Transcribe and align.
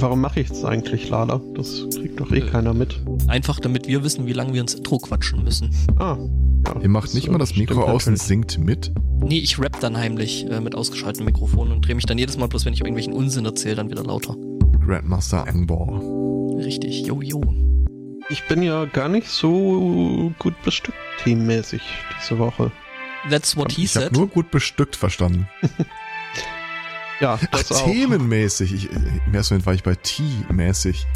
warum 0.00 0.20
mache 0.20 0.40
ich 0.40 0.50
es 0.50 0.64
eigentlich, 0.64 1.08
Lala? 1.08 1.40
Das 1.54 1.84
kriegt 1.94 2.18
doch 2.20 2.30
eh 2.32 2.38
Äh. 2.38 2.46
keiner 2.50 2.74
mit. 2.74 3.00
Einfach 3.28 3.60
damit 3.60 3.86
wir 3.88 4.02
wissen, 4.04 4.26
wie 4.26 4.32
lange 4.32 4.52
wir 4.54 4.60
ins 4.60 4.74
Intro 4.74 4.98
quatschen 4.98 5.44
müssen. 5.44 5.70
Ah. 5.98 6.16
Ja, 6.66 6.80
Ihr 6.82 6.88
macht 6.90 7.14
nicht 7.14 7.28
äh, 7.28 7.30
mal 7.30 7.38
das 7.38 7.56
Mikro 7.56 7.82
aus 7.84 8.06
und 8.06 8.18
singt 8.18 8.58
mit. 8.58 8.92
Nee, 9.22 9.38
ich 9.38 9.58
rap 9.58 9.80
dann 9.80 9.96
heimlich 9.96 10.46
äh, 10.50 10.60
mit 10.60 10.74
ausgeschaltetem 10.74 11.24
Mikrofon 11.26 11.72
und 11.72 11.86
drehe 11.86 11.94
mich 11.94 12.04
dann 12.06 12.18
jedes 12.18 12.36
Mal, 12.36 12.48
bloß 12.48 12.64
wenn 12.66 12.72
ich 12.74 12.80
irgendwelchen 12.80 13.12
Unsinn 13.14 13.44
erzähle, 13.46 13.76
dann 13.76 13.90
wieder 13.90 14.04
lauter. 14.04 14.34
Grandmaster 14.86 15.46
Angbor. 15.46 16.00
Richtig, 16.58 17.06
yo, 17.06 17.20
yo. 17.22 17.40
Ich 18.28 18.46
bin 18.46 18.62
ja 18.62 18.84
gar 18.84 19.08
nicht 19.08 19.26
so 19.28 20.32
gut 20.38 20.54
bestückt 20.62 20.96
teammäßig 21.24 21.80
diese 22.20 22.38
Woche. 22.38 22.70
That's 23.30 23.56
what 23.56 23.72
he 23.72 23.84
Ich 23.84 23.94
habe 23.96 24.04
said. 24.06 24.16
nur 24.16 24.28
gut 24.28 24.50
bestückt 24.50 24.96
verstanden. 24.96 25.46
Ja, 27.20 27.38
Ach, 27.50 27.62
das 27.62 27.72
auch. 27.72 27.84
themenmäßig. 27.84 28.72
Ich, 28.74 28.88
Im 28.90 29.34
ersten 29.34 29.54
Moment 29.54 29.66
war 29.66 29.74
ich 29.74 29.82
bei 29.82 29.94
T-mäßig. 29.94 31.06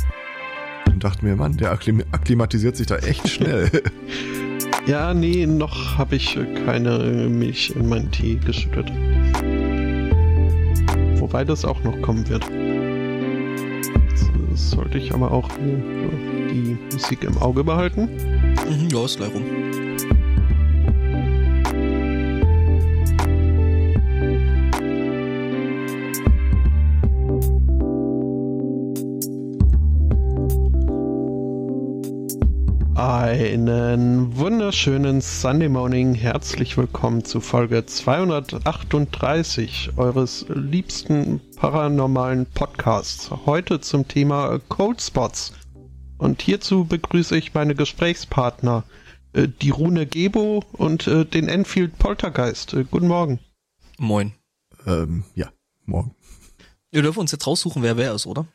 Und 0.87 1.03
dachte 1.03 1.25
mir, 1.25 1.35
Mann, 1.35 1.57
der 1.57 1.73
akklim 1.73 2.05
akklimatisiert 2.13 2.77
sich 2.77 2.87
da 2.87 2.97
echt 2.97 3.29
schnell. 3.29 3.71
Ja, 4.87 5.15
nee, 5.15 5.47
noch 5.47 5.97
habe 5.97 6.17
ich 6.17 6.39
keine 6.67 6.99
Milch 7.31 7.73
in 7.75 7.89
meinen 7.89 8.11
Tee 8.11 8.35
geschüttet. 8.37 8.91
Wobei 11.19 11.43
das 11.43 11.65
auch 11.65 11.83
noch 11.85 11.99
kommen 12.03 12.29
wird. 12.29 12.45
Jetzt, 14.11 14.71
sollte 14.71 14.99
ich 14.99 15.15
aber 15.15 15.31
auch 15.31 15.49
äh, 15.53 16.53
die 16.53 16.77
Musik 16.93 17.25
im 17.25 17.39
Auge 17.39 17.65
behalten. 17.65 18.11
Mhm, 18.69 18.89
ja, 18.91 19.05
ist 19.07 19.17
gleich 19.17 19.33
rum. 19.33 19.45
Einen 33.25 34.37
wunderschönen 34.37 35.23
Sunday 35.23 35.71
Morning. 35.71 36.15
Herzlich 36.15 36.77
willkommen 36.77 37.25
zu 37.25 37.41
Folge 37.41 37.87
238 37.87 39.93
eures 39.97 40.45
liebsten 40.51 41.41
paranormalen 41.57 42.45
Podcasts. 42.45 43.31
Heute 43.47 43.81
zum 43.81 44.07
Thema 44.07 44.61
Cold 44.69 45.01
Spots. 45.01 45.55
Und 46.19 46.43
hierzu 46.43 46.85
begrüße 46.85 47.35
ich 47.39 47.55
meine 47.55 47.75
Gesprächspartner, 47.75 48.85
äh, 49.33 49.49
die 49.49 49.71
Rune 49.71 50.05
Gebo 50.05 50.63
und 50.73 51.07
äh, 51.07 51.25
den 51.25 51.49
Enfield 51.49 51.99
Poltergeist. 51.99 52.75
Äh, 52.75 52.85
Guten 52.85 53.09
Morgen. 53.09 53.39
Moin. 53.97 54.35
ähm, 54.87 55.25
ja, 55.35 55.51
morgen. 55.87 56.15
Wir 56.91 57.01
dürfen 57.01 57.21
uns 57.21 57.33
jetzt 57.33 57.47
raussuchen, 57.47 57.83
wer 57.83 57.97
wer 57.97 58.13
ist, 58.13 58.27
oder? 58.27 58.47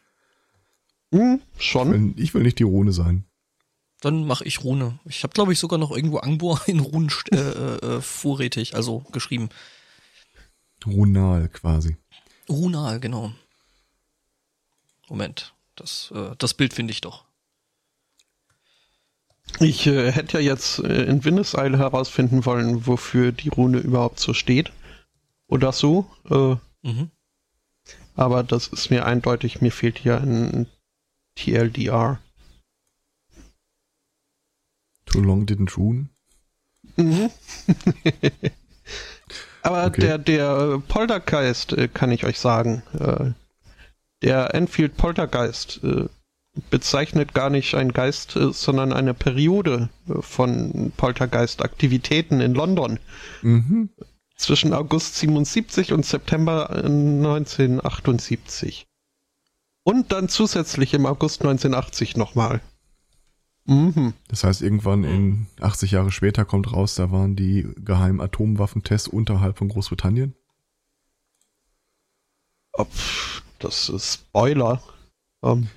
Hm, 1.11 1.41
schon. 1.57 2.13
Ich 2.17 2.35
will 2.35 2.43
nicht 2.43 2.59
die 2.59 2.63
Rune 2.63 2.91
sein. 2.91 3.25
Dann 4.01 4.25
mache 4.25 4.45
ich 4.45 4.63
Rune. 4.63 4.99
Ich 5.05 5.23
habe, 5.23 5.33
glaube 5.33 5.51
ich, 5.51 5.59
sogar 5.59 5.77
noch 5.77 5.91
irgendwo 5.91 6.17
Angbor 6.17 6.61
in 6.67 6.79
Runen 6.79 7.11
äh, 7.31 7.37
äh, 7.37 7.95
äh, 7.97 8.01
vorrätig, 8.01 8.75
also 8.75 8.99
geschrieben. 9.11 9.49
Runal 10.85 11.49
quasi. 11.49 11.97
Runal, 12.47 12.99
genau. 12.99 13.33
Moment, 15.09 15.53
das, 15.75 16.11
äh, 16.15 16.35
das 16.37 16.53
Bild 16.53 16.73
finde 16.73 16.91
ich 16.91 17.01
doch. 17.01 17.25
Ich 19.59 19.87
äh, 19.87 20.11
hätte 20.11 20.39
ja 20.39 20.43
jetzt 20.43 20.79
äh, 20.79 21.03
in 21.03 21.25
Windeseile 21.25 21.77
herausfinden 21.77 22.45
wollen, 22.45 22.85
wofür 22.85 23.31
die 23.31 23.49
Rune 23.49 23.79
überhaupt 23.79 24.19
so 24.19 24.33
steht. 24.33 24.71
Oder 25.47 25.71
so. 25.73 26.09
Äh, 26.29 26.55
Mhm. 26.81 27.11
Aber 28.15 28.43
das 28.43 28.67
ist 28.67 28.89
mir 28.89 29.05
eindeutig, 29.05 29.61
mir 29.61 29.71
fehlt 29.71 29.99
hier 29.99 30.17
ein 30.21 30.67
TLDR. 31.35 32.19
Too 35.11 35.21
long 35.21 35.45
didn't 35.45 35.77
rune. 35.77 36.09
Mhm. 36.97 37.29
Aber 39.61 39.85
Okay. 39.87 40.01
der, 40.01 40.17
der 40.17 40.81
Poltergeist, 40.87 41.73
äh, 41.73 41.87
kann 41.87 42.11
ich 42.11 42.25
euch 42.25 42.39
sagen, 42.39 42.81
äh, 42.97 43.31
der 44.21 44.53
Enfield 44.55 44.97
Poltergeist 44.97 45.81
äh, 45.83 46.05
bezeichnet 46.69 47.33
gar 47.33 47.49
nicht 47.49 47.75
einen 47.75 47.93
Geist, 47.93 48.37
sondern 48.51 48.91
eine 48.91 49.13
Periode 49.13 49.87
von 50.07 50.91
Poltergeist-Aktivitäten 50.97 52.41
in 52.41 52.53
London 52.53 52.99
Mhm. 53.41 53.89
zwischen 54.35 54.73
August 54.73 55.15
77 55.17 55.93
und 55.93 56.05
September 56.05 56.69
äh, 56.71 56.83
1978. 56.85 58.87
Und 59.83 60.11
dann 60.11 60.27
zusätzlich 60.27 60.93
im 60.93 61.05
August 61.05 61.41
1980 61.41 62.17
nochmal. 62.17 62.59
Mhm. 63.69 64.13
Das 64.27 64.43
heißt, 64.43 64.63
irgendwann 64.63 65.03
in 65.03 65.45
80 65.61 65.91
Jahre 65.91 66.11
später 66.11 66.43
kommt 66.43 66.73
raus, 66.73 66.95
da 66.95 67.11
waren 67.11 67.35
die 67.35 67.67
geheimen 67.77 68.19
Atomwaffentests 68.19 69.07
unterhalb 69.07 69.59
von 69.59 69.69
Großbritannien. 69.69 70.33
Das 73.59 73.89
ist 73.89 74.13
Spoiler. 74.13 74.81
Ähm, 75.43 75.67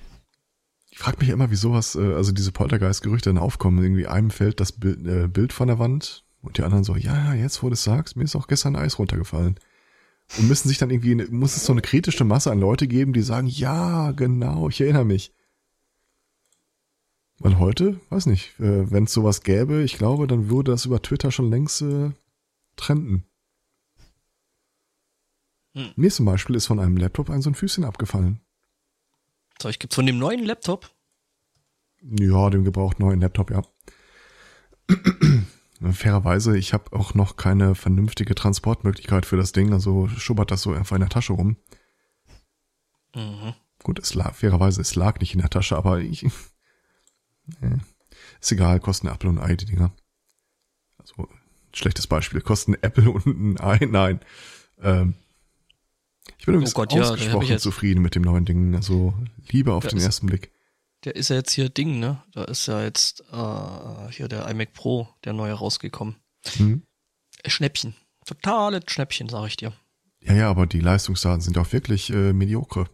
Ich 0.89 0.97
frage 0.97 1.17
mich 1.19 1.29
immer, 1.29 1.51
wie 1.51 1.55
sowas, 1.55 1.95
äh, 1.95 2.13
also 2.13 2.31
diese 2.31 2.51
Poltergeist-Gerüchte 2.51 3.29
dann 3.29 3.37
aufkommen. 3.37 3.83
Irgendwie 3.83 4.07
einem 4.07 4.31
fällt 4.31 4.59
das 4.59 4.71
Bild, 4.71 5.05
äh, 5.05 5.27
Bild 5.27 5.53
von 5.53 5.67
der 5.67 5.77
Wand 5.77 6.23
und 6.41 6.57
die 6.57 6.63
anderen 6.63 6.83
so, 6.83 6.95
ja, 6.95 7.33
jetzt 7.35 7.61
wo 7.61 7.67
du 7.67 7.73
es 7.73 7.83
sagst, 7.83 8.15
mir 8.15 8.23
ist 8.23 8.35
auch 8.35 8.47
gestern 8.47 8.75
Eis 8.75 8.97
runtergefallen. 8.97 9.59
Und 10.39 10.47
müssen 10.47 10.67
sich 10.67 10.79
dann 10.79 10.89
irgendwie, 10.89 11.15
muss 11.29 11.57
es 11.57 11.65
so 11.65 11.73
eine 11.73 11.81
kritische 11.81 12.23
Masse 12.23 12.51
an 12.51 12.59
Leute 12.59 12.87
geben, 12.87 13.13
die 13.13 13.21
sagen, 13.21 13.45
ja, 13.47 14.11
genau, 14.13 14.69
ich 14.69 14.81
erinnere 14.81 15.05
mich. 15.05 15.31
Weil 17.43 17.59
heute, 17.59 17.99
weiß 18.09 18.27
nicht, 18.27 18.57
äh, 18.61 18.89
wenn 18.89 19.03
es 19.03 19.11
sowas 19.11 19.41
gäbe, 19.41 19.83
ich 19.83 19.97
glaube, 19.97 20.27
dann 20.27 20.49
würde 20.49 20.71
das 20.71 20.85
über 20.85 21.01
Twitter 21.01 21.29
schon 21.29 21.49
längst 21.49 21.81
äh, 21.81 22.11
trenden. 22.77 23.25
Hm. 25.75 25.91
Mir 25.97 26.09
zum 26.09 26.25
Beispiel 26.25 26.55
ist 26.55 26.67
von 26.67 26.79
einem 26.79 26.95
Laptop 26.95 27.29
ein 27.29 27.41
so 27.41 27.49
ein 27.49 27.55
Füßchen 27.55 27.83
abgefallen. 27.83 28.39
So, 29.61 29.67
ich 29.67 29.77
gibt's 29.79 29.95
von 29.95 30.05
dem 30.05 30.19
neuen 30.19 30.45
Laptop. 30.45 30.89
Ja, 32.01 32.49
dem 32.49 32.63
gebraucht 32.63 33.01
neuen 33.01 33.19
Laptop, 33.19 33.51
ja. 33.51 33.61
Fairerweise, 35.91 36.57
ich 36.57 36.73
habe 36.73 36.93
auch 36.93 37.13
noch 37.13 37.35
keine 37.35 37.75
vernünftige 37.75 38.35
Transportmöglichkeit 38.35 39.25
für 39.25 39.35
das 39.35 39.51
Ding, 39.51 39.73
also 39.73 40.07
schubbert 40.07 40.49
das 40.49 40.61
so 40.61 40.71
einfach 40.71 40.95
in 40.95 41.01
der 41.01 41.09
Tasche 41.09 41.33
rum. 41.33 41.57
Mhm. 43.13 43.53
Gut, 43.83 43.99
es 43.99 44.13
lag, 44.13 44.33
fairerweise, 44.33 44.79
es 44.79 44.95
lag 44.95 45.19
nicht 45.19 45.33
in 45.33 45.41
der 45.41 45.49
Tasche, 45.49 45.75
aber 45.75 45.99
ich. 45.99 46.25
Ist 48.41 48.51
egal, 48.51 48.79
kosten 48.79 49.07
Apple 49.07 49.29
und 49.29 49.39
Ei, 49.39 49.55
die 49.55 49.65
Dinger. 49.65 49.91
Also, 50.97 51.27
schlechtes 51.73 52.07
Beispiel, 52.07 52.41
kosten 52.41 52.73
Apple 52.75 53.09
und 53.11 53.25
ein 53.25 53.59
Ei, 53.59 53.85
nein. 53.85 54.19
Ähm, 54.81 55.15
ich 56.37 56.45
bin 56.45 56.55
übrigens 56.55 56.73
Oh 56.75 56.79
Gott, 56.81 56.93
ja, 56.93 57.01
ausgesprochen 57.01 57.47
jetzt- 57.47 57.63
zufrieden 57.63 58.01
mit 58.01 58.15
dem 58.15 58.21
neuen 58.23 58.45
Ding. 58.45 58.75
Also, 58.75 59.13
Liebe 59.49 59.73
auf 59.73 59.83
Ja, 59.85 59.89
den 59.91 59.97
ist- 59.99 60.05
ersten 60.05 60.27
Blick. 60.27 60.51
Der 61.03 61.17
ist 61.17 61.29
ja 61.29 61.35
jetzt 61.35 61.51
hier 61.51 61.67
Ding, 61.67 61.99
ne? 61.99 62.23
Da 62.31 62.45
ist 62.45 62.65
ja 62.67 62.81
jetzt 62.81 63.21
äh, 63.31 64.11
hier 64.11 64.29
der 64.29 64.47
iMac 64.49 64.71
Pro, 64.73 65.09
der 65.25 65.33
neue 65.33 65.51
rausgekommen. 65.51 66.15
Hm? 66.55 66.83
Schnäppchen. 67.45 67.93
Totale 68.25 68.79
Schnäppchen, 68.87 69.27
sag 69.27 69.47
ich 69.47 69.57
dir. 69.57 69.73
Ja, 70.21 70.33
ja, 70.33 70.49
aber 70.49 70.65
die 70.65 70.79
Leistungsdaten 70.79 71.41
sind 71.41 71.57
auch 71.57 71.73
wirklich 71.73 72.09
äh, 72.09 72.31
mediocre. 72.31 72.87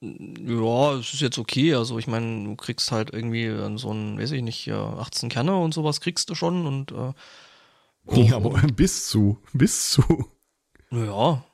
Ja, 0.00 0.94
es 0.94 1.14
ist 1.14 1.20
jetzt 1.20 1.38
okay. 1.38 1.74
Also 1.74 1.98
ich 1.98 2.06
meine, 2.06 2.44
du 2.44 2.56
kriegst 2.56 2.92
halt 2.92 3.12
irgendwie 3.12 3.78
so 3.78 3.92
ein, 3.92 4.18
weiß 4.18 4.32
ich 4.32 4.42
nicht, 4.42 4.56
hier 4.56 4.76
18 4.76 5.28
Kerne 5.28 5.56
und 5.56 5.72
sowas 5.74 6.00
kriegst 6.00 6.28
du 6.30 6.34
schon 6.34 6.66
und 6.66 6.92
äh, 6.92 7.12
Ja, 8.28 8.36
aber 8.36 8.50
bis 8.74 9.08
zu, 9.08 9.38
bis 9.52 9.90
zu. 9.90 10.02
ja. 10.90 11.44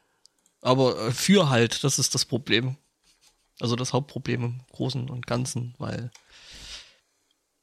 Aber 0.60 0.98
äh, 1.06 1.12
für 1.12 1.48
halt, 1.48 1.82
das 1.82 1.98
ist 1.98 2.14
das 2.14 2.24
Problem. 2.24 2.76
Also 3.60 3.76
das 3.76 3.92
Hauptproblem 3.92 4.44
im 4.44 4.60
Großen 4.72 5.08
und 5.08 5.26
Ganzen, 5.26 5.74
weil 5.78 6.10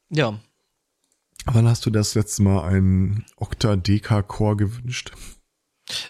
ja, 0.10 0.40
Wann 1.46 1.68
hast 1.68 1.86
du 1.86 1.90
das 1.90 2.16
letzte 2.16 2.44
Mal 2.44 2.64
einen 2.64 3.26
Octa-Deka-Core 3.38 4.58
gewünscht? 4.58 5.14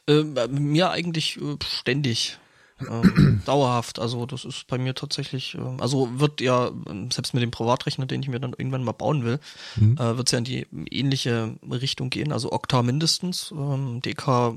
äh, 0.07 0.23
mir 0.47 0.91
eigentlich 0.91 1.37
äh, 1.37 1.57
ständig. 1.63 2.39
Ähm, 2.87 3.41
dauerhaft, 3.45 3.99
also 3.99 4.25
das 4.25 4.45
ist 4.45 4.67
bei 4.67 4.77
mir 4.77 4.95
tatsächlich, 4.95 5.55
äh, 5.55 5.81
also 5.81 6.19
wird 6.19 6.41
ja, 6.41 6.71
ähm, 6.87 7.11
selbst 7.11 7.33
mit 7.33 7.43
dem 7.43 7.51
Privatrechner, 7.51 8.05
den 8.05 8.21
ich 8.21 8.29
mir 8.29 8.39
dann 8.39 8.53
irgendwann 8.57 8.83
mal 8.83 8.91
bauen 8.93 9.23
will, 9.23 9.39
Mhm. 9.75 9.97
äh, 9.97 10.17
wird 10.17 10.27
es 10.27 10.31
ja 10.31 10.37
in 10.37 10.43
die 10.45 10.67
ähnliche 10.91 11.55
Richtung 11.69 12.09
gehen, 12.09 12.31
also 12.31 12.51
Okta 12.51 12.81
mindestens, 12.83 13.51
ähm, 13.51 14.01
DK 14.01 14.55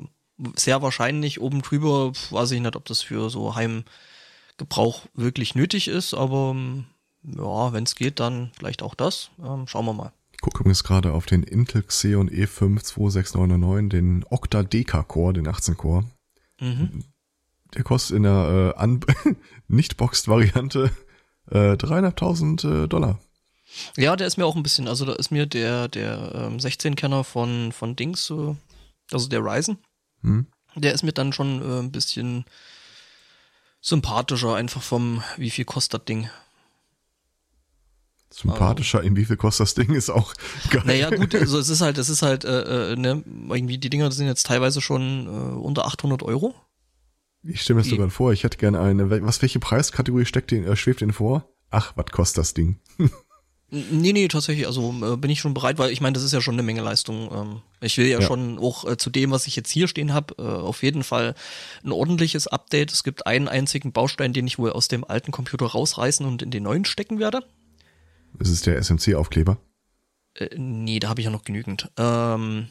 sehr 0.56 0.82
wahrscheinlich, 0.82 1.40
oben 1.40 1.62
drüber 1.62 2.12
weiß 2.30 2.50
ich 2.52 2.60
nicht, 2.60 2.74
ob 2.76 2.84
das 2.86 3.02
für 3.02 3.30
so 3.30 3.54
Heimgebrauch 3.54 5.02
wirklich 5.14 5.54
nötig 5.54 5.88
ist, 5.88 6.14
aber 6.14 6.52
ähm, 6.54 6.84
ja, 7.24 7.72
wenn 7.72 7.84
es 7.84 7.94
geht, 7.94 8.18
dann 8.20 8.50
vielleicht 8.58 8.82
auch 8.82 8.94
das, 8.94 9.30
ähm, 9.42 9.66
schauen 9.66 9.86
wir 9.86 9.92
mal. 9.92 10.12
Ich 10.32 10.40
gucke 10.40 10.60
übrigens 10.60 10.82
gerade 10.82 11.12
auf 11.12 11.26
den 11.26 11.44
Intel 11.44 11.82
Xeon 11.84 12.26
E 12.28 12.46
E5 12.46 12.82
26999, 12.84 13.88
den 13.90 14.24
Octa-Deka-Core, 14.28 15.34
den 15.34 15.46
18-Core. 15.46 16.04
Mhm. 16.60 17.04
Der 17.74 17.82
kostet 17.82 18.16
in 18.16 18.24
der 18.24 18.74
äh, 18.76 19.34
nicht-boxed-Variante 19.68 20.90
äh, 21.50 21.76
dreieinhalbtausend 21.76 22.64
äh, 22.64 22.88
Dollar. 22.88 23.18
Ja, 23.96 24.16
der 24.16 24.26
ist 24.26 24.36
mir 24.36 24.44
auch 24.44 24.56
ein 24.56 24.62
bisschen, 24.62 24.88
also 24.88 25.04
da 25.04 25.14
ist 25.14 25.30
mir 25.30 25.46
der, 25.46 25.88
der 25.88 26.32
ähm, 26.34 26.58
16-Kenner 26.58 27.24
von, 27.24 27.72
von 27.72 27.96
Dings, 27.96 28.30
äh, 28.30 28.54
also 29.10 29.28
der 29.28 29.40
Ryzen, 29.40 29.78
hm. 30.20 30.46
der 30.74 30.92
ist 30.92 31.02
mir 31.02 31.12
dann 31.12 31.32
schon 31.32 31.62
äh, 31.62 31.78
ein 31.80 31.90
bisschen 31.90 32.44
sympathischer, 33.80 34.54
einfach 34.54 34.82
vom, 34.82 35.22
wie 35.36 35.50
viel 35.50 35.64
kostet 35.64 36.02
das 36.02 36.04
Ding. 36.04 36.28
Sympathischer, 38.30 38.98
also, 38.98 39.08
in 39.08 39.16
wie 39.16 39.24
viel 39.24 39.36
kostet 39.36 39.66
das 39.66 39.74
Ding, 39.74 39.94
ist 39.94 40.10
auch 40.10 40.34
geil. 40.70 40.82
Naja, 40.84 41.10
gut, 41.10 41.34
also 41.34 41.58
es 41.58 41.68
ist 41.68 41.80
halt, 41.80 41.98
es 41.98 42.08
ist 42.08 42.22
halt, 42.22 42.44
äh, 42.44 42.92
äh, 42.92 42.96
ne, 42.96 43.22
irgendwie 43.48 43.78
die 43.78 43.90
Dinger 43.90 44.10
sind 44.12 44.26
jetzt 44.26 44.46
teilweise 44.46 44.80
schon 44.80 45.26
äh, 45.26 45.30
unter 45.30 45.86
800 45.86 46.22
Euro. 46.22 46.54
Ich 47.44 47.62
stelle 47.62 47.76
mir 47.76 47.82
das 47.82 47.90
sogar 47.90 48.10
vor, 48.10 48.32
ich 48.32 48.44
hätte 48.44 48.58
gerne 48.58 48.80
eine, 48.80 49.10
was, 49.22 49.42
welche 49.42 49.58
Preiskategorie 49.58 50.24
steckt 50.24 50.50
den, 50.50 50.64
äh, 50.64 50.76
schwebt 50.76 51.02
Ihnen 51.02 51.12
vor? 51.12 51.48
Ach, 51.70 51.92
was 51.96 52.06
kostet 52.06 52.38
das 52.38 52.54
Ding? 52.54 52.78
Nee, 53.74 54.12
nee, 54.12 54.28
tatsächlich, 54.28 54.66
also 54.66 54.92
äh, 55.02 55.16
bin 55.16 55.30
ich 55.30 55.40
schon 55.40 55.54
bereit, 55.54 55.78
weil 55.78 55.92
ich 55.92 56.02
meine, 56.02 56.12
das 56.12 56.22
ist 56.22 56.32
ja 56.32 56.42
schon 56.42 56.56
eine 56.56 56.62
Menge 56.62 56.82
Leistung. 56.82 57.30
Ähm, 57.32 57.62
ich 57.80 57.96
will 57.96 58.06
ja, 58.06 58.20
ja. 58.20 58.26
schon 58.26 58.58
auch 58.58 58.84
äh, 58.84 58.98
zu 58.98 59.08
dem, 59.08 59.30
was 59.30 59.46
ich 59.46 59.56
jetzt 59.56 59.70
hier 59.70 59.88
stehen 59.88 60.12
habe, 60.12 60.34
äh, 60.36 60.42
auf 60.42 60.82
jeden 60.82 61.02
Fall 61.02 61.34
ein 61.82 61.90
ordentliches 61.90 62.46
Update. 62.46 62.92
Es 62.92 63.02
gibt 63.02 63.26
einen 63.26 63.48
einzigen 63.48 63.92
Baustein, 63.92 64.34
den 64.34 64.46
ich 64.46 64.58
wohl 64.58 64.72
aus 64.72 64.88
dem 64.88 65.04
alten 65.04 65.32
Computer 65.32 65.64
rausreißen 65.64 66.26
und 66.26 66.42
in 66.42 66.50
den 66.50 66.64
neuen 66.64 66.84
stecken 66.84 67.18
werde. 67.18 67.48
Ist 68.38 68.50
es 68.50 68.60
der 68.60 68.76
SMC-Aufkleber? 68.76 69.56
Äh, 70.34 70.50
nee, 70.58 70.98
da 70.98 71.08
habe 71.08 71.22
ich 71.22 71.24
ja 71.24 71.30
noch 71.30 71.44
genügend. 71.44 71.90
Ähm, 71.96 72.68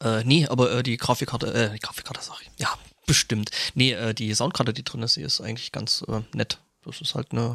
äh, 0.00 0.22
nee, 0.22 0.46
aber 0.46 0.70
äh, 0.70 0.82
die 0.84 0.96
Grafikkarte, 0.98 1.52
äh, 1.52 1.72
die 1.72 1.80
Grafikkarte 1.80 2.22
sag 2.22 2.40
ich. 2.42 2.50
Ja, 2.58 2.78
bestimmt. 3.08 3.50
Nee, 3.74 3.92
äh, 3.92 4.14
die 4.14 4.32
Soundkarte, 4.32 4.72
die 4.72 4.84
drin 4.84 5.02
ist, 5.02 5.16
die 5.16 5.22
ist 5.22 5.40
eigentlich 5.40 5.72
ganz 5.72 6.04
äh, 6.06 6.20
nett. 6.32 6.60
Das 6.84 7.00
ist 7.00 7.16
halt 7.16 7.32
eine 7.32 7.54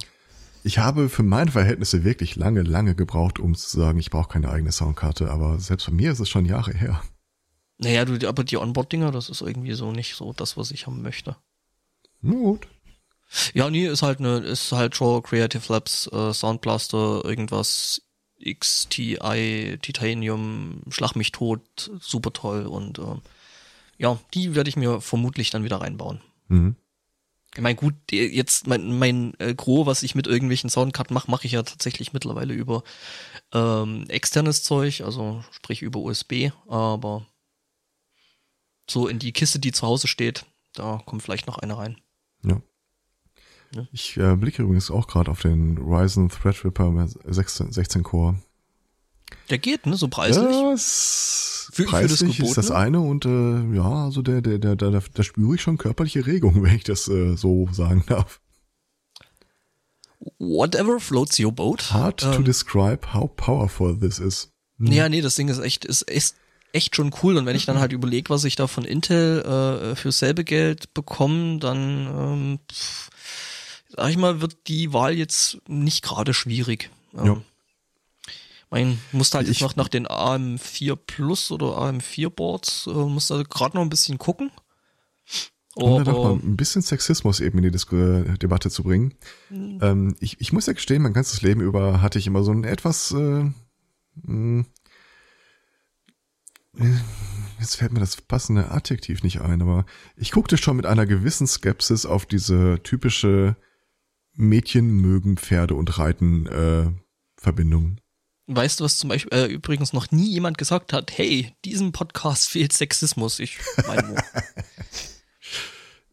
ich 0.65 0.77
habe 0.77 1.09
für 1.09 1.23
meine 1.23 1.51
Verhältnisse 1.51 2.05
wirklich 2.05 2.37
lange, 2.37 2.61
lange 2.61 2.95
gebraucht, 2.95 3.37
um 3.37 3.53
zu 3.53 3.77
sagen, 3.77 3.99
ich 3.99 4.09
brauche 4.09 4.29
keine 4.29 4.49
eigene 4.49 4.71
Soundkarte, 4.71 5.29
aber 5.29 5.59
selbst 5.59 5.87
bei 5.87 5.91
mir 5.91 6.11
ist 6.11 6.19
es 6.19 6.29
schon 6.29 6.45
Jahre 6.45 6.73
her. 6.73 7.03
Naja, 7.79 8.05
du, 8.05 8.27
aber 8.27 8.45
die 8.45 8.55
Onboard-Dinger, 8.55 9.11
das 9.11 9.29
ist 9.29 9.41
irgendwie 9.41 9.73
so 9.73 9.91
nicht 9.91 10.15
so 10.15 10.31
das, 10.31 10.55
was 10.55 10.71
ich 10.71 10.87
haben 10.87 11.01
möchte. 11.01 11.35
Gut. 12.21 12.67
Ja, 13.53 13.69
nee, 13.69 13.87
ist 13.87 14.03
halt 14.03 14.19
eine, 14.19 14.37
ist 14.37 14.71
halt 14.71 14.95
schon 14.95 15.21
Creative 15.23 15.63
Labs, 15.67 16.07
äh, 16.13 16.33
Soundblaster, 16.33 17.25
irgendwas 17.25 18.01
XTI, 18.41 19.79
Titanium, 19.81 20.81
Schlag 20.89 21.15
mich 21.15 21.33
tot, 21.33 21.91
super 21.99 22.31
toll 22.31 22.67
und 22.67 22.99
äh, 22.99 23.15
ja, 23.97 24.19
die 24.33 24.55
werde 24.55 24.69
ich 24.69 24.75
mir 24.75 25.01
vermutlich 25.01 25.49
dann 25.49 25.63
wieder 25.63 25.81
reinbauen. 25.81 26.21
Mhm. 26.47 26.75
Ich 27.55 27.61
meine, 27.61 27.75
gut, 27.75 27.93
jetzt 28.11 28.65
mein, 28.65 28.97
mein 28.97 29.33
äh, 29.37 29.53
Gros, 29.53 29.85
was 29.85 30.01
ich 30.01 30.15
mit 30.15 30.25
irgendwelchen 30.25 30.71
Soundkarten 30.71 31.13
mache, 31.13 31.29
mache 31.29 31.45
ich 31.45 31.51
ja 31.51 31.61
tatsächlich 31.61 32.11
mittlerweile 32.11 32.53
über 32.53 32.83
ähm, 33.53 34.05
externes 34.07 34.63
Zeug, 34.63 35.01
also 35.01 35.43
sprich 35.51 35.83
über 35.83 35.99
USB, 35.99 36.49
aber 36.67 37.27
so 38.89 39.07
in 39.07 39.19
die 39.19 39.33
Kiste, 39.33 39.59
die 39.59 39.71
zu 39.71 39.85
Hause 39.85 40.07
steht, 40.07 40.45
da 40.73 41.01
kommt 41.05 41.21
vielleicht 41.21 41.45
noch 41.45 41.59
eine 41.59 41.77
rein. 41.77 41.97
Ja. 42.43 42.59
ja. 43.75 43.87
Ich 43.91 44.17
äh, 44.17 44.35
blicke 44.35 44.63
übrigens 44.63 44.89
auch 44.89 45.05
gerade 45.05 45.29
auf 45.29 45.41
den 45.41 45.77
Ryzen 45.77 46.29
Threadripper 46.29 47.07
16, 47.07 47.71
16 47.71 48.01
Core. 48.01 48.35
Der 49.49 49.57
geht, 49.57 49.85
ne, 49.85 49.95
so 49.95 50.07
preislich. 50.07 50.45
Ja, 50.45 50.75
für, 50.77 51.85
preislich 51.85 52.37
für 52.37 52.41
das 52.43 52.49
ist 52.49 52.57
das 52.57 52.71
eine 52.71 52.99
und 52.99 53.25
äh, 53.25 53.75
ja, 53.75 54.05
also 54.05 54.21
der, 54.21 54.41
der, 54.41 54.59
der, 54.59 54.75
der, 54.75 54.91
da 54.91 55.23
spüre 55.23 55.55
ich 55.55 55.61
schon 55.61 55.77
körperliche 55.77 56.25
Regung, 56.25 56.63
wenn 56.63 56.75
ich 56.75 56.83
das 56.83 57.07
äh, 57.07 57.35
so 57.35 57.67
sagen 57.71 58.03
darf. 58.07 58.39
Whatever 60.39 60.99
floats 60.99 61.39
your 61.39 61.51
boat. 61.51 61.91
Hard 61.91 62.23
ähm, 62.23 62.31
to 62.33 62.41
describe 62.43 63.13
how 63.13 63.29
powerful 63.35 63.97
this 63.97 64.19
is. 64.19 64.51
Hm. 64.77 64.91
Ja, 64.91 65.09
nee, 65.09 65.21
das 65.21 65.35
Ding 65.35 65.49
ist 65.49 65.59
echt, 65.59 65.85
ist, 65.85 66.03
ist 66.03 66.35
echt 66.71 66.95
schon 66.95 67.13
cool. 67.21 67.37
Und 67.37 67.45
wenn 67.45 67.55
ich 67.55 67.65
dann 67.65 67.79
halt 67.79 67.93
überlege, 67.93 68.29
was 68.29 68.43
ich 68.43 68.55
da 68.55 68.67
von 68.67 68.85
Intel 68.85 69.41
äh, 69.41 69.95
für 69.95 70.11
selbe 70.11 70.43
Geld 70.43 70.93
bekomme, 70.93 71.59
dann 71.59 72.07
ähm, 72.07 72.59
pff, 72.71 73.09
sag 73.89 74.09
ich 74.09 74.17
mal, 74.17 74.41
wird 74.41 74.67
die 74.67 74.93
Wahl 74.93 75.13
jetzt 75.13 75.59
nicht 75.67 76.03
gerade 76.03 76.33
schwierig. 76.33 76.89
Ähm, 77.15 77.25
ja. 77.25 77.41
Man 78.73 78.99
musste 79.11 79.37
halt 79.37 79.47
ich, 79.47 79.59
jetzt 79.59 79.61
noch 79.61 79.75
nach 79.75 79.87
den 79.87 80.07
AM4 80.07 80.95
Plus 80.95 81.51
oder 81.51 81.77
AM4 81.77 82.29
Boards, 82.29 82.87
äh, 82.87 82.91
musste 82.91 83.35
halt 83.35 83.49
gerade 83.51 83.77
noch 83.77 83.83
ein 83.83 83.89
bisschen 83.89 84.17
gucken. 84.17 84.51
Um 85.75 86.03
da 86.03 86.11
doch 86.11 86.23
mal 86.23 86.33
ein 86.33 86.57
bisschen 86.57 86.81
Sexismus 86.81 87.39
eben 87.39 87.59
in 87.59 87.63
die 87.65 87.71
Dis 87.71 87.85
äh, 87.91 88.37
Debatte 88.37 88.71
zu 88.71 88.83
bringen. 88.83 89.13
Mhm. 89.49 89.79
Ähm, 89.81 90.15
ich, 90.19 90.41
ich 90.41 90.53
muss 90.53 90.65
ja 90.65 90.73
gestehen, 90.73 91.03
mein 91.03 91.13
ganzes 91.13 91.41
Leben 91.43 91.61
über 91.61 92.01
hatte 92.01 92.17
ich 92.17 92.25
immer 92.25 92.43
so 92.43 92.51
ein 92.51 92.63
etwas 92.63 93.11
äh, 93.11 93.43
mh, 94.23 94.65
hm, 96.75 97.01
jetzt 97.59 97.75
fällt 97.75 97.93
mir 97.93 97.99
das 97.99 98.19
passende 98.21 98.71
Adjektiv 98.71 99.21
nicht 99.21 99.41
ein, 99.41 99.61
aber 99.61 99.85
ich 100.15 100.31
guckte 100.31 100.57
schon 100.57 100.77
mit 100.77 100.87
einer 100.87 101.05
gewissen 101.05 101.45
Skepsis 101.45 102.07
auf 102.07 102.25
diese 102.25 102.79
typische 102.81 103.55
Mädchen 104.33 104.89
mögen 104.89 105.37
Pferde 105.37 105.75
und 105.75 105.97
Reiten 105.99 106.47
äh, 106.47 106.91
Verbindung. 107.37 107.97
Weißt 108.47 108.79
du, 108.79 108.83
was 108.83 108.97
zum 108.97 109.09
Beispiel 109.09 109.37
äh, 109.37 109.45
übrigens 109.45 109.93
noch 109.93 110.11
nie 110.11 110.29
jemand 110.29 110.57
gesagt 110.57 110.91
hat, 110.91 111.17
hey, 111.17 111.53
diesem 111.63 111.91
Podcast 111.91 112.49
fehlt 112.49 112.73
Sexismus. 112.73 113.39
Ich 113.39 113.57
meine 113.87 114.15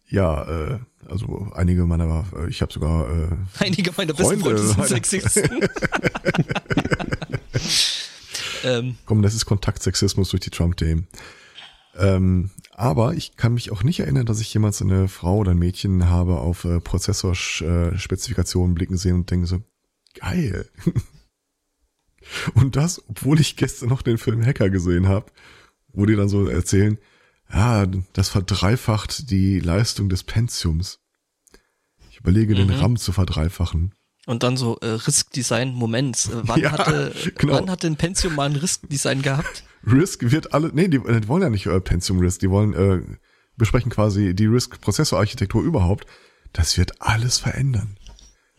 Ja, 0.09 0.43
äh, 0.45 0.79
also 1.09 1.51
einige 1.55 1.87
meiner, 1.87 2.25
äh, 2.37 2.49
ich 2.49 2.63
habe 2.63 2.73
sogar 2.73 3.09
äh, 3.11 3.29
einige 3.65 3.93
meiner 3.97 4.13
besten 4.13 4.41
Freunde 4.41 4.67
sind 4.67 4.87
Sexisten. 4.87 5.51
ähm. 8.65 8.97
Komm, 9.07 9.23
das 9.23 9.35
ist 9.35 9.47
Kontaktsexismus 9.47 10.31
durch 10.31 10.43
die 10.43 10.51
Trump-Themen. 10.51 11.09
Ähm, 11.97 12.51
aber 12.73 13.15
ich 13.15 13.37
kann 13.37 13.55
mich 13.55 13.73
auch 13.73 13.83
nicht 13.83 14.01
erinnern, 14.01 14.27
dass 14.27 14.41
ich 14.41 14.55
jemals 14.55 14.81
eine 14.81 15.09
Frau 15.09 15.39
oder 15.39 15.51
ein 15.51 15.59
Mädchen 15.59 16.09
habe 16.09 16.39
auf 16.39 16.65
äh, 16.65 16.81
Prozessorspezifikationen 16.81 18.75
blicken 18.75 18.97
sehen 18.97 19.17
und 19.17 19.31
denke 19.31 19.47
so, 19.47 19.63
geil. 20.15 20.69
Und 22.55 22.77
das, 22.77 23.03
obwohl 23.09 23.41
ich 23.41 23.57
gestern 23.57 23.89
noch 23.89 24.03
den 24.03 24.19
Film 24.19 24.45
Hacker 24.45 24.71
gesehen 24.71 25.09
habe, 25.09 25.27
wo 25.93 26.07
die 26.07 26.17
dann 26.17 26.29
so 26.29 26.47
erzählen, 26.47 26.99
ja, 27.53 27.87
das 28.13 28.29
verdreifacht 28.29 29.31
die 29.31 29.61
Leistung 29.61 30.09
des 30.09 30.23
Pentiums. 30.23 31.01
Ich 32.11 32.21
überlege, 32.21 32.55
mhm. 32.55 32.69
den 32.69 32.71
RAM 32.71 32.97
zu 32.97 33.13
verdreifachen. 33.13 33.95
Und 34.27 34.43
dann 34.43 34.57
so 34.57 34.79
äh, 34.81 34.87
Risk-Design, 34.87 35.75
Moment, 35.75 36.27
äh, 36.27 36.43
wann, 36.43 36.61
ja, 36.61 36.73
hatte, 36.73 37.13
genau. 37.37 37.55
wann 37.55 37.71
hatte 37.71 37.87
ein 37.87 37.97
Pentium 37.97 38.35
mal 38.35 38.49
ein 38.49 38.57
Risk-Design 38.57 39.23
gehabt? 39.23 39.65
Risk 39.85 40.31
wird 40.31 40.53
alle, 40.53 40.71
nee, 40.75 40.89
die, 40.89 40.99
die 40.99 41.29
wollen 41.29 41.43
ja 41.43 41.51
nicht 41.51 41.67
äh, 41.67 41.81
Pentium 41.81 42.21
Risk, 42.21 42.41
die 42.41 42.51
wollen 42.51 42.75
äh, 42.75 43.03
besprechen 43.57 43.91
quasi 43.91 44.35
die 44.35 44.47
Risk-Prozessorarchitektur 44.47 45.63
überhaupt. 45.63 46.07
Das 46.53 46.77
wird 46.77 47.01
alles 47.01 47.39
verändern. 47.39 47.97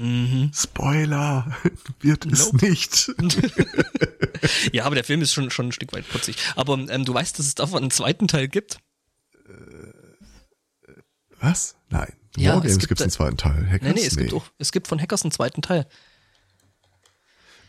Mhm. 0.01 0.51
Spoiler, 0.51 1.55
wird 1.99 2.25
nope. 2.25 2.35
es 2.35 2.53
nicht. 2.53 3.11
ja, 4.73 4.85
aber 4.85 4.95
der 4.95 5.03
Film 5.03 5.21
ist 5.21 5.31
schon, 5.31 5.51
schon 5.51 5.67
ein 5.67 5.71
Stück 5.71 5.93
weit 5.93 6.09
putzig. 6.09 6.37
Aber 6.55 6.73
ähm, 6.73 7.05
du 7.05 7.13
weißt, 7.13 7.37
dass 7.37 7.45
es 7.45 7.53
davon 7.53 7.83
einen 7.83 7.91
zweiten 7.91 8.27
Teil 8.27 8.47
gibt? 8.47 8.79
Äh, 9.45 10.93
was? 11.39 11.75
Nein. 11.89 12.11
Ja, 12.35 12.55
Wargames 12.55 12.79
gibt 12.79 12.99
es 12.99 13.01
einen 13.03 13.11
zweiten 13.11 13.37
Teil. 13.37 13.67
Hackers? 13.69 13.87
Nee, 13.87 13.93
nee, 13.93 14.07
es, 14.07 14.15
nee. 14.15 14.23
Gibt 14.23 14.33
auch, 14.33 14.45
es 14.57 14.71
gibt 14.71 14.87
von 14.87 14.99
Hackers 14.99 15.21
einen 15.21 15.31
zweiten 15.31 15.61
Teil. 15.61 15.85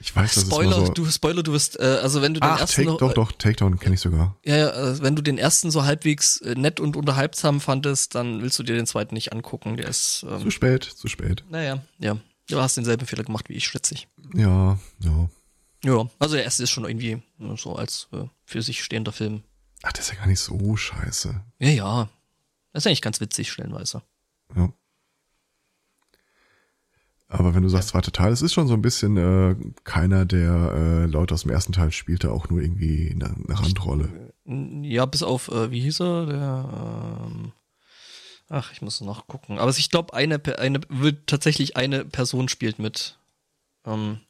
Ich 0.02 0.16
weiß, 0.16 0.34
dass 0.34 0.46
Spoiler, 0.46 0.78
es 0.78 0.86
so 0.88 0.92
du 0.92 1.06
Spoiler, 1.06 1.42
du 1.44 1.52
wirst, 1.52 1.78
äh, 1.78 1.84
also 2.02 2.22
wenn 2.22 2.34
du 2.34 2.40
den 2.40 2.50
Ach, 2.50 2.58
ersten 2.58 2.86
take, 2.86 2.96
doch, 2.98 3.14
doch, 3.14 3.30
Takedown 3.30 3.78
kenne 3.78 3.94
ich 3.94 4.00
sogar. 4.00 4.36
Ja, 4.44 4.56
ja, 4.56 4.70
äh, 4.70 5.00
wenn 5.00 5.14
du 5.14 5.22
den 5.22 5.38
ersten 5.38 5.70
so 5.70 5.84
halbwegs 5.84 6.38
äh, 6.38 6.56
nett 6.56 6.80
und 6.80 6.96
unterhaltsam 6.96 7.60
fandest, 7.60 8.16
dann 8.16 8.42
willst 8.42 8.58
du 8.58 8.64
dir 8.64 8.74
den 8.74 8.88
zweiten 8.88 9.14
nicht 9.14 9.32
angucken. 9.32 9.76
Der 9.76 9.86
ist 9.86 10.26
ähm, 10.28 10.40
zu 10.40 10.50
spät, 10.50 10.82
zu 10.82 11.06
spät. 11.06 11.44
Naja, 11.50 11.84
ja, 12.00 12.16
du 12.48 12.60
hast 12.60 12.76
denselben 12.76 13.06
Fehler 13.06 13.22
gemacht 13.22 13.48
wie 13.48 13.54
ich, 13.54 13.68
schätze 13.68 13.94
ich. 13.94 14.08
Ja, 14.34 14.76
ja. 14.98 15.28
Ja, 15.84 16.08
also 16.18 16.34
der 16.34 16.44
erste 16.44 16.64
ist 16.64 16.70
schon 16.70 16.84
irgendwie 16.84 17.22
so 17.56 17.76
als 17.76 18.08
äh, 18.12 18.24
für 18.44 18.62
sich 18.62 18.82
stehender 18.82 19.12
Film. 19.12 19.44
Ach, 19.82 19.92
das 19.92 20.06
ist 20.06 20.12
ja 20.12 20.18
gar 20.18 20.26
nicht 20.26 20.40
so 20.40 20.76
scheiße. 20.76 21.40
Ja, 21.58 21.68
ja. 21.68 22.08
Das 22.72 22.82
ist 22.82 22.86
eigentlich 22.86 23.02
ganz 23.02 23.20
witzig, 23.20 23.52
stellenweise. 23.52 24.02
Ja. 24.56 24.72
Aber 27.32 27.54
wenn 27.54 27.62
du 27.62 27.70
sagst, 27.70 27.88
zweiter 27.88 28.12
Teil, 28.12 28.30
es 28.30 28.42
ist 28.42 28.52
schon 28.52 28.68
so 28.68 28.74
ein 28.74 28.82
bisschen 28.82 29.16
äh, 29.16 29.56
keiner 29.84 30.26
der 30.26 30.72
äh, 30.74 31.06
Leute 31.06 31.32
aus 31.32 31.42
dem 31.42 31.50
ersten 31.50 31.72
Teil 31.72 31.90
spielte 31.90 32.30
auch 32.30 32.50
nur 32.50 32.60
irgendwie 32.60 33.10
eine, 33.10 33.34
eine 33.34 33.58
Randrolle. 33.58 34.34
Ja, 34.44 35.06
bis 35.06 35.22
auf, 35.22 35.48
äh, 35.48 35.70
wie 35.70 35.80
hieß 35.80 36.00
er, 36.00 36.26
der, 36.26 37.24
ähm, 37.26 37.52
ach, 38.50 38.72
ich 38.72 38.82
muss 38.82 39.00
noch 39.00 39.28
gucken. 39.28 39.58
Aber 39.58 39.70
ich 39.70 39.88
glaube, 39.88 40.12
eine, 40.12 40.42
eine, 40.58 40.80
wird 40.90 41.26
tatsächlich 41.26 41.74
eine 41.74 42.04
Person 42.04 42.50
spielt 42.50 42.78
mit. 42.78 43.18
Ähm, 43.86 44.20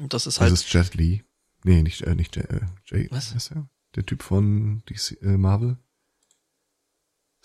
das 0.00 0.26
ist 0.26 0.40
halt. 0.40 0.50
Das 0.50 0.62
ist 0.62 0.72
Jet 0.72 0.94
Lee. 0.94 1.22
Nee, 1.62 1.82
nicht, 1.82 2.02
äh, 2.02 2.16
nicht 2.16 2.36
äh, 2.38 2.62
Jay. 2.86 3.06
Was? 3.12 3.32
ist 3.32 3.52
er? 3.52 3.68
Der 3.94 4.04
Typ 4.04 4.24
von 4.24 4.82
DC, 4.90 5.22
äh, 5.22 5.36
Marvel. 5.36 5.78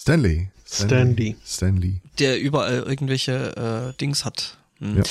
Stanley. 0.01 0.50
Stanley. 0.65 1.36
Stanley. 1.46 2.01
Der 2.17 2.39
überall 2.41 2.79
irgendwelche 2.79 3.91
äh, 3.93 3.98
Dings 4.00 4.25
hat. 4.25 4.58
Hm. 4.79 4.98
Ja. 4.98 5.03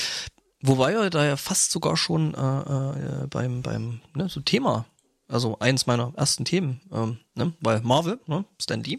Wobei 0.62 0.92
er 0.92 1.10
da 1.10 1.24
ja 1.24 1.36
fast 1.36 1.70
sogar 1.70 1.96
schon 1.96 2.34
äh, 2.34 3.22
äh, 3.22 3.26
beim, 3.28 3.62
beim 3.62 4.00
ne, 4.14 4.28
so 4.28 4.40
Thema, 4.40 4.84
also 5.28 5.58
eins 5.60 5.86
meiner 5.86 6.12
ersten 6.16 6.44
Themen, 6.44 6.80
ähm, 6.92 7.18
ne, 7.34 7.52
weil 7.60 7.80
Marvel, 7.82 8.18
ne, 8.26 8.44
Stan 8.60 8.82
Lee, 8.82 8.98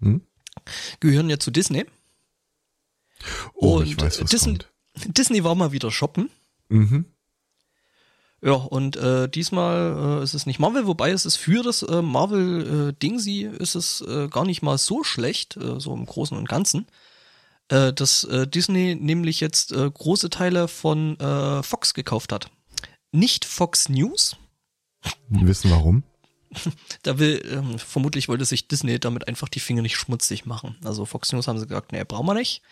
Hm? 0.00 0.22
gehören 1.00 1.28
ja 1.30 1.38
zu 1.38 1.50
Disney. 1.50 1.84
Oh, 3.54 3.76
Und 3.78 3.86
ich 3.86 4.00
weiß, 4.00 4.20
was 4.22 4.30
Disney- 4.30 4.58
kommt. 4.58 4.72
Disney 5.16 5.44
war 5.44 5.54
mal 5.54 5.72
wieder 5.72 5.90
shoppen. 5.90 6.30
Mhm. 6.70 7.04
Ja, 8.46 8.52
und 8.52 8.96
äh, 8.96 9.28
diesmal 9.28 10.20
äh, 10.20 10.22
ist 10.22 10.34
es 10.34 10.46
nicht 10.46 10.60
Marvel, 10.60 10.86
wobei 10.86 11.10
es 11.10 11.26
ist 11.26 11.34
für 11.34 11.64
das 11.64 11.82
äh, 11.82 12.00
Marvel 12.00 12.94
äh, 13.02 13.56
ist 13.56 13.74
es 13.74 14.02
äh, 14.02 14.28
gar 14.28 14.44
nicht 14.44 14.62
mal 14.62 14.78
so 14.78 15.02
schlecht, 15.02 15.56
äh, 15.56 15.80
so 15.80 15.92
im 15.92 16.06
Großen 16.06 16.36
und 16.36 16.48
Ganzen. 16.48 16.86
Dass 17.68 18.24
Disney 18.30 18.94
nämlich 18.94 19.40
jetzt 19.40 19.74
große 19.74 20.30
Teile 20.30 20.68
von 20.68 21.16
Fox 21.64 21.94
gekauft 21.94 22.32
hat. 22.32 22.48
Nicht 23.10 23.44
Fox 23.44 23.88
News, 23.88 24.36
Wir 25.28 25.48
wissen 25.48 25.72
warum. 25.72 26.04
da 27.02 27.18
will, 27.18 27.42
ähm, 27.50 27.76
vermutlich 27.80 28.28
wollte 28.28 28.44
sich 28.44 28.68
Disney 28.68 29.00
damit 29.00 29.26
einfach 29.26 29.48
die 29.48 29.58
Finger 29.58 29.82
nicht 29.82 29.96
schmutzig 29.96 30.46
machen. 30.46 30.76
Also 30.84 31.04
Fox 31.04 31.32
News 31.32 31.48
haben 31.48 31.58
sie 31.58 31.66
gesagt, 31.66 31.90
nee, 31.90 32.04
brauchen 32.04 32.26
wir 32.26 32.34
nicht. 32.34 32.62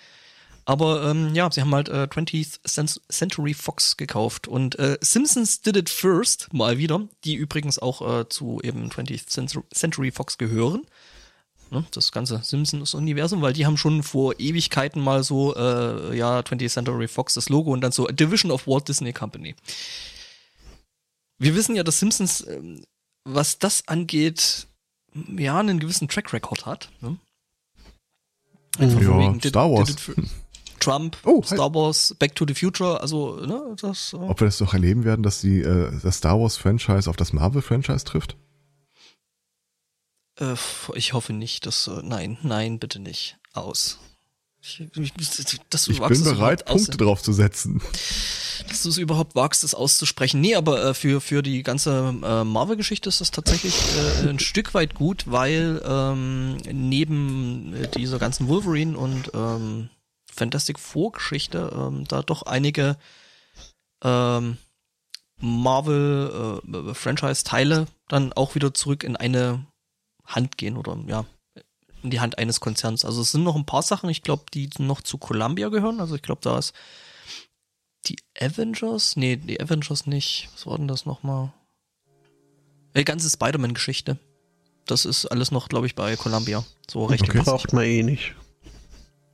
Aber 0.67 1.11
ähm, 1.11 1.35
ja, 1.35 1.51
sie 1.51 1.61
haben 1.61 1.75
halt 1.75 1.89
äh, 1.91 2.05
20th 2.11 2.61
Cent- 2.67 3.01
Century 3.11 3.53
Fox 3.53 3.97
gekauft 3.99 4.49
und 4.49 4.79
äh, 4.79 4.97
Simpsons 5.03 5.61
did 5.61 5.77
it 5.77 5.91
first, 5.91 6.53
mal 6.55 6.79
wieder, 6.79 7.07
die 7.25 7.35
übrigens 7.35 7.79
auch 7.79 8.21
äh, 8.21 8.29
zu 8.29 8.61
eben 8.63 8.89
20th 8.89 9.29
Centu- 9.29 9.65
Century 9.75 10.11
Fox 10.11 10.39
gehören. 10.39 10.87
Ne, 11.71 11.85
das 11.93 12.13
ganze 12.13 12.41
Simpsons-Universum, 12.43 13.43
weil 13.43 13.53
die 13.53 13.67
haben 13.67 13.77
schon 13.77 14.03
vor 14.03 14.39
Ewigkeiten 14.39 15.03
mal 15.03 15.23
so, 15.25 15.55
äh, 15.57 16.17
ja, 16.17 16.39
20th 16.41 16.71
Century 16.71 17.09
Fox 17.09 17.35
das 17.35 17.49
Logo 17.51 17.73
und 17.73 17.81
dann 17.83 17.93
so 17.93 18.07
Division 18.07 18.51
of 18.51 18.67
Walt 18.67 18.87
Disney 18.89 19.13
Company. 19.13 19.55
Wir 21.39 21.55
wissen 21.55 21.75
ja, 21.77 21.83
dass 21.83 21.99
Simpsons, 22.01 22.47
ähm, 22.47 22.85
was 23.25 23.59
das 23.59 23.87
angeht, 23.89 24.67
ja, 25.37 25.59
einen 25.59 25.81
gewissen 25.81 26.09
Track 26.09 26.33
Record 26.33 26.65
hat. 26.67 26.91
Ne? 27.01 27.19
Einfach 28.79 29.01
Ja, 29.01 29.07
von 29.09 29.21
wegen, 29.21 29.41
did- 29.41 29.51
Star 29.51 29.71
Wars. 29.71 29.89
did 29.89 29.97
it 29.97 30.01
for- 30.01 30.15
Trump, 30.85 31.17
Oh, 31.25 31.43
hi. 31.43 31.55
Star 31.55 31.75
Wars, 31.75 32.15
Back 32.19 32.35
to 32.37 32.45
the 32.47 32.55
Future, 32.55 33.01
also, 33.01 33.37
ne, 33.45 33.75
das, 33.81 34.13
äh, 34.13 34.17
Ob 34.17 34.41
wir 34.41 34.47
das 34.47 34.59
doch 34.59 34.73
erleben 34.75 35.05
werden, 35.05 35.23
dass 35.23 35.41
die, 35.41 35.61
äh, 35.61 35.91
das 36.03 36.17
Star 36.19 36.39
Wars 36.41 36.57
Franchise 36.57 37.09
auf 37.09 37.17
das 37.17 37.33
Marvel 37.33 37.63
Franchise 37.63 38.05
trifft? 38.05 38.37
äh, 40.41 40.55
ich 40.95 41.13
hoffe 41.13 41.33
nicht, 41.33 41.67
dass, 41.67 41.87
äh, 41.87 42.01
nein, 42.03 42.39
nein, 42.43 42.79
bitte 42.79 42.99
nicht. 42.99 43.37
Aus. 43.53 43.99
Ich, 44.61 44.81
ich, 44.97 45.13
dass 45.71 45.85
du 45.85 45.93
Ich 45.93 46.01
wagst, 46.01 46.25
bin 46.25 46.35
bereit, 46.35 46.65
Punkte 46.65 46.97
drauf 46.97 47.23
zu 47.23 47.33
setzen. 47.35 47.83
dass 48.69 48.83
du 48.83 48.89
es 48.89 48.97
überhaupt 48.99 49.35
wagst, 49.37 49.63
das 49.63 49.75
auszusprechen. 49.75 50.41
Nee, 50.41 50.55
aber 50.55 50.83
äh, 50.87 50.95
für, 50.95 51.21
für 51.21 51.43
die 51.43 51.63
ganze 51.63 52.15
äh, 52.25 52.45
Marvel-Geschichte 52.45 53.11
ist 53.11 53.21
das 53.21 53.31
tatsächlich 53.31 53.75
äh, 54.25 54.29
ein 54.29 54.39
Stück 54.39 54.73
weit 54.75 54.95
gut, 54.95 55.25
weil 55.27 55.83
ähm, 55.87 56.57
neben 56.73 57.75
äh, 57.75 57.89
dieser 57.89 58.19
ganzen 58.19 58.49
Wolverine 58.49 58.97
und 58.97 59.31
ähm, 59.35 59.91
Fantastic 60.35 60.79
Four-Geschichte 60.79 61.73
ähm, 61.75 62.05
da 62.07 62.23
doch 62.23 62.43
einige 62.43 62.97
ähm, 64.03 64.59
Marvel-Franchise-Teile 65.41 67.87
dann 68.09 68.33
auch 68.33 68.55
wieder 68.55 68.75
zurück 68.75 69.05
in 69.05 69.17
eine 69.17 69.67
Hand 70.25 70.57
gehen 70.57 70.77
oder 70.77 70.97
ja, 71.07 71.25
in 72.03 72.11
die 72.11 72.21
Hand 72.21 72.39
eines 72.39 72.61
Konzerns. 72.61 73.05
Also 73.05 73.23
es 73.23 73.33
sind 73.33 73.43
noch 73.43 73.57
ein 73.57 73.67
paar 73.67 73.83
Sachen, 73.83 74.11
ich 74.11 74.23
glaube, 74.23 74.45
die 74.53 74.71
noch 74.79 75.01
zu 75.01 75.19
Columbia 75.19 75.69
gehören. 75.69 76.01
Also 76.01 76.15
ich 76.15 76.23
glaube, 76.23 76.41
da 76.43 76.59
ist 76.59 76.73
die 78.07 78.17
Avengers? 78.39 79.17
Nee, 79.17 79.37
die 79.37 79.61
Avengers 79.61 80.07
nicht. 80.07 80.51
Was 80.53 80.67
war 80.67 80.77
denn 80.77 80.89
das 80.89 81.07
nochmal? 81.07 81.53
Die 82.97 83.05
ganze 83.05 83.29
Spider-Man-Geschichte. 83.29 84.19
Das 84.87 85.07
ist 85.07 85.27
alles 85.27 85.51
noch, 85.51 85.69
glaube 85.69 85.87
ich, 85.87 85.95
bei 85.95 86.15
Columbia. 86.17 86.65
So 86.89 87.07
recht 87.07 87.25
Okay. 87.25 87.41
Braucht 87.43 87.73
man 87.73 87.85
eh 87.85 88.03
nicht. 88.03 88.35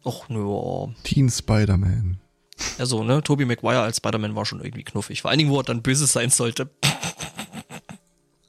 Och, 0.03 0.29
nö. 0.29 0.93
Teen 1.03 1.29
Spider-Man. 1.31 2.21
Ja, 2.79 2.87
so, 2.87 3.03
ne? 3.05 3.23
Tobey 3.23 3.45
Maguire 3.47 3.81
als 3.81 3.99
Spider-Man 3.99 4.35
war 4.35 4.45
schon 4.47 4.61
irgendwie 4.61 4.85
knuffig. 4.85 5.23
Vor 5.23 5.31
allen 5.31 5.39
Dingen, 5.39 5.51
wo 5.51 5.59
er 5.59 5.65
dann 5.65 5.83
böse 5.83 6.07
sein 6.07 6.31
sollte. 6.31 6.71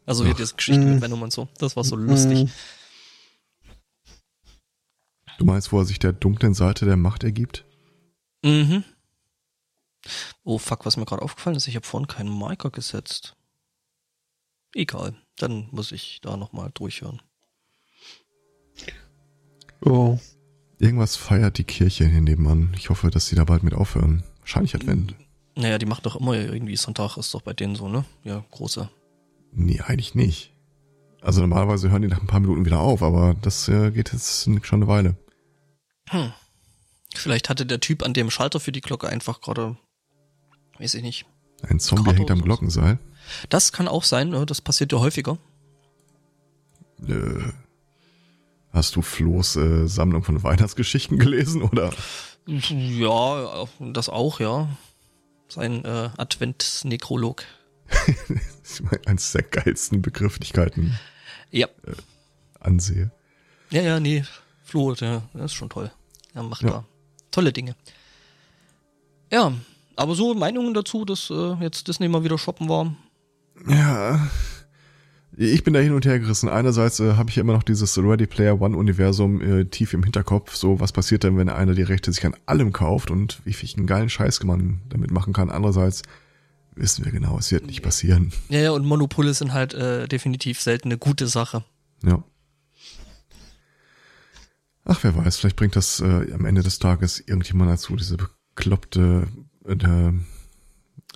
Also 0.07 0.25
hier 0.25 0.33
diese 0.33 0.55
Geschichte 0.55 0.81
Mm. 0.81 0.93
mit 0.95 1.01
Venom 1.03 1.21
und 1.21 1.31
so. 1.31 1.47
Das 1.59 1.75
war 1.77 1.83
so 1.85 1.95
lustig. 1.95 2.49
Du 5.37 5.45
meinst, 5.45 5.71
wo 5.71 5.77
er 5.79 5.85
sich 5.85 5.99
der 5.99 6.11
dunklen 6.11 6.53
Seite 6.53 6.85
der 6.85 6.97
Macht 6.97 7.23
ergibt? 7.23 7.63
Mhm. 8.43 8.83
Oh 10.43 10.57
fuck, 10.57 10.85
was 10.85 10.97
mir 10.97 11.05
gerade 11.05 11.21
aufgefallen 11.21 11.55
ist, 11.55 11.67
ich 11.67 11.75
habe 11.75 11.85
vorhin 11.85 12.07
keinen 12.07 12.29
Marker 12.29 12.71
gesetzt. 12.71 13.37
Egal, 14.73 15.15
dann 15.37 15.69
muss 15.71 15.91
ich 15.93 16.19
da 16.21 16.35
nochmal 16.35 16.71
durchhören. 16.73 17.21
Oh. 19.85 20.19
Irgendwas 20.81 21.15
feiert 21.15 21.59
die 21.59 21.63
Kirche 21.63 22.07
hier 22.07 22.21
nebenan. 22.21 22.73
Ich 22.75 22.89
hoffe, 22.89 23.11
dass 23.11 23.27
sie 23.27 23.35
da 23.35 23.43
bald 23.43 23.61
mit 23.61 23.75
aufhören. 23.75 24.23
Wahrscheinlich 24.39 24.73
Advent. 24.73 25.13
Naja, 25.55 25.77
die 25.77 25.85
macht 25.85 26.07
doch 26.07 26.15
immer 26.15 26.33
irgendwie 26.33 26.75
Sonntag, 26.75 27.17
ist 27.17 27.35
doch 27.35 27.43
bei 27.43 27.53
denen 27.53 27.75
so, 27.75 27.87
ne? 27.87 28.03
Ja, 28.23 28.43
große. 28.49 28.89
Nee, 29.53 29.79
eigentlich 29.81 30.15
nicht. 30.15 30.53
Also 31.21 31.41
normalerweise 31.41 31.91
hören 31.91 32.01
die 32.01 32.07
nach 32.07 32.19
ein 32.19 32.25
paar 32.25 32.39
Minuten 32.39 32.65
wieder 32.65 32.79
auf, 32.79 33.03
aber 33.03 33.35
das 33.39 33.67
äh, 33.67 33.91
geht 33.91 34.11
jetzt 34.11 34.49
schon 34.65 34.81
eine 34.81 34.87
Weile. 34.87 35.15
Hm. 36.09 36.33
Vielleicht 37.13 37.49
hatte 37.49 37.67
der 37.67 37.79
Typ 37.79 38.01
an 38.01 38.15
dem 38.15 38.31
Schalter 38.31 38.59
für 38.59 38.71
die 38.71 38.81
Glocke 38.81 39.07
einfach 39.07 39.39
gerade, 39.39 39.77
weiß 40.79 40.95
ich 40.95 41.03
nicht. 41.03 41.27
Ein 41.61 41.79
Zombie 41.79 42.05
Kater 42.05 42.17
hängt 42.17 42.31
am. 42.31 42.41
Glockenseil. 42.41 42.97
Das 43.49 43.71
kann 43.71 43.87
auch 43.87 44.03
sein, 44.03 44.29
ne? 44.29 44.47
das 44.47 44.61
passiert 44.61 44.91
ja 44.91 44.97
häufiger. 44.97 45.37
Äh, 47.07 47.51
hast 48.73 48.95
du 48.95 49.01
Flo's 49.01 49.55
äh, 49.55 49.87
Sammlung 49.87 50.23
von 50.23 50.41
Weihnachtsgeschichten 50.43 51.17
gelesen 51.19 51.61
oder? 51.61 51.91
Ja, 52.45 53.65
das 53.79 54.09
auch, 54.09 54.39
ja. 54.39 54.67
Sein 55.47 55.85
äh, 55.85 56.09
Advent-Nekrolog. 56.17 57.43
Ich 58.63 58.81
meine, 58.83 59.01
eines 59.05 59.33
der 59.33 59.43
geilsten 59.43 60.01
Begrifflichkeiten 60.01 60.97
Ja. 61.49 61.67
ansehe. 62.61 63.11
Ja, 63.69 63.81
ja, 63.81 63.99
nee. 63.99 64.23
Flo, 64.63 64.93
der, 64.95 65.23
der 65.33 65.43
ist 65.45 65.53
schon 65.53 65.69
toll. 65.69 65.91
Er 66.33 66.43
macht 66.43 66.61
Ja. 66.61 66.69
da 66.69 66.85
tolle 67.31 67.51
Dinge. 67.51 67.75
Ja, 69.29 69.51
aber 69.97 70.15
so 70.15 70.33
Meinungen 70.35 70.73
dazu, 70.73 71.03
dass 71.03 71.29
äh, 71.29 71.53
jetzt 71.59 71.87
Disney 71.89 72.07
mal 72.07 72.23
wieder 72.23 72.37
shoppen 72.37 72.69
war. 72.69 72.95
Ja. 73.67 74.29
Ich 75.37 75.63
bin 75.63 75.73
da 75.73 75.79
hin 75.79 75.93
und 75.93 76.05
her 76.05 76.19
gerissen. 76.19 76.49
Einerseits 76.49 76.99
äh, 76.99 77.13
habe 77.13 77.29
ich 77.29 77.37
ja 77.37 77.41
immer 77.41 77.53
noch 77.53 77.63
dieses 77.63 77.97
Ready 77.97 78.27
Player 78.27 78.59
One 78.59 78.75
Universum 78.75 79.41
äh, 79.41 79.65
tief 79.65 79.93
im 79.93 80.03
Hinterkopf. 80.03 80.55
So, 80.55 80.79
was 80.79 80.91
passiert 80.91 81.23
denn, 81.23 81.37
wenn 81.37 81.47
einer 81.47 81.73
die 81.73 81.83
Rechte 81.83 82.11
sich 82.11 82.25
an 82.25 82.35
allem 82.45 82.73
kauft 82.73 83.11
und 83.11 83.41
wie 83.45 83.53
viel 83.53 83.69
einen 83.77 83.87
geilen 83.87 84.09
Scheiß 84.09 84.43
man 84.43 84.81
damit 84.89 85.11
machen 85.11 85.31
kann. 85.31 85.49
Andererseits 85.49 86.01
wissen 86.75 87.05
wir 87.05 87.11
genau, 87.11 87.37
es 87.37 87.51
wird 87.51 87.65
nicht 87.65 87.81
passieren. 87.81 88.31
Ja, 88.49 88.59
ja, 88.59 88.71
und 88.71 88.85
Monopole 88.85 89.33
sind 89.33 89.53
halt 89.53 89.73
äh, 89.73 90.07
definitiv 90.07 90.59
selten 90.61 90.89
eine 90.89 90.97
gute 90.97 91.27
Sache. 91.27 91.63
Ja. 92.03 92.23
Ach, 94.83 94.99
wer 95.03 95.15
weiß, 95.15 95.37
vielleicht 95.37 95.55
bringt 95.55 95.75
das 95.75 95.99
äh, 96.01 96.33
am 96.33 96.45
Ende 96.45 96.63
des 96.63 96.79
Tages 96.79 97.19
irgendjemand 97.19 97.71
dazu, 97.71 97.95
diese 97.95 98.17
bekloppte 98.17 99.27
äh, 99.65 100.11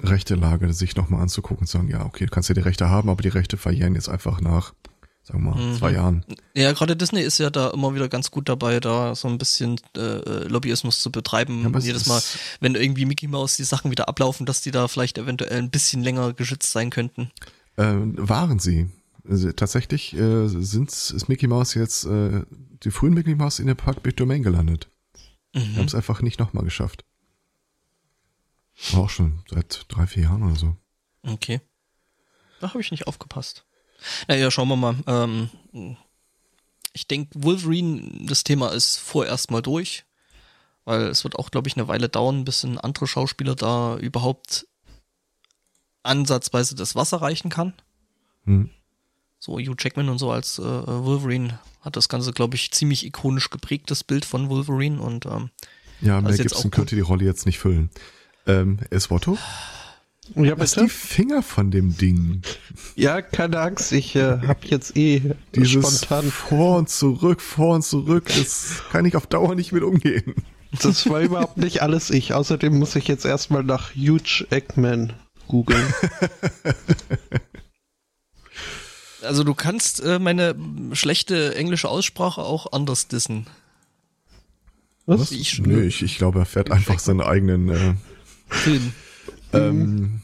rechte 0.02 0.36
Lage 0.36 0.72
sich 0.74 0.96
nochmal 0.96 1.22
anzugucken 1.22 1.62
und 1.64 1.68
zu 1.68 1.78
sagen, 1.78 1.90
ja, 1.90 2.06
okay, 2.06 2.26
du 2.26 2.32
kannst 2.32 2.50
ja 2.50 2.56
die 2.56 2.62
Rechte 2.62 2.90
haben, 2.90 3.10
aber 3.10 3.22
die 3.22 3.30
Rechte 3.30 3.58
verjähren 3.58 3.96
jetzt 3.96 4.10
einfach 4.10 4.42
nach, 4.42 4.74
sagen 5.24 5.44
wir 5.44 5.52
mal, 5.56 5.62
Mhm. 5.72 5.78
zwei 5.78 5.92
Jahren. 5.94 6.26
Ja, 6.54 6.74
gerade 6.74 6.96
Disney 6.96 7.22
ist 7.22 7.38
ja 7.38 7.50
da 7.50 7.70
immer 7.70 7.96
wieder 7.96 8.10
ganz 8.10 8.30
gut 8.32 8.50
dabei, 8.50 8.80
da 8.80 9.16
so 9.16 9.28
ein 9.28 9.38
bisschen 9.38 9.80
äh, 9.96 10.48
Lobbyismus 10.48 11.00
zu 11.00 11.12
betreiben. 11.12 11.64
Ja, 11.74 11.80
Jedes 11.80 12.06
Mal, 12.08 12.22
wenn 12.60 12.76
irgendwie 12.76 13.06
Mickey 13.06 13.28
Mouse 13.28 13.56
die 13.58 13.64
Sachen 13.64 13.90
wieder 13.92 14.10
ablaufen, 14.10 14.46
dass 14.46 14.62
die 14.62 14.72
da 14.72 14.88
vielleicht 14.88 15.18
eventuell 15.18 15.58
ein 15.60 15.70
bisschen 15.70 16.04
länger 16.04 16.34
geschützt 16.34 16.72
sein 16.72 16.90
könnten. 16.90 17.32
Äh, 17.78 17.94
waren 17.96 18.60
sie. 18.60 18.90
Also, 19.28 19.52
tatsächlich 19.54 20.14
äh, 20.14 20.48
sind, 20.48 20.90
ist 20.92 21.28
Mickey 21.30 21.48
Mouse 21.48 21.74
jetzt, 21.74 22.06
äh, 22.06 22.44
die 22.84 22.92
frühen 22.92 23.14
Mickey 23.16 23.34
Mouse 23.34 23.60
in 23.60 23.66
der 23.68 23.74
Public 23.76 24.16
Domain 24.18 24.44
gelandet. 24.44 24.90
Wir 25.54 25.62
haben 25.64 25.72
Mhm. 25.78 25.86
es 25.86 25.96
einfach 25.96 26.22
nicht 26.22 26.40
nochmal 26.40 26.64
geschafft. 26.66 27.06
War 28.92 29.02
auch 29.02 29.10
schon 29.10 29.44
seit 29.50 29.86
drei, 29.88 30.06
vier 30.08 30.24
Jahren 30.24 30.44
oder 30.44 30.56
so. 30.56 30.76
Okay. 31.24 31.62
Da 32.60 32.70
habe 32.70 32.82
ich 32.82 32.92
nicht 32.92 33.08
aufgepasst. 33.08 33.66
Naja, 34.28 34.52
schauen 34.52 34.68
wir 34.68 34.76
mal. 34.76 34.96
Ähm, 35.08 35.98
ich 36.94 37.08
denke, 37.08 37.32
Wolverine, 37.44 38.26
das 38.26 38.44
Thema 38.44 38.70
ist 38.70 38.98
vorerst 38.98 39.52
mal 39.52 39.62
durch. 39.62 40.06
Weil 40.84 41.04
es 41.08 41.24
wird 41.24 41.36
auch, 41.38 41.50
glaube 41.50 41.68
ich, 41.68 41.76
eine 41.78 41.88
Weile 41.88 42.10
dauern, 42.10 42.46
bis 42.46 42.64
ein 42.64 42.78
anderer 42.78 43.08
Schauspieler 43.08 43.56
da 43.56 43.98
überhaupt 43.98 44.68
ansatzweise 46.04 46.76
das 46.76 46.96
Wasser 46.96 47.18
reichen 47.22 47.50
kann. 47.50 47.74
Hm. 48.46 48.70
so 49.40 49.54
Hugh 49.58 49.76
Jackman 49.80 50.10
und 50.10 50.20
so 50.20 50.30
als 50.32 50.60
äh, 50.60 50.62
Wolverine 50.64 51.60
hat 51.82 51.96
das 51.96 52.10
Ganze, 52.10 52.32
glaube 52.32 52.56
ich, 52.56 52.72
ziemlich 52.72 53.04
ikonisch 53.06 53.50
geprägt, 53.50 53.90
das 53.90 54.04
Bild 54.04 54.24
von 54.26 54.50
Wolverine 54.50 55.02
und 55.02 55.26
ähm, 55.26 55.50
Ja, 56.02 56.22
Mel 56.22 56.38
Gibson 56.38 56.68
auch- 56.68 56.72
könnte 56.76 56.94
die 56.96 57.02
Rolle 57.02 57.26
jetzt 57.26 57.48
nicht 57.48 57.58
füllen. 57.58 57.90
Ähm, 58.48 58.80
Eswotto? 58.90 59.38
Ja, 60.36 60.58
Was 60.58 60.72
bitte? 60.72 60.86
die 60.86 60.90
Finger 60.90 61.44
von 61.44 61.70
dem 61.70 61.98
Ding? 61.98 62.42
Ja, 62.96 63.22
keine 63.22 63.60
Angst, 63.60 63.92
ich 63.92 64.16
äh, 64.16 64.40
hab 64.48 64.66
jetzt 64.66 64.98
eh 64.98 65.22
Dieses 65.54 66.02
spontan. 66.02 66.32
vor 66.32 66.78
und 66.80 66.90
zurück, 66.90 67.42
vor 67.42 67.76
und 67.76 67.84
zurück, 67.84 68.26
das 68.36 68.82
kann 68.92 69.06
ich 69.06 69.16
auf 69.16 69.28
Dauer 69.28 69.54
nicht 69.56 69.72
mit 69.72 69.84
umgehen. 69.84 70.34
Das 70.82 71.08
war 71.10 71.22
überhaupt 71.22 71.58
nicht 71.58 71.82
alles 71.84 72.10
ich. 72.10 72.34
Außerdem 72.34 72.78
muss 72.78 72.96
ich 72.96 73.08
jetzt 73.08 73.24
erstmal 73.26 73.64
nach 73.64 73.96
Huge 73.96 74.48
Eggman 74.50 75.14
googeln. 75.48 75.86
also 79.22 79.44
du 79.44 79.54
kannst 79.54 80.04
äh, 80.04 80.20
meine 80.20 80.56
schlechte 80.94 81.56
englische 81.56 81.88
Aussprache 81.88 82.42
auch 82.42 82.72
anders 82.74 83.08
dissen. 83.08 83.48
Was? 85.06 85.32
Ich 85.32 85.60
Nö, 85.60 85.86
ich, 85.86 86.02
ich 86.02 86.18
glaube, 86.18 86.40
er 86.40 86.46
fährt 86.46 86.72
einfach 86.72 87.00
seinen 87.00 87.22
eigenen. 87.22 87.70
Äh, 87.70 87.94
Film. 88.48 88.92
ähm, 89.54 90.22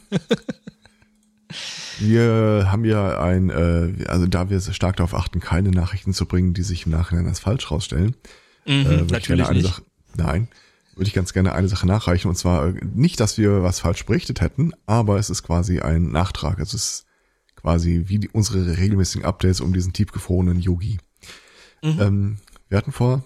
wir 1.98 2.68
haben 2.70 2.84
ja 2.84 3.20
ein, 3.20 3.50
äh, 3.50 4.06
also 4.06 4.26
da 4.26 4.50
wir 4.50 4.60
stark 4.60 4.96
darauf 4.96 5.14
achten, 5.14 5.40
keine 5.40 5.70
Nachrichten 5.70 6.12
zu 6.12 6.26
bringen, 6.26 6.54
die 6.54 6.62
sich 6.62 6.86
im 6.86 6.92
Nachhinein 6.92 7.26
als 7.26 7.40
falsch 7.40 7.70
rausstellen, 7.70 8.16
Mhm, 8.64 8.72
äh, 8.72 8.84
würde 8.84 9.04
ich 9.04 9.10
natürlich 9.10 9.26
gerne 9.26 9.48
eine 9.48 9.58
nicht. 9.58 9.68
Sache, 9.68 9.82
nein, 10.16 10.48
würde 10.94 11.08
ich 11.08 11.14
ganz 11.14 11.32
gerne 11.32 11.52
eine 11.52 11.68
Sache 11.68 11.86
nachreichen 11.86 12.28
und 12.28 12.36
zwar 12.36 12.68
äh, 12.68 12.80
nicht, 12.94 13.18
dass 13.20 13.38
wir 13.38 13.62
was 13.62 13.80
falsch 13.80 14.06
berichtet 14.06 14.40
hätten, 14.40 14.72
aber 14.86 15.18
es 15.18 15.30
ist 15.30 15.42
quasi 15.42 15.80
ein 15.80 16.10
Nachtrag. 16.10 16.58
Es 16.60 16.74
ist 16.74 17.06
quasi 17.56 18.04
wie 18.06 18.18
die, 18.18 18.28
unsere 18.28 18.76
regelmäßigen 18.76 19.24
Updates 19.26 19.60
um 19.60 19.72
diesen 19.72 19.92
tiefgefrorenen 19.92 20.60
Yogi. 20.60 20.98
Mhm. 21.82 22.00
Ähm, 22.00 22.36
wir 22.68 22.78
hatten 22.78 22.92
vor 22.92 23.24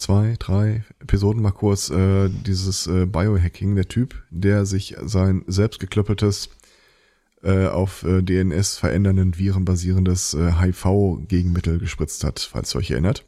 zwei, 0.00 0.36
drei 0.38 0.84
Episoden 1.00 1.42
mal 1.42 1.52
kurz 1.52 1.90
äh, 1.90 2.28
dieses 2.28 2.86
äh, 2.86 3.06
Biohacking, 3.06 3.76
der 3.76 3.88
Typ, 3.88 4.22
der 4.30 4.66
sich 4.66 4.96
sein 5.02 5.44
selbst 5.46 5.78
geklöppeltes 5.78 6.48
äh, 7.42 7.66
auf 7.66 8.02
äh, 8.04 8.22
DNS 8.22 8.78
verändernden 8.78 9.38
Viren 9.38 9.64
basierendes 9.64 10.34
äh, 10.34 10.52
HIV-Gegenmittel 10.60 11.78
gespritzt 11.78 12.24
hat, 12.24 12.40
falls 12.40 12.74
ihr 12.74 12.78
euch 12.78 12.90
erinnert. 12.90 13.24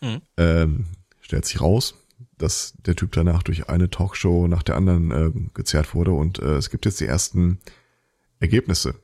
Mhm. 0.00 0.20
Ähm, 0.36 0.86
stellt 1.20 1.44
sich 1.44 1.60
raus, 1.60 1.94
dass 2.38 2.74
der 2.86 2.96
Typ 2.96 3.12
danach 3.12 3.42
durch 3.42 3.68
eine 3.68 3.90
Talkshow 3.90 4.46
nach 4.48 4.62
der 4.62 4.76
anderen 4.76 5.10
äh, 5.10 5.30
gezerrt 5.54 5.94
wurde 5.94 6.12
und 6.12 6.38
äh, 6.38 6.56
es 6.56 6.70
gibt 6.70 6.86
jetzt 6.86 7.00
die 7.00 7.06
ersten 7.06 7.58
Ergebnisse. 8.38 8.94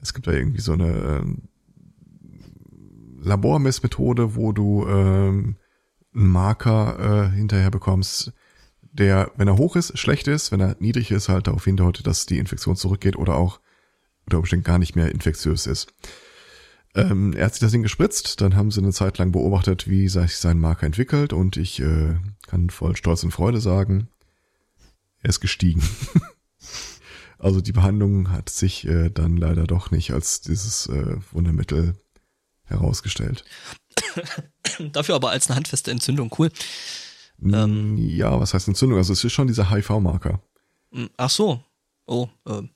Es 0.00 0.14
gibt 0.14 0.26
da 0.26 0.32
irgendwie 0.32 0.60
so 0.60 0.72
eine 0.72 0.90
ähm, 0.90 1.48
Labormessmethode, 3.20 4.36
wo 4.36 4.52
du 4.52 4.86
ähm, 4.86 5.56
einen 6.14 6.28
Marker 6.28 7.30
äh, 7.32 7.36
hinterher 7.36 7.70
bekommst, 7.70 8.32
der, 8.92 9.32
wenn 9.36 9.48
er 9.48 9.58
hoch 9.58 9.76
ist, 9.76 9.98
schlecht 9.98 10.28
ist, 10.28 10.52
wenn 10.52 10.60
er 10.60 10.76
niedrig 10.78 11.10
ist, 11.10 11.28
halt 11.28 11.46
darauf 11.46 11.64
hindeutet, 11.64 12.06
dass 12.06 12.26
die 12.26 12.38
Infektion 12.38 12.76
zurückgeht 12.76 13.16
oder 13.16 13.34
auch 13.34 13.60
unter 14.24 14.38
Umständen 14.38 14.64
gar 14.64 14.78
nicht 14.78 14.94
mehr 14.94 15.10
infektiös 15.10 15.66
ist. 15.66 15.92
Ähm, 16.94 17.32
er 17.32 17.46
hat 17.46 17.54
sich 17.54 17.60
das 17.60 17.72
Ding 17.72 17.82
gespritzt, 17.82 18.40
dann 18.40 18.54
haben 18.54 18.70
sie 18.70 18.80
eine 18.80 18.92
Zeit 18.92 19.18
lang 19.18 19.32
beobachtet, 19.32 19.88
wie 19.88 20.08
sich 20.08 20.36
sein 20.36 20.60
Marker 20.60 20.86
entwickelt 20.86 21.32
und 21.32 21.56
ich 21.56 21.80
äh, 21.80 22.16
kann 22.46 22.70
voll 22.70 22.94
Stolz 22.94 23.24
und 23.24 23.32
Freude 23.32 23.60
sagen, 23.60 24.08
er 25.20 25.30
ist 25.30 25.40
gestiegen. 25.40 25.82
also 27.38 27.60
die 27.60 27.72
Behandlung 27.72 28.30
hat 28.30 28.48
sich 28.48 28.86
äh, 28.86 29.10
dann 29.10 29.36
leider 29.36 29.64
doch 29.64 29.90
nicht 29.90 30.12
als 30.12 30.40
dieses 30.40 30.86
äh, 30.86 31.16
Wundermittel 31.32 31.94
herausgestellt. 32.66 33.44
Dafür 34.92 35.14
aber 35.16 35.30
als 35.30 35.48
eine 35.48 35.56
handfeste 35.56 35.90
Entzündung, 35.90 36.34
cool. 36.38 36.50
Ähm, 37.42 37.96
ja, 37.98 38.38
was 38.40 38.54
heißt 38.54 38.68
Entzündung? 38.68 38.98
Also 38.98 39.12
es 39.12 39.24
ist 39.24 39.32
schon 39.32 39.46
dieser 39.48 39.70
HIV-Marker. 39.70 40.40
Hm, 40.92 41.10
Ach 41.16 41.30
so. 41.30 41.62
Oh, 42.06 42.28
ähm. 42.46 42.70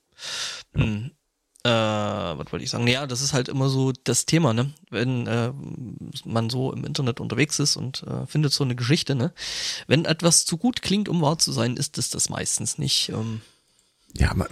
hm, 0.74 1.10
Äh, 1.64 1.68
was 1.70 2.52
wollte 2.52 2.64
ich 2.64 2.70
sagen? 2.70 2.86
Ja, 2.86 3.06
das 3.06 3.20
ist 3.20 3.32
halt 3.32 3.48
immer 3.48 3.68
so 3.68 3.92
das 4.04 4.26
Thema, 4.26 4.52
ne? 4.54 4.72
Wenn 4.90 5.26
äh, 5.26 5.52
man 6.24 6.50
so 6.50 6.72
im 6.72 6.84
Internet 6.84 7.20
unterwegs 7.20 7.58
ist 7.58 7.76
und 7.76 8.02
äh, 8.04 8.26
findet 8.26 8.52
so 8.52 8.64
eine 8.64 8.76
Geschichte, 8.76 9.14
ne? 9.14 9.32
Wenn 9.86 10.04
etwas 10.04 10.44
zu 10.44 10.56
gut 10.56 10.82
klingt, 10.82 11.08
um 11.08 11.20
wahr 11.20 11.38
zu 11.38 11.52
sein, 11.52 11.76
ist 11.76 11.98
es 11.98 12.10
das 12.10 12.28
meistens 12.28 12.78
nicht. 12.78 13.08
Ähm, 13.10 13.40
Ja, 14.14 14.34
ma- 14.34 14.46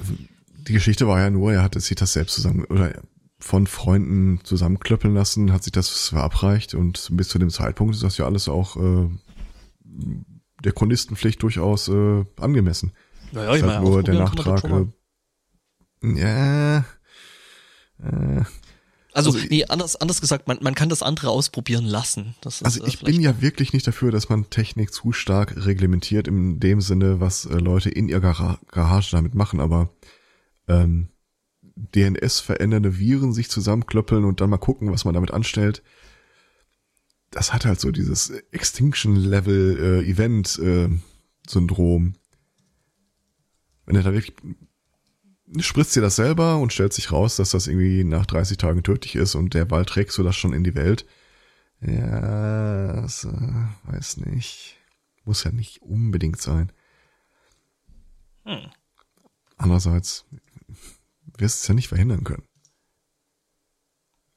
die 0.66 0.72
Geschichte 0.72 1.06
war 1.06 1.20
ja 1.20 1.30
nur, 1.30 1.52
er 1.52 1.62
hatte 1.62 1.78
sich 1.80 1.94
das 1.96 2.12
selbst 2.12 2.34
zusammen 2.34 2.64
oder 2.64 2.92
von 3.38 3.66
Freunden 3.66 4.40
zusammenklöppeln 4.44 5.14
lassen, 5.14 5.52
hat 5.52 5.62
sich 5.64 5.72
das 5.72 5.88
verabreicht 6.08 6.74
und 6.74 7.08
bis 7.12 7.28
zu 7.28 7.38
dem 7.38 7.50
Zeitpunkt 7.50 7.94
ist 7.94 8.02
das 8.02 8.16
ja 8.16 8.24
alles 8.24 8.48
auch 8.48 8.76
äh, 8.76 9.08
der 10.64 10.72
Chronistenpflicht 10.72 11.42
durchaus 11.42 11.88
äh, 11.88 12.24
angemessen. 12.40 12.92
naja, 13.32 13.54
ist 13.54 13.62
halt 13.62 13.82
nur 13.82 14.02
der 14.02 14.14
Nachtrag. 14.14 14.64
Äh, 14.64 14.86
ja, 16.02 16.78
äh, 16.78 18.42
Also, 19.12 19.32
also- 19.32 19.38
nee, 19.50 19.64
anders, 19.66 19.96
anders 19.96 20.20
gesagt, 20.20 20.48
man, 20.48 20.58
man 20.62 20.74
kann 20.74 20.88
das 20.88 21.02
andere 21.02 21.28
ausprobieren 21.30 21.84
lassen. 21.84 22.34
Das 22.40 22.56
ist, 22.56 22.64
Also 22.64 22.84
äh, 22.84 22.88
ich 22.88 23.00
bin 23.00 23.20
ja 23.20 23.40
wirklich 23.42 23.72
nicht 23.74 23.86
dafür, 23.86 24.10
dass 24.12 24.28
man 24.30 24.48
Technik 24.50 24.92
zu 24.92 25.12
stark 25.12 25.66
reglementiert 25.66 26.26
in 26.28 26.58
dem 26.58 26.80
Sinne, 26.80 27.20
was 27.20 27.44
äh, 27.44 27.58
Leute 27.58 27.90
in 27.90 28.08
ihrer 28.08 28.20
Gara 28.20 28.58
Garage 28.70 29.10
damit 29.12 29.34
machen, 29.34 29.60
aber 29.60 29.90
ähm, 30.68 31.08
DNS 31.76 32.40
verändernde 32.40 32.98
Viren 32.98 33.32
sich 33.32 33.50
zusammenklöppeln 33.50 34.24
und 34.24 34.40
dann 34.40 34.50
mal 34.50 34.56
gucken, 34.56 34.90
was 34.90 35.04
man 35.04 35.14
damit 35.14 35.30
anstellt. 35.30 35.82
Das 37.30 37.52
hat 37.52 37.66
halt 37.66 37.80
so 37.80 37.90
dieses 37.90 38.30
Extinction 38.50 39.16
Level 39.16 40.02
äh, 40.04 40.10
äh. 40.10 40.90
Wenn 43.86 43.94
er 43.94 44.02
da 44.02 44.12
wirklich 44.12 44.34
spritzt 45.60 45.94
dir 45.94 46.00
das 46.00 46.16
selber 46.16 46.58
und 46.58 46.72
stellt 46.72 46.92
sich 46.92 47.12
raus, 47.12 47.36
dass 47.36 47.50
das 47.50 47.66
irgendwie 47.66 48.04
nach 48.04 48.26
30 48.26 48.58
Tagen 48.58 48.82
tödlich 48.82 49.14
ist 49.14 49.34
und 49.34 49.54
derweil 49.54 49.84
trägst 49.84 50.18
du 50.18 50.22
das 50.22 50.34
schon 50.36 50.52
in 50.52 50.64
die 50.64 50.74
Welt. 50.74 51.06
Ja, 51.80 53.00
das, 53.02 53.24
äh, 53.24 53.92
weiß 53.92 54.18
nicht. 54.18 54.76
Muss 55.24 55.44
ja 55.44 55.52
nicht 55.52 55.82
unbedingt 55.82 56.40
sein. 56.40 56.72
Hm. 58.44 58.70
Andererseits 59.56 60.24
wirst 61.38 61.62
es 61.62 61.68
ja 61.68 61.74
nicht 61.74 61.88
verhindern 61.88 62.24
können. 62.24 62.46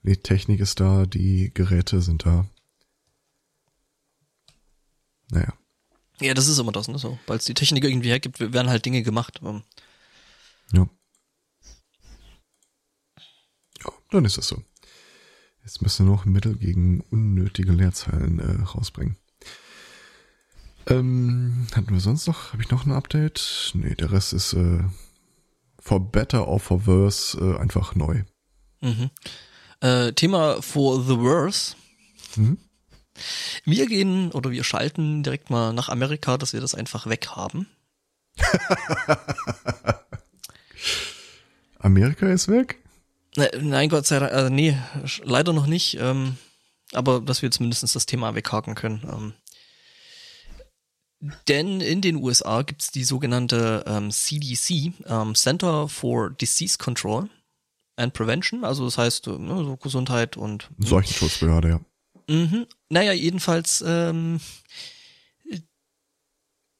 Die 0.03 0.15
Technik 0.17 0.59
ist 0.59 0.79
da, 0.79 1.05
die 1.05 1.51
Geräte 1.53 2.01
sind 2.01 2.25
da. 2.25 2.49
Naja. 5.31 5.53
Ja, 6.21 6.33
das 6.33 6.47
ist 6.47 6.57
immer 6.57 6.71
das, 6.71 6.87
ne? 6.87 6.97
So, 6.97 7.19
weil 7.27 7.37
es 7.37 7.45
die 7.45 7.53
Technik 7.53 7.83
irgendwie 7.83 8.09
hergibt, 8.09 8.39
werden 8.39 8.69
halt 8.69 8.85
Dinge 8.85 9.03
gemacht. 9.03 9.39
Ähm, 9.43 9.63
Ja. 10.71 10.89
Ja, 13.83 13.91
dann 14.11 14.25
ist 14.25 14.37
das 14.37 14.47
so. 14.47 14.63
Jetzt 15.63 15.81
müssen 15.81 16.05
wir 16.05 16.11
noch 16.11 16.25
Mittel 16.25 16.57
gegen 16.57 17.01
unnötige 17.11 17.71
Leerzeilen 17.71 18.39
äh, 18.39 18.63
rausbringen. 18.63 19.17
Ähm, 20.87 21.67
hatten 21.75 21.93
wir 21.93 21.99
sonst 21.99 22.25
noch? 22.25 22.51
Habe 22.53 22.63
ich 22.63 22.71
noch 22.71 22.85
ein 22.85 22.91
Update? 22.91 23.71
Nee, 23.75 23.95
der 23.95 24.11
Rest 24.11 24.33
ist 24.33 24.53
äh, 24.53 24.83
for 25.89 25.99
better 25.99 26.47
or 26.47 26.59
for 26.59 26.85
worse 26.85 27.35
äh, 27.35 27.57
einfach 27.57 27.95
neu. 27.95 28.21
Mhm. 28.81 29.09
Äh, 29.81 30.11
Thema 30.13 30.61
for 30.61 31.01
the 31.01 31.17
worse. 31.17 31.75
Mhm. 32.35 32.59
Wir 33.65 33.87
gehen 33.87 34.31
oder 34.31 34.51
wir 34.51 34.63
schalten 34.63 35.23
direkt 35.23 35.49
mal 35.49 35.73
nach 35.73 35.89
Amerika, 35.89 36.37
dass 36.37 36.53
wir 36.53 36.61
das 36.61 36.75
einfach 36.75 37.07
weghaben. 37.07 37.65
Amerika 41.79 42.27
ist 42.27 42.49
weg? 42.49 42.77
Ne, 43.35 43.49
nein, 43.59 43.89
Gott 43.89 44.05
sei 44.05 44.19
Dank, 44.19 44.31
äh, 44.31 44.51
nee, 44.51 44.77
leider 45.23 45.53
noch 45.53 45.65
nicht. 45.65 45.97
Ähm, 45.99 46.37
aber 46.93 47.19
dass 47.19 47.41
wir 47.41 47.49
zumindest 47.49 47.95
das 47.95 48.05
Thema 48.05 48.35
weghaken 48.35 48.75
können. 48.75 49.01
Ähm, 49.11 49.33
denn 51.47 51.81
in 51.81 52.01
den 52.01 52.15
USA 52.17 52.61
gibt's 52.61 52.91
die 52.91 53.03
sogenannte 53.03 53.83
ähm, 53.87 54.11
CDC, 54.11 54.93
ähm, 55.05 55.35
Center 55.35 55.89
for 55.89 56.29
Disease 56.29 56.77
Control 56.77 57.29
and 57.97 58.13
Prevention. 58.13 58.63
Also 58.63 58.85
das 58.85 58.97
heißt 58.97 59.27
äh, 59.27 59.37
ne, 59.37 59.63
so 59.63 59.77
Gesundheit 59.77 60.37
und 60.37 60.69
Seuchenschutzbehörde, 60.79 61.69
ja. 61.69 61.79
Mhm. 62.33 62.67
Naja, 62.89 63.11
jedenfalls 63.11 63.83
ähm, 63.85 64.39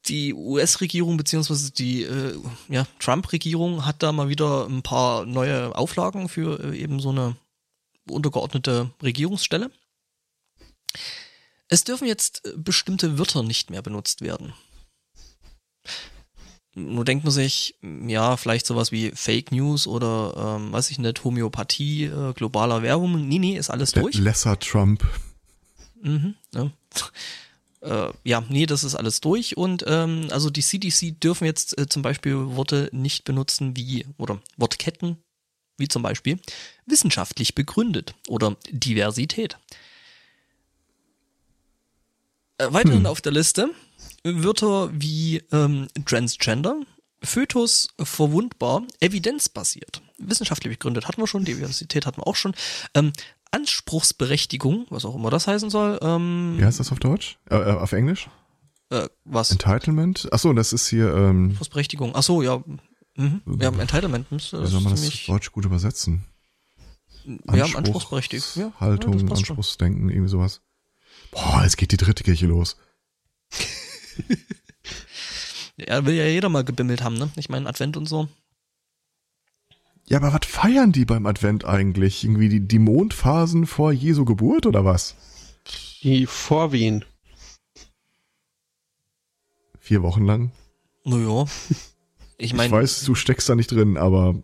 die 0.10 0.34
US-Regierung 0.34 1.18
beziehungsweise 1.18 1.72
die 1.72 2.04
äh, 2.04 2.38
ja, 2.68 2.88
Trump-Regierung 3.00 3.86
hat 3.86 4.02
da 4.02 4.12
mal 4.12 4.30
wieder 4.30 4.66
ein 4.68 4.82
paar 4.82 5.26
neue 5.26 5.76
Auflagen 5.76 6.30
für 6.30 6.64
äh, 6.64 6.78
eben 6.78 7.00
so 7.00 7.10
eine 7.10 7.36
untergeordnete 8.10 8.92
Regierungsstelle. 9.04 9.72
Es 11.70 11.84
dürfen 11.84 12.08
jetzt 12.08 12.46
äh, 12.46 12.54
bestimmte 12.58 13.18
Wörter 13.18 13.44
nicht 13.44 13.70
mehr 13.70 13.82
benutzt 13.82 14.22
werden. 14.22 14.54
Nur 16.76 17.06
denkt 17.06 17.24
man 17.24 17.32
sich, 17.32 17.76
ja, 17.82 18.38
vielleicht 18.38 18.66
sowas 18.66 18.92
wie 18.92 19.12
Fake 19.12 19.52
News 19.52 19.88
oder, 19.88 20.58
ähm, 20.58 20.72
weiß 20.72 20.92
ich 20.92 21.00
nicht, 21.00 21.24
Homöopathie, 21.24 22.06
äh, 22.06 22.34
globaler 22.34 22.84
Werbung. 22.84 23.28
Nee, 23.28 23.40
nee, 23.40 23.58
ist 23.58 23.70
alles 23.70 23.92
durch. 23.92 24.16
Lesser 24.16 24.58
Trump. 24.60 25.06
Mhm, 26.02 26.36
ja. 26.54 26.72
Äh, 27.82 28.14
ja, 28.24 28.44
nee, 28.50 28.66
das 28.66 28.84
ist 28.84 28.96
alles 28.96 29.22
durch 29.22 29.56
und 29.56 29.86
ähm, 29.88 30.28
also 30.32 30.50
die 30.50 30.62
CDC 30.62 31.20
dürfen 31.20 31.46
jetzt 31.46 31.78
äh, 31.78 31.88
zum 31.88 32.02
Beispiel 32.02 32.36
Worte 32.36 32.90
nicht 32.92 33.24
benutzen 33.24 33.76
wie 33.78 34.06
oder 34.18 34.42
Wortketten 34.58 35.18
wie 35.78 35.88
zum 35.88 36.02
Beispiel 36.02 36.40
wissenschaftlich 36.86 37.56
begründet 37.56 38.16
oder 38.28 38.58
Diversität. 38.70 39.58
Äh, 42.60 42.72
weiterhin 42.74 43.00
Hm. 43.00 43.06
auf 43.08 43.22
der 43.22 43.32
Liste 43.32 43.70
Wörter 44.24 44.90
wie 44.94 45.42
ähm, 45.52 45.88
Transgender, 46.06 46.76
Fötus 47.24 47.88
verwundbar, 48.02 48.84
evidenzbasiert, 49.00 50.02
wissenschaftlich 50.18 50.74
begründet 50.78 51.08
hatten 51.08 51.22
wir 51.22 51.28
schon, 51.28 51.46
Diversität 51.46 52.06
hatten 52.06 52.18
wir 52.22 52.28
auch 52.28 52.36
schon, 52.36 52.54
ähm, 52.94 53.14
Anspruchsberechtigung, 53.52 54.86
was 54.90 55.06
auch 55.06 55.16
immer 55.16 55.30
das 55.32 55.48
heißen 55.48 55.70
soll, 55.70 56.00
ähm, 56.02 56.56
Wie 56.58 56.66
heißt 56.66 56.80
das 56.80 56.92
auf 56.92 57.00
Deutsch? 57.00 57.38
Äh, 57.50 57.56
äh, 57.56 57.72
auf 57.72 57.94
Englisch? 57.94 58.30
äh, 58.92 59.08
was? 59.24 59.52
Entitlement? 59.52 60.28
Achso, 60.32 60.52
das 60.54 60.74
ist 60.74 60.88
hier, 60.90 61.14
ähm, 61.16 61.50
Anspruchsberechtigung. 61.52 62.12
Ach 62.14 62.24
so, 62.24 62.42
ja. 62.42 62.62
Mhm. 63.16 63.42
Ja, 63.60 63.70
Entitlement 63.70 64.32
müsste 64.32 64.60
wie 64.60 64.64
das 64.64 64.72
soll 64.72 64.82
man 64.82 64.92
das 64.92 65.26
Deutsch 65.26 65.52
gut 65.52 65.66
übersetzen? 65.66 66.26
ja, 67.54 67.66
Anspruchsberechtigt. 67.66 68.56
Ja, 68.56 68.72
Haltung, 68.80 69.14
ja, 69.20 69.26
passt 69.26 69.46
schon. 69.46 69.56
Anspruchsdenken, 69.56 70.10
irgendwie 70.10 70.30
sowas. 70.30 70.62
Boah, 71.32 71.62
jetzt 71.64 71.78
geht 71.78 71.92
die 71.92 71.98
dritte 71.98 72.24
Kirche 72.24 72.48
los. 72.48 72.78
Ja, 75.88 76.06
will 76.06 76.14
ja 76.16 76.26
jeder 76.26 76.50
mal 76.50 76.66
gebimmelt 76.66 77.02
haben, 77.04 77.18
ne? 77.18 77.30
Ich 77.38 77.48
meine, 77.48 77.70
Advent 77.70 77.96
und 77.96 78.06
so. 78.06 78.28
Ja, 80.08 80.18
aber 80.18 80.34
was 80.34 80.46
feiern 80.46 80.92
die 80.92 81.06
beim 81.06 81.26
Advent 81.26 81.64
eigentlich? 81.64 82.24
Irgendwie 82.24 82.50
die, 82.50 82.68
die 82.68 82.80
Mondphasen 82.80 83.66
vor 83.66 83.92
Jesu 83.94 84.26
Geburt 84.26 84.66
oder 84.66 84.84
was? 84.84 85.16
Die 86.02 86.26
Vorwehen. 86.26 87.06
Vier 89.80 90.02
Wochen 90.04 90.26
lang? 90.26 90.52
Naja. 91.06 91.46
Ich 92.38 92.48
Ich 92.48 92.54
meine, 92.54 92.72
weiß, 92.72 93.04
du 93.06 93.16
steckst 93.16 93.48
da 93.48 93.56
nicht 93.56 93.72
drin, 93.72 93.98
aber. 93.98 94.36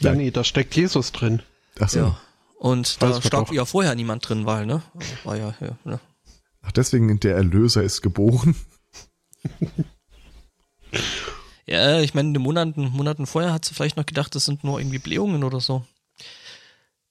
Ja, 0.00 0.14
nee, 0.14 0.30
da 0.30 0.44
steckt 0.44 0.76
Jesus 0.76 1.12
drin. 1.12 1.42
Achso. 1.78 1.98
ja. 1.98 2.20
Und 2.60 3.00
da 3.00 3.18
doch. 3.18 3.50
ja 3.52 3.64
vorher 3.64 3.94
niemand 3.94 4.28
drin, 4.28 4.44
weil, 4.44 4.66
ne? 4.66 4.82
War 5.24 5.34
ja, 5.34 5.54
ja, 5.60 5.78
ne? 5.84 5.98
Ach, 6.60 6.72
deswegen 6.72 7.18
der 7.18 7.34
Erlöser 7.36 7.82
ist 7.82 8.02
geboren. 8.02 8.54
Ja, 11.66 12.00
ich 12.00 12.12
meine, 12.14 12.28
in 12.28 12.34
den 12.34 12.42
Monaten, 12.42 12.90
Monaten 12.90 13.26
vorher 13.26 13.52
hat 13.52 13.64
sie 13.64 13.74
vielleicht 13.74 13.96
noch 13.96 14.04
gedacht, 14.04 14.34
das 14.34 14.44
sind 14.44 14.64
nur 14.64 14.80
irgendwie 14.80 14.98
Blähungen 14.98 15.44
oder 15.44 15.60
so. 15.60 15.86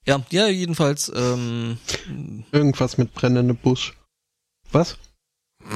Ja, 0.06 0.22
ja, 0.32 0.48
jedenfalls, 0.48 1.10
ähm, 1.16 1.78
Irgendwas 2.52 2.98
mit 2.98 3.14
brennendem 3.14 3.56
Busch. 3.56 3.98
Was? 4.72 4.98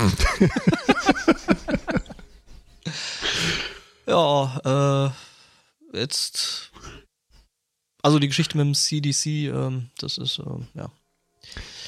ja, 4.05 5.13
äh, 5.93 5.97
jetzt, 5.97 6.72
also 8.03 8.19
die 8.19 8.27
Geschichte 8.27 8.57
mit 8.57 8.67
dem 8.67 8.75
CDC, 8.75 9.25
ähm, 9.49 9.89
das 9.97 10.17
ist, 10.19 10.39
ähm, 10.39 10.67
ja. 10.75 10.91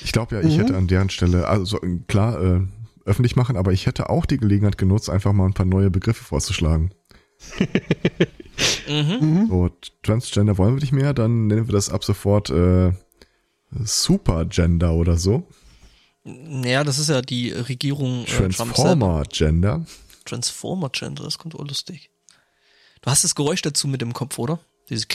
Ich 0.04 0.12
glaube 0.12 0.36
ja, 0.36 0.42
ich 0.42 0.56
Mhm. 0.56 0.60
hätte 0.62 0.76
an 0.78 0.88
deren 0.88 1.10
Stelle, 1.10 1.48
also 1.48 1.80
klar, 2.08 2.42
äh, 2.42 2.62
öffentlich 3.06 3.36
machen, 3.36 3.56
aber 3.58 3.72
ich 3.72 3.86
hätte 3.86 4.10
auch 4.10 4.26
die 4.26 4.38
Gelegenheit 4.38 4.78
genutzt, 4.78 5.10
einfach 5.10 5.32
mal 5.34 5.46
ein 5.46 5.54
paar 5.54 5.66
neue 5.66 5.92
Begriffe 5.92 6.24
vorzuschlagen. 6.24 6.92
Mhm. 8.88 9.18
Mhm. 9.20 9.48
So, 9.50 9.70
Transgender 10.04 10.58
wollen 10.58 10.76
wir 10.76 10.82
nicht 10.82 10.94
mehr, 10.94 11.14
dann 11.14 11.48
nennen 11.48 11.68
wir 11.68 11.74
das 11.74 11.90
ab 11.90 12.04
sofort 12.06 12.50
äh, 12.50 12.94
Supergender 13.84 14.94
oder 14.94 15.18
so. 15.18 15.44
Naja, 16.24 16.84
das 16.84 16.98
ist 17.00 17.10
ja 17.10 17.22
die 17.22 17.52
Regierung 17.52 18.24
äh. 18.24 18.28
Transformer 18.28 19.24
Gender. 19.30 19.86
Transformer 20.24 20.90
Gender, 20.90 21.24
das 21.24 21.38
kommt 21.38 21.56
auch 21.56 21.68
lustig. 21.68 22.10
Du 23.02 23.12
hast 23.12 23.24
das 23.24 23.36
Geräusch 23.36 23.62
dazu 23.62 23.88
mit 23.88 24.02
dem 24.02 24.14
Kopf, 24.14 24.40
oder? 24.40 24.60
Dieses 24.90 25.08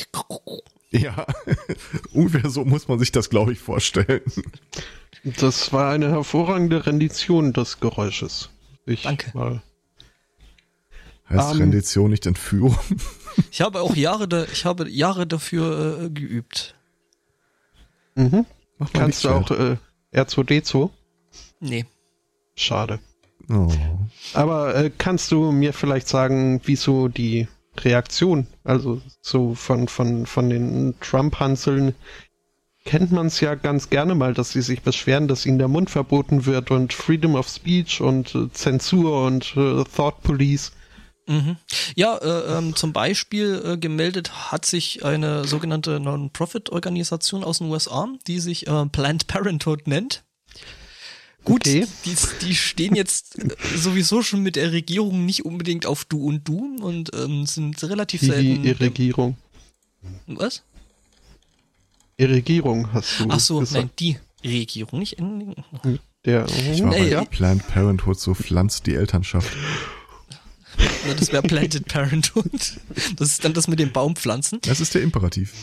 Ja, 0.92 1.26
ungefähr 2.12 2.50
so 2.50 2.64
muss 2.64 2.88
man 2.88 2.98
sich 2.98 3.12
das, 3.12 3.31
glaube 3.31 3.53
ich, 3.53 3.61
vorstellen. 3.61 4.22
Das 5.22 5.72
war 5.72 5.92
eine 5.92 6.11
hervorragende 6.11 6.87
Rendition 6.87 7.53
des 7.53 7.79
Geräusches. 7.81 8.50
Ich 8.87 9.03
Danke. 9.03 9.31
Mal. 9.35 9.62
Heißt 11.29 11.55
Ähm, 11.55 11.59
Rendition 11.59 12.11
nicht 12.11 12.26
Entführung? 12.26 12.79
Ich 13.53 13.61
habe 13.61 13.81
auch 13.81 13.94
Jahre, 13.94 14.26
da, 14.26 14.44
ich 14.44 14.64
habe 14.64 14.90
Jahre 14.90 15.24
dafür 15.24 16.03
äh, 16.03 16.11
geübt. 16.11 16.74
Mhm. 18.16 18.44
Kannst 18.92 19.24
du 19.24 19.31
auch 19.31 19.50
äh, 19.53 19.76
R2D2? 20.12 20.90
Nee. 21.61 21.87
Schade. 22.57 22.98
Oh. 23.48 23.72
Aber 24.35 24.74
äh, 24.74 24.90
kannst 24.98 25.31
du 25.31 25.53
mir 25.53 25.72
vielleicht 25.72 26.09
sagen, 26.09 26.61
wieso 26.64 27.07
die 27.07 27.46
Reaktion, 27.78 28.46
also 28.64 29.00
so 29.20 29.54
von, 29.54 29.88
von, 29.88 30.26
von 30.26 30.50
den 30.50 30.94
Trump-Hanseln, 31.00 31.94
kennt 32.85 33.12
man 33.12 33.26
es 33.26 33.40
ja 33.40 33.54
ganz 33.54 33.90
gerne 33.90 34.14
mal, 34.14 34.35
dass 34.35 34.50
sie 34.50 34.62
sich 34.62 34.83
beschweren, 34.83 35.28
dass 35.28 35.46
ihnen 35.46 35.59
der 35.59 35.68
Mund 35.68 35.90
verboten 35.90 36.46
wird 36.46 36.70
und 36.70 36.92
Freedom 36.92 37.35
of 37.35 37.48
Speech 37.48 38.00
und 38.00 38.35
äh, 38.35 38.50
Zensur 38.52 39.24
und 39.24 39.56
äh, 39.56 39.85
Thought 39.85 40.22
Police. 40.22 40.72
Mhm. 41.26 41.56
Ja, 41.94 42.16
äh, 42.16 42.59
ähm, 42.59 42.74
zum 42.74 42.92
Beispiel 42.92 43.62
äh, 43.64 43.76
gemeldet 43.76 44.50
hat 44.50 44.66
sich 44.66 45.04
eine 45.04 45.44
sogenannte 45.44 46.00
Non-Profit-Organisation 46.00 47.44
aus 47.44 47.59
den 47.59 47.70
USA, 47.70 48.09
die 48.26 48.40
sich 48.40 48.66
äh, 48.66 48.87
Planned 48.87 49.26
Parenthood 49.26 49.87
nennt. 49.87 50.24
Gut, 51.44 51.61
Okay. 51.66 51.87
die, 52.05 52.14
die 52.42 52.55
stehen 52.55 52.94
jetzt 52.94 53.38
äh, 53.38 53.48
sowieso 53.76 54.22
schon 54.22 54.42
mit 54.42 54.57
der 54.57 54.72
Regierung 54.72 55.24
nicht 55.24 55.44
unbedingt 55.44 55.87
auf 55.87 56.05
Du 56.05 56.26
und 56.26 56.46
Du 56.46 56.76
und 56.83 57.11
ähm, 57.14 57.46
sind 57.46 57.83
relativ 57.83 58.20
Die, 58.20 58.26
selten. 58.26 58.62
die 58.62 58.70
Regierung. 58.72 59.37
Was? 60.26 60.62
Regierung 62.20 62.92
hast 62.92 63.18
du 63.20 63.26
Ach 63.31 63.40
so, 63.40 63.61
gesagt. 63.61 63.74
nein, 63.85 63.90
die 63.98 64.18
Regierung, 64.44 64.98
nicht 64.98 65.14
in, 65.14 65.55
Der, 66.26 66.46
Ich 66.72 66.83
war 66.83 66.90
bei 66.90 67.24
Planned 67.24 67.66
Parenthood, 67.68 68.20
so 68.20 68.35
pflanzt 68.35 68.87
die 68.87 68.94
Elternschaft. 68.94 69.50
Na, 71.07 71.14
das 71.14 71.33
wäre 71.33 71.42
Planted 71.42 71.87
Parenthood. 71.88 72.79
Das 73.16 73.31
ist 73.31 73.44
dann 73.44 73.55
das 73.55 73.68
mit 73.68 73.79
den 73.79 73.92
Baumpflanzen. 73.92 74.61
Das 74.62 74.81
ist 74.81 74.94
der 74.94 75.03
Imperativ. 75.03 75.55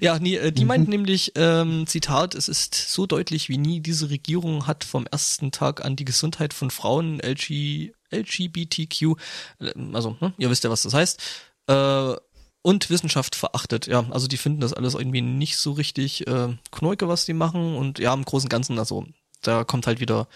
Ja, 0.00 0.18
nee, 0.18 0.36
äh, 0.36 0.52
die 0.52 0.64
meint 0.64 0.88
nämlich, 0.88 1.32
ähm, 1.34 1.86
Zitat, 1.86 2.34
es 2.34 2.48
ist 2.48 2.74
so 2.74 3.06
deutlich 3.06 3.48
wie 3.48 3.58
nie, 3.58 3.80
diese 3.80 4.10
Regierung 4.10 4.66
hat 4.66 4.84
vom 4.84 5.06
ersten 5.06 5.52
Tag 5.52 5.84
an 5.84 5.96
die 5.96 6.04
Gesundheit 6.04 6.54
von 6.54 6.70
Frauen, 6.70 7.20
LG, 7.20 7.92
LGBTQ, 8.10 9.16
äh, 9.60 9.72
also, 9.92 10.16
ne, 10.20 10.32
ihr 10.38 10.50
wisst 10.50 10.64
ja, 10.64 10.70
was 10.70 10.82
das 10.82 10.94
heißt, 10.94 11.20
äh, 11.68 12.14
und 12.62 12.90
Wissenschaft 12.90 13.34
verachtet. 13.34 13.86
Ja, 13.86 14.04
also 14.10 14.26
die 14.26 14.36
finden 14.36 14.60
das 14.60 14.74
alles 14.74 14.94
irgendwie 14.94 15.22
nicht 15.22 15.56
so 15.56 15.72
richtig 15.72 16.26
äh, 16.26 16.48
Knäuke, 16.70 17.08
was 17.08 17.24
die 17.24 17.32
machen. 17.32 17.76
Und 17.76 17.98
ja, 17.98 18.12
im 18.12 18.24
Großen 18.24 18.46
und 18.46 18.50
Ganzen, 18.50 18.78
also 18.78 19.06
da 19.42 19.64
kommt 19.64 19.86
halt 19.86 20.00
wieder 20.00 20.28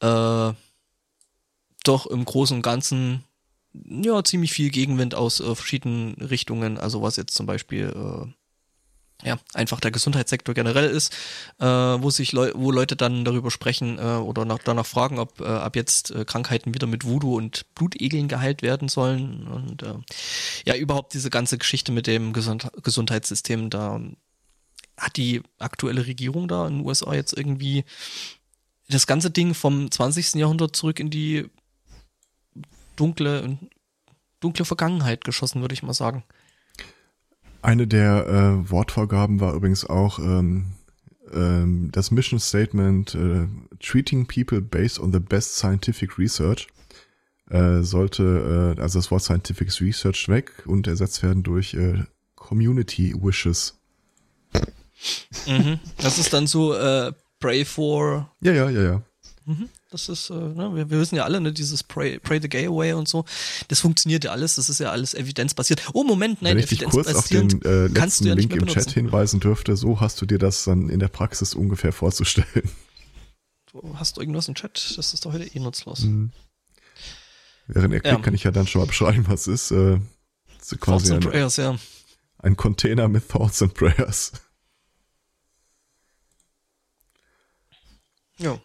äh, 0.00 0.52
doch 1.82 2.06
im 2.06 2.24
Großen 2.24 2.56
und 2.56 2.62
Ganzen 2.62 3.24
ja 3.84 4.22
ziemlich 4.24 4.52
viel 4.52 4.70
Gegenwind 4.70 5.14
aus 5.14 5.40
äh, 5.40 5.54
verschiedenen 5.54 6.14
Richtungen. 6.14 6.78
Also 6.78 7.02
was 7.02 7.16
jetzt 7.16 7.34
zum 7.34 7.46
Beispiel 7.46 7.92
äh, 7.94 8.32
ja, 9.22 9.38
einfach 9.54 9.80
der 9.80 9.90
Gesundheitssektor 9.90 10.54
generell 10.54 10.88
ist, 10.90 11.14
äh, 11.58 11.64
wo 11.64 12.10
sich 12.10 12.32
Leu 12.32 12.52
wo 12.54 12.70
Leute 12.70 12.96
dann 12.96 13.24
darüber 13.24 13.50
sprechen 13.50 13.98
äh, 13.98 14.02
oder 14.02 14.44
nach, 14.44 14.58
danach 14.58 14.86
fragen, 14.86 15.18
ob 15.18 15.40
äh, 15.40 15.44
ab 15.44 15.74
jetzt 15.74 16.10
äh, 16.10 16.24
Krankheiten 16.24 16.74
wieder 16.74 16.86
mit 16.86 17.04
Voodoo 17.04 17.36
und 17.36 17.64
Blutegeln 17.74 18.28
geheilt 18.28 18.62
werden 18.62 18.88
sollen 18.88 19.46
und 19.46 19.82
äh, 19.82 19.94
ja, 20.66 20.76
überhaupt 20.76 21.14
diese 21.14 21.30
ganze 21.30 21.56
Geschichte 21.56 21.92
mit 21.92 22.06
dem 22.06 22.32
Gesund 22.32 22.70
Gesundheitssystem, 22.82 23.70
da 23.70 24.00
hat 24.98 25.16
die 25.16 25.42
aktuelle 25.58 26.06
Regierung 26.06 26.48
da 26.48 26.66
in 26.66 26.78
den 26.78 26.86
USA 26.86 27.14
jetzt 27.14 27.36
irgendwie 27.36 27.84
das 28.88 29.06
ganze 29.06 29.30
Ding 29.30 29.54
vom 29.54 29.90
20. 29.90 30.34
Jahrhundert 30.34 30.76
zurück 30.76 31.00
in 31.00 31.10
die 31.10 31.50
dunkle, 32.96 33.58
dunkle 34.40 34.64
Vergangenheit 34.64 35.24
geschossen, 35.24 35.60
würde 35.60 35.74
ich 35.74 35.82
mal 35.82 35.94
sagen. 35.94 36.24
Eine 37.66 37.88
der 37.88 38.28
äh, 38.28 38.70
Wortvorgaben 38.70 39.40
war 39.40 39.52
übrigens 39.52 39.84
auch 39.84 40.20
ähm, 40.20 40.66
ähm, 41.32 41.90
das 41.90 42.12
Mission 42.12 42.38
Statement 42.38 43.16
äh, 43.16 43.48
Treating 43.80 44.24
People 44.28 44.60
based 44.60 45.00
on 45.00 45.12
the 45.12 45.18
best 45.18 45.56
scientific 45.56 46.16
research 46.16 46.68
äh, 47.50 47.82
sollte, 47.82 48.76
äh, 48.78 48.80
also 48.80 49.00
das 49.00 49.10
Wort 49.10 49.24
Scientific 49.24 49.80
Research 49.80 50.28
weg 50.28 50.62
und 50.66 50.86
ersetzt 50.86 51.24
werden 51.24 51.42
durch 51.42 51.74
äh, 51.74 52.04
Community 52.36 53.12
Wishes. 53.20 53.76
Mhm. 55.48 55.80
Das 55.96 56.18
ist 56.18 56.32
dann 56.32 56.46
so 56.46 56.72
äh, 56.72 57.12
Pray 57.40 57.64
for. 57.64 58.30
Ja, 58.42 58.52
ja, 58.52 58.70
ja, 58.70 58.82
ja. 58.82 59.02
Mhm. 59.44 59.68
Das 59.90 60.08
ist, 60.08 60.30
äh, 60.30 60.34
ne, 60.34 60.74
wir, 60.74 60.90
wir 60.90 60.98
wissen 60.98 61.14
ja 61.14 61.24
alle, 61.24 61.40
ne, 61.40 61.52
dieses 61.52 61.84
Pray, 61.84 62.18
Pray 62.18 62.40
the 62.42 62.48
Gay 62.48 62.66
Away 62.66 62.92
und 62.94 63.06
so. 63.08 63.24
Das 63.68 63.80
funktioniert 63.80 64.24
ja 64.24 64.32
alles, 64.32 64.56
das 64.56 64.68
ist 64.68 64.80
ja 64.80 64.90
alles 64.90 65.14
evidenzbasiert. 65.14 65.82
Oh, 65.92 66.02
Moment, 66.02 66.42
nein, 66.42 66.56
Wenn 66.56 66.64
ich 66.64 66.70
dich 66.70 66.84
kurz 66.84 67.14
auf 67.14 67.28
den 67.28 67.62
äh, 67.62 67.86
letzten 67.86 68.26
ja 68.26 68.34
Link 68.34 68.52
im 68.52 68.66
Chat 68.66 68.90
hinweisen 68.90 69.38
dürfte, 69.38 69.76
so 69.76 70.00
hast 70.00 70.20
du 70.20 70.26
dir 70.26 70.38
das 70.38 70.64
dann 70.64 70.88
in 70.88 70.98
der 70.98 71.08
Praxis 71.08 71.54
ungefähr 71.54 71.92
vorzustellen. 71.92 72.70
Du 73.70 73.96
hast 73.96 74.18
irgendwas 74.18 74.48
im 74.48 74.54
Chat, 74.54 74.94
das 74.96 75.14
ist 75.14 75.24
doch 75.24 75.32
heute 75.32 75.44
eh 75.44 75.60
nutzlos. 75.60 76.00
Mhm. 76.00 76.32
Während 77.68 77.94
er 77.94 78.00
klickt, 78.00 78.16
ja. 78.16 78.22
kann 78.22 78.34
ich 78.34 78.44
ja 78.44 78.50
dann 78.50 78.66
schon 78.66 78.80
mal 78.80 78.86
beschreiben, 78.86 79.26
was 79.28 79.46
es 79.46 79.70
ist. 79.70 79.70
Äh, 79.70 80.00
so 80.60 80.76
quasi 80.78 81.08
Thoughts 81.08 81.10
and 81.10 81.30
Prayers, 81.30 81.56
ja. 81.56 81.76
Ein 82.38 82.56
Container 82.56 83.08
mit 83.08 83.28
Thoughts 83.28 83.62
and 83.62 83.74
Prayers. 83.74 84.32
Ja. 88.38 88.60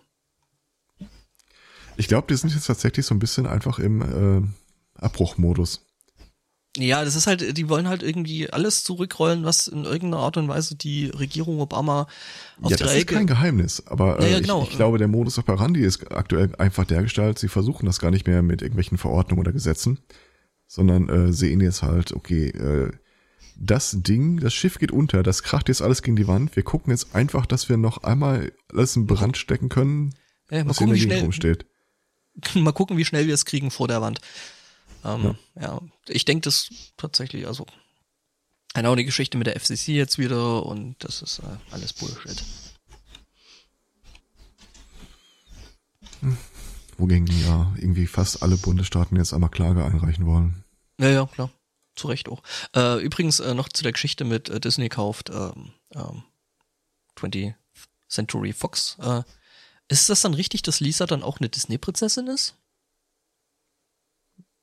Ich 2.02 2.08
glaube, 2.08 2.26
die 2.28 2.36
sind 2.36 2.52
jetzt 2.52 2.66
tatsächlich 2.66 3.06
so 3.06 3.14
ein 3.14 3.20
bisschen 3.20 3.46
einfach 3.46 3.78
im 3.78 4.02
äh, 4.02 4.42
Abbruchmodus. 5.00 5.86
Ja, 6.76 7.06
das 7.06 7.16
ist 7.16 7.28
halt, 7.28 7.56
die 7.60 7.70
wollen 7.70 7.88
halt 7.88 8.02
irgendwie 8.02 8.50
alles 8.50 8.84
zurückrollen, 8.84 9.44
was 9.44 9.68
in 9.68 9.84
irgendeiner 9.84 10.24
Art 10.24 10.38
und 10.38 10.48
Weise 10.48 10.74
die 10.74 11.10
Regierung 11.10 11.60
Obama 11.60 12.08
auf 12.60 12.72
ja, 12.72 12.78
die 12.78 12.84
das 12.84 12.96
ist 12.96 13.06
kein 13.06 13.28
Geheimnis, 13.28 13.84
aber 13.86 14.20
äh, 14.20 14.24
ja, 14.24 14.30
ja, 14.30 14.40
genau. 14.40 14.64
ich, 14.64 14.72
ich, 14.72 14.78
glaube, 14.78 14.98
der 14.98 15.08
Modus 15.08 15.38
operandi 15.38 15.82
ist 15.82 16.12
aktuell 16.12 16.56
einfach 16.56 16.86
der 16.86 17.04
Gestalt, 17.04 17.38
sie 17.38 17.50
versuchen 17.50 17.86
das 17.86 18.00
gar 18.00 18.10
nicht 18.10 18.26
mehr 18.26 18.42
mit 18.42 18.64
irgendwelchen 18.64 18.98
Verordnungen 18.98 19.42
oder 19.42 19.52
Gesetzen, 19.52 20.00
sondern 20.66 21.08
äh, 21.10 21.32
sehen 21.32 21.62
jetzt 21.62 21.84
halt, 21.84 22.14
okay, 22.14 22.48
äh, 22.48 22.92
das 23.58 23.98
Ding, 24.00 24.40
das 24.40 24.56
Schiff 24.56 24.80
geht 24.80 24.92
unter, 24.92 25.22
das 25.22 25.44
kracht 25.44 25.68
jetzt 25.68 25.84
alles 25.84 26.02
gegen 26.02 26.16
die 26.16 26.28
Wand, 26.28 26.56
wir 26.56 26.64
gucken 26.64 26.90
jetzt 26.90 27.14
einfach, 27.14 27.46
dass 27.46 27.70
wir 27.70 27.78
noch 27.78 28.02
einmal 28.02 28.54
alles 28.74 28.96
in 28.96 29.06
Brand 29.06 29.38
stecken 29.38 29.70
können, 29.70 30.16
ja, 30.50 30.66
was 30.66 30.82
in 30.82 30.88
der 30.88 30.98
Gegend 30.98 31.22
rumsteht. 31.22 31.66
mal 32.56 32.72
gucken, 32.72 32.98
wie 32.98 33.06
schnell 33.06 33.28
wir 33.28 33.34
es 33.34 33.46
kriegen 33.46 33.72
vor 33.72 33.88
der 33.88 34.02
Wand. 34.02 34.22
Ähm, 35.04 35.36
ja. 35.56 35.62
ja. 35.62 35.82
ich 36.08 36.26
denke 36.26 36.42
das 36.42 36.70
tatsächlich, 36.98 37.48
also 37.48 37.66
genau 38.74 38.96
die 38.96 39.06
Geschichte 39.06 39.38
mit 39.38 39.48
der 39.48 39.60
FCC 39.60 39.90
jetzt 39.90 40.18
wieder 40.18 40.66
und 40.66 40.96
das 41.00 41.22
ist 41.22 41.40
äh, 41.40 41.74
alles 41.74 41.94
Bullshit. 41.94 42.44
Hm. 46.22 46.38
Wogegen 46.98 47.28
ja 47.28 47.74
irgendwie 47.78 48.06
fast 48.06 48.44
alle 48.44 48.58
Bundesstaaten 48.58 49.18
jetzt 49.18 49.34
einmal 49.34 49.50
Klage 49.50 49.84
einreichen 49.84 50.26
wollen. 50.26 50.64
Ja, 51.00 51.10
ja, 51.10 51.26
klar. 51.26 51.50
Zu 51.96 52.08
Recht 52.08 52.30
auch. 52.30 52.44
Äh, 52.76 53.02
übrigens 53.04 53.40
äh, 53.40 53.54
noch 53.54 53.70
zu 53.70 53.84
der 53.84 53.92
Geschichte 53.92 54.24
mit 54.24 54.50
äh, 54.50 54.60
Disney 54.60 54.88
kauft 54.88 55.30
ähm, 55.30 55.74
ähm, 55.96 56.24
20th 57.18 57.56
Century 58.08 58.54
Fox. 58.54 58.98
Ist 59.92 60.10
das 60.10 60.22
dann 60.22 60.34
richtig, 60.34 60.62
dass 60.62 60.80
Lisa 60.80 61.06
dann 61.06 61.22
auch 61.22 61.42
eine 61.42 61.50
Disney-Prinzessin 61.50 62.28
ist? 62.28 62.56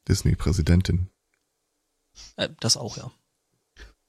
Disney-Präsidentin. 0.09 1.11
Äh, 2.37 2.49
das 2.61 2.79
auch, 2.79 2.97
ja. 2.97 3.13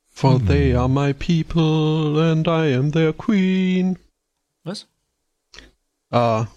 For 0.07 0.39
they 0.45 0.73
are 0.73 0.87
my 0.87 1.13
people 1.13 2.23
and 2.23 2.47
I 2.47 2.73
am 2.73 2.93
their 2.93 3.11
queen. 3.11 3.99
Was? 4.63 4.87
Ah, 6.09 6.47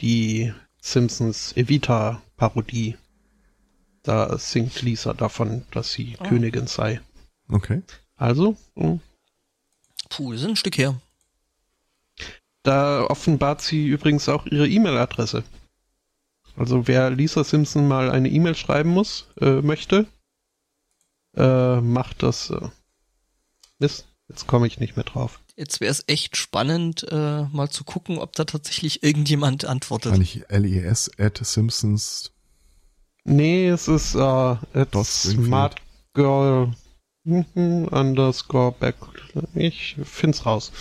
die 0.00 0.52
Simpsons 0.82 1.56
Evita-Parodie. 1.56 2.96
Da 4.02 4.36
singt 4.38 4.82
Lisa 4.82 5.14
davon, 5.14 5.66
dass 5.70 5.92
sie 5.92 6.16
oh. 6.18 6.24
Königin 6.24 6.66
sei. 6.66 7.00
Okay. 7.48 7.82
Also? 8.16 8.56
Mh. 8.74 8.98
Puh, 10.08 10.32
das 10.32 10.40
ist 10.40 10.48
ein 10.48 10.56
Stück 10.56 10.78
her. 10.78 11.00
Da 12.64 13.04
offenbart 13.04 13.60
sie 13.60 13.86
übrigens 13.86 14.28
auch 14.28 14.46
ihre 14.46 14.66
E-Mail-Adresse. 14.66 15.44
Also 16.56 16.88
wer 16.88 17.10
Lisa 17.10 17.44
Simpson 17.44 17.86
mal 17.86 18.10
eine 18.10 18.28
E-Mail 18.28 18.54
schreiben 18.54 18.90
muss, 18.90 19.28
äh, 19.40 19.60
möchte, 19.60 20.06
äh, 21.36 21.80
macht 21.80 22.22
das. 22.22 22.50
Äh, 22.50 22.68
Mist, 23.78 24.06
jetzt 24.28 24.46
komme 24.46 24.66
ich 24.66 24.80
nicht 24.80 24.96
mehr 24.96 25.04
drauf. 25.04 25.40
Jetzt 25.56 25.80
wäre 25.80 25.90
es 25.90 26.04
echt 26.06 26.36
spannend, 26.36 27.06
äh, 27.10 27.42
mal 27.42 27.68
zu 27.70 27.84
gucken, 27.84 28.18
ob 28.18 28.32
da 28.32 28.44
tatsächlich 28.44 29.02
irgendjemand 29.02 29.66
antwortet. 29.66 30.12
Kann 30.12 30.22
ich 30.22 30.44
LES 30.48 31.10
at 31.18 31.38
Simpsons? 31.44 32.32
Nee, 33.24 33.68
es 33.68 33.88
ist 33.88 34.14
äh, 34.14 34.18
at 34.18 34.94
smartgirl 35.04 36.72
underscore 37.24 38.72
back. 38.78 38.96
Ich 39.54 39.96
find's 40.02 40.46
raus. 40.46 40.72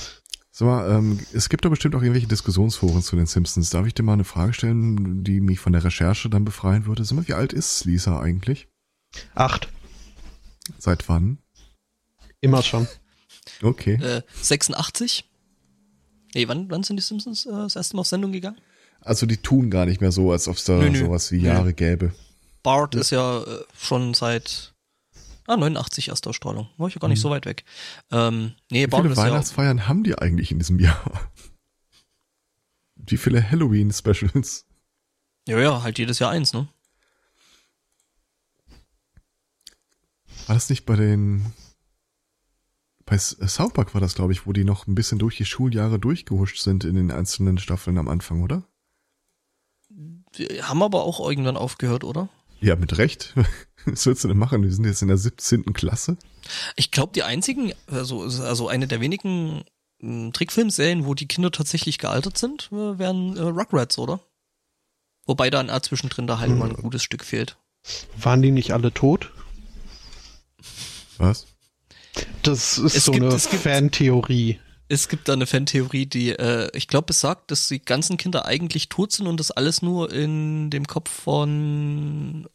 Sag 0.56 0.68
mal, 0.68 0.92
ähm, 0.92 1.20
es 1.34 1.50
gibt 1.50 1.66
da 1.66 1.70
bestimmt 1.70 1.96
auch 1.96 2.04
irgendwelche 2.04 2.28
Diskussionsforen 2.28 3.02
zu 3.02 3.16
den 3.16 3.26
Simpsons. 3.26 3.72
Darf 3.72 3.88
ich 3.88 3.96
dir 3.96 4.04
mal 4.04 4.14
eine 4.14 4.24
Frage 4.24 4.54
stellen, 4.54 5.24
die 5.24 5.42
mich 5.42 5.60
von 5.60 5.74
der 5.74 5.84
Recherche 5.84 6.30
dann 6.30 6.46
befreien 6.46 6.86
würde? 6.86 7.04
Sag 7.04 7.16
mal, 7.16 7.28
wie 7.28 7.34
alt 7.34 7.54
ist 7.54 7.86
Lisa 7.86 8.20
eigentlich? 8.20 8.68
Acht. 9.34 9.68
Seit 10.78 11.10
wann? 11.10 11.40
Immer 12.40 12.62
schon. 12.62 12.88
Okay. 13.64 13.96
Äh, 13.96 14.22
86? 14.44 15.28
Nee, 16.36 16.48
wann, 16.48 16.70
wann 16.70 16.84
sind 16.84 16.98
die 16.98 17.04
Simpsons 17.04 17.48
äh, 17.48 17.52
das 17.52 17.76
erste 17.76 17.96
Mal 17.96 18.02
auf 18.02 18.08
Sendung 18.08 18.32
gegangen? 18.32 18.62
Also 19.02 19.26
die 19.26 19.38
tun 19.38 19.72
gar 19.72 19.88
nicht 19.88 20.02
mehr 20.02 20.12
so, 20.12 20.32
als 20.32 20.48
ob 20.48 20.58
es 20.58 20.66
da 20.66 20.78
nö, 20.78 20.92
nö. 20.92 21.00
sowas 21.00 21.32
wie 21.32 21.38
Jahre 21.38 21.66
nö. 21.66 21.74
gäbe. 21.74 22.14
Bart 22.62 22.94
ja. 22.94 23.02
ist 23.02 23.10
ja 23.10 23.42
äh, 23.42 23.64
schon 23.76 24.14
seit 24.14 24.73
Ah, 25.48 25.58
89 25.58 26.10
Erstausstrahlung. 26.10 26.70
War 26.78 26.88
ich 26.88 26.96
ja 26.96 27.00
gar 27.00 27.08
nicht 27.08 27.20
mhm. 27.20 27.24
so 27.24 27.30
weit 27.30 27.46
weg. 27.46 27.66
Ähm, 28.12 28.54
nee, 28.72 28.88
Wie 28.88 28.96
viele 28.96 29.18
Weihnachtsfeiern 29.18 29.80
ja 29.80 29.88
haben 29.88 30.04
die 30.04 30.18
eigentlich 30.18 30.52
in 30.52 30.60
diesem 30.60 30.80
Jahr? 30.80 31.32
Wie 32.96 33.18
viele 33.18 33.50
Halloween-Specials? 33.50 34.66
Ja, 35.48 35.60
ja, 35.60 35.84
halt 35.84 36.00
jedes 36.00 36.20
Jahr 36.20 36.32
eins, 36.32 36.54
ne? 36.54 36.68
War 40.48 40.56
das 40.56 40.70
nicht 40.70 40.86
bei 40.86 40.96
den 40.96 41.54
bei 43.06 43.18
South 43.18 43.74
Park 43.74 43.94
war 43.94 44.02
das, 44.02 44.16
glaube 44.16 44.32
ich, 44.34 44.48
wo 44.48 44.54
die 44.54 44.64
noch 44.64 44.88
ein 44.88 44.96
bisschen 44.96 45.20
durch 45.20 45.38
die 45.38 45.46
Schuljahre 45.46 46.00
durchgehuscht 46.00 46.60
sind 46.60 46.86
in 46.86 46.96
den 46.96 47.12
einzelnen 47.12 47.58
Staffeln 47.58 47.98
am 47.98 48.08
Anfang, 48.08 48.44
oder? 48.44 48.64
Wir 50.32 50.68
haben 50.68 50.82
aber 50.82 51.04
auch 51.04 51.20
irgendwann 51.20 51.58
aufgehört, 51.58 52.04
oder? 52.04 52.30
Ja, 52.64 52.78
mit 52.78 52.98
Recht. 52.98 53.34
Was 53.86 54.06
willst 54.06 54.24
du 54.24 54.30
denn 54.30 54.38
machen? 54.38 54.64
Wir 54.64 54.72
sind 54.72 54.86
jetzt 54.86 55.02
in 55.02 55.10
der 55.10 55.18
17. 55.18 55.74
Klasse. 55.74 56.16
Ich 56.78 56.92
glaube, 56.92 57.12
die 57.14 57.24
einzigen, 57.24 57.74
also, 57.88 58.22
also 58.22 58.70
eine 58.70 58.88
der 58.88 59.02
wenigen 59.02 59.66
äh, 60.02 60.32
Trickfilmserien, 60.32 61.06
wo 61.06 61.14
die 61.14 61.28
Kinder 61.28 61.52
tatsächlich 61.52 61.98
gealtert 61.98 62.38
sind, 62.38 62.70
äh, 62.72 62.98
wären 62.98 63.36
äh, 63.36 63.42
Rugrats, 63.42 63.98
oder? 64.00 64.22
Wobei 65.26 65.50
da 65.50 65.60
ein 65.60 65.84
zwischendrin 65.84 66.26
da 66.26 66.40
halt 66.40 66.52
hm. 66.52 66.58
mal 66.58 66.70
ein 66.70 66.78
gutes 66.78 67.04
Stück 67.04 67.26
fehlt. 67.26 67.58
Waren 68.16 68.42
die 68.42 68.52
nicht 68.52 68.72
alle 68.72 68.94
tot? 68.94 69.32
Was? 71.18 71.48
Das 72.44 72.78
ist 72.78 72.96
es 72.96 73.06
so 73.06 73.12
gibt, 73.12 73.26
eine 73.26 73.38
Fantheorie. 73.40 74.60
Es 74.94 75.08
gibt 75.08 75.28
da 75.28 75.34
eine 75.34 75.48
Fantheorie, 75.48 76.06
die, 76.06 76.30
äh, 76.32 76.70
ich 76.74 76.88
glaube, 76.88 77.08
es 77.10 77.20
sagt, 77.20 77.50
dass 77.50 77.68
die 77.68 77.84
ganzen 77.84 78.18
Kinder 78.18 78.46
eigentlich 78.46 78.90
tot 78.90 79.12
sind 79.12 79.26
und 79.26 79.40
das 79.40 79.50
alles 79.50 79.82
nur 79.82 80.12
in 80.14 80.70
dem 80.70 80.86
Kopf 80.86 81.10
von 81.10 82.48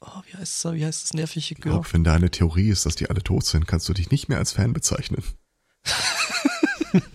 oh, 0.00 0.22
wie 0.26 0.36
heißt 0.36 0.66
es, 0.66 0.72
wie 0.72 0.84
heißt 0.84 1.02
das 1.02 1.14
nervige 1.14 1.54
Girl? 1.54 1.56
Ich 1.56 1.62
glaub, 1.62 1.92
wenn 1.94 2.04
deine 2.04 2.30
Theorie 2.30 2.68
ist, 2.68 2.84
dass 2.84 2.94
die 2.96 3.08
alle 3.08 3.22
tot 3.22 3.46
sind, 3.46 3.66
kannst 3.66 3.88
du 3.88 3.94
dich 3.94 4.10
nicht 4.10 4.28
mehr 4.28 4.36
als 4.38 4.52
Fan 4.52 4.74
bezeichnen. 4.74 5.22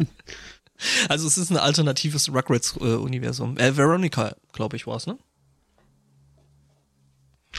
also 1.09 1.27
es 1.27 1.37
ist 1.37 1.51
ein 1.51 1.57
alternatives 1.57 2.29
Rugrats-Universum. 2.29 3.57
Äh, 3.57 3.77
Veronica, 3.77 4.35
glaube 4.53 4.75
ich, 4.75 4.87
war 4.87 4.97
es, 4.97 5.05
ne? 5.05 5.19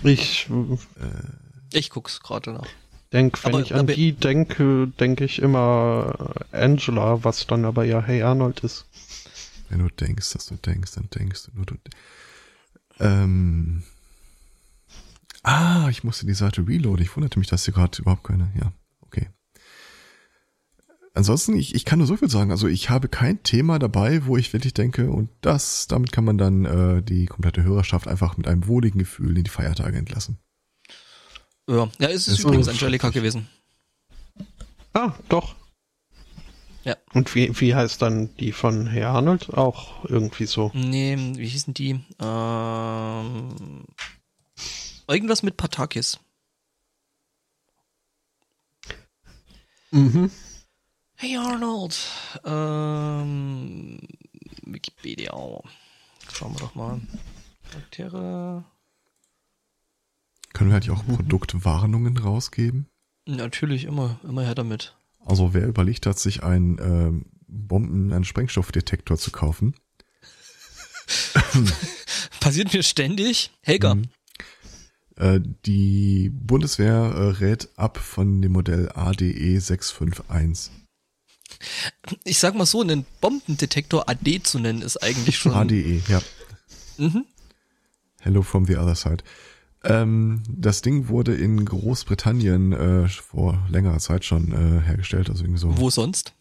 Ich, 0.03 0.49
äh, 0.51 1.79
ich 1.79 1.91
guck's 1.91 2.21
gerade 2.21 2.53
nach. 2.53 2.67
Denk, 3.13 3.45
wenn 3.45 3.55
aber, 3.55 3.63
ich 3.63 3.75
an 3.75 3.87
die 3.87 4.13
denke, 4.13 4.89
denke 4.99 5.25
ich 5.25 5.41
immer 5.41 6.35
Angela, 6.51 7.25
was 7.25 7.47
dann 7.47 7.65
aber 7.65 7.85
ja 7.85 8.03
Hey 8.03 8.23
Arnold 8.23 8.61
ist. 8.61 8.87
Wenn 9.69 9.81
du 9.81 9.89
denkst, 9.89 10.33
dass 10.33 10.47
du 10.47 10.57
denkst, 10.57 10.93
dann 10.95 11.09
denkst 11.11 11.45
du 11.45 11.51
nur 11.57 11.67
du. 11.67 11.75
Ähm, 13.01 13.83
Ah, 15.43 15.89
ich 15.91 16.05
musste 16.05 16.27
die 16.27 16.35
Seite 16.35 16.67
reloaden. 16.67 17.05
Ich 17.05 17.17
wunderte 17.17 17.39
mich, 17.39 17.49
dass 17.49 17.65
hier 17.65 17.75
gerade 17.75 18.01
überhaupt 18.01 18.25
keine. 18.25 18.53
Ja, 18.61 18.73
okay. 19.01 19.29
Ansonsten, 21.15 21.57
ich, 21.57 21.75
ich 21.75 21.85
kann 21.85 21.99
nur 21.99 22.07
so 22.07 22.17
viel 22.17 22.31
sagen. 22.31 22.53
Also 22.53 22.69
ich 22.69 22.91
habe 22.91 23.09
kein 23.09 23.43
Thema 23.43 23.79
dabei, 23.79 24.25
wo 24.27 24.37
ich 24.37 24.53
wirklich 24.53 24.73
denke, 24.73 25.11
und 25.11 25.31
das, 25.41 25.89
damit 25.89 26.13
kann 26.13 26.25
man 26.25 26.39
dann 26.39 26.65
äh, 26.65 27.03
die 27.03 27.27
komplette 27.27 27.65
Hörerschaft 27.65 28.07
einfach 28.07 28.37
mit 28.37 28.47
einem 28.47 28.67
wohligen 28.69 29.01
Gefühl 29.01 29.37
in 29.37 29.45
die 29.45 29.51
Feiertage 29.51 29.99
entlassen. 29.99 30.39
Ja, 31.69 31.89
ja 31.99 32.09
es 32.09 32.29
ist, 32.29 32.39
ist 32.39 32.45
übrigens 32.45 32.69
Angelika 32.69 33.11
gewesen. 33.11 33.49
Ah, 34.93 35.15
doch. 35.29 35.55
Ja. 36.85 36.97
Und 37.13 37.35
wie, 37.35 37.61
wie 37.61 37.75
heißt 37.75 38.03
dann 38.03 38.35
die 38.37 38.53
von 38.53 38.87
Herr 38.87 39.11
Arnold? 39.11 39.55
Auch 39.55 40.05
irgendwie 40.07 40.47
so. 40.47 40.71
Nee, 40.75 41.17
wie 41.37 41.47
hießen 41.47 41.75
die? 41.75 42.01
Ähm, 42.21 43.85
Irgendwas 45.09 45.43
mit 45.43 45.57
Patakis. 45.57 46.19
Mhm. 49.91 50.31
Hey 51.17 51.37
Arnold. 51.37 51.99
Ähm, 52.45 54.01
Wikipedia. 54.65 55.33
Schauen 56.33 56.55
wir 56.55 56.61
doch 56.61 56.75
mal. 56.75 57.01
Charaktere. 57.71 58.65
Können 60.53 60.71
wir 60.71 60.77
eigentlich 60.77 60.91
auch 60.91 61.07
Produktwarnungen 61.07 62.17
rausgeben? 62.19 62.87
Natürlich, 63.27 63.85
immer, 63.85 64.21
immer 64.25 64.43
her 64.43 64.55
damit. 64.55 64.97
Also 65.25 65.55
wer 65.55 65.67
überlegt 65.67 66.07
hat, 66.07 66.19
sich 66.19 66.43
einen 66.43 66.79
ähm, 66.79 67.27
Bomben-, 67.47 68.13
einen 68.13 68.25
Sprengstoffdetektor 68.25 69.17
zu 69.17 69.31
kaufen. 69.31 69.75
Passiert 72.41 72.73
mir 72.73 72.83
ständig. 72.83 73.51
Helga. 73.63 73.95
Mhm. 73.95 74.09
Äh, 75.17 75.41
die 75.67 76.31
Bundeswehr 76.31 76.95
äh, 76.95 77.29
rät 77.45 77.69
ab 77.77 77.99
von 77.99 78.43
dem 78.43 78.53
Modell 78.53 78.91
ADE 78.95 79.61
651. 79.61 80.73
Ich 82.25 82.39
sag 82.39 82.55
mal 82.55 82.67
so, 82.67 82.81
einen 82.81 83.05
Bombendetektor 83.21 84.09
AD 84.09 84.43
zu 84.43 84.59
nennen, 84.59 84.83
ist 84.83 84.97
eigentlich 84.97 85.39
schon. 85.39 85.53
ADE, 85.53 86.03
ja. 86.09 86.21
Mhm. 86.97 87.25
Hello 88.21 88.43
from 88.43 88.65
the 88.67 88.77
other 88.77 88.95
side. 88.95 89.23
Ähm, 89.85 90.43
das 90.49 90.83
Ding 90.83 91.09
wurde 91.09 91.35
in 91.35 91.65
Großbritannien 91.65 92.73
äh, 92.73 93.09
vor 93.09 93.67
längerer 93.69 93.99
Zeit 93.99 94.25
schon 94.25 94.53
äh, 94.53 94.81
hergestellt, 94.81 95.29
also 95.29 95.43
irgendwie 95.43 95.61
so. 95.61 95.77
Wo 95.79 95.91
sonst? 95.91 96.35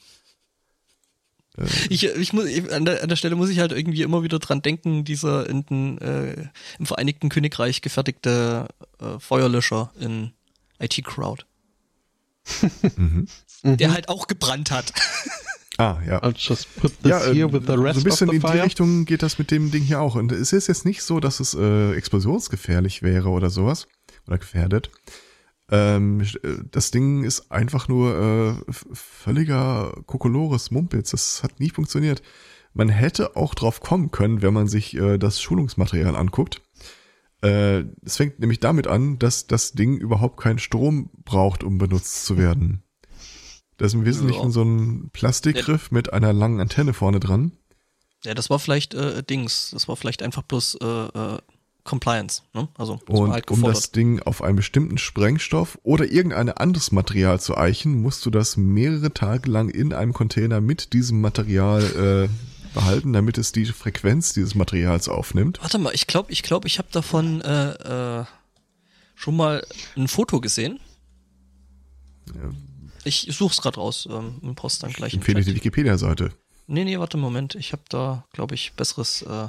Äh, 1.58 1.66
Ich, 1.90 2.04
ich 2.04 2.34
muss, 2.34 2.46
ich, 2.46 2.72
an, 2.72 2.86
der, 2.86 3.02
an 3.02 3.10
der 3.10 3.16
Stelle 3.16 3.36
muss 3.36 3.50
ich 3.50 3.60
halt 3.60 3.72
irgendwie 3.72 4.04
immer 4.04 4.24
wieder 4.24 4.40
dran 4.40 4.62
denken, 4.62 5.04
dieser 5.04 5.50
in 5.50 5.66
den, 5.66 5.98
äh, 6.00 6.50
im 6.78 6.86
Vereinigten 6.86 7.30
Königreich 7.30 7.82
gefertigte 7.82 8.68
äh, 9.00 9.20
Feuerlöscher 9.20 9.92
in 10.00 10.34
IT 10.80 11.04
Crowd, 11.04 11.44
mhm. 12.96 13.28
der 13.64 13.92
halt 13.92 14.08
auch 14.10 14.28
gebrannt 14.28 14.72
hat. 14.72 14.94
Ah, 15.82 16.00
ja. 16.06 16.22
I'll 16.22 16.36
just 16.38 16.76
put 16.76 16.92
this 17.02 17.10
Ja, 17.10 17.26
äh, 17.26 17.34
here 17.34 17.52
with 17.52 17.64
the 17.66 17.74
rest 17.74 17.96
so 17.96 18.02
ein 18.02 18.04
bisschen 18.04 18.30
in 18.30 18.40
die 18.40 18.48
fire. 18.48 18.64
Richtung 18.64 19.06
geht 19.06 19.24
das 19.24 19.40
mit 19.40 19.50
dem 19.50 19.72
Ding 19.72 19.82
hier 19.82 20.00
auch. 20.00 20.16
Und 20.16 20.32
es 20.32 20.54
ist 20.54 20.68
jetzt 20.68 20.86
nicht 20.86 21.02
so, 21.02 21.20
dass 21.20 21.40
es 21.40 21.56
äh, 21.56 21.94
explosionsgefährlich 21.94 23.02
wäre 23.02 23.30
oder 23.30 23.50
sowas. 23.50 23.88
Oder 24.28 24.38
gefährdet. 24.38 24.92
Ähm, 25.72 26.22
äh, 26.22 26.28
das 26.70 26.92
Ding 26.92 27.24
ist 27.24 27.52
einfach 27.52 27.88
nur 27.88 28.62
äh, 28.70 28.72
völliger 28.94 29.92
Kokolores 30.06 30.70
Mumpitz. 30.70 31.12
Das 31.12 31.42
hat 31.42 31.60
nie 31.60 31.72
funktioniert. 31.72 32.22
Man 32.74 32.90
hätte 32.90 33.36
auch 33.36 33.56
drauf 33.56 33.80
kommen 33.80 34.12
können, 34.12 34.44
wenn 34.44 34.54
man 34.54 34.68
sich 34.68 34.96
äh, 34.96 35.18
das 35.18 35.42
Schulungsmaterial 35.42 36.16
anguckt. 36.16 36.62
Äh, 37.42 37.86
Es 38.06 38.18
fängt 38.18 38.40
nämlich 38.40 38.60
damit 38.60 38.86
an, 38.86 39.18
dass 39.18 39.48
das 39.48 39.72
Ding 39.72 39.98
überhaupt 39.98 40.40
keinen 40.40 40.60
Strom 40.60 41.10
braucht, 41.26 41.64
um 41.64 41.80
benutzt 41.80 42.24
zu 42.26 42.38
werden. 42.38 42.84
Das 43.82 43.88
ist 43.88 43.94
im 43.96 44.06
Wesentlichen 44.06 44.44
Ja. 44.44 44.50
so 44.52 44.62
ein 44.62 45.10
Plastikgriff 45.12 45.90
mit 45.90 46.14
einer 46.14 46.34
langen 46.34 46.60
Antenne 46.60 46.94
vorne 46.94 47.20
dran. 47.20 47.52
Ja, 48.24 48.36
das 48.36 48.52
war 48.52 48.60
vielleicht 48.60 48.94
äh, 48.94 49.24
Dings, 49.24 49.72
das 49.72 49.88
war 49.88 49.96
vielleicht 49.96 50.22
einfach 50.22 50.44
bloß 50.44 50.76
äh, 50.76 50.86
äh, 50.86 51.38
Compliance, 51.84 52.44
ne? 52.54 52.68
Also 52.78 53.00
Und 53.08 53.32
halt 53.32 53.50
um 53.50 53.64
das 53.64 53.92
Ding 53.92 54.22
auf 54.22 54.44
einen 54.44 54.56
bestimmten 54.56 55.00
Sprengstoff 55.00 55.80
oder 55.82 56.06
irgendein 56.06 56.50
anderes 56.50 56.92
Material 56.92 57.40
zu 57.40 57.58
eichen, 57.58 58.00
musst 58.00 58.24
du 58.24 58.30
das 58.30 58.56
mehrere 58.56 59.16
Tage 59.16 59.50
lang 59.50 59.70
in 59.70 59.94
einem 59.94 60.14
Container 60.14 60.62
mit 60.62 60.94
diesem 60.94 61.20
Material 61.20 62.30
äh, 62.30 62.76
behalten, 62.76 63.14
damit 63.14 63.40
es 63.40 63.52
die 63.52 63.66
Frequenz 63.66 64.34
dieses 64.34 64.54
Materials 64.54 65.10
aufnimmt. 65.10 65.60
Warte 65.60 65.80
mal, 65.80 65.96
ich 65.96 66.06
glaube, 66.06 66.32
ich 66.32 66.44
glaube, 66.44 66.68
ich 66.68 66.78
habe 66.78 66.90
davon 66.92 67.42
äh, 67.42 68.20
äh, 68.20 68.26
schon 69.16 69.36
mal 69.36 69.66
ein 69.98 70.08
Foto 70.08 70.40
gesehen. 70.40 70.80
Ich 73.04 73.28
suche 73.32 73.52
es 73.54 73.62
gerade 73.62 73.78
raus 73.80 74.08
ähm, 74.10 74.38
und 74.42 74.56
poste 74.56 74.82
dann 74.86 74.94
gleich. 74.94 75.10
Ich 75.14 75.18
empfehle 75.18 75.44
die 75.44 75.56
Wikipedia-Seite. 75.56 76.32
Nee, 76.68 76.84
nee, 76.86 76.98
warte, 77.00 77.18
Moment. 77.18 77.56
Ich 77.56 77.72
habe 77.74 77.82
da, 77.90 78.26
glaube 78.34 78.56
ich, 78.56 78.74
besseres. 78.74 79.24
Äh, 79.24 79.48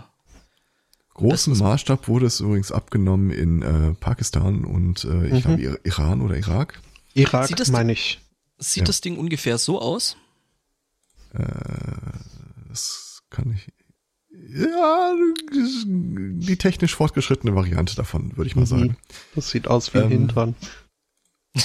Großen 1.14 1.52
Bestes- 1.52 1.58
Maßstab 1.62 2.08
wurde 2.08 2.24
es 2.26 2.40
übrigens 2.40 2.72
abgenommen 2.72 3.30
in 3.30 3.60
äh, 3.62 3.92
Pakistan 3.94 4.64
und 4.64 5.04
äh, 5.04 5.26
ich 5.26 5.32
Mhm. 5.44 5.56
glaube 5.58 5.62
Ir- 5.62 5.80
Iran 5.84 6.22
oder 6.22 6.36
Irak. 6.38 6.80
Irak, 7.14 7.48
Sieht 7.48 7.60
das 7.60 7.70
meine 7.70 7.92
ich. 7.92 8.18
sieht 8.58 8.82
Ja. 8.82 8.86
das 8.86 9.02
Ding 9.02 9.18
ungefähr 9.18 9.58
so 9.58 9.80
aus? 9.80 10.16
Äh, 11.34 11.42
das 12.70 13.22
kann 13.30 13.52
ich. 13.54 13.68
Ja, 14.54 15.12
die 15.84 16.56
technisch 16.56 16.94
fortgeschrittene 16.94 17.54
Variante 17.54 17.94
davon, 17.94 18.36
würde 18.36 18.48
ich 18.48 18.56
mal 18.56 18.62
Mhm. 18.62 18.66
sagen. 18.66 18.96
Das 19.34 19.50
sieht 19.50 19.68
aus 19.68 19.92
wie 19.94 19.98
ein 19.98 20.04
Ähm, 20.04 20.10
Hintern. 20.10 20.54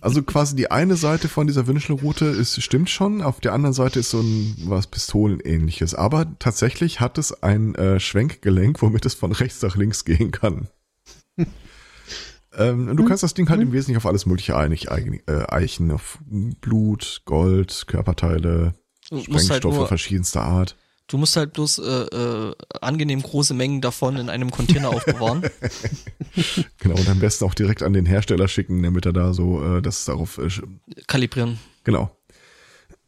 Also 0.00 0.22
quasi 0.22 0.54
die 0.54 0.70
eine 0.70 0.96
Seite 0.96 1.28
von 1.28 1.46
dieser 1.46 1.66
Wünschelrute 1.66 2.26
ist, 2.26 2.62
stimmt 2.62 2.90
schon, 2.90 3.22
auf 3.22 3.40
der 3.40 3.52
anderen 3.52 3.72
Seite 3.72 4.00
ist 4.00 4.10
so 4.10 4.20
ein 4.20 4.54
was 4.64 4.86
Pistolenähnliches. 4.86 5.94
Aber 5.94 6.26
tatsächlich 6.38 7.00
hat 7.00 7.18
es 7.18 7.42
ein 7.42 7.74
äh, 7.74 7.98
Schwenkgelenk, 7.98 8.82
womit 8.82 9.06
es 9.06 9.14
von 9.14 9.32
rechts 9.32 9.62
nach 9.62 9.76
links 9.76 10.04
gehen 10.04 10.30
kann. 10.30 10.68
ähm, 12.56 12.96
du 12.96 13.04
kannst 13.04 13.22
das 13.22 13.34
Ding 13.34 13.48
halt 13.48 13.60
im 13.60 13.72
Wesentlichen 13.72 13.98
auf 13.98 14.06
alles 14.06 14.26
mögliche 14.26 14.56
einig, 14.56 14.88
äh, 14.88 15.20
eichen, 15.48 15.90
auf 15.90 16.18
Blut, 16.26 17.22
Gold, 17.24 17.84
Körperteile, 17.86 18.74
musst 19.10 19.26
Sprengstoffe 19.26 19.78
halt 19.78 19.88
verschiedenster 19.88 20.42
Art. 20.42 20.76
Du 21.08 21.18
musst 21.18 21.36
halt 21.36 21.54
bloß 21.54 21.78
äh, 21.78 21.82
äh, 21.82 22.54
angenehm 22.80 23.22
große 23.22 23.54
Mengen 23.54 23.80
davon 23.80 24.16
in 24.16 24.30
einem 24.30 24.50
Container 24.50 24.90
aufbewahren. 24.90 25.42
Genau, 26.78 26.94
und 26.94 27.08
am 27.08 27.18
besten 27.18 27.44
auch 27.44 27.54
direkt 27.54 27.82
an 27.82 27.92
den 27.92 28.06
Hersteller 28.06 28.46
schicken, 28.46 28.80
damit 28.80 29.06
er 29.06 29.12
da 29.12 29.32
so 29.32 29.78
äh, 29.78 29.82
das 29.82 30.04
darauf 30.04 30.38
äh, 30.38 30.48
Kalibrieren. 31.08 31.58
Genau. 31.82 32.16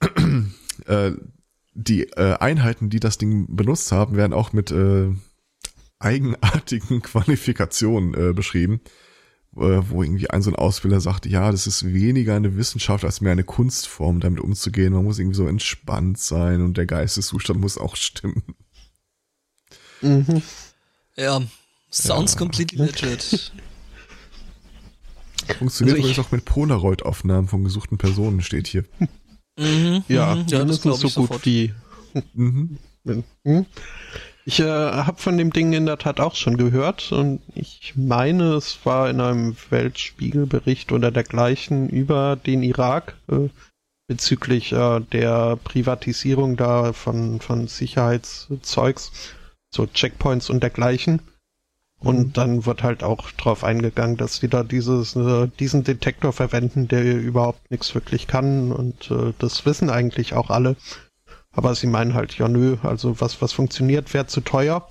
äh, 0.87 1.13
die 1.75 2.05
äh, 2.11 2.37
Einheiten, 2.39 2.91
die 2.91 2.99
das 2.99 3.19
Ding 3.19 3.55
benutzt 3.55 3.93
haben, 3.93 4.17
werden 4.17 4.33
auch 4.33 4.53
mit 4.53 4.73
äh, 4.73 5.11
eigenartigen 6.01 7.03
Qualifikationen 7.03 8.15
äh, 8.15 8.33
beschrieben, 8.33 8.81
wo 9.53 10.03
irgendwie 10.03 10.31
ein 10.31 10.43
so 10.43 10.51
ein 10.51 10.57
Ausbilder 10.57 11.01
sagt, 11.01 11.27
ja, 11.27 11.51
das 11.51 11.67
ist 11.67 11.93
weniger 11.93 12.37
eine 12.37 12.57
Wissenschaft 12.57 13.05
als 13.05 13.21
mehr 13.21 13.33
eine 13.33 13.45
Kunstform, 13.45 14.21
damit 14.21 14.41
umzugehen. 14.41 14.93
Man 14.93 15.05
muss 15.05 15.19
irgendwie 15.19 15.37
so 15.37 15.47
entspannt 15.47 16.19
sein 16.19 16.63
und 16.63 16.77
der 16.77 16.87
Geisteszustand 16.87 17.61
muss 17.61 17.77
auch 17.79 17.97
stimmen. 17.97 18.43
Mhm. 20.03 20.43
Ja, 21.17 21.43
sounds 21.91 22.37
completely 22.37 22.79
legit. 22.79 23.53
Funktioniert 25.59 25.97
Also 25.97 26.09
übrigens 26.09 26.19
auch 26.27 26.31
mit 26.31 26.45
Polaroid-Aufnahmen 26.45 27.49
von 27.49 27.65
gesuchten 27.65 27.99
Personen, 27.99 28.41
steht 28.41 28.67
hier. 28.69 28.85
Mhm, 29.59 30.05
Ja, 30.09 30.37
mhm, 30.37 30.47
ja, 30.49 30.65
das 30.65 30.81
glaube 30.81 30.99
so 30.99 31.09
ich 31.09 31.15
gut 31.15 31.27
sofort. 31.27 31.47
wie 31.47 31.75
Mhm. 32.35 32.79
Hm? 33.45 33.67
Ich 34.51 34.59
äh, 34.59 34.65
habe 34.65 35.17
von 35.17 35.39
dem 35.39 35.53
Ding 35.53 35.73
in 35.75 35.87
der 35.87 35.97
Tat 35.97 36.19
auch 36.19 36.35
schon 36.35 36.57
gehört 36.57 37.13
und 37.13 37.41
ich 37.55 37.93
meine, 37.95 38.55
es 38.55 38.85
war 38.85 39.09
in 39.09 39.21
einem 39.21 39.57
Weltspiegelbericht 39.71 40.91
oder 40.91 41.13
dergleichen 41.13 41.89
über 41.89 42.35
den 42.35 42.65
Irak 42.65 43.17
äh, 43.31 43.49
bezüglich 44.09 44.73
äh, 44.73 44.99
der 45.13 45.55
Privatisierung 45.63 46.57
da 46.57 46.93
von, 46.93 47.39
von 47.39 47.69
Sicherheitszeugs, 47.69 49.13
so 49.73 49.87
Checkpoints 49.87 50.51
und 50.51 50.65
dergleichen. 50.65 51.23
Und 52.01 52.37
dann 52.37 52.67
wird 52.67 52.83
halt 52.83 53.05
auch 53.05 53.31
drauf 53.31 53.63
eingegangen, 53.63 54.17
dass 54.17 54.41
die 54.41 54.49
da 54.49 54.65
dieses, 54.65 55.15
äh, 55.15 55.47
diesen 55.61 55.85
Detektor 55.85 56.33
verwenden, 56.33 56.89
der 56.89 57.05
überhaupt 57.05 57.71
nichts 57.71 57.95
wirklich 57.95 58.27
kann 58.27 58.73
und 58.73 59.13
äh, 59.13 59.33
das 59.39 59.65
wissen 59.65 59.91
eigentlich 59.91 60.35
auch 60.35 60.51
alle. 60.51 60.75
Aber 61.53 61.75
sie 61.75 61.87
meinen 61.87 62.15
halt, 62.15 62.37
ja 62.39 62.49
nö, 62.49 62.77
also 62.83 63.21
was, 63.21 63.43
was 63.43 63.53
funktioniert, 63.53 64.13
wäre 64.15 64.27
zu 64.27 64.41
teuer. 64.41 64.89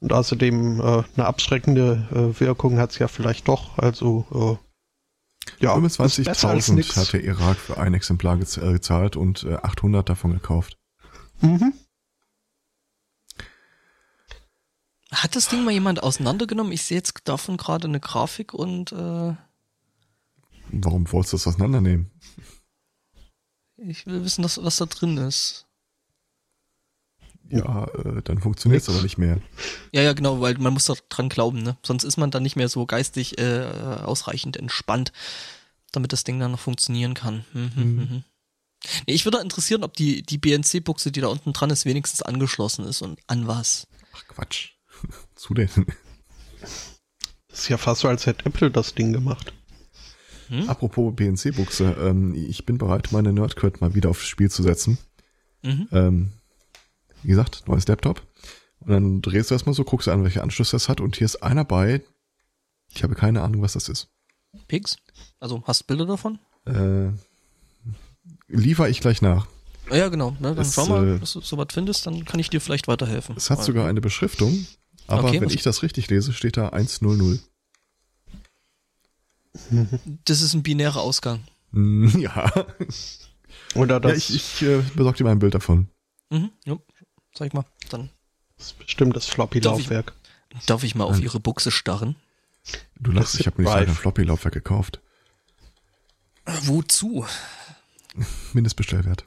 Und 0.00 0.12
außerdem 0.12 0.80
äh, 0.80 1.02
eine 1.16 1.26
abschreckende 1.26 2.06
äh, 2.12 2.40
Wirkung 2.40 2.78
hat's 2.78 2.98
ja 2.98 3.08
vielleicht 3.08 3.48
doch. 3.48 3.78
Also 3.78 4.58
äh, 4.60 4.66
ja, 5.64 5.76
ist 5.78 5.96
besser 5.98 6.50
als 6.50 6.68
25.000 6.68 6.74
nix. 6.74 6.96
hat 6.96 7.12
der 7.12 7.24
Irak 7.24 7.56
für 7.56 7.78
ein 7.78 7.94
Exemplar 7.94 8.36
gez 8.36 8.56
äh, 8.58 8.72
gezahlt 8.72 9.16
und 9.16 9.44
äh, 9.44 9.54
800 9.54 10.08
davon 10.08 10.32
gekauft. 10.32 10.76
Mhm. 11.40 11.72
Hat 15.12 15.34
das 15.34 15.48
Ding 15.48 15.64
mal 15.64 15.70
jemand 15.70 16.02
auseinandergenommen? 16.02 16.72
Ich 16.72 16.82
sehe 16.82 16.98
jetzt 16.98 17.20
davon 17.24 17.56
gerade 17.56 17.88
eine 17.88 18.00
Grafik 18.00 18.52
und 18.52 18.92
äh, 18.92 19.34
Warum 20.72 21.10
wolltest 21.12 21.32
du 21.32 21.36
das 21.36 21.46
auseinandernehmen? 21.46 22.10
ich 23.78 24.06
will 24.06 24.24
wissen, 24.24 24.42
was, 24.42 24.62
was 24.62 24.76
da 24.76 24.86
drin 24.86 25.16
ist. 25.18 25.65
Ja, 27.50 27.86
äh, 27.88 28.22
dann 28.22 28.38
funktioniert 28.40 28.82
es 28.82 28.88
aber 28.88 29.02
nicht 29.02 29.18
mehr. 29.18 29.40
Ja, 29.92 30.02
ja, 30.02 30.12
genau, 30.12 30.40
weil 30.40 30.58
man 30.58 30.72
muss 30.72 30.86
da 30.86 30.94
dran 31.08 31.28
glauben, 31.28 31.62
ne? 31.62 31.76
Sonst 31.84 32.04
ist 32.04 32.16
man 32.16 32.30
dann 32.30 32.42
nicht 32.42 32.56
mehr 32.56 32.68
so 32.68 32.86
geistig 32.86 33.38
äh, 33.38 33.64
ausreichend 34.04 34.56
entspannt, 34.56 35.12
damit 35.92 36.12
das 36.12 36.24
Ding 36.24 36.40
dann 36.40 36.50
noch 36.52 36.60
funktionieren 36.60 37.14
kann. 37.14 37.44
Mhm, 37.52 37.70
Mhm. 37.76 37.96
mhm. 37.96 38.24
Nee, 39.06 39.14
ich 39.14 39.24
würde 39.24 39.38
interessieren, 39.38 39.82
ob 39.84 39.94
die, 39.94 40.22
die 40.22 40.38
BNC-Buchse, 40.38 41.10
die 41.10 41.20
da 41.20 41.28
unten 41.28 41.52
dran 41.52 41.70
ist, 41.70 41.86
wenigstens 41.86 42.22
angeschlossen 42.22 42.84
ist 42.84 43.02
und 43.02 43.18
an 43.26 43.46
was. 43.46 43.86
Ach 44.14 44.24
Quatsch. 44.28 44.72
Zu 45.34 45.54
denn? 45.54 45.68
Das 47.48 47.60
ist 47.60 47.68
ja 47.68 47.78
fast 47.78 48.02
so, 48.02 48.08
als 48.08 48.26
hätte 48.26 48.46
Apple 48.46 48.70
das 48.70 48.94
Ding 48.94 49.12
gemacht. 49.12 49.52
Hm? 50.48 50.68
Apropos 50.68 51.14
BNC-Buchse, 51.16 51.96
ähm, 52.00 52.34
ich 52.34 52.66
bin 52.66 52.78
bereit, 52.78 53.08
meine 53.12 53.32
Nerdcred 53.32 53.80
mal 53.80 53.94
wieder 53.94 54.10
aufs 54.10 54.26
Spiel 54.26 54.50
zu 54.50 54.62
setzen. 54.62 54.98
Mhm. 55.62 55.88
Ähm, 55.90 56.32
wie 57.22 57.28
gesagt, 57.28 57.66
neues 57.66 57.86
Laptop. 57.86 58.22
Und 58.80 58.90
dann 58.90 59.22
drehst 59.22 59.50
du 59.50 59.54
erstmal 59.54 59.74
so, 59.74 59.84
guckst 59.84 60.08
an, 60.08 60.24
welche 60.24 60.42
Anschlüsse 60.42 60.72
das 60.72 60.88
hat. 60.88 61.00
Und 61.00 61.16
hier 61.16 61.24
ist 61.24 61.42
einer 61.42 61.64
bei. 61.64 62.02
Ich 62.94 63.02
habe 63.02 63.14
keine 63.14 63.42
Ahnung, 63.42 63.62
was 63.62 63.72
das 63.72 63.88
ist. 63.88 64.08
Pigs? 64.68 64.96
Also 65.40 65.62
hast 65.66 65.82
du 65.82 65.86
Bilder 65.86 66.06
davon? 66.06 66.38
Äh, 66.66 67.10
liefer 68.48 68.88
ich 68.88 69.00
gleich 69.00 69.22
nach. 69.22 69.46
Ja, 69.90 70.08
genau. 70.08 70.32
Ne? 70.32 70.54
Dann 70.54 70.58
Es, 70.58 70.74
schau 70.74 70.86
mal, 70.86 71.16
äh, 71.16 71.18
dass 71.18 71.32
du 71.32 71.40
sowas 71.40 71.68
findest, 71.72 72.06
dann 72.06 72.24
kann 72.24 72.40
ich 72.40 72.50
dir 72.50 72.60
vielleicht 72.60 72.88
weiterhelfen. 72.88 73.36
Es 73.36 73.50
hat 73.50 73.62
sogar 73.62 73.86
eine 73.86 74.00
Beschriftung, 74.00 74.66
aber 75.06 75.28
Okay, 75.28 75.40
wenn 75.40 75.50
ich 75.50 75.62
das 75.62 75.82
richtig 75.82 76.08
lese, 76.10 76.32
steht 76.32 76.56
da 76.56 76.70
100. 76.70 77.40
Das 80.24 80.40
ist 80.42 80.54
ein 80.54 80.62
binärer 80.62 81.00
Ausgang. 81.00 81.44
Ja, 81.72 82.50
Oder 83.74 83.96
ja 83.96 84.00
das 84.00 84.30
ich, 84.30 84.34
ich 84.34 84.62
äh, 84.62 84.82
besorge 84.94 85.18
dir 85.18 85.24
mal 85.24 85.32
ein 85.32 85.38
Bild 85.38 85.54
davon. 85.54 85.88
Mhm. 86.30 86.50
Ja. 86.64 86.78
Zeig 87.36 87.52
mal. 87.54 87.64
Dann 87.90 88.08
ist 88.58 88.78
bestimmt 88.78 89.14
das 89.14 89.24
Darf 89.26 89.28
ich- 89.30 89.34
Floppy-Laufwerk. 89.34 90.12
darf 90.66 90.82
ich 90.84 90.94
mal 90.94 91.04
auf 91.04 91.20
ihre 91.20 91.38
Buchse 91.38 91.70
starren. 91.70 92.16
Du 92.98 93.12
lachst, 93.12 93.34
Das 93.34 93.40
ich 93.40 93.46
habe 93.46 93.62
mir 93.62 93.68
nicht 93.68 93.88
ein 93.88 93.94
Floppy-Laufwerk 93.94 94.54
gekauft. 94.54 95.00
Wozu? 96.62 97.26
Mindestbestellwert. 98.52 99.24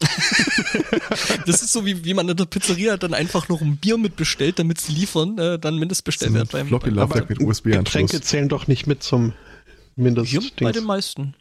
Das 1.46 1.62
ist 1.62 1.72
so, 1.72 1.84
wie, 1.86 2.04
wie 2.04 2.14
man 2.14 2.28
in 2.28 2.36
der 2.36 2.44
Pizzeria 2.46 2.96
dann 2.96 3.14
einfach 3.14 3.48
noch 3.48 3.60
ein 3.60 3.76
Bier 3.76 3.96
mitbestellt, 3.98 4.58
damit 4.58 4.80
sie 4.80 4.92
liefern, 4.92 5.38
äh, 5.38 5.58
dann 5.58 5.78
Mindestbestellwert 5.78 6.50
beim, 6.52 6.68
Floppy-Laufwerk 6.68 7.28
mit 7.28 7.40
USB-Anschluss. 7.40 7.84
Getränke 7.92 8.20
zählen 8.20 8.48
doch 8.48 8.66
nicht 8.66 8.86
mit 8.86 9.02
zum 9.02 9.32
hier 9.32 9.36
bei 9.96 10.02
Mindestdings. 10.02 10.72
den 10.72 10.84
meisten. 10.84 11.34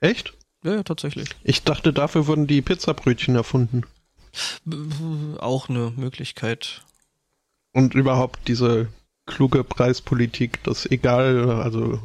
Echt? 0.00 0.32
Ja, 0.64 0.74
ja, 0.76 0.82
tatsächlich. 0.82 1.28
Ich 1.44 1.62
dachte, 1.62 1.92
dafür 1.92 2.26
wurden 2.26 2.46
die 2.46 2.62
Pizzabrötchen 2.62 3.34
erfunden. 3.36 3.82
Auch 5.38 5.68
eine 5.68 5.92
Möglichkeit. 5.96 6.82
Und 7.72 7.94
überhaupt 7.94 8.48
diese 8.48 8.88
kluge 9.26 9.62
Preispolitik, 9.64 10.62
dass 10.64 10.86
egal, 10.86 11.50
also 11.50 12.00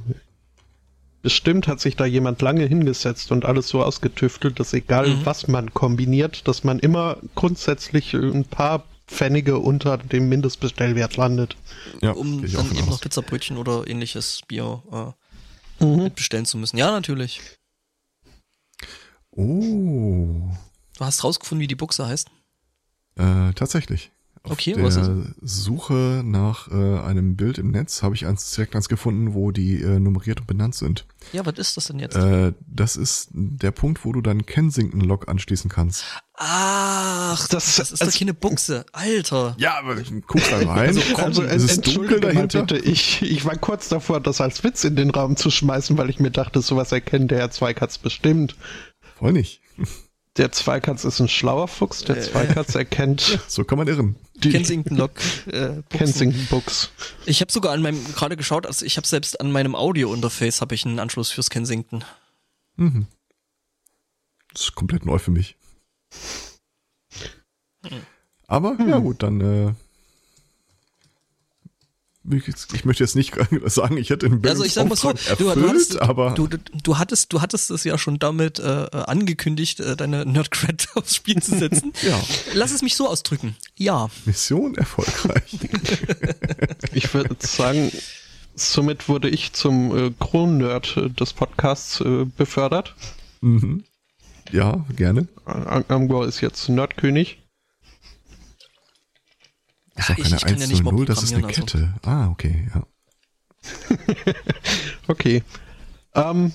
bestimmt 1.22 1.68
hat 1.68 1.80
sich 1.80 1.96
da 1.96 2.06
jemand 2.06 2.42
lange 2.42 2.66
hingesetzt 2.66 3.32
und 3.32 3.46
alles 3.46 3.70
so 3.70 3.82
ausgetüftelt, 3.84 4.60
dass 4.60 4.74
egal 4.74 5.08
Mhm. 5.08 5.26
was 5.26 5.48
man 5.48 5.74
kombiniert, 5.74 6.48
dass 6.48 6.64
man 6.66 6.80
immer 6.80 7.18
grundsätzlich 7.36 8.14
ein 8.14 8.44
paar 8.46 8.84
Pfennige 9.08 9.60
unter 9.60 9.98
dem 9.98 10.28
Mindestbestellwert 10.30 11.16
landet. 11.18 11.56
Ja, 12.02 12.12
um 12.12 12.42
dann 12.42 12.66
eben 12.72 12.84
aus. 12.84 12.90
noch 12.90 13.02
Pizzabrötchen 13.02 13.58
oder 13.58 13.88
ähnliches 13.88 14.42
Bier 14.48 14.82
Mhm. 15.80 16.00
äh, 16.06 16.10
bestellen 16.10 16.46
zu 16.46 16.58
müssen. 16.58 16.78
Ja, 16.78 16.92
natürlich. 16.92 17.42
Oh, 19.32 20.42
hast 21.06 21.24
rausgefunden, 21.24 21.62
wie 21.62 21.68
die 21.68 21.76
Buchse 21.76 22.08
heißt? 22.08 22.30
äh, 23.16 23.54
tatsächlich. 23.54 24.12
Auf 24.46 24.54
Okay, 24.54 24.74
der 24.74 24.84
was 24.84 24.98
ist- 24.98 25.10
Suche 25.42 26.22
nach 26.26 26.68
äh, 26.70 27.00
einem 27.00 27.38
Bild 27.38 27.58
im 27.60 27.72
Netz 27.72 28.04
habe 28.04 28.14
ich 28.16 28.26
eins 28.26 28.52
direkt 28.52 28.76
eins 28.76 28.90
gefunden, 28.90 29.34
wo 29.36 29.52
die 29.52 29.82
äh, 29.82 30.00
nummeriert 30.00 30.42
und 30.42 30.48
benannt 30.48 30.76
sind. 30.76 31.06
Ja, 31.32 31.46
was 31.46 31.58
ist 31.60 31.78
das 31.78 31.86
denn 31.86 32.00
jetzt? 32.00 32.18
Äh, 32.18 32.52
das 32.68 32.98
ist 32.98 33.30
der 33.32 33.72
Punkt, 33.72 34.04
wo 34.04 34.12
du 34.12 34.20
deinen 34.22 34.46
Kensington-Log 34.46 35.30
anschließen 35.30 35.70
kannst. 35.70 36.04
Ach, 36.36 37.48
das, 37.48 37.78
Das- 37.78 37.92
ist 37.94 38.02
doch 38.02 38.08
also- 38.08 38.20
keine 38.20 38.34
Buchse. 38.34 38.86
Alter. 38.92 39.56
Ja, 39.60 39.78
aber 39.80 39.96
guck 40.28 40.42
da 40.50 40.58
rein. 40.58 40.98
Also, 41.16 41.44
es 41.44 41.64
ist 41.64 41.78
entschuldige 41.78 42.16
dunkel 42.20 42.34
mal 42.34 42.48
dahinter. 42.48 42.62
bitte, 42.66 42.80
ich, 42.80 43.22
ich 43.22 43.46
war 43.46 43.56
kurz 43.56 43.88
davor, 43.88 44.20
das 44.20 44.42
als 44.42 44.62
Witz 44.66 44.84
in 44.84 44.98
den 44.98 45.12
Raum 45.12 45.38
zu 45.38 45.52
schmeißen, 45.52 45.98
weil 45.98 46.10
ich 46.10 46.20
mir 46.20 46.32
dachte, 46.32 46.62
sowas 46.62 46.92
erkennt 46.92 47.32
der 47.32 47.38
Herr 47.40 47.52
Zweikatz 47.52 47.98
bestimmt. 47.98 48.58
Voll 49.18 49.32
nicht. 49.32 49.62
Der 50.38 50.52
Zweikatz 50.52 51.04
ist 51.04 51.20
ein 51.20 51.28
schlauer 51.28 51.68
Fuchs, 51.68 52.04
der 52.04 52.20
Zweikatz 52.20 52.74
erkennt 52.74 53.40
So 53.48 53.64
kann 53.64 53.78
man 53.78 53.88
irren. 53.88 54.16
die 54.36 54.50
Kensington 54.50 54.98
Log. 54.98 55.12
Äh. 55.46 55.84
Kensington 55.90 56.48
Books. 56.50 56.90
Ich 57.26 57.40
habe 57.42 57.52
sogar 57.52 57.72
an 57.74 57.84
meinem 57.84 58.04
gerade 58.14 58.36
geschaut, 58.36 58.66
also 58.66 58.84
ich 58.84 58.98
habe 58.98 59.06
selbst 59.06 59.40
an 59.40 59.52
meinem 59.52 59.76
Audio-Interface 59.76 60.62
habe 60.62 60.74
ich 60.74 60.86
einen 60.86 60.98
Anschluss 61.00 61.30
fürs 61.30 61.52
Kensington. 61.52 62.04
Mhm. 62.78 63.06
Das 64.54 64.64
ist 64.64 64.76
komplett 64.76 65.06
neu 65.06 65.20
für 65.20 65.32
mich. 65.32 65.56
Aber 68.48 68.76
ja 68.88 68.98
gut, 69.00 69.22
dann 69.22 69.42
äh, 69.42 69.74
ich, 72.74 72.86
möchte 72.86 73.04
jetzt 73.04 73.16
nicht 73.16 73.34
sagen, 73.66 73.98
ich 73.98 74.10
hätte 74.10 74.30
den 74.30 74.46
Also 74.48 74.64
ich 74.64 74.74
sag 74.74 74.88
mal 74.88 74.96
so, 74.96 75.10
Bildungsauftrag 75.10 75.38
du, 75.38 75.44
du, 75.44 75.50
erfüllt, 75.50 75.70
hattest, 75.70 76.02
aber 76.02 76.32
du, 76.32 76.48
du, 76.48 76.58
du 76.84 76.98
hattest, 76.98 77.34
du 77.34 77.42
hattest 77.42 77.70
es 77.72 77.84
ja 77.84 77.98
schon 77.98 78.20
damit 78.20 78.60
äh, 78.60 78.88
angekündigt, 78.92 79.80
äh, 79.82 79.96
deine 79.96 80.26
Nerdcred 80.26 80.88
aufs 80.96 81.16
Spiel 81.16 81.42
zu 81.42 81.58
setzen. 81.58 81.92
ja, 82.02 82.20
Lass 82.54 82.72
es 82.72 82.82
mich 82.82 82.96
so 82.96 83.08
ausdrücken. 83.10 83.56
Ja. 83.76 84.10
Mission 84.26 84.76
erfolgreich. 84.76 85.60
Ich 86.94 87.14
würde 87.14 87.36
sagen, 87.40 87.92
somit 88.56 89.10
wurde 89.10 89.30
ich 89.30 89.54
zum 89.54 89.96
äh, 89.98 90.12
Kron-Nerd 90.20 91.20
des 91.20 91.34
Podcasts 91.34 92.00
äh, 92.02 92.26
befördert. 92.38 92.96
mhm. 93.42 93.84
Ja, 94.52 94.86
gerne. 94.98 95.28
Ang- 95.46 95.86
Angor 95.88 96.28
ist 96.28 96.42
jetzt 96.42 96.68
Nerdkönig. 96.70 97.40
Das 99.96 100.10
ist 100.10 100.12
auch 100.12 100.18
ich- 100.18 100.24
keine 100.24 100.36
ich 100.38 100.42
kann 100.46 100.60
ja 100.60 100.68
nicht 100.68 100.84
mal 100.84 100.92
100, 100.92 101.10
das 101.10 101.24
ist 101.24 101.34
eine 101.34 101.42
programmieren, 101.44 101.66
Kette. 102.02 102.10
Ah, 102.10 102.28
okay, 102.30 102.68
ja. 102.74 102.84
Okay. 105.08 105.44
Ähm, 106.16 106.52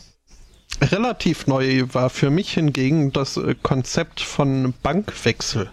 relativ 0.81 1.47
neu 1.47 1.85
war 1.93 2.11
für 2.11 2.31
mich 2.31 2.53
hingegen 2.55 3.13
das 3.13 3.37
äh, 3.37 3.55
Konzept 3.63 4.21
von 4.21 4.75
Bankwechsel. 4.83 5.71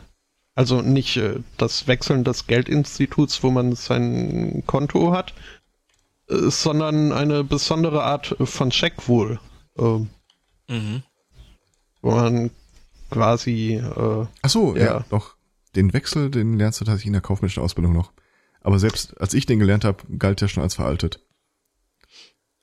Also 0.55 0.81
nicht 0.81 1.17
äh, 1.17 1.39
das 1.57 1.87
Wechseln 1.87 2.23
des 2.23 2.47
Geldinstituts, 2.47 3.43
wo 3.43 3.51
man 3.51 3.75
sein 3.75 4.63
Konto 4.65 5.11
hat, 5.11 5.33
äh, 6.29 6.49
sondern 6.49 7.11
eine 7.11 7.43
besondere 7.43 8.03
Art 8.03 8.35
von 8.39 8.71
Scheck 8.71 9.07
wohl. 9.07 9.39
ähm, 9.77 10.09
Mhm. 10.67 11.03
wo 12.01 12.11
man 12.11 12.49
quasi 13.11 13.75
äh, 13.75 14.25
Ach 14.41 14.49
so, 14.49 14.75
ja. 14.75 14.83
Ja. 14.85 15.05
doch. 15.11 15.34
Den 15.75 15.93
Wechsel, 15.93 16.29
den 16.31 16.57
lernst 16.57 16.79
du 16.81 16.85
tatsächlich 16.85 17.07
in 17.07 17.13
der 17.13 17.21
kaufmännischen 17.21 17.61
Ausbildung 17.63 17.93
noch. 17.93 18.11
Aber 18.61 18.79
selbst 18.79 19.19
als 19.19 19.33
ich 19.33 19.45
den 19.45 19.59
gelernt 19.59 19.85
habe, 19.85 20.03
galt 20.17 20.41
der 20.41 20.47
schon 20.47 20.63
als 20.63 20.75
veraltet. 20.75 21.19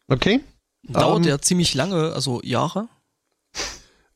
okay. 0.09 0.41
Dauert 0.85 1.19
Ähm, 1.25 1.29
ja 1.29 1.39
ziemlich 1.41 1.75
lange, 1.75 2.13
also 2.13 2.41
Jahre. 2.43 2.89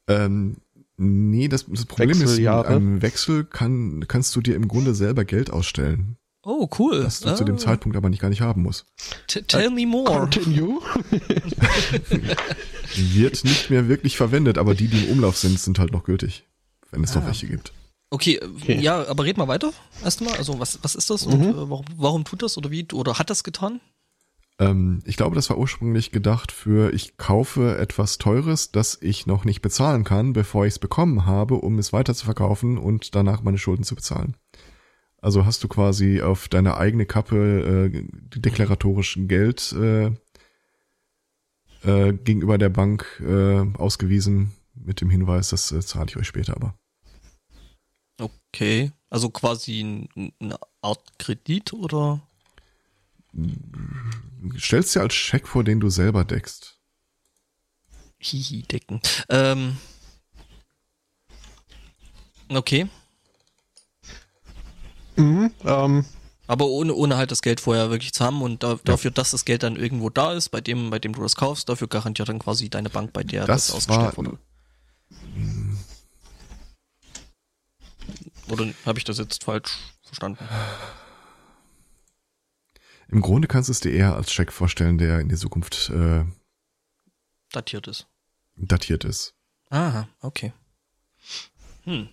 Ähm, 0.09 0.57
nee, 0.97 1.47
das, 1.49 1.67
das 1.69 1.85
Problem 1.87 2.11
ist, 2.23 2.39
mit 2.39 2.49
einem 2.49 3.03
Wechsel 3.03 3.45
kann, 3.45 4.05
kannst 4.09 4.35
du 4.35 4.41
dir 4.41 4.57
im 4.57 4.67
Grunde 4.67 4.95
selber 4.95 5.25
Geld 5.25 5.51
ausstellen, 5.51 6.17
Oh, 6.43 6.69
cool. 6.79 7.03
das 7.03 7.21
du 7.21 7.29
ah, 7.29 7.35
zu 7.37 7.45
dem 7.45 7.59
Zeitpunkt 7.59 7.97
aber 7.97 8.09
nicht 8.09 8.21
gar 8.21 8.29
nicht 8.31 8.41
haben 8.41 8.63
musst. 8.63 8.87
t- 9.29 9.43
Tell 9.43 9.71
me 9.71 9.85
more. 9.87 10.05
Continue. 10.21 10.81
Wird 12.97 13.45
nicht 13.45 13.71
mehr 13.71 13.89
wirklich 13.89 14.17
verwendet, 14.17 14.59
aber 14.59 14.75
die, 14.75 14.89
die 14.89 15.05
im 15.07 15.13
Umlauf 15.13 15.37
sind, 15.37 15.59
sind 15.59 15.79
halt 15.79 15.93
noch 15.93 16.05
gültig. 16.05 16.45
Wenn 16.91 17.03
es 17.05 17.15
noch 17.15 17.27
welche 17.27 17.47
gibt. 17.49 17.73
Okay, 18.11 18.41
Okay. 18.43 18.79
ja, 18.81 19.07
aber 19.09 19.25
red 19.25 19.37
mal 19.37 19.49
weiter. 19.49 19.73
Erstmal, 20.05 20.35
also 20.37 20.61
was, 20.61 20.79
was 20.83 20.95
ist 20.95 21.11
das 21.11 21.27
und 21.27 21.41
äh, 21.41 21.55
warum, 21.55 21.85
warum 21.97 22.25
tut 22.25 22.43
das 22.43 22.57
oder 22.57 22.71
wie 22.71 22.87
oder 22.93 23.19
hat 23.19 23.31
das 23.31 23.43
getan? 23.43 23.81
Ähm, 24.59 25.03
ich 25.05 25.17
glaube, 25.17 25.35
das 25.35 25.51
war 25.51 25.59
ursprünglich 25.59 26.13
gedacht 26.13 26.53
für, 26.53 26.93
ich 26.95 27.17
kaufe 27.17 27.77
etwas 27.79 28.19
Teures, 28.19 28.71
das 28.71 28.97
ich 29.01 29.27
noch 29.27 29.45
nicht 29.45 29.61
bezahlen 29.61 30.05
kann, 30.05 30.33
bevor 30.33 30.67
ich 30.67 30.75
es 30.75 30.79
bekommen 30.79 31.27
habe, 31.27 31.57
um 31.57 31.79
es 31.79 31.93
weiter 31.93 32.15
zu 32.15 32.25
verkaufen 32.25 32.79
und 32.79 33.15
danach 33.15 33.43
meine 33.43 33.59
Schulden 33.59 33.85
zu 33.85 33.95
bezahlen. 33.95 34.37
Also 35.21 35.45
hast 35.45 35.65
du 35.65 35.69
quasi 35.69 36.23
auf 36.23 36.49
deine 36.49 36.77
eigene 36.77 37.07
Kappe 37.07 37.91
äh, 37.93 38.39
deklaratorischen 38.39 39.29
Geld 39.29 39.73
äh, 39.73 40.07
äh, 41.83 42.13
gegenüber 42.13 42.57
der 42.59 42.69
Bank 42.69 43.21
äh, 43.27 43.61
ausgewiesen 43.77 44.53
mit 44.75 45.01
dem 45.01 45.11
Hinweis, 45.11 45.51
das 45.51 45.73
äh, 45.73 45.81
zahle 45.81 46.07
ich 46.09 46.17
euch 46.17 46.27
später 46.29 46.55
aber. 46.55 46.75
Okay, 48.19 48.93
also 49.11 49.29
quasi 49.31 49.81
ein, 49.83 50.33
eine 50.41 50.59
Art 50.81 51.19
Kredit 51.19 51.73
oder? 51.73 52.21
Stellst 54.59 54.95
dir 54.95 55.01
als 55.01 55.15
Scheck 55.15 55.47
vor, 55.47 55.63
den 55.65 55.81
du 55.81 55.91
selber 55.91 56.25
deckst. 56.25 56.79
Hihi, 58.19 58.63
Decken. 58.63 59.01
Ähm, 59.29 59.77
okay, 62.49 62.89
Mhm, 65.19 65.51
ähm, 65.65 66.05
aber 66.47 66.67
ohne, 66.67 66.93
ohne 66.95 67.17
halt 67.17 67.31
das 67.31 67.41
Geld 67.41 67.61
vorher 67.61 67.89
wirklich 67.91 68.13
zu 68.13 68.23
haben 68.23 68.43
und 68.43 68.63
da, 68.63 68.79
dafür, 68.85 69.11
dass 69.11 69.31
das 69.31 69.47
Geld 69.47 69.63
dann 69.63 69.77
irgendwo 69.77 70.11
da 70.11 70.35
ist, 70.35 70.51
bei 70.51 70.61
dem, 70.61 70.91
bei 70.91 70.99
dem 70.99 71.15
du 71.15 71.23
das 71.23 71.37
kaufst, 71.37 71.69
dafür 71.71 71.89
garantiert 71.89 72.29
dann 72.29 72.39
quasi 72.39 72.69
deine 72.69 72.91
Bank, 72.91 73.15
bei 73.15 73.25
der 73.25 73.47
das, 73.47 73.69
Das 73.69 73.77
ausgestellt 73.77 74.17
war- 74.19 74.27
wurde. 74.27 74.39
Oder 78.49 78.73
habe 78.85 78.99
ich 78.99 79.05
das 79.05 79.19
jetzt 79.19 79.45
falsch 79.45 79.77
verstanden? 80.03 80.45
Im 83.09 83.21
Grunde 83.21 83.49
kannst 83.49 83.69
du 83.69 83.73
es 83.73 83.81
dir 83.81 83.93
eher 83.93 84.15
als 84.15 84.33
Scheck 84.33 84.53
vorstellen, 84.53 84.99
der 84.99 85.21
in 85.21 85.29
die 85.29 85.37
Zukunft 85.37 85.91
äh, 85.91 86.25
Datiert 87.53 87.87
ist. 87.87 88.07
datiert 88.57 89.05
ist. 89.05 89.35
Aha, 89.71 90.09
okay. 90.21 90.53
Hm. 91.85 92.09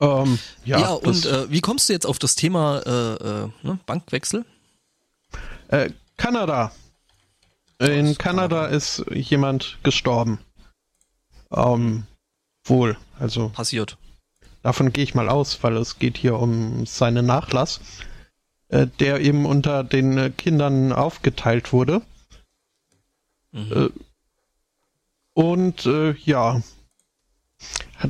Ähm, 0.00 0.38
ja, 0.64 0.80
ja 0.80 0.88
und 0.92 1.26
äh, 1.26 1.50
wie 1.50 1.60
kommst 1.60 1.88
du 1.88 1.92
jetzt 1.92 2.06
auf 2.06 2.18
das 2.18 2.34
Thema 2.34 2.80
äh, 2.86 3.44
äh, 3.44 3.48
ne, 3.62 3.78
Bankwechsel? 3.84 4.46
Äh, 5.68 5.90
Kanada. 6.16 6.72
In 7.78 8.16
Kanada 8.18 8.66
ist 8.66 9.04
jemand 9.10 9.78
gestorben. 9.82 10.38
Ähm, 11.50 12.06
wohl, 12.70 12.96
also. 13.18 13.50
Passiert. 13.50 13.98
Davon 14.62 14.92
gehe 14.92 15.04
ich 15.04 15.14
mal 15.14 15.28
aus, 15.28 15.62
weil 15.62 15.76
es 15.76 15.98
geht 15.98 16.16
hier 16.16 16.38
um 16.38 16.86
seinen 16.86 17.26
Nachlass, 17.26 17.80
äh, 18.68 18.86
der 19.00 19.20
eben 19.20 19.44
unter 19.46 19.84
den 19.84 20.16
äh, 20.18 20.30
Kindern 20.30 20.92
aufgeteilt 20.92 21.72
wurde. 21.72 22.02
Mhm. 23.52 23.72
Äh, 23.72 23.88
und 25.32 25.86
äh, 25.86 26.12
ja, 26.24 26.60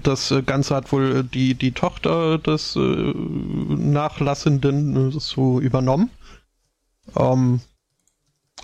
das 0.03 0.31
äh, 0.31 0.43
Ganze 0.43 0.75
hat 0.75 0.93
wohl 0.93 1.25
die, 1.25 1.55
die 1.55 1.73
Tochter 1.73 2.39
des 2.39 2.77
Nachlassenden 2.77 5.19
so 5.19 5.61
übernommen. 5.61 6.11
Ähm, 7.17 7.61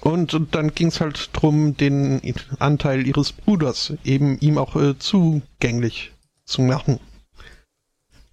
und, 0.02 0.38
dann 0.52 0.74
ging 0.74 0.88
es 0.88 1.00
halt 1.00 1.30
drum, 1.32 1.76
den 1.76 2.20
Anteil 2.58 3.06
ihres 3.06 3.32
Bruders 3.32 3.92
eben 4.04 4.38
ihm 4.40 4.58
auch 4.58 4.76
äh, 4.76 4.98
zugänglich 4.98 6.12
zu 6.44 6.62
machen. 6.62 7.00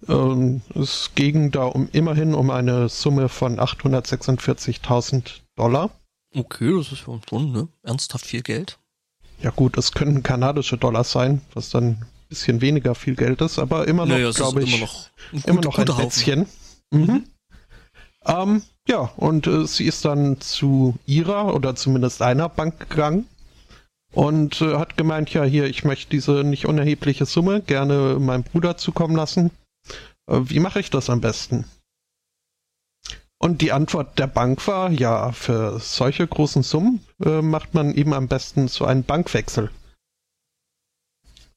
Ähm, 0.08 0.60
es 0.74 1.10
ging 1.14 1.50
da 1.50 1.64
um 1.64 1.88
immerhin 1.92 2.34
um 2.34 2.50
eine 2.50 2.88
Summe 2.88 3.28
von 3.28 3.58
846.000 3.58 5.40
Dollar. 5.56 5.90
Okay, 6.34 6.76
das 6.76 6.92
ist 6.92 6.98
schon 6.98 7.20
ne? 7.52 7.68
ernsthaft 7.82 8.26
viel 8.26 8.42
Geld. 8.42 8.78
Ja 9.40 9.50
gut, 9.50 9.76
es 9.78 9.92
könnten 9.92 10.22
kanadische 10.22 10.76
Dollar 10.76 11.04
sein, 11.04 11.40
was 11.54 11.70
dann 11.70 11.84
ein 11.84 12.06
bisschen 12.28 12.60
weniger 12.60 12.94
viel 12.94 13.14
Geld 13.14 13.40
ist, 13.40 13.58
aber 13.58 13.86
immer 13.88 14.06
noch, 14.06 14.14
naja, 14.14 14.30
glaube 14.30 14.62
ich, 14.62 14.74
immer 14.74 14.86
noch 14.86 15.10
ein, 15.32 15.42
immer 15.46 15.60
noch 15.60 15.78
ein 15.78 15.86
Plätzchen. 15.86 16.46
Mhm. 16.90 17.00
Mhm. 17.00 17.24
Ähm, 18.26 18.62
ja, 18.88 19.10
und 19.16 19.46
äh, 19.46 19.66
sie 19.66 19.86
ist 19.86 20.04
dann 20.04 20.40
zu 20.40 20.98
ihrer 21.06 21.54
oder 21.54 21.74
zumindest 21.74 22.20
einer 22.22 22.48
Bank 22.48 22.88
gegangen 22.88 23.26
und 24.12 24.60
äh, 24.60 24.76
hat 24.76 24.96
gemeint, 24.96 25.32
ja, 25.32 25.44
hier, 25.44 25.66
ich 25.66 25.84
möchte 25.84 26.10
diese 26.10 26.44
nicht 26.44 26.66
unerhebliche 26.66 27.26
Summe 27.26 27.62
gerne 27.62 28.18
meinem 28.20 28.44
Bruder 28.44 28.76
zukommen 28.76 29.16
lassen. 29.16 29.50
Äh, 30.26 30.40
wie 30.44 30.60
mache 30.60 30.80
ich 30.80 30.90
das 30.90 31.10
am 31.10 31.20
besten? 31.20 31.64
Und 33.38 33.60
die 33.60 33.72
Antwort 33.72 34.18
der 34.18 34.26
Bank 34.26 34.66
war, 34.66 34.90
ja, 34.90 35.32
für 35.32 35.78
solche 35.80 36.26
großen 36.26 36.62
Summen 36.62 37.04
äh, 37.22 37.42
macht 37.42 37.74
man 37.74 37.94
eben 37.94 38.14
am 38.14 38.28
besten 38.28 38.68
so 38.68 38.84
einen 38.84 39.04
Bankwechsel. 39.04 39.70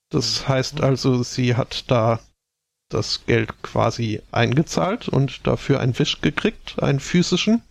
Das 0.10 0.48
heißt 0.48 0.82
also, 0.82 1.24
sie 1.24 1.56
hat 1.56 1.90
da 1.92 2.20
das 2.90 3.26
Geld 3.26 3.62
quasi 3.62 4.22
eingezahlt 4.32 5.08
und 5.10 5.46
dafür 5.46 5.80
einen 5.80 5.98
Wisch 5.98 6.22
gekriegt, 6.22 6.82
einen 6.82 7.00
physischen, 7.00 7.62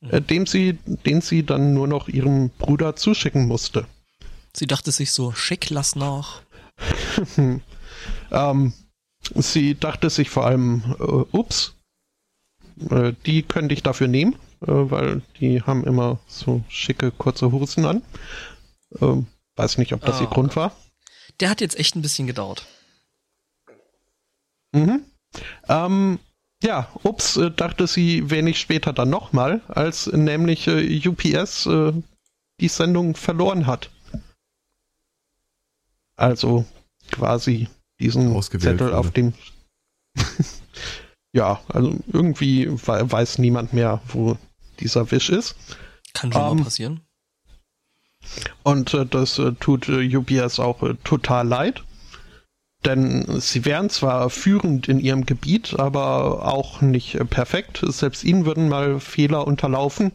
mhm. 0.00 0.10
äh, 0.10 0.20
dem 0.20 0.46
sie, 0.46 0.74
den 0.84 1.20
sie 1.20 1.44
dann 1.44 1.74
nur 1.74 1.88
noch 1.88 2.08
ihrem 2.08 2.50
Bruder 2.50 2.96
zuschicken 2.96 3.46
musste. 3.46 3.86
Sie 4.54 4.66
dachte 4.66 4.90
sich 4.90 5.12
so, 5.12 5.32
schick 5.32 5.70
lass 5.70 5.96
nach. 5.96 6.42
ähm, 8.30 8.72
sie 9.34 9.74
dachte 9.74 10.10
sich 10.10 10.30
vor 10.30 10.46
allem, 10.46 10.96
äh, 10.98 11.36
ups, 11.36 11.74
äh, 12.90 13.12
die 13.26 13.42
könnte 13.42 13.74
ich 13.74 13.82
dafür 13.82 14.08
nehmen, 14.08 14.34
äh, 14.62 14.66
weil 14.68 15.22
die 15.40 15.62
haben 15.62 15.84
immer 15.84 16.18
so 16.26 16.62
schicke, 16.68 17.10
kurze 17.10 17.52
Hosen 17.52 17.84
an. 17.84 18.02
Ähm, 19.00 19.26
weiß 19.56 19.78
nicht, 19.78 19.92
ob 19.92 20.00
das 20.00 20.20
oh, 20.20 20.24
ihr 20.24 20.30
Grund 20.30 20.56
war. 20.56 20.74
Der 21.38 21.50
hat 21.50 21.60
jetzt 21.60 21.78
echt 21.78 21.94
ein 21.96 22.02
bisschen 22.02 22.26
gedauert. 22.26 22.66
Mhm. 24.72 25.04
Ähm, 25.68 26.18
ja, 26.62 26.88
ups, 27.02 27.36
äh, 27.36 27.50
dachte 27.50 27.86
sie 27.86 28.30
wenig 28.30 28.60
später 28.60 28.92
dann 28.92 29.10
nochmal, 29.10 29.62
als 29.68 30.06
nämlich 30.06 30.66
äh, 30.66 31.08
UPS 31.08 31.66
äh, 31.66 31.92
die 32.60 32.68
Sendung 32.68 33.14
verloren 33.14 33.66
hat. 33.66 33.90
Also 36.16 36.66
quasi 37.10 37.68
diesen 37.98 38.40
Zettel 38.42 38.78
wurde. 38.78 38.98
auf 38.98 39.10
dem. 39.10 39.32
ja, 41.32 41.62
also 41.68 41.98
irgendwie 42.12 42.68
weiß 42.70 43.38
niemand 43.38 43.72
mehr, 43.72 44.02
wo 44.08 44.36
dieser 44.80 45.10
Wisch 45.10 45.30
ist. 45.30 45.56
Kann 46.12 46.32
schon 46.32 46.42
ähm, 46.42 46.56
mal 46.58 46.64
passieren. 46.64 47.00
Und 48.62 48.92
äh, 48.92 49.06
das 49.06 49.38
äh, 49.38 49.52
tut 49.52 49.88
äh, 49.88 50.14
UPS 50.14 50.60
auch 50.60 50.82
total 51.04 51.48
leid. 51.48 51.82
Denn 52.84 53.40
sie 53.40 53.64
wären 53.64 53.90
zwar 53.90 54.30
führend 54.30 54.88
in 54.88 55.00
ihrem 55.00 55.26
Gebiet, 55.26 55.78
aber 55.78 56.46
auch 56.50 56.80
nicht 56.80 57.18
perfekt. 57.28 57.82
Selbst 57.86 58.24
ihnen 58.24 58.46
würden 58.46 58.68
mal 58.68 59.00
Fehler 59.00 59.46
unterlaufen. 59.46 60.12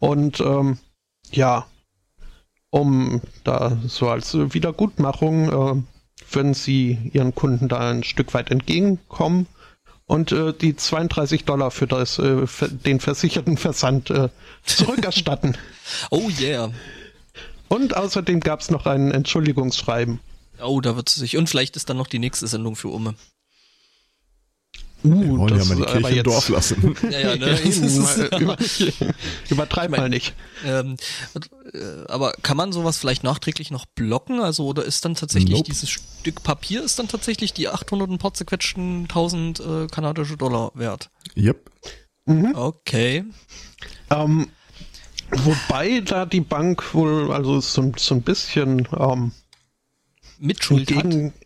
Und 0.00 0.40
ähm, 0.40 0.78
ja, 1.30 1.66
um 2.70 3.20
da 3.44 3.78
so 3.86 4.08
als 4.08 4.34
Wiedergutmachung 4.34 5.48
äh, 5.48 5.82
würden 6.34 6.54
sie 6.54 7.10
ihren 7.12 7.34
Kunden 7.34 7.68
da 7.68 7.90
ein 7.90 8.02
Stück 8.02 8.34
weit 8.34 8.50
entgegenkommen 8.50 9.46
und 10.06 10.32
äh, 10.32 10.52
die 10.52 10.76
32 10.76 11.44
Dollar 11.44 11.70
für 11.70 11.86
das, 11.86 12.18
äh, 12.18 12.46
für 12.46 12.68
den 12.68 13.00
versicherten 13.00 13.56
Versand 13.56 14.10
äh, 14.10 14.28
zurückerstatten. 14.64 15.56
oh 16.10 16.28
yeah. 16.40 16.70
Und 17.68 17.96
außerdem 17.96 18.40
gab 18.40 18.60
es 18.60 18.70
noch 18.70 18.86
ein 18.86 19.10
Entschuldigungsschreiben. 19.10 20.20
Oh, 20.62 20.80
da 20.80 20.96
wird 20.96 21.08
sie 21.08 21.20
sich. 21.20 21.36
Und 21.36 21.48
vielleicht 21.48 21.76
ist 21.76 21.88
dann 21.90 21.96
noch 21.96 22.06
die 22.06 22.18
nächste 22.18 22.46
Sendung 22.46 22.76
für 22.76 22.88
Umme. 22.88 23.14
Uh, 25.04 25.20
Wir 25.20 25.38
wollen 25.38 25.58
ja 25.58 25.64
mal 25.64 25.76
die 25.76 25.82
Kirche 25.84 26.16
im 26.16 26.22
Dorf 26.24 26.48
lassen. 26.48 26.96
ja, 27.10 27.34
ja, 27.34 27.36
ne? 27.36 27.58
Über, 28.40 28.56
übertreib 29.50 29.90
mal 29.90 30.08
nicht. 30.08 30.34
Ähm, 30.64 30.96
äh, 31.72 31.78
aber 32.08 32.32
kann 32.42 32.56
man 32.56 32.72
sowas 32.72 32.96
vielleicht 32.96 33.22
nachträglich 33.22 33.70
noch 33.70 33.86
blocken? 33.86 34.40
Also, 34.40 34.66
oder 34.66 34.84
ist 34.84 35.04
dann 35.04 35.14
tatsächlich 35.14 35.50
nope. 35.50 35.64
dieses 35.64 35.90
Stück 35.90 36.42
Papier 36.42 36.82
ist 36.82 36.98
dann 36.98 37.08
tatsächlich 37.08 37.52
die 37.52 37.68
800 37.68 38.08
und 38.08 38.18
paar 38.18 38.34
zerquetschten 38.34 39.02
1000 39.02 39.60
äh, 39.60 39.86
kanadische 39.86 40.36
Dollar 40.36 40.72
wert? 40.74 41.10
Yep. 41.36 41.70
Mhm. 42.24 42.54
Okay. 42.56 43.24
Ähm, 44.10 44.48
wobei 45.30 46.00
da 46.00 46.26
die 46.26 46.40
Bank 46.40 46.94
wohl, 46.94 47.32
also 47.32 47.60
so, 47.60 47.92
so 47.96 48.14
ein 48.14 48.22
bisschen 48.22 48.88
ähm, 48.98 49.32
Mitschuld 50.38 50.90
entgegen, 50.90 51.32
hat? 51.32 51.36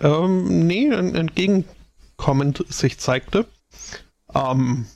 Ähm, 0.00 0.66
nee, 0.66 0.88
entgegenkommend 0.88 2.64
sich 2.68 2.98
zeigte. 2.98 3.46
Ähm, 4.34 4.86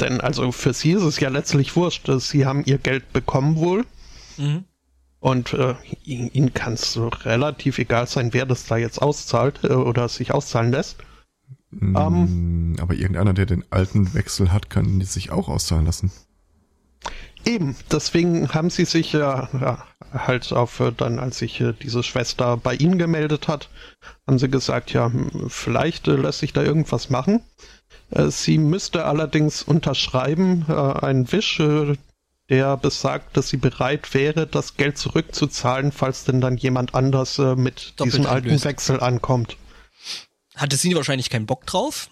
denn 0.00 0.20
also 0.20 0.52
für 0.52 0.72
sie 0.72 0.92
ist 0.92 1.02
es 1.02 1.20
ja 1.20 1.28
letztlich 1.28 1.76
wurscht. 1.76 2.08
Sie 2.18 2.46
haben 2.46 2.64
ihr 2.64 2.78
Geld 2.78 3.12
bekommen 3.12 3.56
wohl. 3.56 3.84
Mhm. 4.36 4.64
Und 5.20 5.52
äh, 5.52 5.74
ihnen 6.04 6.54
kann 6.54 6.74
es 6.74 6.92
so 6.92 7.08
relativ 7.08 7.78
egal 7.78 8.06
sein, 8.06 8.32
wer 8.32 8.46
das 8.46 8.66
da 8.66 8.76
jetzt 8.76 9.02
auszahlt 9.02 9.64
äh, 9.64 9.68
oder 9.68 10.08
sich 10.08 10.32
auszahlen 10.32 10.70
lässt. 10.70 10.98
Mm, 11.70 11.96
ähm, 11.96 12.76
aber 12.80 12.94
irgendeiner, 12.94 13.34
der 13.34 13.46
den 13.46 13.64
alten 13.70 14.14
Wechsel 14.14 14.52
hat, 14.52 14.70
kann 14.70 15.00
sich 15.00 15.30
auch 15.30 15.48
auszahlen 15.48 15.86
lassen. 15.86 16.12
Eben, 17.44 17.76
deswegen 17.90 18.48
haben 18.50 18.70
sie 18.70 18.84
sich 18.84 19.12
ja, 19.12 19.48
ja 19.60 19.86
halt 20.12 20.52
auf 20.52 20.80
äh, 20.80 20.92
dann, 20.92 21.18
als 21.18 21.38
sich 21.38 21.60
äh, 21.60 21.72
diese 21.72 22.02
Schwester 22.02 22.56
bei 22.56 22.74
ihnen 22.74 22.98
gemeldet 22.98 23.48
hat, 23.48 23.68
haben 24.26 24.38
sie 24.38 24.50
gesagt, 24.50 24.92
ja, 24.92 25.06
hm, 25.06 25.48
vielleicht 25.48 26.08
äh, 26.08 26.12
lässt 26.12 26.40
sich 26.40 26.52
da 26.52 26.62
irgendwas 26.62 27.10
machen. 27.10 27.42
Sie 28.28 28.56
müsste 28.56 29.04
allerdings 29.04 29.62
unterschreiben, 29.62 30.64
äh, 30.68 30.72
einen 30.72 31.30
Wisch, 31.30 31.60
äh, 31.60 31.94
der 32.48 32.78
besagt, 32.78 33.36
dass 33.36 33.50
sie 33.50 33.58
bereit 33.58 34.14
wäre, 34.14 34.46
das 34.46 34.76
Geld 34.76 34.96
zurückzuzahlen, 34.96 35.92
falls 35.92 36.24
denn 36.24 36.40
dann 36.40 36.56
jemand 36.56 36.94
anders 36.94 37.36
mit 37.36 37.92
Doppelt 37.96 38.14
diesem 38.14 38.26
alten 38.26 38.48
lösen. 38.48 38.64
Wechsel 38.64 39.00
ankommt. 39.00 39.58
Hatte 40.56 40.76
sie 40.76 40.94
wahrscheinlich 40.94 41.28
keinen 41.28 41.44
Bock 41.44 41.66
drauf? 41.66 42.08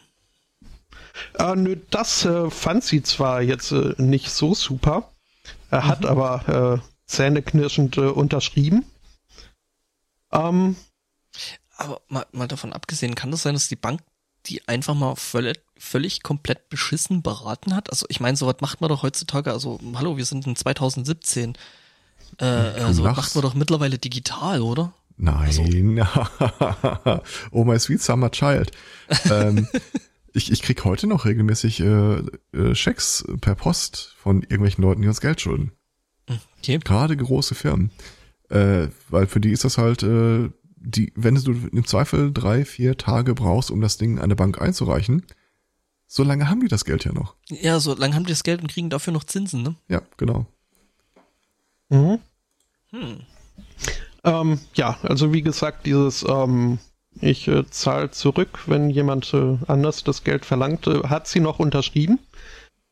Äh, 1.39 1.57
nö, 1.57 1.77
das 1.89 2.29
fand 2.51 2.85
sie 2.85 3.03
zwar 3.03 3.41
jetzt 3.41 3.73
nicht 3.73 4.31
so 4.31 4.55
super, 4.55 5.11
er 5.71 5.83
mhm. 5.83 5.89
hat 5.89 6.07
aber 6.07 6.81
äh, 6.83 6.89
zähneknirschend 7.07 7.97
äh, 7.97 8.03
unterschrieben. 8.03 8.85
Ähm, 10.33 10.77
aber 11.77 12.01
mal, 12.09 12.27
mal 12.33 12.49
davon 12.49 12.73
abgesehen, 12.73 13.15
kann 13.15 13.31
das 13.31 13.43
sein, 13.43 13.55
dass 13.55 13.69
die 13.69 13.77
Bank 13.77 14.01
die 14.47 14.67
einfach 14.69 14.95
mal 14.95 15.17
völlig, 15.17 15.61
völlig 15.77 16.23
komplett 16.23 16.69
beschissen 16.69 17.23
beraten 17.23 17.75
hat? 17.75 17.91
Also 17.91 18.07
ich 18.09 18.21
meine, 18.21 18.37
sowas 18.37 18.57
macht 18.61 18.81
man 18.81 18.89
doch 18.89 19.03
heutzutage, 19.03 19.53
also 19.53 19.81
hallo, 19.95 20.17
wir 20.17 20.25
sind 20.25 20.47
in 20.47 20.57
2017. 20.57 21.55
Äh, 22.41 22.45
äh, 22.45 22.93
sowas 22.93 23.17
macht 23.17 23.35
man 23.35 23.43
doch 23.43 23.55
mittlerweile 23.55 23.99
digital, 23.99 24.61
oder? 24.63 24.93
Nein. 25.17 25.37
Also. 25.37 25.63
oh 27.51 27.65
my 27.65 27.79
sweet 27.79 28.03
summer 28.03 28.31
child. 28.31 28.71
ähm, 29.31 29.67
ich, 30.37 30.53
ich 30.53 30.63
krieg 30.63 30.85
heute 30.85 31.07
noch 31.07 31.25
regelmäßig 31.25 31.81
äh, 31.81 32.19
äh, 32.53 32.75
Schecks 32.75 33.25
per 33.41 33.55
Post 33.55 34.15
von 34.19 34.43
irgendwelchen 34.43 34.83
Leuten, 34.83 35.03
die 35.03 35.09
uns 35.09 35.21
Geld 35.21 35.41
schulden. 35.41 35.73
Okay. 36.59 36.79
Gerade 36.79 37.17
große 37.17 37.55
Firmen. 37.55 37.91
Äh, 38.51 38.89
weil 39.09 39.27
für 39.27 39.41
die 39.41 39.51
ist 39.51 39.65
das 39.65 39.79
halt, 39.79 40.03
äh, 40.03 40.51
die, 40.77 41.13
wenn 41.17 41.35
du 41.37 41.53
im 41.53 41.87
Zweifel 41.87 42.33
drei, 42.33 42.65
vier 42.65 42.99
Tage 42.99 43.35
brauchst, 43.35 43.71
um 43.71 43.81
das 43.81 43.97
Ding 43.97 44.13
in 44.13 44.19
eine 44.21 44.37
Bank 44.37 44.61
einzureichen, 44.61 45.25
so 46.07 46.23
lange 46.23 46.49
haben 46.49 46.61
die 46.61 46.69
das 46.69 46.85
Geld 46.85 47.05
ja 47.05 47.13
noch. 47.13 47.35
Ja, 47.49 47.81
so 47.81 47.95
lange 47.95 48.15
haben 48.15 48.25
die 48.25 48.33
das 48.33 48.45
Geld 48.45 48.61
und 48.61 48.71
kriegen 48.71 48.91
dafür 48.91 49.13
noch 49.13 49.25
Zinsen, 49.25 49.63
ne? 49.63 49.75
Ja, 49.89 50.03
genau. 50.17 50.47
Mhm. 51.89 52.19
Hm. 52.91 53.21
Ähm, 54.23 54.61
ja, 54.75 54.99
also 55.03 55.33
wie 55.33 55.43
gesagt, 55.43 55.87
dieses 55.87 56.25
ähm, 56.29 56.79
ich 57.21 57.49
äh, 57.49 57.69
zahle 57.71 58.11
zurück, 58.11 58.61
wenn 58.67 58.91
jemand 58.91 59.33
äh, 59.35 59.59
anders 59.67 60.05
das 60.05 60.25
Geld 60.25 60.45
verlangt, 60.45 60.87
äh, 60.87 61.09
hat 61.09 61.27
sie 61.27 61.41
noch 61.41 61.59
unterschrieben. 61.59 62.19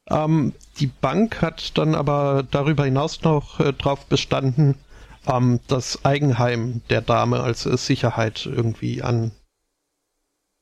Ähm, 0.08 0.52
die 0.78 0.86
Bank 0.86 1.40
hat 1.40 1.76
dann 1.78 1.94
aber 1.94 2.44
darüber 2.50 2.84
hinaus 2.84 3.22
noch 3.22 3.60
äh, 3.60 3.72
darauf 3.72 4.06
bestanden, 4.06 4.76
ähm, 5.26 5.60
das 5.68 6.04
Eigenheim 6.04 6.82
der 6.90 7.00
Dame 7.00 7.42
als 7.42 7.66
äh, 7.66 7.76
Sicherheit 7.76 8.46
irgendwie 8.46 9.02
an 9.02 9.32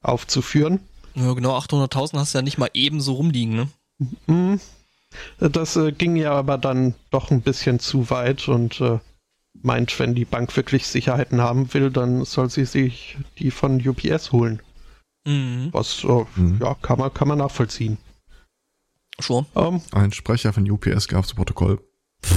aufzuführen. 0.03 0.81
Ja, 1.15 1.33
genau, 1.33 1.57
800.000 1.57 2.19
hast 2.19 2.35
du 2.35 2.39
ja 2.39 2.43
nicht 2.43 2.59
mal 2.59 2.71
ebenso 2.73 3.15
rumliegen, 3.15 3.55
ne? 3.55 3.69
Mhm. 4.27 4.61
Das 5.39 5.77
äh, 5.77 5.93
ging 5.93 6.17
ja 6.17 6.33
aber 6.33 6.57
dann 6.59 6.95
doch 7.11 7.31
ein 7.31 7.43
bisschen 7.43 7.79
zu 7.79 8.09
weit 8.11 8.49
und 8.49 8.81
äh, 8.81 8.99
meint, 9.63 9.99
wenn 9.99 10.15
die 10.15 10.25
Bank 10.25 10.57
wirklich 10.57 10.87
Sicherheiten 10.87 11.41
haben 11.41 11.75
will, 11.75 11.91
dann 11.91 12.25
soll 12.25 12.49
sie 12.51 12.65
sich 12.65 13.19
die 13.39 13.51
von 13.51 13.87
UPS 13.87 14.33
holen. 14.33 14.63
Mhm. 15.25 15.69
Was, 15.73 16.05
äh, 16.05 16.25
mhm. 16.37 16.59
ja, 16.61 16.75
kann 16.75 16.99
man, 16.99 17.15
kann 17.15 17.29
man 17.29 17.39
nachvollziehen. 17.39 17.99
Schon. 19.19 19.47
Ähm. 19.55 19.81
Ein 19.93 20.13
Sprecher 20.13 20.53
von 20.53 20.71
UPS 20.71 21.09
gab 21.09 21.27
zu 21.27 21.35
Protokoll. 21.35 21.81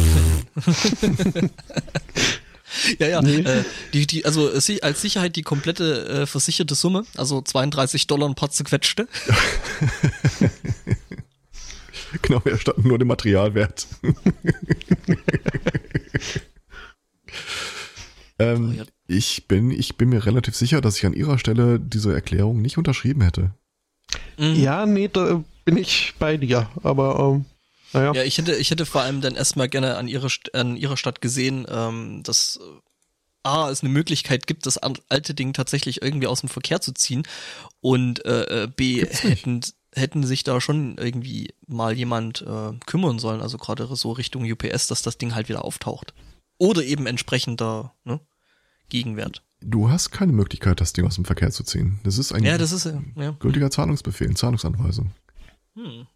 ja, 2.99 3.07
ja. 3.07 3.21
Nee. 3.21 3.39
Äh, 3.39 3.63
die, 3.93 4.07
die, 4.07 4.25
also 4.25 4.49
als 4.49 5.01
Sicherheit 5.01 5.35
die 5.35 5.41
komplette 5.41 6.07
äh, 6.07 6.25
versicherte 6.25 6.75
Summe, 6.75 7.05
also 7.17 7.41
32 7.41 8.07
Dollar 8.07 8.29
ein 8.29 8.35
paar 8.35 8.51
zerquetschte. 8.51 9.07
genau, 12.21 12.43
wir 12.43 12.53
erstatten 12.53 12.87
nur 12.87 12.99
den 12.99 13.07
Materialwert. 13.07 13.87
ähm, 18.39 18.85
ich, 19.07 19.47
bin, 19.47 19.71
ich 19.71 19.97
bin 19.97 20.09
mir 20.09 20.25
relativ 20.25 20.55
sicher, 20.55 20.81
dass 20.81 20.97
ich 20.97 21.05
an 21.05 21.13
ihrer 21.13 21.37
Stelle 21.37 21.79
diese 21.79 22.13
Erklärung 22.13 22.61
nicht 22.61 22.77
unterschrieben 22.77 23.21
hätte. 23.21 23.51
Mhm. 24.37 24.55
Ja, 24.55 24.85
nee, 24.85 25.07
da 25.07 25.43
bin 25.63 25.77
ich 25.77 26.13
bei 26.19 26.37
dir, 26.37 26.69
aber 26.83 27.19
ähm, 27.19 27.45
naja. 27.93 28.13
Ja, 28.13 28.23
ich 28.23 28.37
hätte, 28.37 28.55
ich 28.55 28.71
hätte 28.71 28.85
vor 28.85 29.01
allem 29.01 29.21
dann 29.21 29.35
erstmal 29.35 29.69
gerne 29.69 29.95
an 29.95 30.07
ihrer, 30.07 30.29
an 30.53 30.75
ihrer 30.75 30.97
Stadt 30.97 31.21
gesehen, 31.21 31.65
ähm, 31.69 32.23
dass 32.23 32.59
äh, 32.61 32.81
A, 33.43 33.69
es 33.69 33.81
eine 33.81 33.89
Möglichkeit 33.89 34.47
gibt, 34.47 34.65
das 34.65 34.77
alte 34.77 35.33
Ding 35.33 35.53
tatsächlich 35.53 36.01
irgendwie 36.01 36.27
aus 36.27 36.41
dem 36.41 36.49
Verkehr 36.49 36.81
zu 36.81 36.93
ziehen 36.93 37.23
und 37.79 38.25
äh, 38.25 38.63
äh 38.63 38.67
B, 38.67 39.05
hätten, 39.05 39.61
hätten 39.93 40.25
sich 40.25 40.43
da 40.43 40.59
schon 40.59 40.97
irgendwie 40.97 41.53
mal 41.67 41.93
jemand 41.93 42.41
äh, 42.41 42.73
kümmern 42.85 43.19
sollen, 43.19 43.41
also 43.41 43.57
gerade 43.57 43.87
so 43.95 44.11
Richtung 44.11 44.49
UPS, 44.51 44.87
dass 44.87 45.01
das 45.01 45.17
Ding 45.17 45.35
halt 45.35 45.47
wieder 45.47 45.63
auftaucht. 45.63 46.13
Oder 46.57 46.83
eben 46.83 47.05
entsprechender 47.05 47.93
ne, 48.03 48.19
Gegenwert. 48.89 49.43
Du 49.61 49.89
hast 49.89 50.11
keine 50.11 50.31
Möglichkeit, 50.31 50.79
das 50.79 50.93
Ding 50.93 51.05
aus 51.05 51.15
dem 51.15 51.25
Verkehr 51.25 51.51
zu 51.51 51.63
ziehen. 51.63 51.99
Das 52.03 52.17
ist 52.17 52.31
ein 52.31 52.43
ja, 52.43 52.57
das 52.57 52.71
ist, 52.71 52.85
ja. 53.15 53.31
gültiger 53.39 53.71
Zahlungsbefehl, 53.71 54.33
Zahlungsanweisung. 54.35 55.11
Hm. 55.75 56.07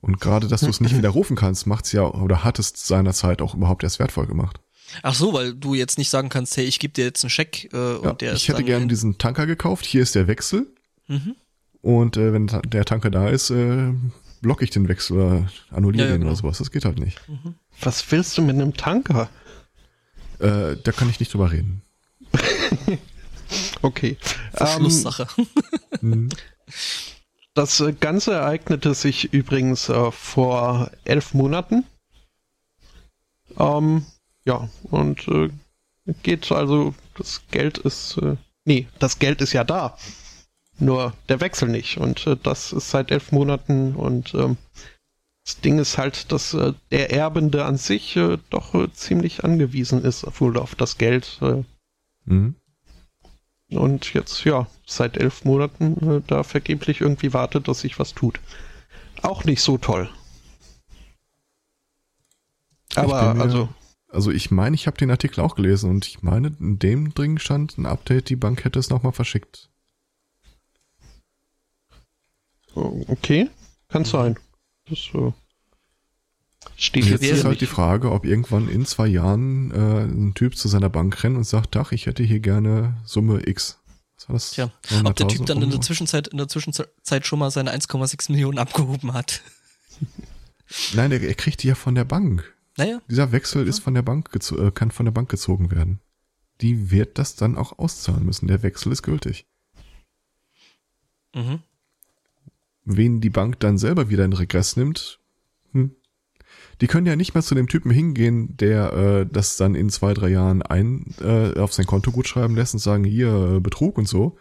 Und 0.00 0.20
gerade, 0.20 0.48
dass 0.48 0.60
du 0.60 0.68
es 0.68 0.80
nicht 0.80 0.96
widerrufen 0.96 1.36
kannst, 1.36 1.66
macht 1.66 1.86
es 1.86 1.92
ja 1.92 2.02
oder 2.02 2.44
hat 2.44 2.58
es 2.58 2.72
seinerzeit 2.74 3.42
auch 3.42 3.54
überhaupt 3.54 3.82
erst 3.82 3.98
wertvoll 3.98 4.26
gemacht. 4.26 4.60
Ach 5.02 5.14
so, 5.14 5.32
weil 5.32 5.54
du 5.54 5.74
jetzt 5.74 5.98
nicht 5.98 6.10
sagen 6.10 6.28
kannst, 6.28 6.56
hey, 6.56 6.64
ich 6.64 6.78
gebe 6.78 6.92
dir 6.92 7.04
jetzt 7.04 7.24
einen 7.24 7.30
Scheck 7.30 7.72
äh, 7.72 7.76
ja, 7.76 8.10
und 8.10 8.20
der 8.20 8.34
Ich 8.34 8.48
hätte 8.48 8.64
gerne 8.64 8.86
diesen 8.86 9.18
Tanker 9.18 9.46
gekauft, 9.46 9.84
hier 9.86 10.02
ist 10.02 10.14
der 10.14 10.26
Wechsel. 10.26 10.66
Mhm. 11.08 11.36
Und 11.80 12.16
äh, 12.16 12.32
wenn 12.32 12.46
der 12.46 12.84
Tanker 12.84 13.10
da 13.10 13.28
ist, 13.28 13.50
äh, 13.50 13.92
blocke 14.40 14.64
ich 14.64 14.70
den 14.70 14.88
Wechsel 14.88 15.16
oder 15.16 15.46
annulliere 15.70 16.04
ja, 16.04 16.10
ja, 16.12 16.16
genau. 16.16 16.30
oder 16.30 16.36
sowas. 16.36 16.58
Das 16.58 16.70
geht 16.70 16.84
halt 16.84 16.98
nicht. 16.98 17.20
Mhm. 17.28 17.54
Was 17.80 18.10
willst 18.10 18.36
du 18.36 18.42
mit 18.42 18.54
einem 18.54 18.74
Tanker? 18.74 19.28
Äh, 20.38 20.76
da 20.82 20.92
kann 20.92 21.08
ich 21.08 21.20
nicht 21.20 21.32
drüber 21.32 21.50
reden. 21.52 21.82
okay. 23.82 24.16
Verschlusssache. 24.52 25.26
Ähm, 26.02 26.28
das 27.54 27.82
Ganze 28.00 28.32
ereignete 28.32 28.94
sich 28.94 29.32
übrigens 29.32 29.88
äh, 29.88 30.10
vor 30.10 30.90
elf 31.04 31.34
Monaten. 31.34 31.84
Ähm, 33.58 34.04
ja, 34.44 34.68
und 34.90 35.28
äh, 35.28 35.50
geht 36.22 36.50
also, 36.50 36.94
das 37.16 37.42
Geld 37.50 37.78
ist, 37.78 38.18
äh, 38.18 38.36
nee, 38.64 38.88
das 38.98 39.20
Geld 39.20 39.40
ist 39.40 39.52
ja 39.52 39.62
da. 39.62 39.96
Nur 40.78 41.14
der 41.28 41.40
Wechsel 41.40 41.68
nicht. 41.68 41.98
Und 41.98 42.26
äh, 42.26 42.36
das 42.42 42.72
ist 42.72 42.90
seit 42.90 43.12
elf 43.12 43.30
Monaten 43.30 43.94
und 43.94 44.34
ähm, 44.34 44.56
das 45.44 45.60
Ding 45.60 45.78
ist 45.78 45.98
halt, 45.98 46.32
dass 46.32 46.54
äh, 46.54 46.72
der 46.90 47.10
Erbende 47.10 47.66
an 47.66 47.76
sich 47.76 48.16
äh, 48.16 48.38
doch 48.48 48.74
äh, 48.74 48.90
ziemlich 48.92 49.44
angewiesen 49.44 50.02
ist, 50.02 50.26
wohl 50.40 50.56
auf 50.58 50.74
das 50.74 50.96
Geld. 50.96 51.38
Äh. 51.42 51.64
Mhm. 52.24 52.54
Und 53.70 54.14
jetzt, 54.14 54.44
ja, 54.44 54.66
seit 54.86 55.18
elf 55.18 55.44
Monaten 55.44 56.10
äh, 56.10 56.22
da 56.26 56.44
vergeblich 56.44 57.02
irgendwie 57.02 57.34
wartet, 57.34 57.68
dass 57.68 57.80
sich 57.80 57.98
was 57.98 58.14
tut. 58.14 58.40
Auch 59.20 59.44
nicht 59.44 59.60
so 59.60 59.76
toll. 59.76 60.08
Aber 62.94 63.34
mir, 63.34 63.42
also. 63.42 63.68
Also 64.08 64.30
ich 64.30 64.52
meine, 64.52 64.76
ich 64.76 64.86
habe 64.86 64.96
den 64.96 65.10
Artikel 65.10 65.40
auch 65.40 65.56
gelesen 65.56 65.90
und 65.90 66.06
ich 66.06 66.22
meine, 66.22 66.54
in 66.60 66.78
dem 66.78 67.14
drin 67.14 67.38
stand 67.38 67.76
ein 67.76 67.86
Update, 67.86 68.28
die 68.28 68.36
Bank 68.36 68.64
hätte 68.64 68.78
es 68.78 68.88
nochmal 68.88 69.12
verschickt. 69.12 69.70
Okay, 72.74 73.50
kann 73.88 74.04
sein. 74.04 74.38
Das 74.88 74.98
äh, 75.14 75.32
steht 76.76 77.06
jetzt. 77.06 77.22
Jetzt 77.22 77.38
ist 77.38 77.44
halt 77.44 77.60
die 77.60 77.66
Frage, 77.66 78.12
ob 78.12 78.24
irgendwann 78.24 78.68
in 78.68 78.84
zwei 78.86 79.06
Jahren 79.06 79.70
äh, 79.70 80.04
ein 80.04 80.34
Typ 80.34 80.56
zu 80.56 80.68
seiner 80.68 80.90
Bank 80.90 81.22
rennt 81.22 81.36
und 81.36 81.44
sagt, 81.44 81.76
ach, 81.76 81.92
ich 81.92 82.06
hätte 82.06 82.22
hier 82.22 82.40
gerne 82.40 82.96
Summe 83.04 83.46
X. 83.46 83.78
Was 84.16 84.28
war 84.28 84.34
das? 84.34 84.50
Tja, 84.50 84.70
ob 85.04 85.16
der 85.16 85.28
Typ 85.28 85.46
dann 85.46 85.62
in 85.62 85.70
der 85.70 85.80
Zwischenzeit, 85.80 86.28
in 86.28 86.38
der 86.38 86.48
Zwischenzeit 86.48 87.26
schon 87.26 87.38
mal 87.38 87.50
seine 87.50 87.74
1,6 87.74 88.30
Millionen 88.30 88.58
abgehoben 88.58 89.12
hat. 89.12 89.42
Nein, 90.94 91.12
er, 91.12 91.20
er 91.20 91.34
kriegt 91.34 91.62
die 91.62 91.68
ja 91.68 91.74
von 91.74 91.94
der 91.94 92.04
Bank. 92.04 92.54
Naja. 92.76 93.00
Dieser 93.08 93.32
Wechsel 93.32 93.66
ist 93.68 93.80
von 93.80 93.94
der 93.94 94.02
Bank 94.02 94.30
äh, 94.34 94.70
kann 94.70 94.90
von 94.90 95.06
der 95.06 95.12
Bank 95.12 95.28
gezogen 95.28 95.70
werden. 95.70 96.00
Die 96.60 96.90
wird 96.90 97.18
das 97.18 97.36
dann 97.36 97.56
auch 97.56 97.78
auszahlen 97.78 98.24
müssen. 98.24 98.48
Der 98.48 98.62
Wechsel 98.62 98.92
ist 98.92 99.02
gültig. 99.02 99.46
Mhm. 101.34 101.60
Wen 102.84 103.20
die 103.20 103.30
Bank 103.30 103.60
dann 103.60 103.78
selber 103.78 104.10
wieder 104.10 104.24
in 104.24 104.32
Regress 104.32 104.76
nimmt, 104.76 105.20
hm. 105.72 105.94
Die 106.80 106.86
können 106.86 107.06
ja 107.06 107.16
nicht 107.16 107.34
mehr 107.34 107.42
zu 107.42 107.54
dem 107.54 107.68
Typen 107.68 107.90
hingehen, 107.90 108.56
der 108.56 108.92
äh, 108.92 109.26
das 109.30 109.56
dann 109.56 109.74
in 109.74 109.90
zwei, 109.90 110.14
drei 110.14 110.28
Jahren 110.28 110.62
ein 110.62 111.14
äh, 111.20 111.58
auf 111.58 111.72
sein 111.72 111.86
Konto 111.86 112.10
gut 112.10 112.26
schreiben 112.26 112.54
lässt 112.54 112.74
und 112.74 112.80
sagen, 112.80 113.04
hier, 113.04 113.56
äh, 113.56 113.60
Betrug 113.60 113.98
und 113.98 114.08
so. 114.08 114.38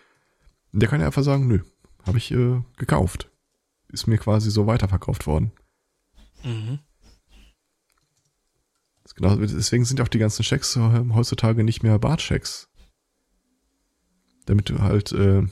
Der 0.71 0.89
kann 0.89 0.99
ja 0.99 1.07
einfach 1.07 1.23
sagen, 1.23 1.47
nö, 1.47 1.59
habe 2.05 2.17
ich 2.17 2.31
äh, 2.31 2.61
gekauft. 2.77 3.29
Ist 3.89 4.07
mir 4.07 4.17
quasi 4.17 4.49
so 4.49 4.65
weiterverkauft 4.65 5.27
worden. 5.27 5.51
Mhm. 6.43 6.79
Genau, 9.15 9.35
deswegen 9.35 9.85
sind 9.85 10.01
auch 10.01 10.07
die 10.07 10.17
ganzen 10.17 10.43
Schecks 10.43 10.75
heutzutage 10.75 11.63
nicht 11.63 11.83
mehr 11.83 11.99
Bartschecks. 11.99 12.69
Damit 14.45 14.69
du 14.69 14.79
halt, 14.79 15.11
äh, 15.11 15.43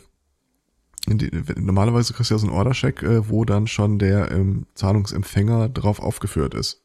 die, 1.07 1.31
normalerweise 1.59 2.13
kriegst 2.13 2.29
du 2.29 2.35
ja 2.35 2.39
so 2.39 2.47
einen 2.47 2.55
Ordercheck, 2.55 3.03
äh, 3.03 3.29
wo 3.29 3.45
dann 3.45 3.67
schon 3.67 3.99
der 3.99 4.31
ähm, 4.31 4.67
Zahlungsempfänger 4.75 5.69
drauf 5.69 5.99
aufgeführt 5.99 6.53
ist. 6.53 6.81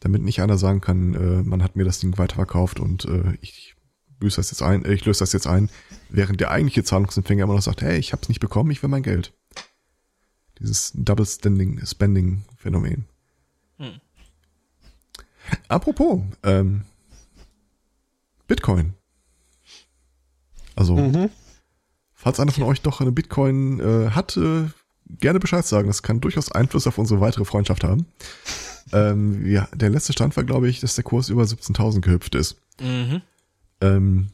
Damit 0.00 0.22
nicht 0.22 0.40
einer 0.40 0.58
sagen 0.58 0.80
kann, 0.80 1.14
äh, 1.14 1.42
man 1.42 1.62
hat 1.62 1.76
mir 1.76 1.84
das 1.84 2.00
Ding 2.00 2.18
weiterverkauft 2.18 2.80
und 2.80 3.04
äh, 3.04 3.36
ich 3.40 3.74
löse 4.20 4.36
das 4.36 4.50
jetzt 4.50 4.62
ein, 4.62 4.84
äh, 4.84 4.92
ich 4.92 5.04
löse 5.04 5.20
das 5.20 5.32
jetzt 5.32 5.46
ein, 5.46 5.70
während 6.08 6.40
der 6.40 6.50
eigentliche 6.50 6.84
Zahlungsempfänger 6.84 7.44
immer 7.44 7.54
noch 7.54 7.62
sagt, 7.62 7.82
hey, 7.82 7.98
ich 7.98 8.12
hab's 8.12 8.28
nicht 8.28 8.40
bekommen, 8.40 8.70
ich 8.70 8.82
will 8.82 8.90
mein 8.90 9.02
Geld. 9.02 9.32
Dieses 10.58 10.92
Double 10.94 11.26
Spending, 11.26 11.84
Spending 11.86 12.44
Phänomen. 12.56 13.06
Hm. 13.78 14.00
Apropos, 15.68 16.20
ähm, 16.42 16.82
Bitcoin. 18.48 18.94
Also, 20.74 20.96
mhm. 20.96 21.30
Falls 22.28 22.40
einer 22.40 22.52
von 22.52 22.64
euch 22.64 22.82
doch 22.82 23.00
eine 23.00 23.10
Bitcoin 23.10 23.80
äh, 23.80 24.10
hat, 24.10 24.36
äh, 24.36 24.68
gerne 25.08 25.40
Bescheid 25.40 25.64
sagen. 25.64 25.88
Das 25.88 26.02
kann 26.02 26.20
durchaus 26.20 26.52
Einfluss 26.52 26.86
auf 26.86 26.98
unsere 26.98 27.22
weitere 27.22 27.46
Freundschaft 27.46 27.84
haben. 27.84 28.04
ähm, 28.92 29.46
ja, 29.46 29.66
der 29.74 29.88
letzte 29.88 30.12
Stand 30.12 30.36
war, 30.36 30.44
glaube 30.44 30.68
ich, 30.68 30.80
dass 30.80 30.94
der 30.94 31.04
Kurs 31.04 31.30
über 31.30 31.44
17.000 31.44 32.02
gehüpft 32.02 32.34
ist. 32.34 32.60
Mhm. 32.82 33.22
Ähm, 33.80 34.26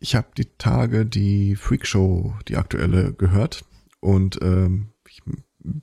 ich 0.00 0.16
habe 0.16 0.26
die 0.36 0.46
Tage 0.58 1.06
die 1.06 1.54
Freakshow, 1.54 2.34
die 2.48 2.56
aktuelle, 2.56 3.12
gehört 3.12 3.64
und 4.00 4.40
ähm, 4.42 4.88
ich 5.08 5.22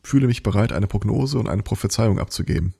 fühle 0.03 0.27
mich 0.27 0.43
bereit, 0.43 0.73
eine 0.73 0.87
Prognose 0.87 1.39
und 1.39 1.47
eine 1.47 1.63
Prophezeiung 1.63 2.19
abzugeben. 2.19 2.73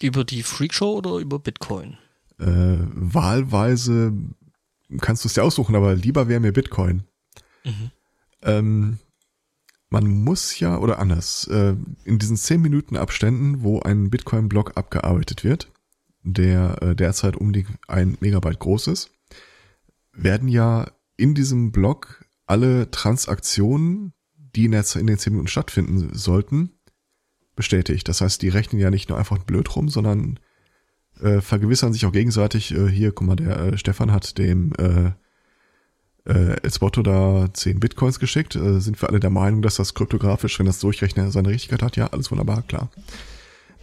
Über 0.00 0.24
die 0.24 0.42
Freakshow 0.42 0.96
oder 0.96 1.18
über 1.18 1.38
Bitcoin? 1.38 1.96
äh, 2.38 2.78
wahlweise 2.94 4.12
kannst 5.00 5.24
du 5.24 5.28
es 5.28 5.34
dir 5.34 5.44
aussuchen, 5.44 5.74
aber 5.74 5.94
lieber 5.94 6.28
wäre 6.28 6.40
mir 6.40 6.52
Bitcoin. 6.52 7.04
Mhm. 7.64 7.90
Ähm, 8.42 8.98
man 9.90 10.06
muss 10.06 10.58
ja, 10.58 10.78
oder 10.78 10.98
anders, 10.98 11.46
äh, 11.48 11.74
in 12.04 12.18
diesen 12.18 12.36
10 12.36 12.60
Minuten 12.60 12.96
Abständen, 12.96 13.62
wo 13.62 13.80
ein 13.80 14.10
Bitcoin-Block 14.10 14.76
abgearbeitet 14.76 15.44
wird, 15.44 15.72
der 16.22 16.82
äh, 16.82 16.94
derzeit 16.94 17.36
um 17.36 17.52
die 17.52 17.66
ein 17.86 18.18
Megabyte 18.20 18.58
groß 18.58 18.88
ist, 18.88 19.10
werden 20.12 20.48
ja 20.48 20.90
in 21.16 21.34
diesem 21.34 21.72
Block 21.72 22.24
alle 22.46 22.90
Transaktionen, 22.90 24.12
die 24.34 24.66
in, 24.66 24.72
der, 24.72 24.84
in 24.96 25.06
den 25.06 25.18
10 25.18 25.32
Minuten 25.32 25.48
stattfinden 25.48 26.14
sollten, 26.14 26.70
bestätigt. 27.56 28.08
Das 28.08 28.20
heißt, 28.20 28.40
die 28.42 28.48
rechnen 28.48 28.80
ja 28.80 28.90
nicht 28.90 29.08
nur 29.08 29.18
einfach 29.18 29.38
blöd 29.38 29.74
rum, 29.74 29.88
sondern 29.88 30.38
äh, 31.22 31.40
vergewissern 31.40 31.92
sich 31.92 32.06
auch 32.06 32.12
gegenseitig, 32.12 32.74
äh, 32.74 32.88
hier, 32.88 33.12
guck 33.12 33.26
mal, 33.26 33.36
der 33.36 33.58
äh, 33.58 33.78
Stefan 33.78 34.12
hat 34.12 34.38
dem 34.38 34.72
äh, 34.78 35.10
äh, 36.28 36.56
Elsbotto 36.62 37.02
da 37.02 37.48
10 37.52 37.80
Bitcoins 37.80 38.18
geschickt. 38.18 38.54
Äh, 38.54 38.80
sind 38.80 39.00
wir 39.00 39.08
alle 39.08 39.20
der 39.20 39.30
Meinung, 39.30 39.62
dass 39.62 39.76
das 39.76 39.94
kryptografisch, 39.94 40.58
wenn 40.58 40.66
das 40.66 40.80
Durchrechnen 40.80 41.30
seine 41.30 41.48
Richtigkeit 41.48 41.82
hat? 41.82 41.96
Ja, 41.96 42.08
alles 42.08 42.30
wunderbar, 42.30 42.62
klar. 42.62 42.90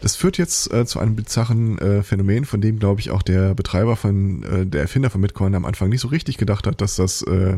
Das 0.01 0.15
führt 0.15 0.37
jetzt 0.37 0.71
äh, 0.71 0.85
zu 0.85 0.99
einem 0.99 1.15
bizarren 1.15 1.79
äh, 1.79 2.03
Phänomen, 2.03 2.45
von 2.45 2.61
dem, 2.61 2.79
glaube 2.79 2.99
ich, 2.99 3.11
auch 3.11 3.23
der 3.23 3.55
Betreiber 3.55 3.95
von, 3.95 4.43
äh, 4.43 4.65
der 4.65 4.81
Erfinder 4.81 5.09
von 5.09 5.21
Bitcoin 5.21 5.55
am 5.55 5.65
Anfang 5.65 5.89
nicht 5.89 6.01
so 6.01 6.09
richtig 6.09 6.37
gedacht 6.37 6.67
hat, 6.67 6.81
dass 6.81 6.97
das 6.97 7.21
äh, 7.23 7.57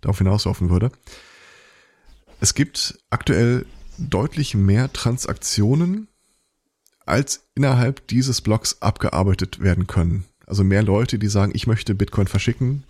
darauf 0.00 0.18
hinauslaufen 0.18 0.70
würde. 0.70 0.90
Es 2.40 2.54
gibt 2.54 2.98
aktuell 3.10 3.66
deutlich 3.98 4.54
mehr 4.54 4.92
Transaktionen, 4.92 6.08
als 7.06 7.46
innerhalb 7.54 8.06
dieses 8.08 8.40
Blocks 8.40 8.80
abgearbeitet 8.80 9.60
werden 9.60 9.86
können. 9.86 10.24
Also 10.46 10.64
mehr 10.64 10.82
Leute, 10.82 11.18
die 11.18 11.28
sagen, 11.28 11.52
ich 11.54 11.66
möchte 11.66 11.94
Bitcoin 11.94 12.26
verschicken, 12.26 12.84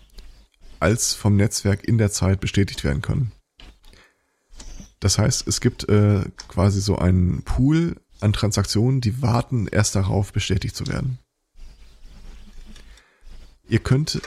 als 0.80 1.14
vom 1.14 1.36
Netzwerk 1.36 1.84
in 1.86 1.98
der 1.98 2.10
Zeit 2.10 2.40
bestätigt 2.40 2.84
werden 2.84 3.02
können. 3.02 3.32
Das 5.00 5.18
heißt, 5.18 5.46
es 5.46 5.60
gibt 5.60 5.88
äh, 5.88 6.24
quasi 6.48 6.80
so 6.80 6.96
einen 6.96 7.42
Pool 7.42 7.96
an 8.20 8.32
Transaktionen, 8.32 9.00
die 9.00 9.20
warten 9.20 9.66
erst 9.66 9.94
darauf, 9.94 10.32
bestätigt 10.32 10.74
zu 10.74 10.86
werden. 10.86 11.18
Ihr 13.68 13.78
könnt 13.80 14.20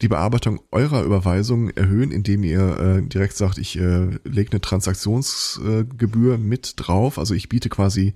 die 0.00 0.08
Bearbeitung 0.08 0.60
eurer 0.70 1.02
Überweisung 1.02 1.70
erhöhen, 1.70 2.12
indem 2.12 2.44
ihr 2.44 2.78
äh, 2.78 3.02
direkt 3.02 3.36
sagt, 3.36 3.58
ich 3.58 3.78
äh, 3.78 4.18
lege 4.24 4.52
eine 4.52 4.60
Transaktionsgebühr 4.60 6.34
äh, 6.34 6.38
mit 6.38 6.74
drauf. 6.76 7.18
Also 7.18 7.34
ich 7.34 7.48
biete 7.48 7.68
quasi 7.68 8.14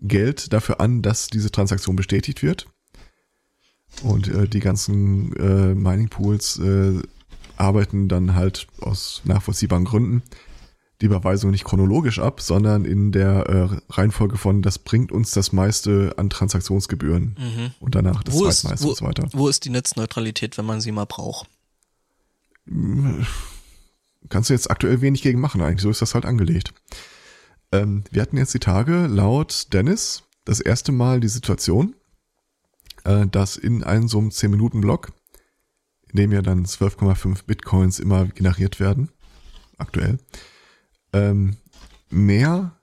Geld 0.00 0.52
dafür 0.52 0.80
an, 0.80 1.02
dass 1.02 1.28
diese 1.28 1.50
Transaktion 1.50 1.96
bestätigt 1.96 2.42
wird. 2.42 2.66
Und 4.02 4.28
äh, 4.28 4.48
die 4.48 4.60
ganzen 4.60 5.34
äh, 5.36 5.74
Mining 5.74 6.08
Pools 6.08 6.58
äh, 6.58 7.00
arbeiten 7.56 8.08
dann 8.08 8.34
halt 8.34 8.66
aus 8.80 9.22
nachvollziehbaren 9.24 9.84
Gründen 9.84 10.22
die 11.00 11.06
Überweisung 11.06 11.50
nicht 11.50 11.64
chronologisch 11.64 12.18
ab, 12.18 12.40
sondern 12.40 12.84
in 12.84 13.12
der 13.12 13.46
äh, 13.46 13.92
Reihenfolge 13.92 14.38
von, 14.38 14.62
das 14.62 14.78
bringt 14.78 15.12
uns 15.12 15.30
das 15.30 15.52
meiste 15.52 16.14
an 16.16 16.30
Transaktionsgebühren 16.30 17.36
mhm. 17.38 17.70
und 17.80 17.94
danach 17.94 18.22
das 18.24 18.34
wo 18.34 18.50
zweitmeiste 18.50 18.86
wo, 18.86 18.90
und 18.90 18.96
so 18.96 19.04
weiter. 19.04 19.28
Wo 19.32 19.48
ist 19.48 19.64
die 19.64 19.70
Netzneutralität, 19.70 20.56
wenn 20.56 20.64
man 20.64 20.80
sie 20.80 20.92
mal 20.92 21.04
braucht? 21.04 21.48
Kannst 24.28 24.48
du 24.48 24.54
jetzt 24.54 24.70
aktuell 24.70 25.02
wenig 25.02 25.22
gegen 25.22 25.40
machen 25.40 25.60
eigentlich, 25.60 25.82
so 25.82 25.90
ist 25.90 26.00
das 26.00 26.14
halt 26.14 26.24
angelegt. 26.24 26.72
Ähm, 27.72 28.04
wir 28.10 28.22
hatten 28.22 28.36
jetzt 28.36 28.54
die 28.54 28.58
Tage 28.58 29.06
laut 29.06 29.72
Dennis 29.72 30.24
das 30.44 30.60
erste 30.60 30.92
Mal 30.92 31.20
die 31.20 31.28
Situation, 31.28 31.94
äh, 33.04 33.26
dass 33.26 33.56
in 33.56 33.82
einem 33.84 34.08
so 34.08 34.18
einem 34.18 34.30
10-Minuten-Block, 34.30 35.12
in 36.08 36.16
dem 36.16 36.32
ja 36.32 36.42
dann 36.42 36.64
12,5 36.64 37.44
Bitcoins 37.44 37.98
immer 37.98 38.26
generiert 38.26 38.80
werden, 38.80 39.10
aktuell, 39.76 40.18
ähm, 41.12 41.56
mehr 42.08 42.80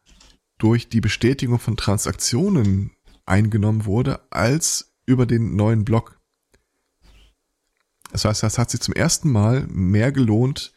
durch 0.57 0.89
die 0.89 1.01
Bestätigung 1.01 1.59
von 1.59 1.77
Transaktionen 1.77 2.91
eingenommen 3.25 3.85
wurde, 3.85 4.21
als 4.31 4.93
über 5.05 5.25
den 5.25 5.55
neuen 5.55 5.85
Block. 5.85 6.19
Das 8.11 8.25
heißt, 8.25 8.43
das 8.43 8.57
hat 8.57 8.69
sich 8.69 8.81
zum 8.81 8.93
ersten 8.93 9.31
Mal 9.31 9.65
mehr 9.67 10.11
gelohnt, 10.11 10.73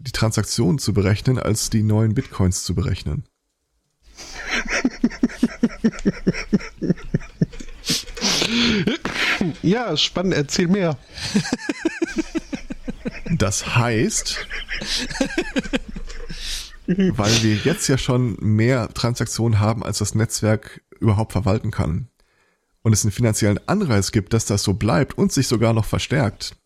die 0.00 0.12
Transaktionen 0.12 0.78
zu 0.78 0.92
berechnen, 0.92 1.38
als 1.38 1.70
die 1.70 1.82
neuen 1.82 2.14
Bitcoins 2.14 2.64
zu 2.64 2.74
berechnen. 2.74 3.24
Ja, 9.62 9.96
spannend, 9.96 10.34
erzähl 10.34 10.68
mehr. 10.68 10.98
Das 13.30 13.76
heißt, 13.76 14.46
weil 16.86 17.42
wir 17.42 17.54
jetzt 17.56 17.88
ja 17.88 17.96
schon 17.96 18.36
mehr 18.40 18.92
Transaktionen 18.92 19.60
haben, 19.60 19.84
als 19.84 19.98
das 19.98 20.14
Netzwerk 20.14 20.82
überhaupt 20.98 21.32
verwalten 21.32 21.70
kann. 21.70 22.08
Und 22.82 22.92
es 22.92 23.04
einen 23.04 23.12
finanziellen 23.12 23.60
Anreiz 23.68 24.12
gibt, 24.12 24.32
dass 24.32 24.46
das 24.46 24.62
so 24.62 24.74
bleibt 24.74 25.16
und 25.16 25.32
sich 25.32 25.46
sogar 25.46 25.72
noch 25.72 25.84
verstärkt, 25.84 26.56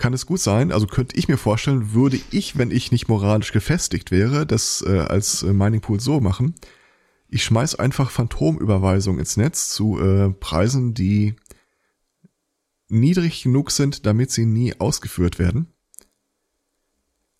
kann 0.00 0.14
es 0.14 0.26
gut 0.26 0.40
sein, 0.40 0.72
also 0.72 0.86
könnte 0.86 1.16
ich 1.16 1.28
mir 1.28 1.36
vorstellen, 1.36 1.92
würde 1.92 2.18
ich, 2.30 2.58
wenn 2.58 2.70
ich 2.70 2.90
nicht 2.90 3.08
moralisch 3.08 3.52
gefestigt 3.52 4.10
wäre, 4.10 4.46
das 4.46 4.82
äh, 4.84 4.98
als 4.98 5.44
äh, 5.44 5.52
Mining 5.52 5.82
Pool 5.82 6.00
so 6.00 6.20
machen. 6.20 6.54
Ich 7.28 7.44
schmeiß 7.44 7.76
einfach 7.76 8.10
Phantomüberweisungen 8.10 9.20
ins 9.20 9.36
Netz 9.36 9.70
zu 9.70 10.00
äh, 10.00 10.30
Preisen, 10.30 10.94
die 10.94 11.36
niedrig 12.88 13.42
genug 13.44 13.70
sind, 13.70 14.06
damit 14.06 14.32
sie 14.32 14.46
nie 14.46 14.74
ausgeführt 14.80 15.38
werden. 15.38 15.68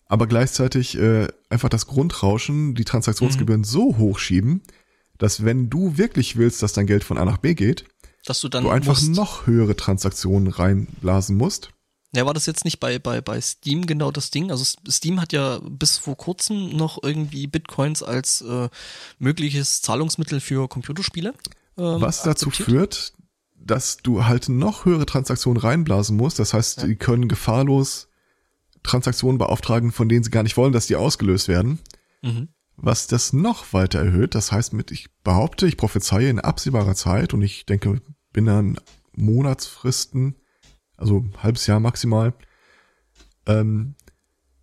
Aber 0.05 0.27
gleichzeitig 0.27 0.97
äh, 0.97 1.27
einfach 1.49 1.69
das 1.69 1.87
Grundrauschen, 1.87 2.75
die 2.75 2.85
Transaktionsgebühren 2.85 3.61
mhm. 3.61 3.65
so 3.65 3.97
hochschieben, 3.97 4.61
dass 5.17 5.43
wenn 5.43 5.69
du 5.69 5.97
wirklich 5.97 6.37
willst, 6.37 6.63
dass 6.63 6.73
dein 6.73 6.87
Geld 6.87 7.03
von 7.03 7.17
A 7.17 7.25
nach 7.25 7.37
B 7.37 7.53
geht, 7.53 7.85
dass 8.25 8.39
du 8.39 8.49
dann 8.49 8.63
du 8.63 8.69
einfach 8.69 9.01
noch 9.01 9.47
höhere 9.47 9.75
Transaktionen 9.75 10.47
reinblasen 10.47 11.35
musst. 11.35 11.71
Ja, 12.13 12.25
war 12.25 12.33
das 12.33 12.45
jetzt 12.45 12.65
nicht 12.65 12.79
bei, 12.79 12.99
bei, 12.99 13.21
bei 13.21 13.39
Steam 13.39 13.85
genau 13.85 14.11
das 14.11 14.31
Ding? 14.31 14.51
Also 14.51 14.65
Steam 14.89 15.21
hat 15.21 15.31
ja 15.31 15.61
bis 15.63 15.97
vor 15.97 16.17
kurzem 16.17 16.75
noch 16.75 17.01
irgendwie 17.01 17.47
Bitcoins 17.47 18.03
als 18.03 18.41
äh, 18.41 18.69
mögliches 19.17 19.81
Zahlungsmittel 19.81 20.41
für 20.41 20.67
Computerspiele. 20.67 21.33
Ähm, 21.77 22.01
Was 22.01 22.23
dazu 22.23 22.49
akzeptiert. 22.49 22.69
führt, 22.69 23.13
dass 23.55 23.97
du 23.97 24.25
halt 24.25 24.49
noch 24.49 24.83
höhere 24.83 25.05
Transaktionen 25.05 25.61
reinblasen 25.61 26.17
musst. 26.17 26.39
Das 26.39 26.53
heißt, 26.53 26.81
ja. 26.81 26.87
die 26.87 26.97
können 26.97 27.29
gefahrlos 27.29 28.09
Transaktionen 28.83 29.37
beauftragen, 29.37 29.93
von 29.93 30.09
denen 30.09 30.23
sie 30.23 30.31
gar 30.31 30.43
nicht 30.43 30.57
wollen, 30.57 30.73
dass 30.73 30.87
die 30.87 30.97
ausgelöst 30.97 31.47
werden. 31.47 31.79
Mhm. 32.21 32.49
Was 32.75 33.07
das 33.07 33.31
noch 33.31 33.71
weiter 33.71 33.99
erhöht. 33.99 34.35
Das 34.35 34.51
heißt, 34.51 34.73
mit, 34.73 34.91
ich 34.91 35.07
behaupte, 35.23 35.65
ich 35.67 35.77
prophezeie 35.77 36.29
in 36.29 36.39
absehbarer 36.39 36.95
Zeit 36.95 37.33
und 37.33 37.41
ich 37.41 37.65
denke, 37.65 38.01
bin 38.33 38.45
dann 38.47 38.77
Monatsfristen 39.13 40.35
also 41.01 41.25
halbes 41.37 41.67
Jahr 41.67 41.79
maximal, 41.79 42.33
ähm, 43.45 43.95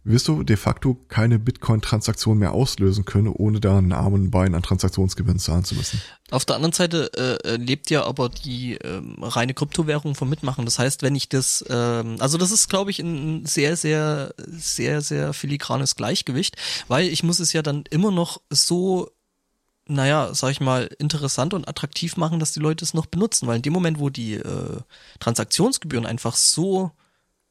wirst 0.04 0.26
du 0.28 0.42
de 0.42 0.56
facto 0.56 0.94
keine 1.08 1.38
Bitcoin-Transaktion 1.38 2.38
mehr 2.38 2.52
auslösen 2.52 3.04
können, 3.04 3.28
ohne 3.28 3.60
da 3.60 3.76
einen 3.76 3.92
armen 3.92 4.30
Bein 4.30 4.54
an 4.54 4.62
Transaktionsgewinn 4.62 5.38
zahlen 5.38 5.64
zu 5.64 5.74
müssen. 5.74 6.00
Auf 6.30 6.46
der 6.46 6.56
anderen 6.56 6.72
Seite 6.72 7.10
äh, 7.44 7.48
äh, 7.48 7.56
lebt 7.56 7.90
ja 7.90 8.04
aber 8.04 8.30
die 8.30 8.74
ähm, 8.76 9.16
reine 9.22 9.52
Kryptowährung 9.52 10.14
vom 10.14 10.30
Mitmachen. 10.30 10.64
Das 10.64 10.78
heißt, 10.78 11.02
wenn 11.02 11.14
ich 11.14 11.28
das, 11.28 11.64
ähm, 11.68 12.16
also 12.20 12.38
das 12.38 12.52
ist, 12.52 12.68
glaube 12.68 12.90
ich, 12.90 13.00
ein 13.00 13.44
sehr, 13.44 13.76
sehr, 13.76 14.34
sehr, 14.46 15.02
sehr 15.02 15.34
filigranes 15.34 15.94
Gleichgewicht, 15.94 16.56
weil 16.88 17.08
ich 17.08 17.22
muss 17.22 17.40
es 17.40 17.52
ja 17.52 17.62
dann 17.62 17.84
immer 17.90 18.10
noch 18.10 18.40
so 18.50 19.10
naja, 19.88 20.34
sag 20.34 20.50
ich 20.50 20.60
mal, 20.60 20.88
interessant 20.98 21.54
und 21.54 21.66
attraktiv 21.66 22.16
machen, 22.16 22.38
dass 22.38 22.52
die 22.52 22.60
Leute 22.60 22.84
es 22.84 22.94
noch 22.94 23.06
benutzen. 23.06 23.46
Weil 23.46 23.56
in 23.56 23.62
dem 23.62 23.72
Moment, 23.72 23.98
wo 23.98 24.10
die 24.10 24.34
äh, 24.34 24.80
Transaktionsgebühren 25.18 26.06
einfach 26.06 26.36
so 26.36 26.92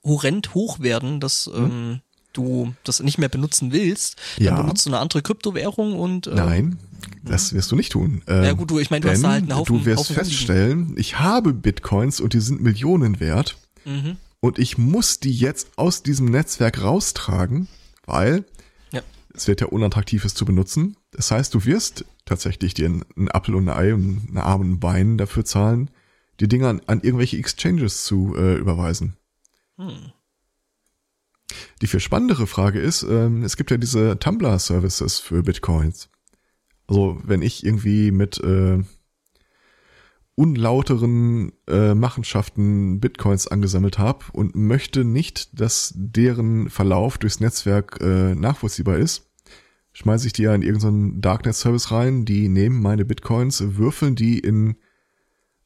horrend 0.04 0.54
hoch 0.54 0.80
werden, 0.80 1.20
dass 1.20 1.48
hm. 1.48 1.66
ähm, 1.66 2.02
du 2.34 2.74
das 2.84 3.00
nicht 3.02 3.18
mehr 3.18 3.30
benutzen 3.30 3.72
willst, 3.72 4.18
ja. 4.38 4.52
dann 4.52 4.64
benutzt 4.64 4.86
du 4.86 4.92
eine 4.92 5.00
andere 5.00 5.22
Kryptowährung 5.22 6.00
und 6.00 6.28
äh, 6.28 6.36
Nein, 6.36 6.78
das 7.24 7.54
wirst 7.54 7.72
du 7.72 7.76
nicht 7.76 7.92
tun. 7.92 8.22
Ähm, 8.28 8.44
ja 8.44 8.54
gut, 8.54 8.70
du, 8.70 8.80
ich 8.80 8.92
meine, 8.92 9.02
du 9.02 9.10
hast 9.10 9.24
da 9.24 9.32
halt 9.32 9.44
einen 9.44 9.56
Haufen. 9.56 9.80
Du 9.80 9.86
wirst 9.86 10.02
Haufen 10.02 10.16
feststellen, 10.16 10.96
ich 10.98 11.20
habe 11.20 11.54
Bitcoins 11.54 12.20
und 12.20 12.34
die 12.34 12.40
sind 12.40 12.62
Millionen 12.62 13.20
wert 13.20 13.58
mhm. 13.86 14.18
und 14.40 14.60
ich 14.60 14.78
muss 14.78 15.20
die 15.20 15.34
jetzt 15.34 15.70
aus 15.78 16.04
diesem 16.04 16.30
Netzwerk 16.30 16.82
raustragen, 16.82 17.68
weil 18.06 18.46
ja. 18.92 19.02
es 19.34 19.48
wird 19.48 19.62
ja 19.62 19.68
unattraktiv 19.68 20.24
ist 20.24 20.38
zu 20.38 20.46
benutzen. 20.46 20.96
Das 21.12 21.32
heißt, 21.32 21.54
du 21.54 21.66
wirst 21.66 22.06
tatsächlich 22.28 22.74
dir 22.74 22.86
einen 22.86 23.32
Apfel 23.32 23.56
und 23.56 23.70
ein 23.70 23.78
Ei 23.78 23.94
und 23.94 24.28
einen 24.28 24.38
Arm 24.38 24.62
und 24.62 24.72
ein 24.74 24.80
Bein 24.80 25.18
dafür 25.18 25.46
zahlen, 25.46 25.90
die 26.40 26.48
Dinge 26.48 26.68
an, 26.68 26.82
an 26.86 27.02
irgendwelche 27.02 27.38
Exchanges 27.38 28.04
zu 28.04 28.36
äh, 28.38 28.56
überweisen. 28.56 29.18
Hm. 29.78 30.12
Die 31.82 31.88
viel 31.88 32.00
spannendere 32.00 32.46
Frage 32.46 32.80
ist, 32.80 33.04
ähm, 33.04 33.44
es 33.44 33.58
gibt 33.58 33.72
ja 33.72 33.78
diese 33.78 34.20
Tumblr-Services 34.20 35.20
für 35.20 35.44
Bitcoins. 35.44 36.10
Also 36.88 37.20
wenn 37.24 37.42
ich 37.42 37.66
irgendwie 37.66 38.12
mit 38.12 38.40
äh, 38.40 38.84
unlauteren 40.36 41.52
äh, 41.68 41.96
Machenschaften 41.96 43.00
Bitcoins 43.00 43.48
angesammelt 43.48 43.98
habe 43.98 44.26
und 44.34 44.56
möchte 44.56 45.04
nicht, 45.04 45.60
dass 45.60 45.94
deren 45.96 46.70
Verlauf 46.70 47.18
durchs 47.18 47.40
Netzwerk 47.40 48.00
äh, 48.02 48.36
nachvollziehbar 48.36 48.98
ist, 48.98 49.27
schmeiße 49.98 50.28
ich 50.28 50.34
die 50.34 50.44
ja 50.44 50.54
in 50.54 50.62
irgendeinen 50.62 51.22
Darknet-Service 51.22 51.92
rein, 51.92 52.24
die 52.24 52.50
nehmen 52.50 52.84
meine 52.84 53.04
Bitcoins, 53.04 53.64
würfeln 53.78 54.16
die 54.16 54.38
in 54.38 54.76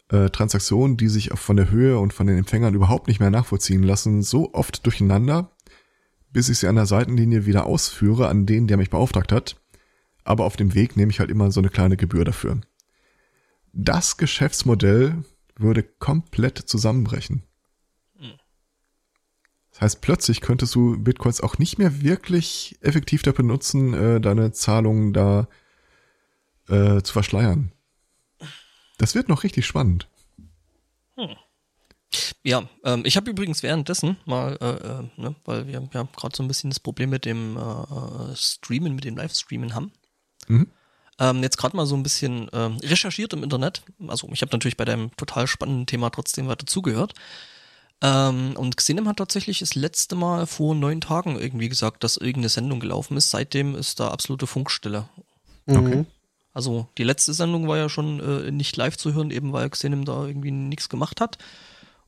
äh, 0.07 0.29
Transaktionen, 0.29 0.95
die 0.95 1.09
sich 1.09 1.31
von 1.33 1.57
der 1.57 1.69
Höhe 1.69 1.99
und 1.99 2.13
von 2.13 2.27
den 2.27 2.37
Empfängern 2.37 2.73
überhaupt 2.73 3.09
nicht 3.09 3.19
mehr 3.19 3.29
nachvollziehen 3.29 3.83
lassen, 3.83 4.23
so 4.23 4.53
oft 4.53 4.85
durcheinander, 4.85 5.51
bis 6.31 6.47
ich 6.47 6.59
sie 6.59 6.67
an 6.67 6.77
der 6.77 6.85
Seitenlinie 6.85 7.45
wieder 7.45 7.65
ausführe 7.65 8.29
an 8.29 8.45
den, 8.45 8.67
der 8.67 8.77
mich 8.77 8.89
beauftragt 8.89 9.33
hat. 9.33 9.61
Aber 10.23 10.45
auf 10.45 10.55
dem 10.55 10.75
Weg 10.75 10.95
nehme 10.95 11.11
ich 11.11 11.19
halt 11.19 11.29
immer 11.29 11.51
so 11.51 11.59
eine 11.59 11.69
kleine 11.69 11.97
Gebühr 11.97 12.23
dafür. 12.23 12.61
Das 13.73 14.15
Geschäftsmodell 14.15 15.25
würde 15.57 15.83
komplett 15.83 16.57
zusammenbrechen. 16.57 17.43
Heißt, 19.81 20.01
plötzlich 20.01 20.41
könntest 20.41 20.75
du 20.75 20.97
Bitcoins 20.99 21.41
auch 21.41 21.57
nicht 21.57 21.79
mehr 21.79 22.03
wirklich 22.03 22.77
effektiv 22.81 23.23
dafür 23.23 23.43
nutzen, 23.43 23.93
äh, 23.95 24.21
deine 24.21 24.51
Zahlungen 24.51 25.11
da 25.11 25.47
äh, 26.69 27.01
zu 27.01 27.11
verschleiern. 27.11 27.71
Das 28.99 29.15
wird 29.15 29.27
noch 29.27 29.43
richtig 29.43 29.65
spannend. 29.65 30.07
Hm. 31.15 31.35
Ja, 32.43 32.69
ähm, 32.83 33.03
ich 33.05 33.17
habe 33.17 33.31
übrigens 33.31 33.63
währenddessen 33.63 34.17
mal, 34.25 34.57
äh, 34.61 34.65
äh, 34.65 35.09
ne, 35.21 35.35
weil 35.45 35.65
wir 35.65 35.73
ja 35.73 36.03
gerade 36.15 36.35
so 36.35 36.43
ein 36.43 36.47
bisschen 36.47 36.69
das 36.69 36.79
Problem 36.79 37.09
mit 37.09 37.25
dem 37.25 37.57
äh, 37.57 37.61
äh, 37.61 38.35
Streamen, 38.35 38.93
mit 38.93 39.05
dem 39.05 39.17
Livestreamen 39.17 39.73
haben. 39.73 39.91
Mhm. 40.47 40.67
Ähm, 41.19 41.41
jetzt 41.41 41.57
gerade 41.57 41.75
mal 41.75 41.87
so 41.87 41.95
ein 41.95 42.03
bisschen 42.03 42.49
ähm, 42.53 42.77
recherchiert 42.83 43.33
im 43.33 43.43
Internet. 43.43 43.83
Also 44.07 44.29
ich 44.31 44.41
habe 44.41 44.51
natürlich 44.51 44.77
bei 44.77 44.85
deinem 44.85 45.15
total 45.17 45.47
spannenden 45.47 45.87
Thema 45.87 46.11
trotzdem 46.11 46.47
weiter 46.47 46.67
zugehört. 46.67 47.13
Ähm, 48.01 48.53
und 48.57 48.77
Xenem 48.77 49.07
hat 49.07 49.17
tatsächlich 49.17 49.59
das 49.59 49.75
letzte 49.75 50.15
Mal 50.15 50.47
vor 50.47 50.73
neun 50.73 51.01
Tagen 51.01 51.39
irgendwie 51.39 51.69
gesagt, 51.69 52.03
dass 52.03 52.17
irgendeine 52.17 52.49
Sendung 52.49 52.79
gelaufen 52.79 53.15
ist. 53.15 53.29
Seitdem 53.29 53.75
ist 53.75 53.99
da 53.99 54.09
absolute 54.09 54.47
Funkstille. 54.47 55.07
Mhm. 55.67 55.75
Okay. 55.75 56.05
Also 56.53 56.87
die 56.97 57.03
letzte 57.03 57.33
Sendung 57.33 57.67
war 57.67 57.77
ja 57.77 57.89
schon 57.89 58.19
äh, 58.19 58.51
nicht 58.51 58.75
live 58.75 58.97
zu 58.97 59.13
hören, 59.13 59.31
eben 59.31 59.53
weil 59.53 59.69
Xenem 59.69 60.03
da 60.03 60.25
irgendwie 60.25 60.51
nichts 60.51 60.89
gemacht 60.89 61.21
hat. 61.21 61.37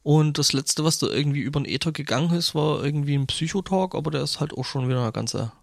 Und 0.01 0.37
das 0.37 0.51
letzte, 0.51 0.83
was 0.83 0.97
da 0.97 1.07
irgendwie 1.07 1.39
über 1.39 1.61
den 1.61 1.71
Ether 1.71 1.93
gegangen 1.93 2.33
ist, 2.33 2.53
war 2.55 2.83
irgendwie 2.83 3.15
ein 3.15 3.27
Psychotalk, 3.27 3.95
aber 3.95 4.11
der 4.11 4.21
ist 4.21 4.41
halt 4.41 4.53
auch 4.53 4.65
schon 4.65 4.89
wieder 4.89 5.01
eine 5.01 5.13
ganze, 5.13 5.53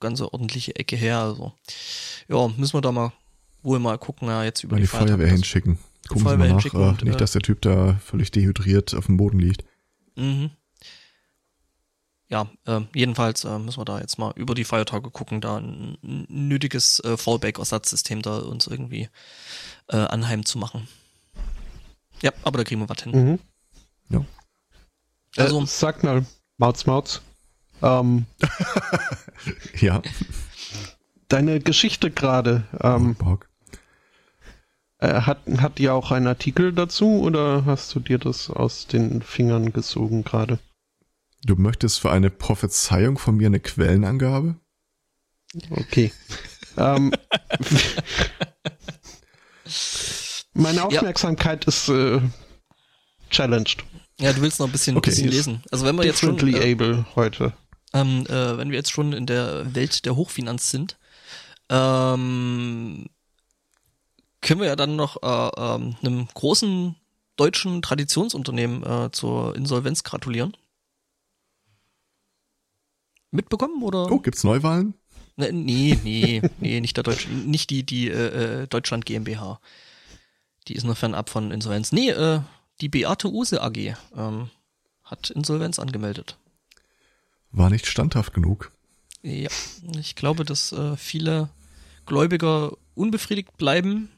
ganze 0.00 0.32
ordentliche 0.32 0.74
Ecke 0.74 0.96
her. 0.96 1.20
Also 1.20 1.52
ja, 2.28 2.48
müssen 2.56 2.74
wir 2.74 2.80
da 2.80 2.90
mal 2.90 3.12
wohl 3.62 3.78
mal 3.78 3.98
gucken, 3.98 4.28
ja, 4.28 4.42
jetzt 4.42 4.64
über 4.64 4.74
mal 4.74 4.80
die, 4.80 4.82
die 4.82 4.88
Feuerwehr 4.88 5.28
hinschicken. 5.28 5.78
Gucken 6.08 6.28
Sie 6.28 6.36
mal 6.36 6.48
nach, 6.48 6.64
äh, 6.64 7.04
nicht, 7.04 7.14
äh, 7.14 7.18
dass 7.18 7.32
der 7.32 7.42
Typ 7.42 7.62
da 7.62 7.94
völlig 8.04 8.30
dehydriert 8.30 8.94
auf 8.94 9.06
dem 9.06 9.16
Boden 9.16 9.38
liegt. 9.38 9.64
Mhm 10.16 10.50
ja, 12.28 12.48
äh, 12.66 12.80
jedenfalls 12.94 13.44
äh, 13.44 13.58
müssen 13.58 13.80
wir 13.80 13.84
da 13.84 14.00
jetzt 14.00 14.18
mal 14.18 14.32
über 14.36 14.54
die 14.54 14.64
Feiertage 14.64 15.10
gucken, 15.10 15.40
da 15.40 15.58
ein, 15.58 15.96
ein 16.02 16.26
nötiges 16.28 17.00
äh, 17.00 17.16
Fallback-Ersatzsystem 17.16 18.22
da 18.22 18.38
uns 18.38 18.66
irgendwie 18.66 19.08
äh, 19.88 19.96
anheim 19.96 20.44
zu 20.44 20.58
machen. 20.58 20.88
Ja, 22.22 22.32
aber 22.42 22.58
da 22.58 22.64
kriegen 22.64 22.80
wir 22.80 22.88
was 22.88 23.02
hin. 23.02 23.12
Mhm. 23.12 23.38
Ja. 24.08 24.24
Also, 25.36 25.62
äh, 25.62 25.66
sag 25.66 26.02
mal, 26.02 26.26
Mautz, 26.58 26.86
Mautz. 26.86 27.20
Ähm, 27.82 28.26
ja. 29.80 30.02
Deine 31.28 31.60
Geschichte 31.60 32.10
gerade. 32.10 32.64
Ähm, 32.80 33.16
oh, 33.24 33.36
äh, 34.98 35.22
hat, 35.22 35.40
hat 35.58 35.78
die 35.78 35.88
auch 35.90 36.10
einen 36.10 36.26
Artikel 36.26 36.72
dazu 36.72 37.20
oder 37.20 37.64
hast 37.66 37.94
du 37.94 38.00
dir 38.00 38.18
das 38.18 38.50
aus 38.50 38.86
den 38.86 39.22
Fingern 39.22 39.72
gesogen 39.72 40.24
gerade? 40.24 40.58
Du 41.44 41.56
möchtest 41.56 42.00
für 42.00 42.10
eine 42.10 42.30
Prophezeiung 42.30 43.18
von 43.18 43.36
mir 43.36 43.46
eine 43.46 43.60
Quellenangabe? 43.60 44.56
Okay. 45.70 46.12
ähm, 46.76 47.12
meine 50.54 50.84
Aufmerksamkeit 50.84 51.64
ja. 51.64 51.68
ist 51.68 51.88
äh, 51.88 52.20
challenged. 53.30 53.84
Ja, 54.18 54.32
du 54.32 54.40
willst 54.40 54.58
noch 54.60 54.66
ein 54.66 54.72
bisschen, 54.72 54.96
okay. 54.96 55.10
bisschen 55.10 55.28
lesen. 55.28 55.62
Also 55.70 55.84
wenn 55.84 55.96
wir 55.96 56.04
jetzt 56.04 56.20
schon 56.20 56.38
äh, 56.48 56.72
able 56.72 57.04
heute. 57.14 57.52
Ähm, 57.92 58.26
äh, 58.26 58.56
wenn 58.56 58.70
wir 58.70 58.78
jetzt 58.78 58.90
schon 58.90 59.12
in 59.12 59.26
der 59.26 59.74
Welt 59.74 60.06
der 60.06 60.16
Hochfinanz 60.16 60.70
sind, 60.70 60.98
ähm, 61.68 63.06
können 64.46 64.60
wir 64.60 64.68
ja 64.68 64.76
dann 64.76 64.96
noch 64.96 65.22
äh, 65.22 65.50
ähm, 65.60 65.96
einem 66.02 66.28
großen 66.32 66.96
deutschen 67.36 67.82
Traditionsunternehmen 67.82 68.82
äh, 68.82 69.10
zur 69.12 69.54
Insolvenz 69.54 70.02
gratulieren 70.04 70.56
mitbekommen 73.36 73.82
oder? 73.82 74.10
Oh, 74.10 74.18
gibt's 74.18 74.42
Neuwahlen? 74.42 74.94
Ne, 75.36 75.52
nee, 75.52 75.96
nee, 76.02 76.42
nee, 76.58 76.80
nicht 76.80 76.96
der 76.96 77.04
Deutsch, 77.04 77.28
nicht 77.28 77.70
die 77.70 77.84
die 77.84 78.08
äh, 78.08 78.62
äh, 78.62 78.66
Deutschland 78.66 79.06
GmbH. 79.06 79.60
Die 80.66 80.74
ist 80.74 80.84
nur 80.84 80.96
fernab 80.96 81.30
von 81.30 81.52
Insolvenz. 81.52 81.92
Nee, 81.92 82.10
äh, 82.10 82.40
die 82.80 82.88
Beate 82.88 83.28
Use 83.28 83.62
AG 83.62 83.94
ähm, 84.16 84.50
hat 85.04 85.30
Insolvenz 85.30 85.78
angemeldet. 85.78 86.38
War 87.52 87.70
nicht 87.70 87.86
standhaft 87.86 88.34
genug. 88.34 88.72
Ja, 89.22 89.48
ich 89.98 90.16
glaube, 90.16 90.44
dass 90.44 90.72
äh, 90.72 90.96
viele 90.96 91.50
Gläubiger 92.06 92.72
unbefriedigt 92.94 93.56
bleiben. 93.56 94.08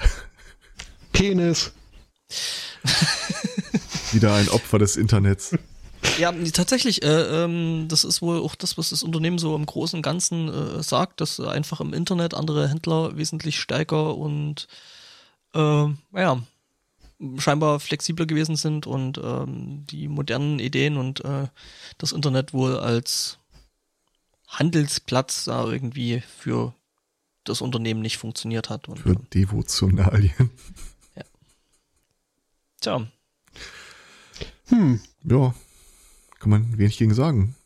Penis. 1.12 1.72
Wieder 4.12 4.34
ein 4.34 4.48
Opfer 4.48 4.78
des 4.78 4.96
Internets. 4.96 5.54
Ja, 6.18 6.32
tatsächlich, 6.52 7.02
äh, 7.02 7.44
ähm, 7.44 7.86
das 7.88 8.04
ist 8.04 8.22
wohl 8.22 8.40
auch 8.40 8.54
das, 8.54 8.78
was 8.78 8.90
das 8.90 9.02
Unternehmen 9.02 9.38
so 9.38 9.54
im 9.54 9.66
Großen 9.66 9.98
und 9.98 10.02
Ganzen 10.02 10.48
äh, 10.48 10.82
sagt, 10.82 11.20
dass 11.20 11.40
einfach 11.40 11.80
im 11.80 11.92
Internet 11.92 12.34
andere 12.34 12.68
Händler 12.68 13.16
wesentlich 13.16 13.60
stärker 13.60 14.16
und 14.16 14.66
äh, 15.54 15.86
ja, 16.14 16.42
scheinbar 17.38 17.80
flexibler 17.80 18.26
gewesen 18.26 18.56
sind 18.56 18.86
und 18.86 19.18
ähm, 19.22 19.84
die 19.90 20.08
modernen 20.08 20.58
Ideen 20.58 20.96
und 20.96 21.24
äh, 21.24 21.48
das 21.98 22.12
Internet 22.12 22.54
wohl 22.54 22.78
als 22.78 23.38
Handelsplatz 24.46 25.44
da 25.44 25.66
irgendwie 25.66 26.22
für 26.38 26.74
das 27.44 27.60
Unternehmen 27.60 28.00
nicht 28.00 28.18
funktioniert 28.18 28.70
hat. 28.70 28.88
Und, 28.88 28.98
für 28.98 29.14
Devotionalien. 29.14 30.50
Ja. 31.16 31.24
Tja. 32.80 33.06
Hm, 34.66 35.00
ja, 35.24 35.54
kann 36.38 36.50
man 36.50 36.78
wenig 36.78 36.96
gegen 36.96 37.14
sagen. 37.14 37.56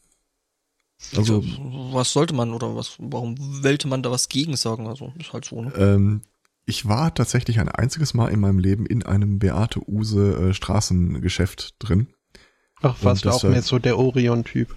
Also, 1.17 1.45
was 1.93 2.13
sollte 2.13 2.35
man 2.35 2.53
oder 2.53 2.75
was, 2.75 2.97
warum 2.99 3.37
wollte 3.63 3.89
man 3.89 4.03
da 4.03 4.11
was 4.11 4.29
gegen 4.29 4.57
sagen? 4.57 4.89
Also, 4.89 5.13
ist 5.19 5.33
halt 5.33 5.45
so, 5.45 5.61
ne? 5.61 5.73
Ähm, 5.77 6.23
ich 6.67 6.89
war 6.89 7.15
tatsächlich 7.15 7.61
ein 7.61 7.69
einziges 7.69 8.15
Mal 8.15 8.29
in 8.29 8.41
meinem 8.41 8.59
Leben 8.59 8.87
in 8.87 9.03
einem 9.03 9.39
Beate 9.39 9.81
Use 9.87 10.51
äh, 10.51 10.55
Straßengeschäft 10.55 11.75
drin. 11.79 12.09
Ach, 12.81 12.97
warst 13.03 13.25
du 13.25 13.31
auch 13.31 13.43
mehr 13.43 13.63
so 13.63 13.79
der 13.79 13.99
Orion-Typ? 13.99 14.75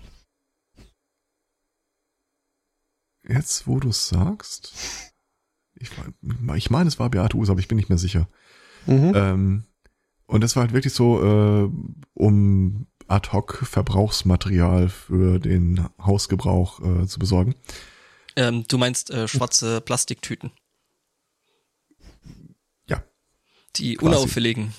Jetzt, 3.28 3.68
wo 3.68 3.80
du 3.80 3.90
es 3.90 4.08
sagst, 4.08 4.74
ich, 5.76 5.90
ich 6.56 6.70
meine, 6.70 6.88
es 6.88 7.00
war 7.00 7.10
Beate 7.10 7.38
Use, 7.38 7.52
aber 7.52 7.60
ich 7.60 7.68
bin 7.68 7.76
nicht 7.76 7.90
mehr 7.90 7.98
sicher. 7.98 8.28
Mhm. 8.86 9.12
Ähm, 9.16 9.64
und 10.26 10.42
das 10.42 10.56
war 10.56 10.64
halt 10.64 10.74
wirklich 10.74 10.94
so, 10.94 11.22
äh, 11.24 11.70
um 12.14 12.88
Ad-Hoc-Verbrauchsmaterial 13.08 14.90
für 14.90 15.40
den 15.40 15.88
Hausgebrauch 16.00 16.82
äh, 16.82 17.08
zu 17.08 17.20
besorgen. 17.20 17.56
Ähm, 18.36 18.66
du 18.68 18.78
meinst 18.78 19.10
äh, 19.10 19.28
schwarze 19.28 19.82
Plastiktüten? 19.82 20.52
Ja. 22.88 23.04
Die 23.78 23.96
Quasi. 23.96 24.16
unauffälligen. 24.16 24.74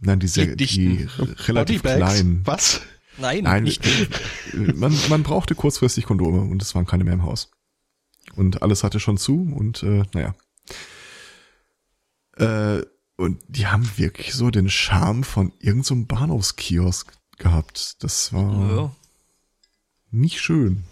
Nein, 0.00 0.20
die, 0.20 0.28
sehr, 0.28 0.56
die 0.56 1.08
relativ 1.46 1.82
kleinen. 1.82 2.42
Was? 2.44 2.80
Nein, 3.18 3.44
Nein 3.44 3.64
nicht. 3.64 3.84
man, 4.54 4.96
man 5.08 5.22
brauchte 5.22 5.54
kurzfristig 5.54 6.06
Kondome 6.06 6.40
und 6.40 6.62
es 6.62 6.74
waren 6.74 6.86
keine 6.86 7.04
mehr 7.04 7.12
im 7.12 7.22
Haus. 7.24 7.50
Und 8.36 8.62
alles 8.62 8.84
hatte 8.84 9.00
schon 9.00 9.18
zu 9.18 9.52
und 9.54 9.82
äh, 9.82 10.04
naja. 10.12 10.34
Äh, 12.36 12.84
und 13.16 13.42
die 13.48 13.66
haben 13.66 13.98
wirklich 13.98 14.34
so 14.34 14.50
den 14.50 14.70
Charme 14.70 15.22
von 15.22 15.52
irgendeinem 15.58 16.00
so 16.00 16.06
Bahnhofskiosk 16.06 17.12
gehabt. 17.38 18.02
Das 18.02 18.32
war 18.32 18.76
ja. 18.76 18.96
nicht 20.10 20.40
schön. 20.40 20.84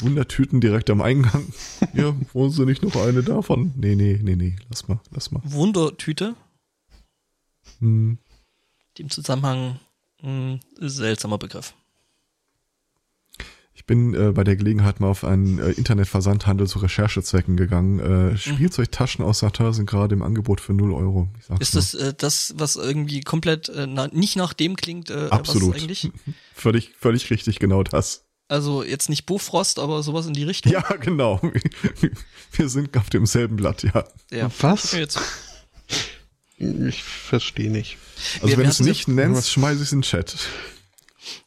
Wundertüten 0.00 0.60
direkt 0.60 0.90
am 0.90 1.00
Eingang. 1.00 1.52
ja, 1.92 2.14
wollen 2.32 2.50
Sie 2.50 2.64
nicht 2.64 2.82
noch 2.82 2.96
eine 2.96 3.22
davon? 3.22 3.72
Nee, 3.76 3.94
nee, 3.94 4.18
nee, 4.22 4.36
nee, 4.36 4.56
lass 4.68 4.86
mal, 4.86 5.00
lass 5.10 5.30
mal. 5.30 5.40
Wundertüte? 5.44 6.36
Hm. 7.80 8.18
Dem 8.98 9.10
Zusammenhang 9.10 9.80
ein 10.22 10.60
hm, 10.78 10.88
seltsamer 10.88 11.38
Begriff. 11.38 11.74
Ich 13.88 13.94
bin 13.96 14.12
äh, 14.12 14.32
bei 14.32 14.44
der 14.44 14.54
Gelegenheit 14.54 15.00
mal 15.00 15.06
auf 15.08 15.24
einen 15.24 15.58
äh, 15.60 15.70
Internetversandhandel 15.70 16.66
zu 16.66 16.78
Recherchezwecken 16.80 17.56
gegangen. 17.56 18.32
Äh, 18.32 18.36
Spielzeugtaschen 18.36 19.24
aus 19.24 19.38
Satar 19.38 19.72
sind 19.72 19.88
gerade 19.88 20.14
im 20.14 20.20
Angebot 20.20 20.60
für 20.60 20.74
0 20.74 20.92
Euro. 20.92 21.28
Ich 21.38 21.46
sag's 21.46 21.60
Ist 21.62 21.74
das 21.74 21.94
äh, 21.94 22.12
das, 22.12 22.52
was 22.58 22.76
irgendwie 22.76 23.22
komplett 23.22 23.70
äh, 23.70 23.86
na, 23.86 24.08
nicht 24.08 24.36
nach 24.36 24.52
dem 24.52 24.76
klingt, 24.76 25.08
äh, 25.08 25.28
Absolut. 25.30 25.74
was 25.74 25.80
eigentlich? 25.80 26.10
völlig, 26.54 26.92
völlig 27.00 27.30
richtig, 27.30 27.60
genau 27.60 27.82
das. 27.82 28.26
Also 28.48 28.82
jetzt 28.82 29.08
nicht 29.08 29.24
Bofrost, 29.24 29.78
aber 29.78 30.02
sowas 30.02 30.26
in 30.26 30.34
die 30.34 30.44
Richtung. 30.44 30.70
Ja, 30.70 30.82
genau. 31.00 31.40
Wir 32.52 32.68
sind 32.68 32.94
auf 32.94 33.08
demselben 33.08 33.56
Blatt, 33.56 33.84
ja. 33.84 34.04
ja. 34.30 34.50
Was? 34.60 34.94
Ich 36.58 37.02
verstehe 37.02 37.70
nicht. 37.70 37.96
Also 38.42 38.48
Wir- 38.48 38.58
wenn 38.58 38.58
wir 38.58 38.64
du 38.64 38.70
es 38.70 38.80
nicht 38.80 39.08
nennst, 39.08 39.50
schmeiß 39.50 39.76
ich 39.76 39.84
es 39.84 39.92
in 39.92 40.00
den 40.00 40.02
Chat. 40.02 40.36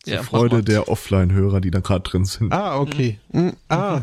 Zur 0.03 0.13
ja, 0.13 0.23
Freude 0.23 0.63
der 0.63 0.89
Offline-Hörer, 0.89 1.61
die 1.61 1.71
da 1.71 1.79
gerade 1.79 2.03
drin 2.09 2.25
sind. 2.25 2.51
Ah, 2.51 2.77
okay. 2.79 3.19
Hm, 3.31 3.55
ah. 3.69 4.01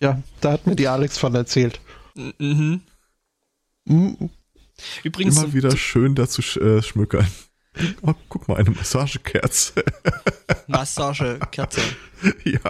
Ja, 0.00 0.22
da 0.40 0.52
hat 0.52 0.66
mir 0.66 0.76
die 0.76 0.88
Alex 0.88 1.18
von 1.18 1.34
erzählt. 1.34 1.80
Mhm. 2.14 2.82
Hm, 3.86 4.30
Übrigens, 5.02 5.38
Immer 5.38 5.52
wieder 5.52 5.76
schön 5.76 6.14
dazu 6.14 6.42
sch 6.42 6.56
äh, 6.56 6.82
schmückern. 6.82 7.26
Oh, 8.02 8.14
guck 8.28 8.48
mal, 8.48 8.56
eine 8.56 8.70
Massagekerze. 8.70 9.84
Massagekerze. 10.68 11.80
ja. 12.44 12.60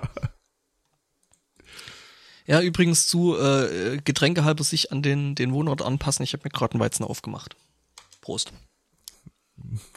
Ja, 2.46 2.60
übrigens 2.60 3.06
zu 3.06 3.36
äh, 3.36 3.98
Getränke 4.04 4.44
halber 4.44 4.64
sich 4.64 4.92
an 4.92 5.02
den, 5.02 5.34
den 5.34 5.52
Wohnort 5.52 5.82
anpassen. 5.82 6.24
Ich 6.24 6.32
habe 6.32 6.42
mir 6.44 6.50
gerade 6.50 6.74
einen 6.74 6.80
Weizen 6.80 7.04
aufgemacht. 7.04 7.56
Prost. 8.20 8.52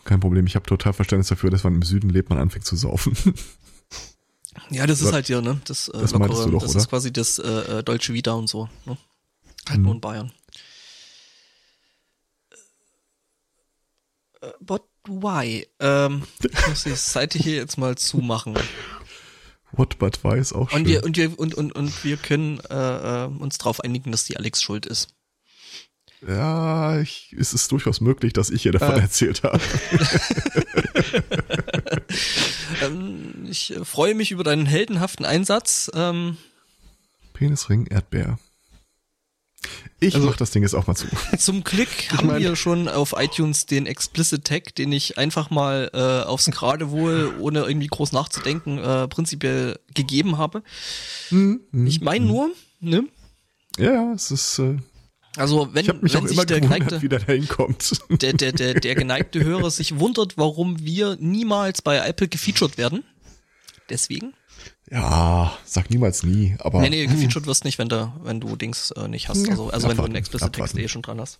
Kein 0.05 0.20
Problem, 0.20 0.47
ich 0.47 0.55
habe 0.55 0.65
total 0.65 0.93
Verständnis 0.93 1.28
dafür, 1.28 1.49
dass 1.49 1.63
man 1.63 1.76
im 1.76 1.82
Süden 1.84 2.09
lebt, 2.09 2.30
man 2.30 2.39
anfängt 2.39 2.65
zu 2.65 2.76
saufen. 2.76 3.15
Ja, 4.72 4.88
das 4.88 5.01
ist 5.01 5.13
halt 5.13 5.28
hier, 5.28 5.39
ne? 5.39 5.61
Das, 5.65 5.88
äh, 5.88 5.99
das 5.99 6.13
meintest 6.13 6.45
du 6.45 6.49
doch, 6.49 6.61
das 6.63 6.72
oder? 6.72 6.80
ist 6.80 6.89
quasi 6.89 7.13
das 7.13 7.38
äh, 7.38 7.47
äh, 7.47 7.84
Deutsche 7.84 8.11
Vita 8.13 8.32
und 8.34 8.47
so. 8.49 8.68
Ne? 8.86 8.97
Halt 9.70 9.78
Mhm. 9.78 9.86
nur 9.86 9.93
in 9.93 10.01
Bayern. 10.01 10.32
Äh, 14.41 14.51
But 14.59 14.84
why? 15.07 15.68
Ähm, 15.80 16.24
ich 16.43 16.68
muss 16.68 16.84
die 16.84 16.95
Seite 16.95 17.38
hier 17.39 17.55
jetzt 17.55 17.78
mal 17.78 17.97
zumachen. 17.97 18.57
What 19.74 19.99
but 19.99 20.24
why 20.24 20.39
ist 20.39 20.53
auch 20.53 20.70
schön. 20.70 20.80
Und 20.82 20.88
wir, 20.88 21.03
und 21.03 21.18
wir, 21.18 21.39
und, 21.39 21.53
und, 21.53 21.72
und 21.74 22.03
wir 22.03 22.18
können 22.18 22.59
äh, 22.70 23.26
äh, 23.26 23.28
uns 23.28 23.57
darauf 23.59 23.82
einigen, 23.82 24.11
dass 24.11 24.24
die 24.26 24.38
Alex 24.38 24.61
schuld 24.61 24.86
ist. 24.86 25.09
Ja, 26.26 26.99
ich, 27.01 27.36
es 27.38 27.53
ist 27.53 27.72
durchaus 27.72 27.99
möglich, 28.01 28.34
dass 28.34 28.49
ich 28.49 28.65
ihr 28.65 28.72
davon 28.72 28.95
Äh. 28.95 29.01
erzählt 29.01 29.43
habe. 29.43 29.59
Ähm, 32.84 33.47
ich 33.49 33.74
freue 33.84 34.13
mich 34.13 34.32
über 34.32 34.43
deinen 34.43 34.65
heldenhaften 34.65 35.26
Einsatz. 35.26 35.89
Ähm, 35.93 36.38
Penisring, 37.34 37.88
Erdbeer. 37.88 38.38
Ich 39.99 40.13
Also- 40.15 40.28
mach 40.28 40.36
das 40.38 40.51
Ding 40.51 40.61
jetzt 40.63 40.76
auch 40.76 40.86
mal 40.88 40.95
zu. 40.95 41.07
Zum 41.39 41.63
Glück 41.63 41.88
haben 42.11 42.28
mein- 42.28 42.41
wir 42.41 42.55
schon 42.55 42.88
auf 42.88 43.15
iTunes 43.18 43.65
den 43.65 43.86
Explicit 43.88 44.43
Tag, 44.45 44.76
den 44.76 44.91
ich 44.91 45.18
einfach 45.18 45.49
mal 45.49 45.89
äh, 45.93 46.28
aufs 46.28 46.45
Geradewohl, 46.45 47.34
ohne 47.39 47.61
irgendwie 47.61 47.88
groß 47.88 48.11
nachzudenken, 48.11 48.78
äh, 48.78 49.07
prinzipiell 49.07 49.80
gegeben 49.95 50.38
habe. 50.38 50.61
Hm, 51.30 51.61
hm. 51.72 51.88
Ich 51.88 52.01
meine 52.01 52.26
nur, 52.26 52.51
ne? 52.80 53.05
Ja, 53.78 53.93
ja, 53.93 54.13
es 54.13 54.30
ist. 54.32 54.59
Äh, 54.59 54.78
Also 55.38 55.70
wenn, 55.74 55.84
ich 55.84 55.90
habe 55.90 56.00
mich 56.02 56.14
wenn 56.14 56.24
auch 56.24 56.28
sich 56.28 56.38
immer 56.38 56.46
der 56.46 56.62
geneigte, 56.62 57.02
wie 57.02 57.10
der 57.10 57.20
da 57.20 57.32
hinkommt. 57.32 58.00
der, 58.10 58.34
der, 58.34 58.52
der, 58.52 58.74
der 58.76 58.96
geneigte 58.96 59.44
Hörer 59.44 59.72
sich 59.72 60.00
wundert, 60.00 60.38
warum 60.38 60.84
wir 60.84 61.18
niemals 61.20 61.82
bei 61.82 61.98
Apple 61.98 62.28
gefeatured 62.28 62.78
werden. 62.78 63.04
Deswegen? 63.90 64.34
Ja, 64.90 65.58
sag 65.66 65.90
niemals 65.90 66.24
nie, 66.24 66.56
aber 66.60 66.82
Nee, 66.82 66.90
nee, 66.90 67.06
gefeatured 67.06 67.46
wirst 67.46 67.66
nicht, 67.66 67.78
wenn 67.78 67.90
du, 67.90 68.12
wenn 68.24 68.40
du 68.40 68.56
Dings 68.56 68.92
äh, 68.92 69.08
nicht 69.08 69.30
hast. 69.30 69.48
Also, 69.50 69.70
also 69.70 69.88
wenn 69.88 69.98
du 69.98 70.04
einen 70.04 70.16
Explicit 70.16 70.54
Text 70.54 70.78
eh 70.78 70.88
schon 70.88 71.02
dran 71.02 71.20
hast. 71.20 71.40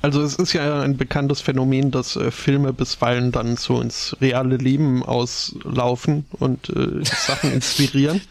Also 0.00 0.22
es 0.22 0.36
ist 0.36 0.54
ja 0.54 0.80
ein 0.80 0.96
bekanntes 0.96 1.42
Phänomen, 1.42 1.90
dass 1.90 2.16
äh, 2.16 2.30
Filme 2.30 2.72
bisweilen 2.72 3.32
dann 3.32 3.56
so 3.56 3.80
ins 3.80 4.16
reale 4.20 4.56
Leben 4.56 5.02
auslaufen 5.02 6.24
und 6.30 6.70
äh, 6.70 7.04
Sachen 7.04 7.52
inspirieren. 7.54 8.22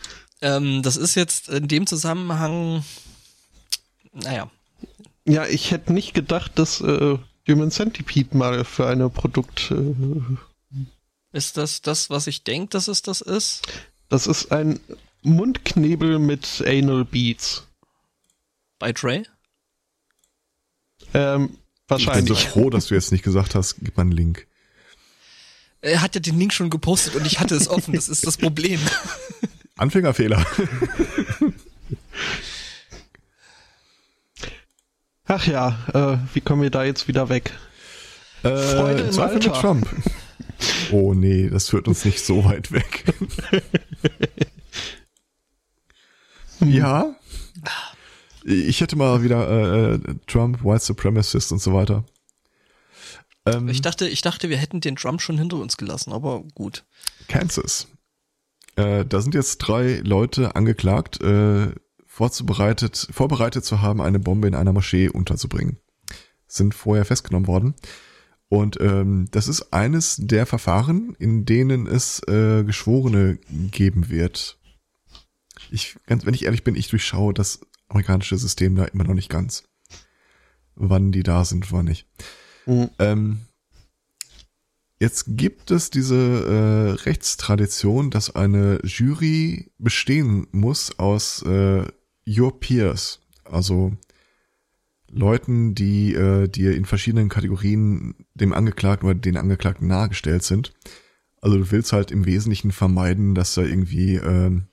Ähm, 0.41 0.81
das 0.81 0.97
ist 0.97 1.15
jetzt 1.15 1.49
in 1.49 1.67
dem 1.67 1.85
Zusammenhang, 1.85 2.83
naja, 4.15 4.49
Ja, 5.25 5.45
ich 5.45 5.71
hätte 5.71 5.93
nicht 5.93 6.13
gedacht, 6.13 6.57
dass 6.57 6.81
äh, 6.81 7.17
Human 7.47 7.71
Centipede 7.71 8.35
mal 8.35 8.65
für 8.65 8.87
eine 8.87 9.09
Produkt... 9.09 9.71
Äh, 9.71 9.93
ist 11.31 11.57
das 11.57 11.81
das, 11.81 12.09
was 12.09 12.27
ich 12.27 12.43
denke, 12.43 12.69
dass 12.69 12.87
es 12.87 13.01
das 13.01 13.21
ist? 13.21 13.67
das 14.09 14.27
ist 14.27 14.51
ein 14.51 14.79
Mundknebel 15.21 16.19
mit 16.19 16.63
Anal 16.65 17.05
Beads. 17.05 17.67
Bei 18.79 18.93
Dre? 18.93 19.23
Ähm, 21.13 21.49
ich 21.51 21.87
bin 21.87 21.99
so 21.99 22.05
wahrscheinlich. 22.07 22.47
froh, 22.47 22.69
dass 22.69 22.87
du 22.87 22.95
jetzt 22.95 23.11
nicht 23.11 23.23
gesagt 23.23 23.55
hast, 23.55 23.77
gib 23.79 23.97
mal 23.97 24.03
einen 24.03 24.11
Link. 24.11 24.47
Er 25.81 26.01
hat 26.01 26.15
ja 26.15 26.21
den 26.21 26.39
Link 26.39 26.53
schon 26.53 26.69
gepostet 26.69 27.15
und 27.15 27.27
ich 27.27 27.39
hatte 27.39 27.55
es 27.55 27.67
offen, 27.67 27.93
das 27.93 28.09
ist 28.09 28.25
das 28.25 28.37
Problem. 28.37 28.79
Anfängerfehler. 29.77 30.45
Ach 35.27 35.47
ja, 35.47 35.77
äh, 35.93 36.17
wie 36.33 36.41
kommen 36.41 36.61
wir 36.61 36.69
da 36.69 36.83
jetzt 36.83 37.07
wieder 37.07 37.29
weg? 37.29 37.51
Freude 38.41 39.01
Äh, 39.03 39.05
im 39.07 39.11
Zweifel 39.11 39.35
mit. 39.35 39.43
Trump. 39.53 39.87
Oh 40.91 41.13
nee, 41.13 41.49
das 41.49 41.69
führt 41.69 41.87
uns 41.87 42.05
nicht 42.05 42.23
so 42.23 42.45
weit 42.45 42.71
weg. 42.71 43.05
ja. 46.61 47.15
Ich 48.43 48.79
hätte 48.81 48.95
mal 48.95 49.23
wieder 49.23 49.49
äh, 49.49 49.93
äh, 49.95 49.99
Trump, 50.27 50.63
White 50.63 50.85
Supremacist 50.85 51.51
und 51.51 51.59
so 51.61 51.73
weiter. 51.73 52.05
Ähm, 53.45 53.67
Ich 53.67 53.81
dachte, 53.81 54.07
ich 54.07 54.21
dachte, 54.21 54.49
wir 54.49 54.57
hätten 54.57 54.81
den 54.81 54.95
Trump 54.95 55.21
schon 55.21 55.37
hinter 55.39 55.57
uns 55.57 55.77
gelassen, 55.77 56.13
aber 56.13 56.43
gut. 56.53 56.85
Kansas. 57.27 57.87
Äh, 58.75 59.05
da 59.05 59.21
sind 59.21 59.33
jetzt 59.33 59.57
drei 59.59 60.01
Leute 60.03 60.55
angeklagt, 60.55 61.21
äh, 61.21 61.73
vorzubereitet, 62.15 63.09
vorbereitet 63.11 63.65
zu 63.65 63.81
haben, 63.81 63.99
eine 63.99 64.19
Bombe 64.19 64.47
in 64.47 64.55
einer 64.55 64.71
Moschee 64.71 65.09
unterzubringen. 65.09 65.79
Sind 66.47 66.73
vorher 66.73 67.03
festgenommen 67.03 67.45
worden. 67.45 67.75
Und 68.47 68.79
ähm, 68.79 69.27
das 69.31 69.49
ist 69.49 69.73
eines 69.73 70.15
der 70.17 70.45
Verfahren, 70.45 71.17
in 71.19 71.43
denen 71.43 71.87
es 71.87 72.21
äh, 72.29 72.63
Geschworene 72.63 73.37
geben 73.69 74.09
wird. 74.09 74.57
Ich, 75.71 75.97
ganz, 76.07 76.25
wenn 76.25 76.33
ich 76.33 76.45
ehrlich 76.45 76.63
bin, 76.63 76.75
ich 76.75 76.87
durchschaue 76.87 77.33
das 77.33 77.59
amerikanische 77.89 78.37
System 78.37 78.75
da 78.75 78.85
immer 78.85 79.03
noch 79.03 79.13
nicht 79.13 79.29
ganz. 79.29 79.65
Wann 80.75 81.11
die 81.11 81.23
da 81.23 81.43
sind, 81.43 81.73
wann 81.73 81.83
nicht. 81.83 82.07
Hm. 82.63 82.91
Ähm, 82.97 83.41
jetzt 85.01 85.25
gibt 85.35 85.69
es 85.69 85.89
diese 85.89 86.15
äh, 86.15 86.91
Rechtstradition, 87.03 88.09
dass 88.09 88.33
eine 88.33 88.79
Jury 88.85 89.69
bestehen 89.77 90.47
muss 90.53 90.97
aus 90.97 91.41
äh, 91.41 91.85
Your 92.27 92.59
Peers, 92.59 93.19
also 93.43 93.93
Leuten, 95.09 95.75
die 95.75 96.13
äh, 96.13 96.47
dir 96.47 96.75
in 96.75 96.85
verschiedenen 96.85 97.29
Kategorien 97.29 98.15
dem 98.33 98.53
Angeklagten 98.53 99.07
oder 99.07 99.17
den 99.17 99.37
Angeklagten 99.37 99.87
nahegestellt 99.87 100.43
sind. 100.43 100.73
Also 101.41 101.57
du 101.57 101.71
willst 101.71 101.93
halt 101.93 102.11
im 102.11 102.25
Wesentlichen 102.25 102.71
vermeiden, 102.71 103.35
dass 103.35 103.53
da 103.53 103.61
irgendwie, 103.61 104.15
ähm, 104.15 104.67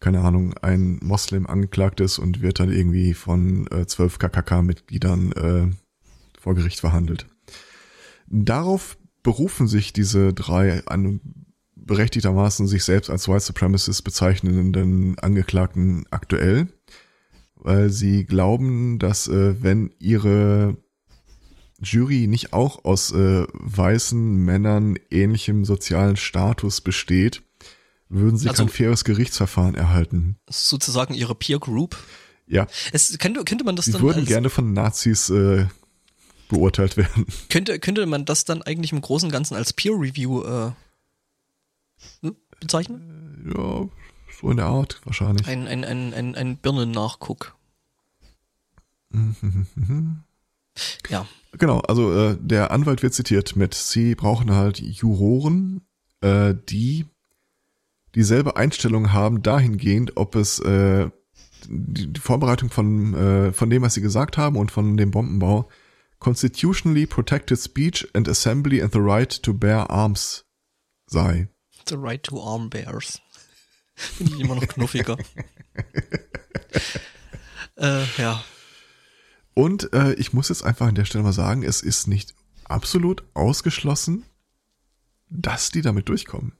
keine 0.00 0.20
Ahnung, 0.20 0.54
ein 0.58 1.00
Moslem 1.02 1.46
angeklagt 1.46 2.00
ist 2.00 2.18
und 2.18 2.40
wird 2.40 2.60
dann 2.60 2.72
irgendwie 2.72 3.12
von 3.14 3.66
äh, 3.72 3.86
zwölf 3.86 4.18
KKK-Mitgliedern 4.18 5.32
äh, 5.32 5.70
vor 6.38 6.54
Gericht 6.54 6.80
verhandelt. 6.80 7.26
Darauf 8.28 8.96
berufen 9.22 9.66
sich 9.66 9.92
diese 9.92 10.32
drei 10.32 10.86
an 10.86 11.20
berechtigtermaßen 11.88 12.68
sich 12.68 12.84
selbst 12.84 13.10
als 13.10 13.26
White 13.28 13.40
Supremacist 13.40 14.04
bezeichnenden 14.04 15.18
Angeklagten 15.18 16.06
aktuell, 16.10 16.68
weil 17.56 17.90
sie 17.90 18.24
glauben, 18.24 19.00
dass 19.00 19.26
äh, 19.26 19.60
wenn 19.60 19.90
ihre 19.98 20.76
Jury 21.80 22.26
nicht 22.28 22.52
auch 22.52 22.84
aus 22.84 23.12
äh, 23.12 23.44
weißen 23.52 24.36
Männern 24.44 24.96
ähnlichem 25.10 25.64
sozialen 25.64 26.16
Status 26.16 26.80
besteht, 26.80 27.42
würden 28.08 28.36
sie 28.38 28.48
Also- 28.48 28.62
kein 28.64 28.72
faires 28.72 29.04
Gerichtsverfahren 29.04 29.74
erhalten. 29.74 30.36
Sozusagen 30.48 31.14
ihre 31.14 31.34
Peer 31.34 31.58
Group. 31.58 31.96
Ja, 32.46 32.66
Es, 32.92 33.18
könnte, 33.18 33.44
könnte 33.44 33.64
man 33.64 33.76
das 33.76 33.84
sie 33.86 33.92
dann 33.92 34.00
würden 34.00 34.24
gerne 34.24 34.48
von 34.48 34.72
Nazis 34.72 35.28
äh, 35.28 35.66
beurteilt 36.48 36.96
werden. 36.96 37.26
könnte, 37.50 37.78
könnte 37.78 38.06
man 38.06 38.24
das 38.24 38.44
dann 38.46 38.62
eigentlich 38.62 38.92
im 38.92 39.02
Großen 39.02 39.26
und 39.26 39.32
Ganzen 39.32 39.54
als 39.54 39.72
Peer 39.74 39.92
Review 39.92 40.42
äh, 40.44 40.70
bezeichnen? 42.60 43.52
Ja, 43.54 43.88
so 44.40 44.50
in 44.50 44.56
der 44.56 44.66
Art 44.66 45.00
wahrscheinlich. 45.04 45.46
Ein, 45.46 45.66
ein, 45.66 45.84
ein, 45.84 46.14
ein, 46.14 46.34
ein 46.34 46.56
Birnennachguck. 46.58 47.56
Ja. 51.08 51.26
Genau, 51.52 51.80
also 51.80 52.12
äh, 52.12 52.36
der 52.40 52.70
Anwalt 52.70 53.02
wird 53.02 53.14
zitiert 53.14 53.56
mit, 53.56 53.74
sie 53.74 54.14
brauchen 54.14 54.52
halt 54.52 54.78
Juroren, 54.80 55.80
äh, 56.20 56.54
die 56.68 57.06
dieselbe 58.14 58.56
Einstellung 58.56 59.12
haben 59.12 59.42
dahingehend, 59.42 60.16
ob 60.16 60.34
es 60.34 60.58
äh, 60.60 61.10
die, 61.68 62.12
die 62.12 62.20
Vorbereitung 62.20 62.70
von, 62.70 63.14
äh, 63.14 63.52
von 63.52 63.70
dem, 63.70 63.82
was 63.82 63.94
sie 63.94 64.02
gesagt 64.02 64.36
haben 64.36 64.56
und 64.56 64.70
von 64.70 64.96
dem 64.96 65.10
Bombenbau 65.10 65.68
constitutionally 66.18 67.06
protected 67.06 67.58
speech 67.58 68.08
and 68.14 68.28
assembly 68.28 68.82
and 68.82 68.92
the 68.92 69.00
right 69.00 69.42
to 69.42 69.54
bear 69.54 69.90
arms 69.90 70.44
sei. 71.06 71.48
The 71.88 71.96
right 71.96 72.22
to 72.24 72.42
arm 72.42 72.70
bears. 72.70 73.20
Finde 73.94 74.34
ich 74.34 74.40
immer 74.40 74.54
noch 74.54 74.66
knuffiger. 74.68 75.16
äh, 77.76 78.04
ja. 78.16 78.42
Und 79.54 79.92
äh, 79.92 80.12
ich 80.14 80.32
muss 80.32 80.50
jetzt 80.50 80.62
einfach 80.62 80.86
an 80.86 80.94
der 80.94 81.04
Stelle 81.04 81.24
mal 81.24 81.32
sagen, 81.32 81.64
es 81.64 81.82
ist 81.82 82.06
nicht 82.06 82.34
absolut 82.64 83.24
ausgeschlossen, 83.34 84.24
dass 85.30 85.70
die 85.70 85.82
damit 85.82 86.08
durchkommen. 86.08 86.52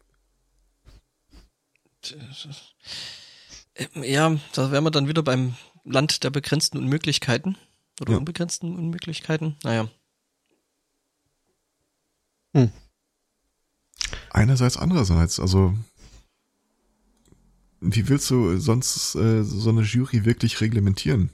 Äh, 3.74 4.12
ja, 4.12 4.37
da 4.53 4.70
wären 4.72 4.85
wir 4.85 4.91
dann 4.91 5.09
wieder 5.09 5.22
beim 5.22 5.55
Land 5.85 6.24
der 6.24 6.31
begrenzten 6.31 6.79
Unmöglichkeiten. 6.79 7.57
Oder 8.01 8.12
Ja. 8.12 8.18
unbegrenzten 8.18 8.76
Unmöglichkeiten. 8.76 9.57
Naja. 9.62 9.89
Hm. 12.55 12.72
Einerseits, 14.31 14.77
andererseits, 14.77 15.41
also 15.41 15.75
wie 17.81 18.09
willst 18.09 18.29
du 18.31 18.59
sonst 18.59 19.15
äh, 19.15 19.43
so 19.45 19.71
eine 19.71 19.83
Jury 19.83 20.25
wirklich 20.25 20.61
reglementieren? 20.61 21.31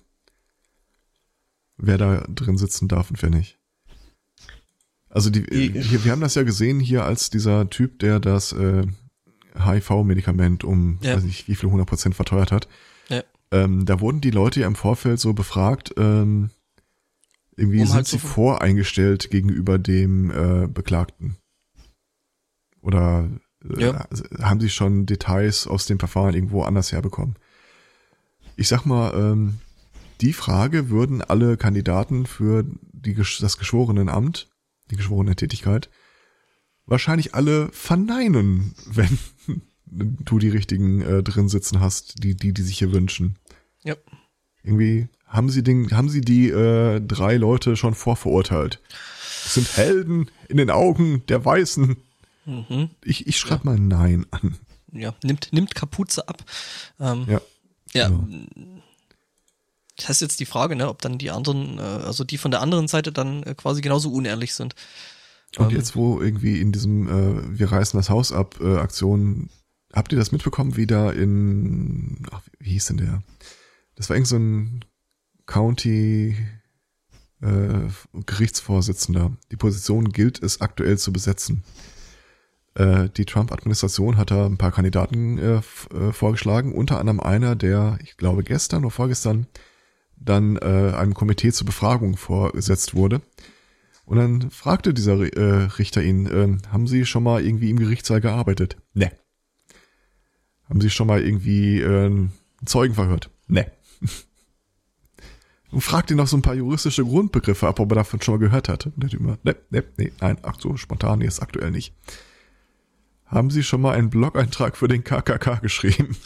Wer 1.77 1.99
da 1.99 2.27
drin 2.29 2.59
sitzen 2.59 2.87
darf 2.89 3.11
und 3.11 3.23
wer 3.23 3.31
nicht. 3.31 3.59
Also 5.09 5.31
die, 5.31 5.41
I- 5.53 5.75
wir, 5.75 6.05
wir 6.05 6.13
haben 6.13 6.21
das 6.21 6.35
ja 6.35 6.43
gesehen 6.43 6.81
hier 6.81 7.05
als 7.05 7.31
dieser 7.31 7.69
Typ, 7.71 7.99
der 8.01 8.21
das 8.21 8.53
äh, 8.53 8.87
HIV-Medikament 9.57 10.65
um 10.65 10.99
Ja. 11.03 11.17
weiß 11.17 11.25
nicht 11.25 11.49
wie 11.49 11.55
viel 11.55 11.69
100 11.69 11.89
Prozent 11.89 12.15
verteuert 12.15 12.53
hat. 12.53 12.69
Ja. 13.09 13.23
Ähm, 13.51 13.87
da 13.87 14.01
wurden 14.01 14.21
die 14.21 14.31
Leute 14.31 14.61
ja 14.61 14.67
im 14.67 14.75
Vorfeld 14.75 15.21
so 15.21 15.33
befragt, 15.33 15.95
ähm, 15.97 16.51
irgendwie 17.57 17.81
Um 17.81 17.87
sind 17.87 17.95
halt 17.95 18.07
sie 18.09 18.19
voreingestellt 18.19 19.31
gegenüber 19.31 19.79
dem 19.79 20.31
äh, 20.31 20.67
Beklagten. 20.67 21.37
Oder 22.85 23.31
äh, 23.77 23.81
Ja. 23.83 24.07
haben 24.41 24.61
sie 24.61 24.69
schon 24.71 25.07
Details 25.07 25.67
aus 25.67 25.87
dem 25.87 25.99
Verfahren 25.99 26.35
irgendwo 26.35 26.63
anders 26.63 26.93
herbekommen? 26.93 27.37
Ich 28.57 28.69
sag 28.69 28.85
mal, 28.85 29.13
ähm, 29.15 29.59
die 30.21 30.35
Frage 30.35 30.91
würden 30.91 31.23
alle 31.23 31.57
Kandidaten 31.57 32.27
für 32.27 32.65
die, 32.93 33.15
das 33.15 33.59
Geschworenenamt, 33.59 34.49
die 34.91 34.97
geschworene 34.97 35.35
Tätigkeit, 35.35 35.89
wahrscheinlich 36.87 37.35
alle 37.35 37.69
verneinen, 37.73 38.75
wenn 38.87 39.19
du 39.87 40.39
die 40.39 40.51
richtigen 40.51 41.01
äh, 41.01 41.23
drin 41.23 41.49
sitzen 41.49 41.81
hast, 41.81 42.23
die, 42.23 42.37
die, 42.37 42.53
die 42.53 42.63
sich 42.63 42.79
hier 42.79 42.93
wünschen. 42.93 43.39
Ja. 43.83 43.97
Irgendwie 44.63 45.09
haben 45.27 45.49
sie 45.49 45.63
den, 45.63 45.91
haben 45.91 46.09
sie 46.11 46.21
die 46.21 46.51
äh, 46.51 47.01
drei 47.01 47.37
Leute 47.37 47.77
schon 47.77 47.95
vorverurteilt. 47.95 48.81
Das 49.43 49.55
sind 49.55 49.77
Helden 49.77 50.31
in 50.49 50.59
den 50.59 50.71
Augen 50.71 51.23
der 51.29 51.45
Weißen. 51.45 51.97
Mhm. 52.47 52.91
Ich, 53.05 53.27
ich 53.27 53.39
schreibe 53.39 53.67
mal 53.67 53.79
Nein 53.79 54.27
an. 54.31 54.57
Ja, 54.93 55.15
nimmt, 55.23 55.53
nimmt 55.53 55.75
Kapuze 55.75 56.29
ab. 56.29 56.45
Ähm, 57.01 57.27
Ja. 57.29 57.41
Ja. 57.93 58.09
Genau. 58.09 58.27
Das 59.97 60.11
ist 60.11 60.21
jetzt 60.21 60.41
die 60.41 60.47
Frage, 60.47 60.75
ne, 60.75 60.89
ob 60.89 61.01
dann 61.03 61.19
die 61.19 61.31
anderen, 61.31 61.79
äh, 61.79 61.83
also 61.83 62.25
die 62.25 62.39
von 62.39 62.51
der 62.51 62.61
anderen 62.61 62.89
Seite 62.89 63.13
dann 63.13 63.45
äh, 63.45 63.55
quasi 63.55 63.81
genauso 63.81 64.11
unehrlich 64.11 64.55
sind. 64.55 64.75
Und 65.57 65.71
Ähm, 65.71 65.77
jetzt, 65.77 65.95
wo 65.95 66.21
irgendwie 66.21 66.61
in 66.61 66.73
diesem 66.73 67.09
äh, 67.09 67.59
Wir 67.59 67.71
reißen 67.71 67.97
das 67.97 68.11
Haus 68.11 68.33
ab 68.33 68.59
äh, 68.61 68.77
Aktion, 68.77 69.51
habt 69.93 70.11
ihr 70.13 70.19
das 70.19 70.33
mitbekommen, 70.33 70.77
wie 70.77 70.89
da 70.89 71.11
in, 71.13 72.27
ach, 72.33 72.43
wie 72.59 72.73
hieß 72.73 72.87
denn 72.87 72.97
der? 72.97 73.23
Das 73.95 74.09
war 74.09 74.17
irgend 74.17 74.27
so 74.29 74.37
ein 74.37 74.85
County 75.47 76.37
äh, 77.41 77.89
Gerichtsvorsitzender. 78.27 79.37
Die 79.53 79.57
Position 79.57 80.11
gilt 80.11 80.43
es 80.43 80.61
aktuell 80.61 80.99
zu 80.99 81.13
besetzen. 81.13 81.63
Äh, 82.75 83.09
die 83.11 83.25
Trump-Administration 83.25 84.17
hat 84.17 84.31
da 84.31 84.47
ein 84.47 84.59
paar 84.59 84.73
Kandidaten 84.73 85.39
äh, 85.39 85.61
äh, 85.97 86.13
vorgeschlagen, 86.13 86.73
unter 86.73 86.99
anderem 86.99 87.21
einer, 87.21 87.57
der, 87.57 87.99
ich 88.03 88.17
glaube 88.17 88.43
gestern 88.43 88.85
oder 88.85 88.91
vorgestern, 88.91 89.47
dann 90.17 90.57
äh, 90.57 90.93
einem 90.97 91.15
Komitee 91.15 91.53
zur 91.53 91.67
Befragung 91.67 92.17
vorgesetzt 92.17 92.95
wurde. 92.95 93.21
Und 94.07 94.19
dann 94.19 94.51
fragte 94.51 94.93
dieser 94.93 95.15
äh, 95.37 95.65
Richter 95.79 96.03
ihn, 96.03 96.27
ähm, 96.27 96.59
haben 96.71 96.87
Sie 96.87 97.07
schon 97.07 97.23
mal 97.23 97.45
irgendwie 97.45 97.71
im 97.71 97.79
Gerichtssaal 97.79 98.21
gearbeitet? 98.21 98.77
Ne. 98.93 99.11
Haben 100.69 100.81
Sie 100.81 100.91
schon 100.91 101.07
mal 101.07 101.23
irgendwie 101.23 101.81
äh, 101.81 102.07
einen 102.07 102.33
Zeugen 102.67 102.95
verhört? 102.95 103.31
Ne. 103.47 103.71
Und 105.71 105.81
fragt 105.81 106.11
ihn 106.11 106.19
noch 106.19 106.29
so 106.29 106.37
ein 106.37 106.43
paar 106.43 106.55
juristische 106.55 107.05
Grundbegriffe 107.05 107.67
ab, 107.67 107.81
ob 107.81 107.91
er 107.91 107.97
davon 107.97 108.21
schon 108.21 108.35
mal 108.35 108.39
gehört 108.39 108.69
hat. 108.69 108.87
Und 108.87 109.03
der 109.03 109.11
Typ 109.11 109.21
immer, 109.21 109.39
ne, 109.43 109.57
ne, 109.71 109.83
ne, 109.97 110.13
nein, 110.21 110.39
ach 110.43 110.61
so, 110.61 110.77
spontan, 110.77 111.21
jetzt 111.21 111.43
aktuell 111.43 111.71
nicht. 111.71 111.95
Haben 113.27 113.51
Sie 113.51 113.63
schon 113.63 113.81
mal 113.81 113.95
einen 113.95 114.11
Blog-Eintrag 114.11 114.77
für 114.77 114.89
den 114.89 115.05
KKK 115.05 115.57
geschrieben? 115.57 116.17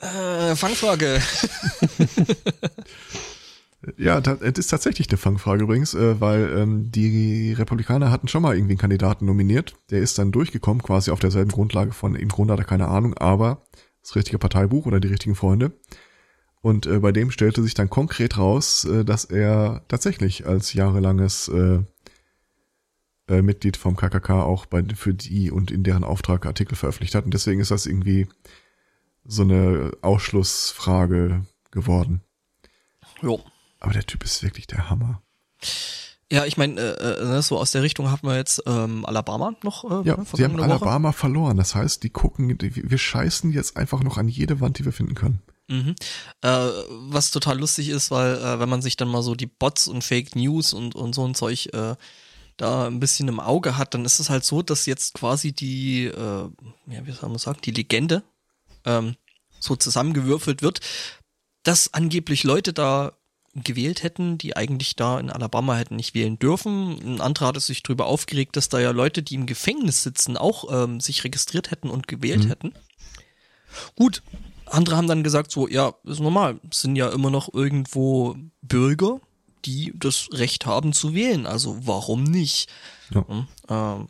Äh, 0.00 0.56
Fangfrage. 0.56 1.20
Ja, 3.98 4.20
das 4.20 4.40
ist 4.58 4.68
tatsächlich 4.68 5.08
eine 5.10 5.18
Fangfrage 5.18 5.64
übrigens, 5.64 5.94
äh, 5.94 6.20
weil 6.20 6.56
ähm, 6.56 6.90
die 6.90 7.52
Republikaner 7.52 8.10
hatten 8.10 8.28
schon 8.28 8.42
mal 8.42 8.54
irgendwie 8.54 8.72
einen 8.72 8.78
Kandidaten 8.78 9.26
nominiert. 9.26 9.74
Der 9.90 10.00
ist 10.00 10.18
dann 10.18 10.32
durchgekommen, 10.32 10.82
quasi 10.82 11.10
auf 11.10 11.20
derselben 11.20 11.50
Grundlage 11.50 11.92
von, 11.92 12.14
im 12.14 12.28
Grunde 12.28 12.54
hat 12.54 12.60
er 12.60 12.66
keine 12.66 12.88
Ahnung, 12.88 13.14
aber 13.18 13.62
das 14.02 14.16
richtige 14.16 14.38
Parteibuch 14.38 14.86
oder 14.86 15.00
die 15.00 15.08
richtigen 15.08 15.34
Freunde. 15.34 15.72
Und 16.60 16.86
äh, 16.86 16.98
bei 17.00 17.12
dem 17.12 17.30
stellte 17.30 17.62
sich 17.62 17.74
dann 17.74 17.90
konkret 17.90 18.38
raus, 18.38 18.84
äh, 18.84 19.04
dass 19.04 19.26
er 19.26 19.82
tatsächlich 19.88 20.46
als 20.46 20.72
jahrelanges 20.72 21.48
äh, 21.48 21.80
äh, 23.28 23.42
Mitglied 23.42 23.76
vom 23.76 23.96
KKK 23.96 24.42
auch 24.42 24.66
bei, 24.66 24.84
für 24.94 25.14
die 25.14 25.50
und 25.50 25.70
in 25.70 25.82
deren 25.82 26.04
Auftrag 26.04 26.46
Artikel 26.46 26.76
veröffentlicht 26.76 27.14
hat. 27.14 27.24
Und 27.24 27.34
deswegen 27.34 27.60
ist 27.60 27.70
das 27.70 27.86
irgendwie 27.86 28.28
so 29.24 29.42
eine 29.42 29.92
Ausschlussfrage 30.02 31.46
geworden. 31.70 32.20
Jo. 33.22 33.40
Aber 33.80 33.92
der 33.92 34.06
Typ 34.06 34.24
ist 34.24 34.42
wirklich 34.42 34.66
der 34.66 34.90
Hammer. 34.90 35.22
Ja, 36.32 36.46
ich 36.46 36.56
meine, 36.56 36.80
äh, 36.80 37.36
äh, 37.36 37.42
so 37.42 37.58
aus 37.58 37.70
der 37.70 37.82
Richtung 37.82 38.10
haben 38.10 38.26
wir 38.26 38.36
jetzt 38.36 38.62
ähm, 38.66 39.04
Alabama 39.04 39.54
noch. 39.62 39.84
Äh, 39.84 40.08
Ja, 40.08 40.18
sie 40.32 40.44
haben 40.44 40.54
Woche. 40.58 40.64
Alabama 40.64 41.12
verloren. 41.12 41.56
Das 41.56 41.74
heißt, 41.74 42.02
die 42.02 42.10
gucken, 42.10 42.56
die, 42.58 42.90
wir 42.90 42.98
scheißen 42.98 43.52
jetzt 43.52 43.76
einfach 43.76 44.02
noch 44.02 44.18
an 44.18 44.28
jede 44.28 44.60
Wand, 44.60 44.78
die 44.78 44.84
wir 44.84 44.92
finden 44.92 45.14
können. 45.14 45.42
Mhm. 45.68 45.94
Äh, 46.42 46.68
was 47.08 47.30
total 47.30 47.58
lustig 47.58 47.88
ist, 47.88 48.10
weil 48.10 48.36
äh, 48.36 48.58
wenn 48.58 48.68
man 48.68 48.82
sich 48.82 48.96
dann 48.96 49.08
mal 49.08 49.22
so 49.22 49.34
die 49.34 49.46
Bots 49.46 49.86
und 49.86 50.02
Fake 50.02 50.34
News 50.34 50.72
und, 50.72 50.94
und 50.94 51.14
so 51.14 51.26
ein 51.26 51.34
Zeug 51.34 51.68
äh, 51.72 51.94
da 52.56 52.86
ein 52.86 53.00
bisschen 53.00 53.28
im 53.28 53.40
Auge 53.40 53.76
hat, 53.76 53.94
dann 53.94 54.04
ist 54.04 54.18
es 54.20 54.30
halt 54.30 54.44
so, 54.44 54.62
dass 54.62 54.86
jetzt 54.86 55.14
quasi 55.14 55.52
die, 55.52 56.06
äh, 56.06 56.48
ja, 56.86 57.06
wie 57.06 57.12
soll 57.12 57.28
man 57.28 57.38
sagen, 57.38 57.60
die 57.64 57.70
Legende 57.72 58.22
ähm, 58.84 59.16
so 59.60 59.76
zusammengewürfelt 59.76 60.62
wird, 60.62 60.80
dass 61.62 61.92
angeblich 61.94 62.44
Leute 62.44 62.72
da 62.72 63.12
gewählt 63.54 64.02
hätten, 64.02 64.36
die 64.36 64.56
eigentlich 64.56 64.96
da 64.96 65.18
in 65.20 65.30
Alabama 65.30 65.76
hätten 65.76 65.96
nicht 65.96 66.14
wählen 66.14 66.38
dürfen. 66.38 66.98
Ein 67.00 67.20
anderer 67.20 67.46
hatte 67.48 67.60
sich 67.60 67.82
darüber 67.82 68.06
aufgeregt, 68.06 68.56
dass 68.56 68.68
da 68.68 68.80
ja 68.80 68.90
Leute, 68.90 69.22
die 69.22 69.36
im 69.36 69.46
Gefängnis 69.46 70.02
sitzen, 70.02 70.36
auch 70.36 70.72
ähm, 70.72 71.00
sich 71.00 71.22
registriert 71.24 71.70
hätten 71.70 71.88
und 71.88 72.08
gewählt 72.08 72.44
Mhm. 72.44 72.48
hätten. 72.48 72.74
Gut, 73.96 74.22
andere 74.66 74.96
haben 74.96 75.06
dann 75.08 75.22
gesagt 75.24 75.50
so, 75.50 75.68
ja, 75.68 75.94
ist 76.04 76.20
normal, 76.20 76.60
sind 76.72 76.96
ja 76.96 77.08
immer 77.10 77.30
noch 77.30 77.52
irgendwo 77.52 78.36
Bürger, 78.62 79.20
die 79.64 79.92
das 79.96 80.28
Recht 80.32 80.66
haben 80.66 80.92
zu 80.92 81.14
wählen, 81.14 81.46
also 81.46 81.78
warum 81.86 82.24
nicht? 82.24 82.68
Ja. 83.10 83.26
Hm, 83.28 83.46
Ähm, 83.68 84.08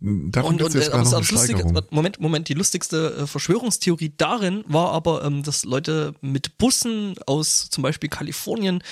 Davon 0.00 0.56
und, 0.56 0.62
und 0.62 0.74
jetzt 0.74 0.90
gerade 0.90 1.08
das, 1.08 1.30
lustige. 1.30 1.64
Moment, 1.90 2.20
Moment, 2.20 2.48
die 2.50 2.54
lustigste 2.54 3.16
äh, 3.20 3.26
Verschwörungstheorie 3.26 4.12
darin 4.14 4.62
war 4.66 4.90
aber, 4.92 5.24
ähm, 5.24 5.42
dass 5.42 5.64
Leute 5.64 6.14
mit 6.20 6.58
Bussen 6.58 7.14
aus 7.26 7.70
zum 7.70 7.82
Beispiel 7.82 8.10
Kalifornien 8.10 8.82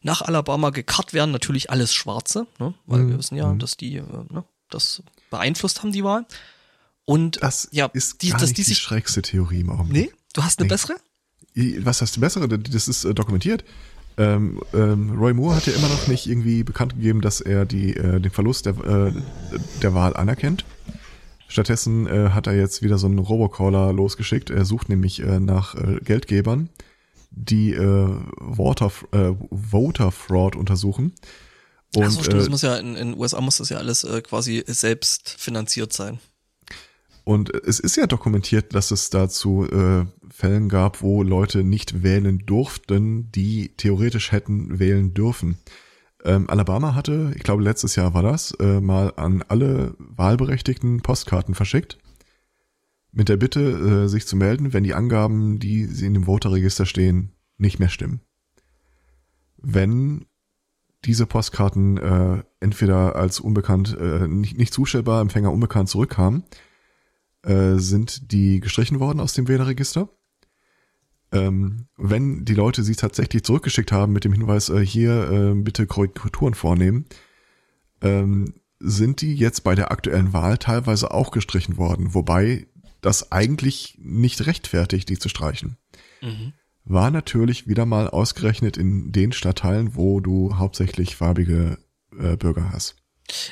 nach 0.00 0.22
Alabama 0.22 0.70
gekarrt 0.70 1.12
werden, 1.12 1.30
natürlich 1.30 1.68
alles 1.70 1.92
Schwarze, 1.92 2.46
ne? 2.58 2.72
weil 2.86 3.00
Mhm. 3.00 3.08
wir 3.10 3.18
wissen 3.18 3.36
ja, 3.36 3.52
dass 3.52 3.76
die 3.76 3.96
äh, 3.96 4.02
ne, 4.30 4.44
das 4.70 5.02
beeinflusst 5.30 5.82
haben, 5.82 5.92
die 5.92 6.04
Wahl. 6.04 6.24
Und 7.04 7.42
Das 7.42 7.68
ja, 7.72 7.86
ist 7.92 8.22
die, 8.22 8.30
gar 8.30 8.38
dass 8.40 8.50
nicht 8.50 8.58
die 8.58 8.64
die, 8.64 8.74
schrägste 8.74 9.20
Theorie 9.20 9.60
im 9.60 9.68
Augenblick. 9.70 10.06
Nee, 10.12 10.12
du 10.32 10.42
hast 10.42 10.58
eine 10.58 10.66
Nee. 10.66 10.72
bessere? 10.74 10.94
Was 11.84 12.00
heißt 12.00 12.16
die 12.16 12.20
bessere? 12.20 12.48
Das 12.48 12.88
ist 12.88 13.04
äh, 13.04 13.12
dokumentiert. 13.12 13.62
Ähm, 14.18 14.60
ähm, 14.74 15.10
Roy 15.18 15.32
Moore 15.32 15.56
hat 15.56 15.66
ja 15.66 15.72
immer 15.72 15.88
noch 15.88 16.06
nicht 16.06 16.26
irgendwie 16.26 16.64
bekannt 16.64 16.94
gegeben, 16.94 17.20
dass 17.20 17.40
er 17.40 17.64
die, 17.64 17.96
äh, 17.96 18.20
den 18.20 18.30
Verlust 18.30 18.66
der, 18.66 18.76
äh, 18.78 19.12
der 19.82 19.94
Wahl 19.94 20.16
anerkennt. 20.16 20.64
Stattdessen 21.48 22.06
äh, 22.06 22.30
hat 22.30 22.46
er 22.46 22.54
jetzt 22.54 22.82
wieder 22.82 22.98
so 22.98 23.06
einen 23.06 23.18
Robocaller 23.18 23.92
losgeschickt. 23.92 24.50
Er 24.50 24.64
sucht 24.64 24.88
nämlich 24.88 25.20
äh, 25.20 25.38
nach 25.40 25.74
äh, 25.74 25.98
Geldgebern, 26.02 26.68
die 27.30 27.72
äh, 27.72 28.08
Voter, 28.54 28.90
äh, 29.12 29.32
Voter 29.50 30.12
Fraud 30.12 30.56
untersuchen. 30.56 31.12
Und 31.94 32.04
Ach 32.04 32.10
so, 32.10 32.22
stimmt, 32.22 32.40
das 32.40 32.48
muss 32.48 32.62
ja 32.62 32.76
in 32.76 32.96
in 32.96 33.08
den 33.08 33.18
USA 33.18 33.40
muss 33.40 33.58
das 33.58 33.68
ja 33.68 33.76
alles 33.76 34.04
äh, 34.04 34.22
quasi 34.22 34.64
selbst 34.66 35.36
finanziert 35.38 35.92
sein. 35.92 36.20
Und 37.24 37.54
es 37.54 37.78
ist 37.78 37.96
ja 37.96 38.06
dokumentiert, 38.06 38.74
dass 38.74 38.90
es 38.90 39.10
dazu 39.10 39.64
äh, 39.70 40.06
Fällen 40.42 40.68
gab, 40.68 41.02
wo 41.02 41.22
Leute 41.22 41.62
nicht 41.62 42.02
wählen 42.02 42.40
durften, 42.40 43.30
die 43.30 43.76
theoretisch 43.76 44.32
hätten 44.32 44.80
wählen 44.80 45.14
dürfen. 45.14 45.56
Ähm, 46.24 46.50
Alabama 46.50 46.96
hatte, 46.96 47.32
ich 47.36 47.44
glaube 47.44 47.62
letztes 47.62 47.94
Jahr 47.94 48.12
war 48.12 48.24
das, 48.24 48.50
äh, 48.58 48.80
mal 48.80 49.12
an 49.14 49.44
alle 49.46 49.94
Wahlberechtigten 50.00 51.00
Postkarten 51.00 51.54
verschickt. 51.54 51.96
Mit 53.12 53.28
der 53.28 53.36
Bitte, 53.36 53.60
äh, 53.60 54.08
sich 54.08 54.26
zu 54.26 54.34
melden, 54.34 54.72
wenn 54.72 54.82
die 54.82 54.94
Angaben, 54.94 55.60
die 55.60 55.84
sie 55.84 56.06
in 56.06 56.14
dem 56.14 56.24
Voterregister 56.24 56.86
stehen, 56.86 57.30
nicht 57.56 57.78
mehr 57.78 57.88
stimmen. 57.88 58.20
Wenn 59.58 60.26
diese 61.04 61.26
Postkarten 61.26 61.98
äh, 61.98 62.42
entweder 62.58 63.14
als 63.14 63.38
unbekannt, 63.38 63.96
äh, 63.96 64.26
nicht, 64.26 64.58
nicht 64.58 64.74
zustellbar, 64.74 65.20
Empfänger 65.20 65.52
unbekannt 65.52 65.88
zurückkamen, 65.88 66.42
äh, 67.44 67.76
sind 67.76 68.32
die 68.32 68.58
gestrichen 68.58 68.98
worden 68.98 69.20
aus 69.20 69.34
dem 69.34 69.46
Wählerregister. 69.46 70.08
Ähm, 71.32 71.86
wenn 71.96 72.44
die 72.44 72.54
Leute 72.54 72.82
sie 72.82 72.94
tatsächlich 72.94 73.42
zurückgeschickt 73.42 73.90
haben 73.90 74.12
mit 74.12 74.24
dem 74.24 74.32
Hinweis, 74.32 74.68
äh, 74.68 74.84
hier 74.84 75.30
äh, 75.30 75.54
bitte 75.54 75.86
Korrekturen 75.86 76.54
vornehmen, 76.54 77.06
ähm, 78.02 78.54
sind 78.78 79.20
die 79.20 79.34
jetzt 79.34 79.64
bei 79.64 79.74
der 79.74 79.90
aktuellen 79.92 80.32
Wahl 80.32 80.58
teilweise 80.58 81.12
auch 81.12 81.30
gestrichen 81.30 81.76
worden, 81.76 82.14
wobei 82.14 82.66
das 83.00 83.32
eigentlich 83.32 83.98
nicht 84.00 84.46
rechtfertigt, 84.46 85.08
die 85.08 85.18
zu 85.18 85.28
streichen. 85.28 85.76
Mhm. 86.20 86.52
War 86.84 87.10
natürlich 87.10 87.68
wieder 87.68 87.86
mal 87.86 88.08
ausgerechnet 88.08 88.76
in 88.76 89.12
den 89.12 89.32
Stadtteilen, 89.32 89.94
wo 89.94 90.20
du 90.20 90.56
hauptsächlich 90.56 91.16
farbige 91.16 91.78
äh, 92.18 92.36
Bürger 92.36 92.70
hast. 92.72 92.96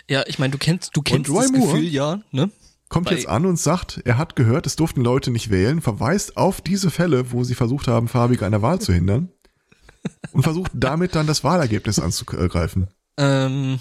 Ja, 0.09 0.24
ich 0.27 0.39
meine, 0.39 0.51
du 0.51 0.59
kennst, 0.59 0.97
du 0.97 1.02
kennst 1.02 1.31
das 1.31 1.52
Moore, 1.52 1.73
Gefühl, 1.73 1.89
ja, 1.89 2.20
ne? 2.32 2.51
Kommt 2.91 3.09
Bei 3.09 3.15
jetzt 3.15 3.29
an 3.29 3.47
und 3.47 3.57
sagt, 3.57 4.03
er 4.05 4.19
hat 4.19 4.37
gehört, 4.37 4.67
es 4.67 4.77
durften 4.77 5.01
Leute 5.01 5.31
nicht 5.31 5.49
wählen, 5.49 5.81
verweist 5.81 6.37
auf 6.37 6.61
diese 6.61 6.91
Fälle, 6.91 7.33
wo 7.33 7.45
sie 7.45 7.55
versucht 7.55 7.89
haben, 7.89 8.09
Farbige 8.09 8.45
an 8.45 8.53
der 8.53 8.62
Wahl 8.62 8.81
zu 8.81 8.93
hindern 8.93 9.31
und 10.33 10.43
versucht 10.43 10.73
damit 10.75 11.15
dann 11.15 11.27
das 11.27 11.43
Wahlergebnis 11.43 11.99
anzugreifen. 11.99 12.89
Ähm, 13.17 13.79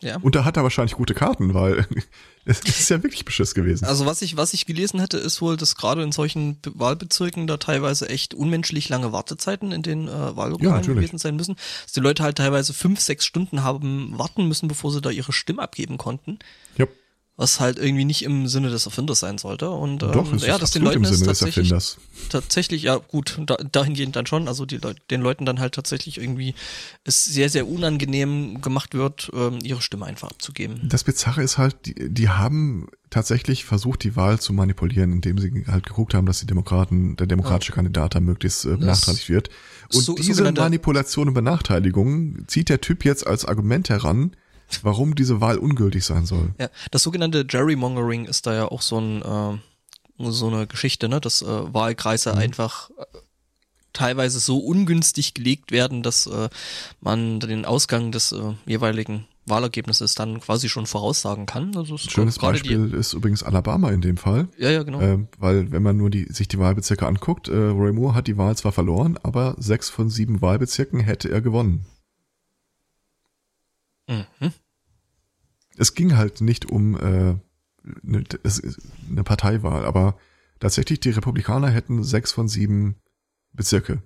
ja. 0.00 0.16
Und 0.22 0.34
da 0.34 0.44
hat 0.44 0.56
er 0.56 0.64
wahrscheinlich 0.64 0.96
gute 0.96 1.14
Karten, 1.14 1.54
weil 1.54 1.86
es 2.44 2.60
ist 2.60 2.88
ja 2.88 3.00
wirklich 3.02 3.24
beschiss 3.24 3.54
gewesen. 3.54 3.84
Also 3.84 4.06
was 4.06 4.22
ich, 4.22 4.36
was 4.36 4.54
ich 4.54 4.66
gelesen 4.66 4.98
hätte, 4.98 5.18
ist 5.18 5.40
wohl, 5.40 5.56
dass 5.56 5.76
gerade 5.76 6.02
in 6.02 6.10
solchen 6.10 6.58
Wahlbezirken 6.66 7.46
da 7.46 7.58
teilweise 7.58 8.08
echt 8.08 8.34
unmenschlich 8.34 8.88
lange 8.88 9.12
Wartezeiten 9.12 9.70
in 9.70 9.82
den 9.82 10.08
äh, 10.08 10.36
Wahllokalen 10.36 10.82
ja, 10.82 10.94
gewesen 10.94 11.18
sein 11.18 11.36
müssen. 11.36 11.56
Dass 11.84 11.92
die 11.92 12.00
Leute 12.00 12.24
halt 12.24 12.38
teilweise 12.38 12.72
fünf, 12.72 12.98
sechs 12.98 13.24
Stunden 13.24 13.62
haben 13.62 14.18
warten 14.18 14.48
müssen, 14.48 14.66
bevor 14.68 14.90
sie 14.90 15.00
da 15.00 15.10
ihre 15.10 15.32
Stimme 15.32 15.62
abgeben 15.62 15.98
konnten. 15.98 16.40
Ja 16.76 16.86
was 17.36 17.60
halt 17.60 17.78
irgendwie 17.78 18.04
nicht 18.04 18.22
im 18.22 18.46
Sinne 18.46 18.68
des 18.68 18.84
Erfinders 18.84 19.20
sein 19.20 19.38
sollte. 19.38 19.70
Und 19.70 20.02
ähm, 20.02 20.12
Doch, 20.12 20.36
ja, 20.42 20.58
dass 20.58 20.70
den 20.72 20.82
Leuten 20.82 21.02
es 21.04 21.22
tatsächlich, 21.22 21.72
tatsächlich, 22.28 22.82
ja 22.82 22.96
gut, 22.96 23.40
da, 23.46 23.56
dahingehend 23.56 24.16
dann 24.16 24.26
schon, 24.26 24.48
also 24.48 24.66
die 24.66 24.76
Leute, 24.76 25.00
den 25.10 25.22
Leuten 25.22 25.46
dann 25.46 25.58
halt 25.58 25.74
tatsächlich 25.74 26.18
irgendwie 26.18 26.54
es 27.04 27.24
sehr, 27.24 27.48
sehr 27.48 27.66
unangenehm 27.66 28.60
gemacht 28.60 28.94
wird, 28.94 29.30
ähm, 29.34 29.58
ihre 29.62 29.80
Stimme 29.80 30.04
einfach 30.04 30.30
abzugeben. 30.30 30.80
Das 30.84 31.04
Bizarre 31.04 31.42
ist 31.42 31.56
halt, 31.56 31.76
die, 31.86 31.94
die 32.12 32.28
haben 32.28 32.88
tatsächlich 33.08 33.64
versucht, 33.64 34.04
die 34.04 34.14
Wahl 34.14 34.38
zu 34.38 34.52
manipulieren, 34.52 35.12
indem 35.12 35.38
sie 35.38 35.64
halt 35.66 35.86
geguckt 35.86 36.12
haben, 36.14 36.26
dass 36.26 36.40
die 36.40 36.46
Demokraten, 36.46 37.16
der 37.16 37.26
demokratische 37.26 37.72
ja. 37.72 37.76
Kandidat 37.76 38.14
da 38.14 38.20
möglichst 38.20 38.66
äh, 38.66 38.76
benachteiligt 38.76 39.28
wird. 39.30 39.48
Und 39.92 40.02
so, 40.02 40.14
diese 40.14 40.50
Manipulation 40.52 41.28
und 41.28 41.34
Benachteiligung 41.34 42.44
zieht 42.46 42.68
der 42.68 42.80
Typ 42.80 43.04
jetzt 43.04 43.26
als 43.26 43.44
Argument 43.46 43.88
heran, 43.88 44.32
warum 44.82 45.14
diese 45.14 45.40
Wahl 45.40 45.58
ungültig 45.58 46.04
sein 46.04 46.26
soll. 46.26 46.54
Ja, 46.58 46.68
das 46.90 47.02
sogenannte 47.02 47.44
Gerrymongering 47.44 48.24
ist 48.24 48.46
da 48.46 48.54
ja 48.54 48.66
auch 48.66 48.82
so 48.82 48.98
ein 48.98 49.22
äh, 49.22 49.58
so 50.30 50.48
eine 50.48 50.66
Geschichte, 50.66 51.08
ne, 51.08 51.20
dass 51.20 51.42
äh, 51.42 51.74
Wahlkreise 51.74 52.32
mhm. 52.32 52.38
einfach 52.38 52.90
äh, 52.90 53.04
teilweise 53.92 54.40
so 54.40 54.58
ungünstig 54.58 55.34
gelegt 55.34 55.72
werden, 55.72 56.02
dass 56.02 56.26
äh, 56.26 56.48
man 57.00 57.40
den 57.40 57.64
Ausgang 57.64 58.12
des 58.12 58.32
äh, 58.32 58.54
jeweiligen 58.66 59.26
Wahlergebnisses 59.46 60.14
dann 60.14 60.40
quasi 60.40 60.68
schon 60.68 60.86
voraussagen 60.86 61.46
kann. 61.46 61.76
Also 61.76 61.98
Schönes 61.98 62.38
Beispiel 62.38 62.90
die, 62.90 62.96
ist 62.96 63.12
übrigens 63.12 63.42
Alabama 63.42 63.90
in 63.90 64.00
dem 64.00 64.16
Fall. 64.16 64.48
Ja, 64.56 64.70
ja, 64.70 64.82
genau. 64.84 65.00
Äh, 65.00 65.18
weil 65.38 65.72
wenn 65.72 65.82
man 65.82 65.96
nur 65.96 66.10
die, 66.10 66.24
sich 66.32 66.48
die 66.48 66.58
Wahlbezirke 66.58 67.06
anguckt, 67.06 67.48
äh, 67.48 67.56
Roy 67.56 67.92
Moore 67.92 68.14
hat 68.14 68.28
die 68.28 68.36
Wahl 68.36 68.56
zwar 68.56 68.72
verloren, 68.72 69.18
aber 69.22 69.56
sechs 69.58 69.90
von 69.90 70.10
sieben 70.10 70.40
Wahlbezirken 70.40 71.00
hätte 71.00 71.28
er 71.28 71.40
gewonnen. 71.40 71.84
Mhm 74.08 74.52
es 75.76 75.94
ging 75.94 76.16
halt 76.16 76.40
nicht 76.40 76.70
um 76.70 76.96
äh, 76.96 77.36
eine, 78.06 78.24
eine 79.10 79.24
Parteiwahl, 79.24 79.84
aber 79.84 80.16
tatsächlich 80.60 81.00
die 81.00 81.10
Republikaner 81.10 81.68
hätten 81.68 82.04
sechs 82.04 82.32
von 82.32 82.48
sieben 82.48 82.96
Bezirke 83.52 84.02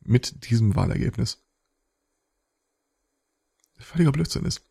mit 0.00 0.50
diesem 0.50 0.74
Wahlergebnis. 0.74 1.44
Völliger 3.78 4.12
Blödsinn 4.12 4.44
ist. 4.44 4.62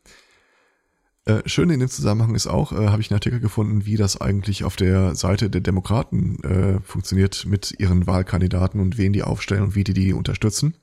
Äh, 1.26 1.42
schön 1.48 1.70
in 1.70 1.80
dem 1.80 1.90
Zusammenhang 1.90 2.36
ist 2.36 2.48
auch, 2.48 2.72
äh, 2.72 2.88
habe 2.88 3.02
ich 3.02 3.10
einen 3.10 3.18
Artikel 3.18 3.40
gefunden, 3.40 3.86
wie 3.86 3.98
das 3.98 4.22
eigentlich 4.22 4.64
auf 4.64 4.76
der 4.76 5.16
Seite 5.16 5.50
der 5.50 5.62
Demokraten 5.62 6.44
äh, 6.44 6.82
funktioniert 6.82 7.46
mit 7.46 7.80
ihren 7.80 8.08
Wahlkandidaten 8.08 8.80
und 8.80 8.98
wen 8.98 9.14
die 9.14 9.24
aufstellen 9.24 9.64
und 9.64 9.76
wie 9.76 9.84
die 9.84 9.94
die 9.94 10.14
unterstützen. 10.14 10.76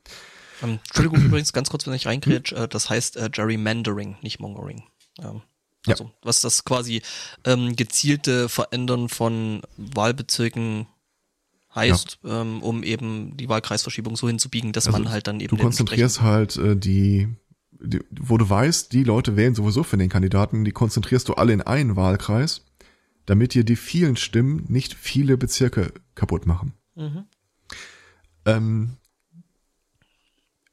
Ähm, 0.62 0.78
Entschuldigung 0.86 1.20
übrigens, 1.24 1.52
ganz 1.52 1.70
kurz, 1.70 1.86
wenn 1.86 1.94
ich 1.94 2.06
reingrätsch, 2.06 2.52
hm? 2.52 2.64
äh, 2.64 2.68
das 2.68 2.90
heißt 2.90 3.16
äh, 3.16 3.30
Gerrymandering, 3.30 4.16
nicht 4.22 4.40
Mongering. 4.40 4.84
Ähm, 5.18 5.42
also 5.86 6.04
ja. 6.04 6.10
was 6.22 6.40
das 6.40 6.64
quasi 6.64 7.02
ähm, 7.44 7.76
gezielte 7.76 8.48
Verändern 8.48 9.08
von 9.08 9.62
Wahlbezirken 9.76 10.86
heißt, 11.74 12.18
ja. 12.22 12.40
ähm, 12.42 12.62
um 12.62 12.82
eben 12.82 13.36
die 13.36 13.48
Wahlkreisverschiebung 13.48 14.16
so 14.16 14.26
hinzubiegen, 14.26 14.72
dass 14.72 14.86
also 14.86 14.98
man 14.98 15.10
halt 15.10 15.26
dann 15.26 15.40
eben. 15.40 15.56
Du 15.56 15.62
konzentrierst 15.62 16.22
halt 16.22 16.56
äh, 16.56 16.76
die, 16.76 17.28
die, 17.70 18.00
wo 18.10 18.38
du 18.38 18.48
weißt, 18.48 18.92
die 18.92 19.04
Leute 19.04 19.36
wählen 19.36 19.54
sowieso 19.54 19.82
für 19.82 19.96
den 19.96 20.08
Kandidaten, 20.08 20.64
die 20.64 20.72
konzentrierst 20.72 21.28
du 21.28 21.34
alle 21.34 21.52
in 21.52 21.62
einen 21.62 21.94
Wahlkreis, 21.94 22.62
damit 23.26 23.54
dir 23.54 23.64
die 23.64 23.76
vielen 23.76 24.16
Stimmen 24.16 24.64
nicht 24.68 24.94
viele 24.94 25.36
Bezirke 25.36 25.92
kaputt 26.14 26.46
machen. 26.46 26.72
Mhm. 26.94 27.24
Ähm, 28.46 28.96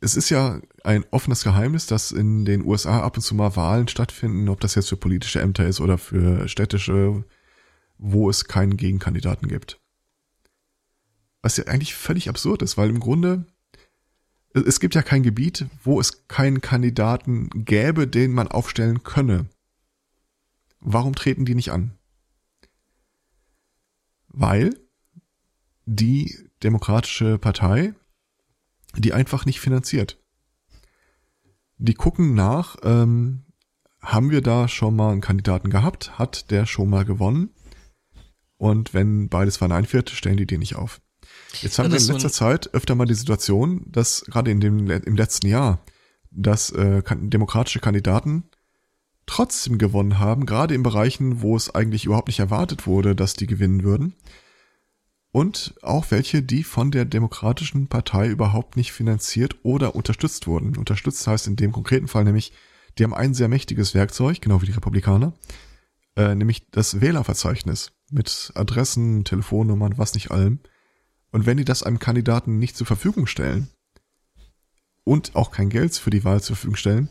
es 0.03 0.15
ist 0.17 0.29
ja 0.29 0.59
ein 0.83 1.05
offenes 1.11 1.43
Geheimnis, 1.43 1.87
dass 1.87 2.11
in 2.11 2.43
den 2.43 2.65
USA 2.65 3.01
ab 3.01 3.15
und 3.15 3.21
zu 3.21 3.35
mal 3.35 3.55
Wahlen 3.55 3.87
stattfinden, 3.87 4.49
ob 4.49 4.59
das 4.59 4.75
jetzt 4.75 4.89
für 4.89 4.97
politische 4.97 5.39
Ämter 5.39 5.65
ist 5.65 5.79
oder 5.79 5.97
für 5.97 6.47
städtische, 6.49 7.23
wo 7.97 8.29
es 8.29 8.45
keinen 8.45 8.75
Gegenkandidaten 8.75 9.47
gibt. 9.47 9.79
Was 11.41 11.57
ja 11.57 11.65
eigentlich 11.65 11.95
völlig 11.95 12.27
absurd 12.27 12.61
ist, 12.61 12.77
weil 12.77 12.89
im 12.89 12.99
Grunde 12.99 13.45
es 14.53 14.79
gibt 14.79 14.93
ja 14.93 15.01
kein 15.01 15.23
Gebiet, 15.23 15.65
wo 15.83 15.99
es 15.99 16.27
keinen 16.27 16.61
Kandidaten 16.61 17.49
gäbe, 17.65 18.07
den 18.07 18.33
man 18.33 18.49
aufstellen 18.49 19.03
könne. 19.03 19.47
Warum 20.79 21.15
treten 21.15 21.45
die 21.45 21.55
nicht 21.55 21.71
an? 21.71 21.97
Weil 24.27 24.75
die 25.85 26.37
Demokratische 26.61 27.39
Partei 27.39 27.93
die 28.97 29.13
einfach 29.13 29.45
nicht 29.45 29.59
finanziert. 29.59 30.19
Die 31.77 31.93
gucken 31.93 32.33
nach, 32.33 32.77
ähm, 32.83 33.43
haben 34.01 34.31
wir 34.31 34.41
da 34.41 34.67
schon 34.67 34.95
mal 34.95 35.11
einen 35.11 35.21
Kandidaten 35.21 35.69
gehabt? 35.69 36.19
Hat 36.19 36.51
der 36.51 36.65
schon 36.65 36.89
mal 36.89 37.05
gewonnen? 37.05 37.49
Und 38.57 38.93
wenn 38.93 39.29
beides 39.29 39.57
verneint 39.57 39.91
wird, 39.93 40.09
stellen 40.09 40.37
die 40.37 40.45
den 40.45 40.59
nicht 40.59 40.75
auf. 40.75 41.01
Jetzt 41.61 41.79
haben 41.79 41.91
wir 41.91 41.99
in 41.99 42.07
letzter 42.07 42.29
so 42.29 42.35
Zeit 42.35 42.73
öfter 42.73 42.95
mal 42.95 43.05
die 43.05 43.13
Situation, 43.13 43.85
dass 43.87 44.25
gerade 44.25 44.51
in 44.51 44.59
dem, 44.59 44.89
im 44.89 45.15
letzten 45.15 45.47
Jahr, 45.47 45.83
dass 46.31 46.69
äh, 46.71 47.01
demokratische 47.15 47.79
Kandidaten 47.79 48.43
trotzdem 49.25 49.77
gewonnen 49.77 50.19
haben, 50.19 50.45
gerade 50.45 50.75
in 50.75 50.83
Bereichen, 50.83 51.41
wo 51.41 51.55
es 51.55 51.73
eigentlich 51.73 52.05
überhaupt 52.05 52.27
nicht 52.27 52.39
erwartet 52.39 52.87
wurde, 52.87 53.15
dass 53.15 53.35
die 53.35 53.47
gewinnen 53.47 53.83
würden 53.83 54.15
und 55.33 55.73
auch 55.81 56.11
welche, 56.11 56.43
die 56.43 56.63
von 56.63 56.91
der 56.91 57.05
Demokratischen 57.05 57.87
Partei 57.87 58.29
überhaupt 58.29 58.77
nicht 58.77 58.93
finanziert 58.93 59.55
oder 59.63 59.95
unterstützt 59.95 60.45
wurden. 60.45 60.77
Unterstützt 60.77 61.25
heißt 61.25 61.47
in 61.47 61.55
dem 61.55 61.71
konkreten 61.71 62.07
Fall 62.07 62.23
nämlich, 62.23 62.53
die 62.97 63.03
haben 63.03 63.15
ein 63.15 63.33
sehr 63.33 63.47
mächtiges 63.47 63.95
Werkzeug, 63.95 64.41
genau 64.41 64.61
wie 64.61 64.67
die 64.67 64.73
Republikaner, 64.73 65.33
äh, 66.15 66.35
nämlich 66.35 66.69
das 66.69 67.01
Wählerverzeichnis 67.01 67.93
mit 68.11 68.51
Adressen, 68.53 69.25
Telefonnummern, 69.25 69.97
was 69.97 70.13
nicht 70.13 70.29
allem. 70.29 70.59
Und 71.31 71.47
wenn 71.47 71.57
die 71.57 71.65
das 71.65 71.81
einem 71.81 71.97
Kandidaten 71.97 72.59
nicht 72.59 72.77
zur 72.77 72.85
Verfügung 72.85 73.25
stellen 73.25 73.69
und 75.03 75.35
auch 75.35 75.49
kein 75.49 75.69
Geld 75.69 75.95
für 75.95 76.11
die 76.11 76.23
Wahl 76.23 76.43
zur 76.43 76.55
Verfügung 76.55 76.75
stellen, 76.75 77.09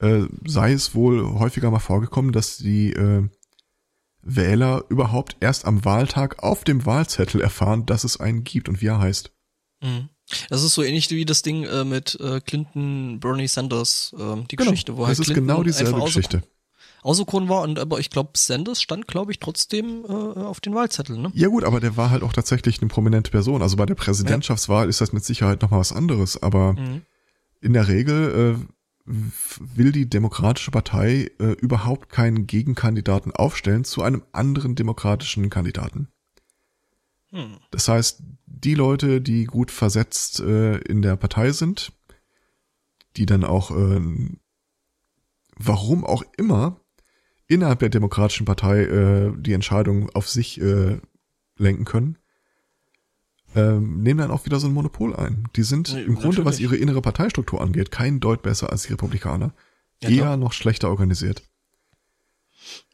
äh, 0.00 0.24
sei 0.44 0.72
es 0.72 0.96
wohl 0.96 1.38
häufiger 1.38 1.70
mal 1.70 1.78
vorgekommen, 1.78 2.32
dass 2.32 2.56
die 2.56 2.94
äh, 2.94 3.28
Wähler 4.28 4.84
überhaupt 4.88 5.36
erst 5.40 5.64
am 5.64 5.84
Wahltag 5.84 6.42
auf 6.42 6.64
dem 6.64 6.84
Wahlzettel 6.86 7.40
erfahren, 7.40 7.86
dass 7.86 8.04
es 8.04 8.20
einen 8.20 8.44
gibt 8.44 8.68
und 8.68 8.82
wie 8.82 8.86
er 8.86 8.98
heißt. 8.98 9.32
Mhm. 9.82 10.08
Das 10.50 10.62
ist 10.62 10.74
so 10.74 10.82
ähnlich 10.82 11.10
wie 11.10 11.24
das 11.24 11.42
Ding 11.42 11.64
äh, 11.64 11.84
mit 11.84 12.18
äh, 12.20 12.40
Clinton, 12.40 13.18
Bernie 13.18 13.48
Sanders, 13.48 14.14
äh, 14.14 14.36
die 14.50 14.56
genau, 14.56 14.70
Geschichte, 14.70 14.96
wo 14.96 15.06
halt 15.06 15.18
das 15.18 15.26
ist 15.26 15.34
genau 15.34 15.62
Clinton 15.62 15.62
genau 15.62 15.62
dieselbe 15.62 16.04
Geschichte. 16.04 16.42
auserkoren 17.02 17.48
war. 17.48 17.62
Und 17.62 17.78
aber 17.78 17.98
ich 17.98 18.10
glaube, 18.10 18.32
Sanders 18.36 18.82
stand, 18.82 19.08
glaube 19.08 19.32
ich, 19.32 19.38
trotzdem 19.38 20.04
äh, 20.06 20.12
auf 20.12 20.60
den 20.60 20.74
Wahlzetteln. 20.74 21.22
Ne? 21.22 21.30
Ja 21.34 21.48
gut, 21.48 21.64
aber 21.64 21.80
der 21.80 21.96
war 21.96 22.10
halt 22.10 22.22
auch 22.22 22.34
tatsächlich 22.34 22.80
eine 22.82 22.88
prominente 22.88 23.30
Person. 23.30 23.62
Also 23.62 23.76
bei 23.76 23.86
der 23.86 23.94
Präsidentschaftswahl 23.94 24.84
ja. 24.84 24.90
ist 24.90 25.00
das 25.00 25.12
mit 25.12 25.24
Sicherheit 25.24 25.62
noch 25.62 25.70
mal 25.70 25.78
was 25.78 25.92
anderes. 25.92 26.42
Aber 26.42 26.74
mhm. 26.74 27.02
in 27.62 27.72
der 27.72 27.88
Regel 27.88 28.58
äh, 28.60 28.77
will 29.08 29.92
die 29.92 30.08
Demokratische 30.08 30.70
Partei 30.70 31.30
äh, 31.38 31.52
überhaupt 31.52 32.10
keinen 32.10 32.46
Gegenkandidaten 32.46 33.32
aufstellen 33.32 33.84
zu 33.84 34.02
einem 34.02 34.22
anderen 34.32 34.74
demokratischen 34.74 35.50
Kandidaten. 35.50 36.08
Hm. 37.30 37.56
Das 37.70 37.88
heißt, 37.88 38.22
die 38.46 38.74
Leute, 38.74 39.20
die 39.20 39.44
gut 39.44 39.70
versetzt 39.70 40.40
äh, 40.40 40.78
in 40.78 41.02
der 41.02 41.16
Partei 41.16 41.52
sind, 41.52 41.92
die 43.16 43.26
dann 43.26 43.44
auch, 43.44 43.70
äh, 43.70 44.00
warum 45.56 46.04
auch 46.04 46.22
immer, 46.36 46.80
innerhalb 47.46 47.78
der 47.78 47.88
Demokratischen 47.88 48.44
Partei 48.44 48.82
äh, 48.82 49.32
die 49.36 49.54
Entscheidung 49.54 50.10
auf 50.10 50.28
sich 50.28 50.60
äh, 50.60 50.98
lenken 51.56 51.84
können, 51.84 52.18
äh, 53.54 53.72
nehmen 53.72 54.18
dann 54.18 54.30
auch 54.30 54.44
wieder 54.44 54.60
so 54.60 54.66
ein 54.66 54.74
Monopol 54.74 55.16
ein. 55.16 55.48
Die 55.56 55.62
sind 55.62 55.92
nee, 55.94 56.02
im 56.02 56.16
Grunde, 56.16 56.44
was 56.44 56.60
ihre 56.60 56.76
innere 56.76 57.00
Parteistruktur 57.00 57.60
angeht, 57.60 57.90
kein 57.90 58.20
Deut 58.20 58.42
besser 58.42 58.70
als 58.70 58.82
die 58.82 58.92
Republikaner. 58.92 59.52
Ja, 60.02 60.10
Eher 60.10 60.16
klar. 60.16 60.36
noch 60.36 60.52
schlechter 60.52 60.88
organisiert. 60.90 61.42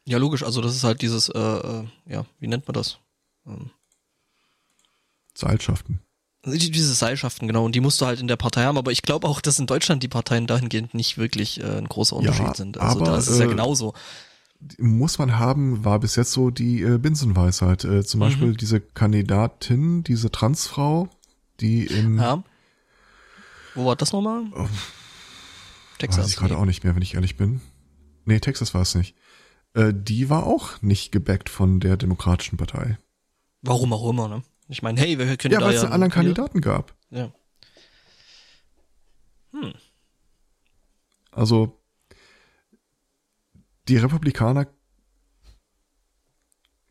Ja, 0.06 0.18
logisch. 0.18 0.42
Also 0.42 0.60
das 0.60 0.74
ist 0.74 0.84
halt 0.84 1.02
dieses, 1.02 1.28
äh, 1.28 1.38
äh, 1.38 1.84
ja, 2.06 2.26
wie 2.38 2.46
nennt 2.46 2.66
man 2.66 2.74
das? 2.74 2.98
Ähm, 3.46 3.70
Seilschaften. 5.34 6.00
Diese 6.46 6.92
Seilschaften, 6.92 7.48
genau, 7.48 7.64
und 7.64 7.74
die 7.74 7.80
musst 7.80 8.02
du 8.02 8.06
halt 8.06 8.20
in 8.20 8.28
der 8.28 8.36
Partei 8.36 8.64
haben, 8.64 8.76
aber 8.76 8.92
ich 8.92 9.00
glaube 9.00 9.26
auch, 9.26 9.40
dass 9.40 9.58
in 9.58 9.66
Deutschland 9.66 10.02
die 10.02 10.08
Parteien 10.08 10.46
dahingehend 10.46 10.92
nicht 10.92 11.16
wirklich 11.16 11.60
äh, 11.60 11.78
ein 11.78 11.88
großer 11.88 12.16
Unterschied 12.16 12.46
ja, 12.46 12.54
sind. 12.54 12.78
Also 12.78 12.98
aber, 12.98 13.06
da 13.06 13.16
ist 13.16 13.28
es 13.28 13.38
ja 13.38 13.46
äh, 13.46 13.48
genauso. 13.48 13.94
Muss 14.78 15.18
man 15.18 15.38
haben, 15.38 15.84
war 15.84 16.00
bis 16.00 16.16
jetzt 16.16 16.32
so 16.32 16.50
die 16.50 16.82
äh, 16.82 16.98
Binsenweisheit. 16.98 17.84
Äh, 17.84 18.04
zum 18.04 18.18
mhm. 18.18 18.24
Beispiel 18.24 18.56
diese 18.56 18.80
Kandidatin, 18.80 20.02
diese 20.04 20.30
Transfrau, 20.30 21.08
die 21.60 21.86
in. 21.86 22.18
Ja. 22.18 22.42
Wo 23.74 23.86
war 23.86 23.96
das 23.96 24.12
nochmal? 24.12 24.44
Oh, 24.54 24.68
Texas. 25.98 26.24
Weiß 26.24 26.30
ich 26.30 26.36
gerade 26.36 26.56
auch 26.56 26.64
nicht 26.64 26.84
mehr, 26.84 26.94
wenn 26.94 27.02
ich 27.02 27.14
ehrlich 27.14 27.36
bin. 27.36 27.60
Nee, 28.24 28.40
Texas 28.40 28.74
war 28.74 28.82
es 28.82 28.94
nicht. 28.94 29.16
Äh, 29.74 29.92
die 29.94 30.30
war 30.30 30.44
auch 30.44 30.80
nicht 30.82 31.12
gebackt 31.12 31.48
von 31.48 31.80
der 31.80 31.96
Demokratischen 31.96 32.56
Partei. 32.56 32.98
Warum 33.62 33.92
auch 33.92 34.08
immer, 34.08 34.28
ne? 34.28 34.42
Ich 34.68 34.82
meine, 34.82 35.00
hey, 35.00 35.18
wir 35.18 35.36
können 35.36 35.52
ja, 35.52 35.60
da 35.60 35.66
weil 35.66 35.74
es 35.74 35.82
einen 35.82 35.92
anderen 35.92 36.12
Kandidaten 36.12 36.60
gab. 36.60 36.94
Ja. 37.10 37.32
Hm. 39.52 39.74
Also 41.32 41.80
die 43.88 43.96
Republikaner 43.96 44.66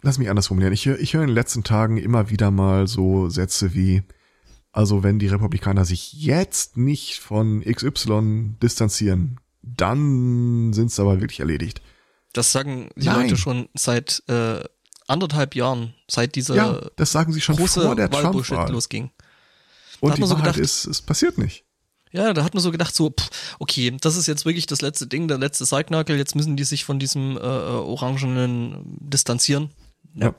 Lass 0.04 0.18
mich 0.18 0.30
anders 0.30 0.48
formulieren. 0.48 0.74
Ich 0.74 0.86
höre 0.86 1.00
ich 1.00 1.14
hör 1.14 1.22
in 1.22 1.28
den 1.28 1.36
letzten 1.36 1.64
Tagen 1.64 1.96
immer 1.98 2.30
wieder 2.30 2.52
mal 2.52 2.88
so 2.88 3.30
Sätze 3.30 3.74
wie, 3.74 4.04
also 4.74 5.02
wenn 5.02 5.18
die 5.18 5.28
Republikaner 5.28 5.86
sich 5.86 6.12
jetzt 6.12 6.76
nicht 6.76 7.20
von 7.20 7.62
XY 7.62 8.56
distanzieren, 8.62 9.40
dann 9.62 10.74
sind 10.74 10.88
es 10.88 11.00
aber 11.00 11.22
wirklich 11.22 11.40
erledigt. 11.40 11.82
Das 12.34 12.52
sagen 12.52 12.90
die 12.98 13.06
Nein. 13.06 13.22
Leute 13.22 13.38
schon 13.38 13.70
seit 13.76 14.24
äh, 14.28 14.62
anderthalb 15.08 15.56
Jahren, 15.56 15.94
seit 16.12 16.36
dieser 16.36 16.56
ja, 16.56 16.82
das 16.98 17.14
sagen 17.14 17.32
sie 17.32 17.40
schon 17.40 17.56
große 17.56 17.82
vor 17.82 17.96
der 17.96 18.12
Wahlbullshit 18.12 18.70
losging. 18.70 19.10
Und 20.02 20.18
die 20.18 20.22
Wahrheit 20.22 20.30
so 20.30 20.36
gedacht, 20.36 20.58
ist, 20.58 20.86
es 20.86 21.02
passiert 21.02 21.38
nicht. 21.38 21.64
Ja, 22.14 22.32
da 22.34 22.44
hat 22.44 22.54
man 22.54 22.62
so 22.62 22.72
gedacht, 22.72 22.96
so, 22.96 23.10
pff, 23.10 23.56
okay, 23.60 23.98
das 24.00 24.16
ist 24.16 24.28
jetzt 24.28 24.46
wirklich 24.46 24.68
das 24.68 24.82
letzte 24.82 25.08
Ding, 25.08 25.28
der 25.28 25.40
letzte 25.40 25.66
Sargnagel, 25.66 26.16
jetzt 26.16 26.36
müssen 26.36 26.56
die 26.56 26.64
sich 26.64 26.86
von 26.86 27.00
diesem 27.00 27.38
äh, 27.38 27.40
orangenen 27.40 28.98
distanzieren. 29.00 29.72
Ja. 30.14 30.34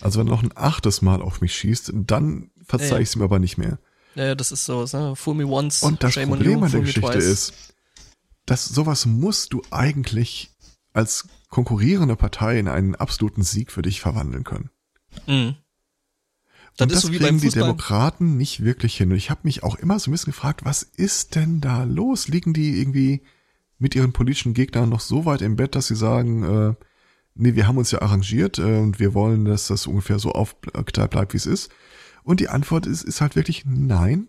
Also 0.00 0.18
wenn 0.18 0.26
du 0.26 0.32
noch 0.32 0.42
ein 0.42 0.50
achtes 0.56 1.02
Mal 1.02 1.22
auf 1.22 1.40
mich 1.40 1.54
schießt, 1.54 1.92
dann 1.94 2.50
verzeih 2.64 2.86
ja, 2.86 2.94
ja. 2.94 3.00
ich 3.00 3.08
es 3.10 3.16
mir 3.16 3.24
aber 3.24 3.38
nicht 3.38 3.58
mehr. 3.58 3.78
Ja, 4.16 4.34
das 4.34 4.50
ist 4.50 4.64
so, 4.64 4.84
ne? 4.92 5.14
Fool 5.14 5.34
me 5.34 5.46
once, 5.46 5.84
Und 5.84 6.02
das 6.02 6.14
Problem 6.14 6.62
an 6.64 6.70
der 6.72 6.80
Geschichte 6.80 7.18
ist, 7.18 7.54
dass 8.44 8.64
sowas 8.64 9.06
musst 9.06 9.52
du 9.52 9.62
eigentlich 9.70 10.50
als 10.92 11.28
konkurrierende 11.48 12.16
Partei 12.16 12.58
in 12.58 12.68
einen 12.68 12.96
absoluten 12.96 13.42
Sieg 13.42 13.70
für 13.70 13.82
dich 13.82 14.00
verwandeln 14.00 14.42
können. 14.42 14.70
Mhm. 15.26 15.56
Das, 16.76 16.86
und 16.86 16.92
das 16.92 17.02
so 17.02 17.08
kriegen 17.08 17.38
die 17.38 17.50
Demokraten 17.50 18.36
nicht 18.36 18.64
wirklich 18.64 18.96
hin. 18.96 19.12
Und 19.12 19.16
ich 19.16 19.30
habe 19.30 19.42
mich 19.44 19.62
auch 19.62 19.76
immer 19.76 19.98
so 19.98 20.10
ein 20.10 20.12
bisschen 20.12 20.32
gefragt, 20.32 20.64
was 20.64 20.82
ist 20.82 21.36
denn 21.36 21.60
da 21.60 21.84
los? 21.84 22.26
Liegen 22.28 22.52
die 22.52 22.80
irgendwie 22.80 23.22
mit 23.78 23.94
ihren 23.94 24.12
politischen 24.12 24.54
Gegnern 24.54 24.88
noch 24.88 25.00
so 25.00 25.24
weit 25.24 25.42
im 25.42 25.56
Bett, 25.56 25.74
dass 25.74 25.86
sie 25.86 25.96
sagen, 25.96 26.42
äh, 26.42 26.74
nee, 27.34 27.54
wir 27.54 27.68
haben 27.68 27.78
uns 27.78 27.90
ja 27.90 28.02
arrangiert 28.02 28.58
äh, 28.58 28.78
und 28.78 28.98
wir 28.98 29.14
wollen, 29.14 29.44
dass 29.44 29.68
das 29.68 29.86
ungefähr 29.86 30.18
so 30.18 30.32
aufgeteilt 30.32 31.10
bleibt, 31.10 31.32
wie 31.32 31.38
es 31.38 31.46
ist. 31.46 31.70
Und 32.24 32.40
die 32.40 32.48
Antwort 32.48 32.86
ist, 32.86 33.02
ist 33.02 33.20
halt 33.20 33.36
wirklich 33.36 33.64
nein. 33.66 34.28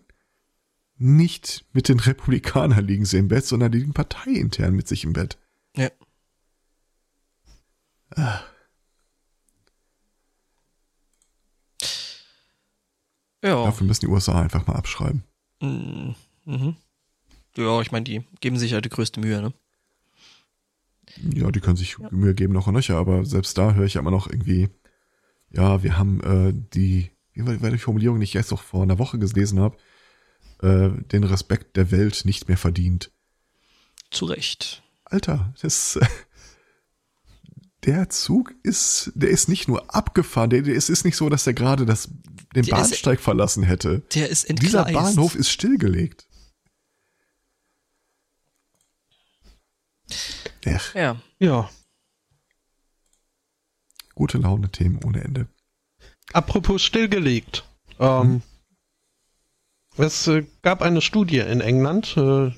Nicht 0.98 1.66
mit 1.72 1.88
den 1.88 2.00
Republikanern 2.00 2.86
liegen 2.86 3.04
sie 3.04 3.18
im 3.18 3.28
Bett, 3.28 3.44
sondern 3.44 3.72
die 3.72 3.78
liegen 3.78 3.92
parteiintern 3.92 4.74
mit 4.74 4.88
sich 4.88 5.04
im 5.04 5.12
Bett. 5.12 5.36
Ja. 5.76 5.90
Ah. 8.14 8.40
Ja. 13.42 13.64
Dafür 13.64 13.86
müssen 13.86 14.00
die 14.00 14.08
USA 14.08 14.40
einfach 14.40 14.66
mal 14.66 14.76
abschreiben. 14.76 15.22
Mhm. 15.60 16.14
mhm. 16.44 16.76
Ja, 17.56 17.80
ich 17.80 17.90
meine, 17.90 18.04
die 18.04 18.22
geben 18.40 18.58
sich 18.58 18.72
ja 18.72 18.80
die 18.82 18.90
größte 18.90 19.18
Mühe, 19.18 19.40
ne? 19.40 19.52
Ja, 21.34 21.50
die 21.50 21.60
können 21.60 21.76
sich 21.76 21.96
ja. 21.98 22.08
Mühe 22.10 22.34
geben 22.34 22.52
noch 22.52 22.66
und 22.66 22.74
nöcher, 22.74 22.96
aber 22.96 23.24
selbst 23.24 23.56
da 23.56 23.72
höre 23.72 23.86
ich 23.86 23.94
ja 23.94 24.00
immer 24.00 24.10
noch 24.10 24.28
irgendwie, 24.28 24.68
ja, 25.50 25.82
wir 25.82 25.96
haben 25.96 26.20
äh, 26.20 26.52
die, 26.74 27.10
wie 27.32 27.62
war 27.62 27.70
die 27.70 27.78
Formulierung, 27.78 28.20
die 28.20 28.24
ich 28.24 28.34
jetzt 28.34 28.50
noch 28.50 28.62
vor 28.62 28.82
einer 28.82 28.98
Woche 28.98 29.18
gelesen 29.18 29.60
habe, 29.60 29.78
äh, 30.60 30.90
den 31.12 31.24
Respekt 31.24 31.76
der 31.76 31.90
Welt 31.90 32.24
nicht 32.24 32.48
mehr 32.48 32.58
verdient. 32.58 33.10
Zu 34.10 34.26
Recht. 34.26 34.82
Alter, 35.04 35.54
das, 35.62 35.98
der 37.84 38.08
Zug 38.10 38.54
ist, 38.62 39.12
der 39.14 39.30
ist 39.30 39.48
nicht 39.48 39.68
nur 39.68 39.94
abgefahren, 39.94 40.50
der, 40.50 40.62
der 40.62 40.76
es 40.76 40.90
ist 40.90 41.04
nicht 41.04 41.16
so, 41.16 41.28
dass 41.28 41.44
der 41.44 41.54
gerade 41.54 41.86
das, 41.86 42.10
den 42.56 42.64
der 42.64 42.76
Bahnsteig 42.76 43.18
ist, 43.18 43.24
verlassen 43.24 43.62
hätte. 43.62 44.00
Der 44.14 44.28
ist 44.28 44.44
entgleist. 44.44 44.74
Dieser 44.74 44.84
Bahnhof 44.92 45.34
ist 45.34 45.50
stillgelegt. 45.50 46.26
Ech. 50.62 50.94
Ja. 50.94 51.20
Ja. 51.38 51.70
Gute 54.14 54.38
Laune 54.38 54.70
Themen 54.70 55.00
ohne 55.04 55.22
Ende. 55.22 55.48
Apropos 56.32 56.82
stillgelegt. 56.82 57.64
Ähm, 57.98 58.22
hm. 58.22 58.42
Es 59.98 60.26
äh, 60.26 60.44
gab 60.62 60.82
eine 60.82 61.00
Studie 61.00 61.38
in 61.38 61.60
England, 61.60 62.16
äh, 62.16 62.52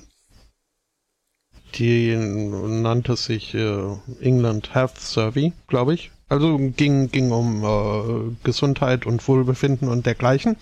die 1.75 2.15
nannte 2.15 3.15
sich 3.15 3.53
äh, 3.53 3.95
England 4.19 4.73
Health 4.73 4.97
Survey, 4.97 5.53
glaube 5.67 5.93
ich. 5.93 6.11
Also 6.29 6.57
ging, 6.57 7.11
ging 7.11 7.31
um 7.31 7.63
äh, 7.63 8.35
Gesundheit 8.43 9.05
und 9.05 9.27
Wohlbefinden 9.27 9.89
und 9.89 10.05
dergleichen. 10.05 10.57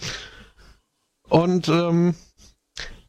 Und 1.30 1.68
ähm, 1.68 2.16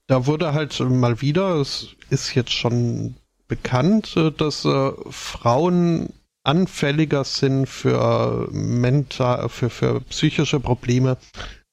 da 0.08 0.26
wurde 0.26 0.52
halt 0.52 0.78
mal 0.80 1.20
wieder, 1.20 1.56
es 1.56 1.94
ist 2.10 2.34
jetzt 2.34 2.52
schon 2.52 3.14
bekannt, 3.46 4.16
äh, 4.16 4.32
dass 4.32 4.64
äh, 4.64 4.92
Frauen 5.10 6.12
anfälliger 6.42 7.24
sind 7.24 7.66
für 7.66 8.48
mental, 8.50 9.48
für, 9.48 9.70
für 9.70 10.00
psychische 10.00 10.60
Probleme 10.60 11.16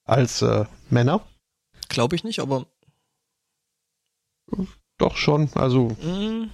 als 0.04 0.42
äh, 0.42 0.66
Männer. 0.90 1.22
Glaube 1.90 2.16
ich 2.16 2.24
nicht, 2.24 2.40
aber 2.40 2.66
doch 4.98 5.18
schon, 5.18 5.50
also. 5.56 5.90
Mm, 6.02 6.08
mm, 6.08 6.52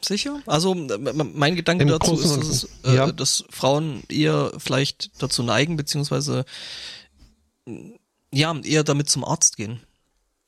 sicher? 0.00 0.40
Also 0.46 0.74
mein 0.74 1.56
Gedanke 1.56 1.86
dazu 1.86 2.14
ist, 2.14 2.36
dass, 2.36 2.48
es, 2.48 2.68
äh, 2.84 2.94
ja. 2.94 3.12
dass 3.12 3.44
Frauen 3.50 4.02
eher 4.08 4.52
vielleicht 4.58 5.10
dazu 5.22 5.42
neigen, 5.42 5.76
beziehungsweise 5.76 6.44
ja, 8.32 8.56
eher 8.62 8.84
damit 8.84 9.10
zum 9.10 9.24
Arzt 9.24 9.56
gehen. 9.56 9.80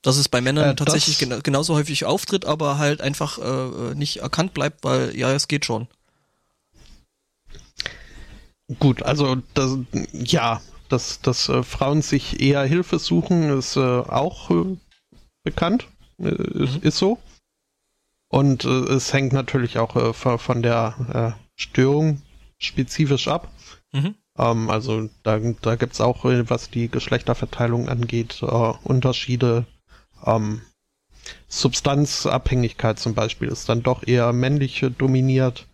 Dass 0.03 0.17
es 0.17 0.29
bei 0.29 0.41
Männern 0.41 0.71
äh, 0.71 0.75
tatsächlich 0.75 1.19
gena 1.19 1.39
genauso 1.41 1.75
häufig 1.75 2.05
auftritt, 2.05 2.45
aber 2.45 2.79
halt 2.79 3.01
einfach 3.01 3.39
äh, 3.39 3.95
nicht 3.95 4.17
erkannt 4.19 4.53
bleibt, 4.53 4.83
weil 4.83 5.17
ja, 5.17 5.33
es 5.33 5.47
geht 5.47 5.65
schon. 5.65 5.87
Gut, 8.81 9.03
also 9.03 9.37
das, 9.55 9.79
ja, 10.13 10.61
dass, 10.89 11.21
dass 11.21 11.49
äh, 11.49 11.63
Frauen 11.63 12.03
sich 12.03 12.41
eher 12.41 12.65
Hilfe 12.65 12.99
suchen, 12.99 13.57
ist 13.57 13.77
äh, 13.77 13.81
auch 13.81 14.51
äh, 14.51 14.77
bekannt. 15.45 15.87
Ist, 16.19 16.75
mhm. 16.77 16.81
ist 16.83 16.99
so. 16.99 17.19
Und 18.33 18.65
äh, 18.65 18.69
es 18.69 19.13
hängt 19.13 19.35
natürlich 19.35 19.79
auch 19.79 19.95
äh, 19.95 20.39
von 20.39 20.63
der 20.63 21.37
äh, 21.37 21.43
Störung 21.55 22.23
spezifisch 22.57 23.29
ab. 23.29 23.53
Mhm. 23.93 24.15
Ähm, 24.39 24.71
also 24.71 25.11
da, 25.23 25.39
da 25.39 25.77
gibt 25.77 25.93
es 25.93 26.01
auch, 26.01 26.25
äh, 26.25 26.49
was 26.49 26.71
die 26.71 26.89
Geschlechterverteilung 26.89 27.91
angeht, 27.91 28.39
äh, 28.41 28.47
Unterschiede. 28.85 29.67
Ähm, 30.25 30.63
Substanzabhängigkeit 31.49 32.99
zum 32.99 33.13
Beispiel 33.13 33.49
ist 33.49 33.69
dann 33.69 33.83
doch 33.83 34.03
eher 34.07 34.33
männlich 34.33 34.83
dominiert. 34.97 35.69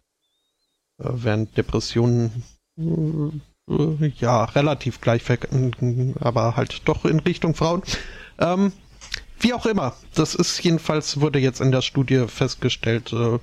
während 0.98 1.56
Depressionen 1.56 2.43
äh, 2.76 4.09
ja 4.18 4.44
relativ 4.44 5.01
gleich, 5.01 5.22
aber 6.18 6.56
halt 6.56 6.82
doch 6.89 7.05
in 7.05 7.20
Richtung 7.20 7.55
Frauen. 7.55 7.82
Ähm, 8.40 8.72
wie 9.40 9.55
auch 9.55 9.66
immer, 9.66 9.94
das 10.15 10.35
ist 10.35 10.62
jedenfalls, 10.62 11.20
wurde 11.20 11.39
jetzt 11.39 11.60
in 11.60 11.70
der 11.73 11.82
Studie 11.82 12.27
festgestellt, 12.28 13.12
äh, 13.12 13.39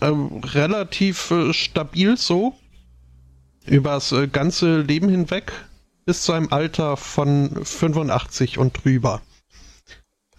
äh, 0.00 0.12
relativ 0.44 1.30
äh, 1.30 1.52
stabil 1.52 2.16
so, 2.16 2.56
übers 3.66 4.10
äh, 4.12 4.26
ganze 4.26 4.80
Leben 4.80 5.08
hinweg, 5.08 5.52
bis 6.04 6.22
zu 6.24 6.32
einem 6.32 6.52
Alter 6.52 6.96
von 6.96 7.64
85 7.64 8.58
und 8.58 8.82
drüber. 8.84 9.22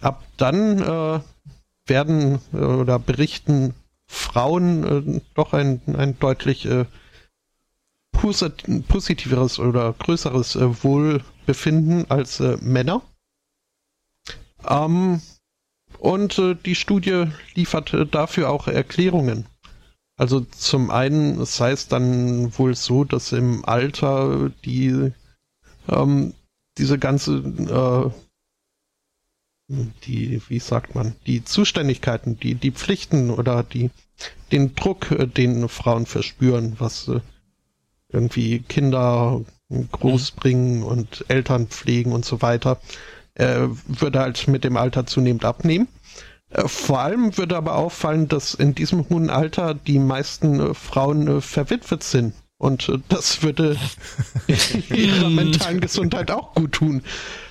Ab 0.00 0.22
dann 0.36 0.82
äh, 0.82 1.20
werden 1.86 2.40
äh, 2.52 2.56
oder 2.58 2.98
berichten 2.98 3.74
Frauen 4.06 5.22
doch 5.34 5.54
ein, 5.54 5.80
ein 5.96 6.18
deutlich 6.18 6.68
positiveres 8.12 9.58
oder 9.58 9.92
größeres 9.94 10.56
Wohlbefinden 10.84 12.08
als 12.10 12.38
Männer. 12.60 13.02
Ähm, 14.68 15.20
und 15.98 16.38
äh, 16.38 16.54
die 16.54 16.74
Studie 16.74 17.26
liefert 17.54 17.92
äh, 17.94 18.06
dafür 18.06 18.50
auch 18.50 18.68
Erklärungen. 18.68 19.46
Also 20.16 20.40
zum 20.40 20.90
einen 20.90 21.40
es 21.40 21.88
dann 21.88 22.56
wohl 22.56 22.74
so, 22.76 23.04
dass 23.04 23.32
im 23.32 23.64
Alter 23.64 24.50
die 24.64 25.12
ähm, 25.88 26.34
diese 26.78 26.98
ganze 26.98 28.12
äh, 28.12 28.20
die, 29.68 30.42
wie 30.48 30.58
sagt 30.58 30.94
man, 30.94 31.16
die 31.26 31.44
Zuständigkeiten, 31.44 32.38
die, 32.38 32.54
die 32.54 32.70
Pflichten 32.70 33.30
oder 33.30 33.62
die, 33.62 33.90
den 34.52 34.74
Druck, 34.74 35.10
äh, 35.10 35.26
den 35.26 35.68
Frauen 35.68 36.06
verspüren, 36.06 36.76
was 36.78 37.08
äh, 37.08 37.20
irgendwie 38.10 38.60
Kinder 38.60 39.40
großbringen 39.90 40.82
und 40.82 41.24
Eltern 41.28 41.68
pflegen 41.68 42.12
und 42.12 42.24
so 42.24 42.42
weiter, 42.42 42.78
äh, 43.34 43.68
würde 43.86 44.20
halt 44.20 44.48
mit 44.48 44.64
dem 44.64 44.76
Alter 44.76 45.06
zunehmend 45.06 45.44
abnehmen. 45.44 45.88
Äh, 46.50 46.68
vor 46.68 47.00
allem 47.00 47.36
würde 47.36 47.56
aber 47.56 47.76
auffallen, 47.76 48.28
dass 48.28 48.54
in 48.54 48.74
diesem 48.74 49.08
hohen 49.08 49.30
Alter 49.30 49.74
die 49.74 49.98
meisten 49.98 50.60
äh, 50.60 50.74
Frauen 50.74 51.28
äh, 51.28 51.40
verwitwet 51.40 52.02
sind. 52.02 52.34
Und 52.56 52.90
das 53.08 53.42
würde 53.42 53.76
ihrer 54.88 55.28
mentalen 55.28 55.80
Gesundheit 55.80 56.30
auch 56.30 56.54
gut 56.54 56.72
tun. 56.72 57.02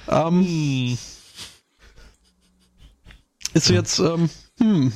Ähm, 0.08 0.98
ist 3.54 3.70
jetzt, 3.70 4.00
ähm, 4.00 4.30
hm, 4.60 4.94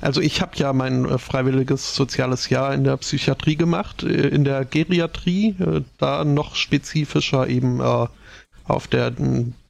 also 0.00 0.20
ich 0.20 0.40
habe 0.40 0.56
ja 0.56 0.72
mein 0.72 1.04
äh, 1.04 1.18
freiwilliges 1.18 1.94
soziales 1.94 2.48
Jahr 2.48 2.74
in 2.74 2.84
der 2.84 2.96
Psychiatrie 2.96 3.56
gemacht, 3.56 4.02
äh, 4.02 4.28
in 4.28 4.44
der 4.44 4.64
Geriatrie, 4.64 5.54
äh, 5.60 5.82
da 5.98 6.24
noch 6.24 6.56
spezifischer 6.56 7.46
eben 7.46 7.80
äh, 7.80 8.06
auf 8.68 8.88
der 8.88 9.12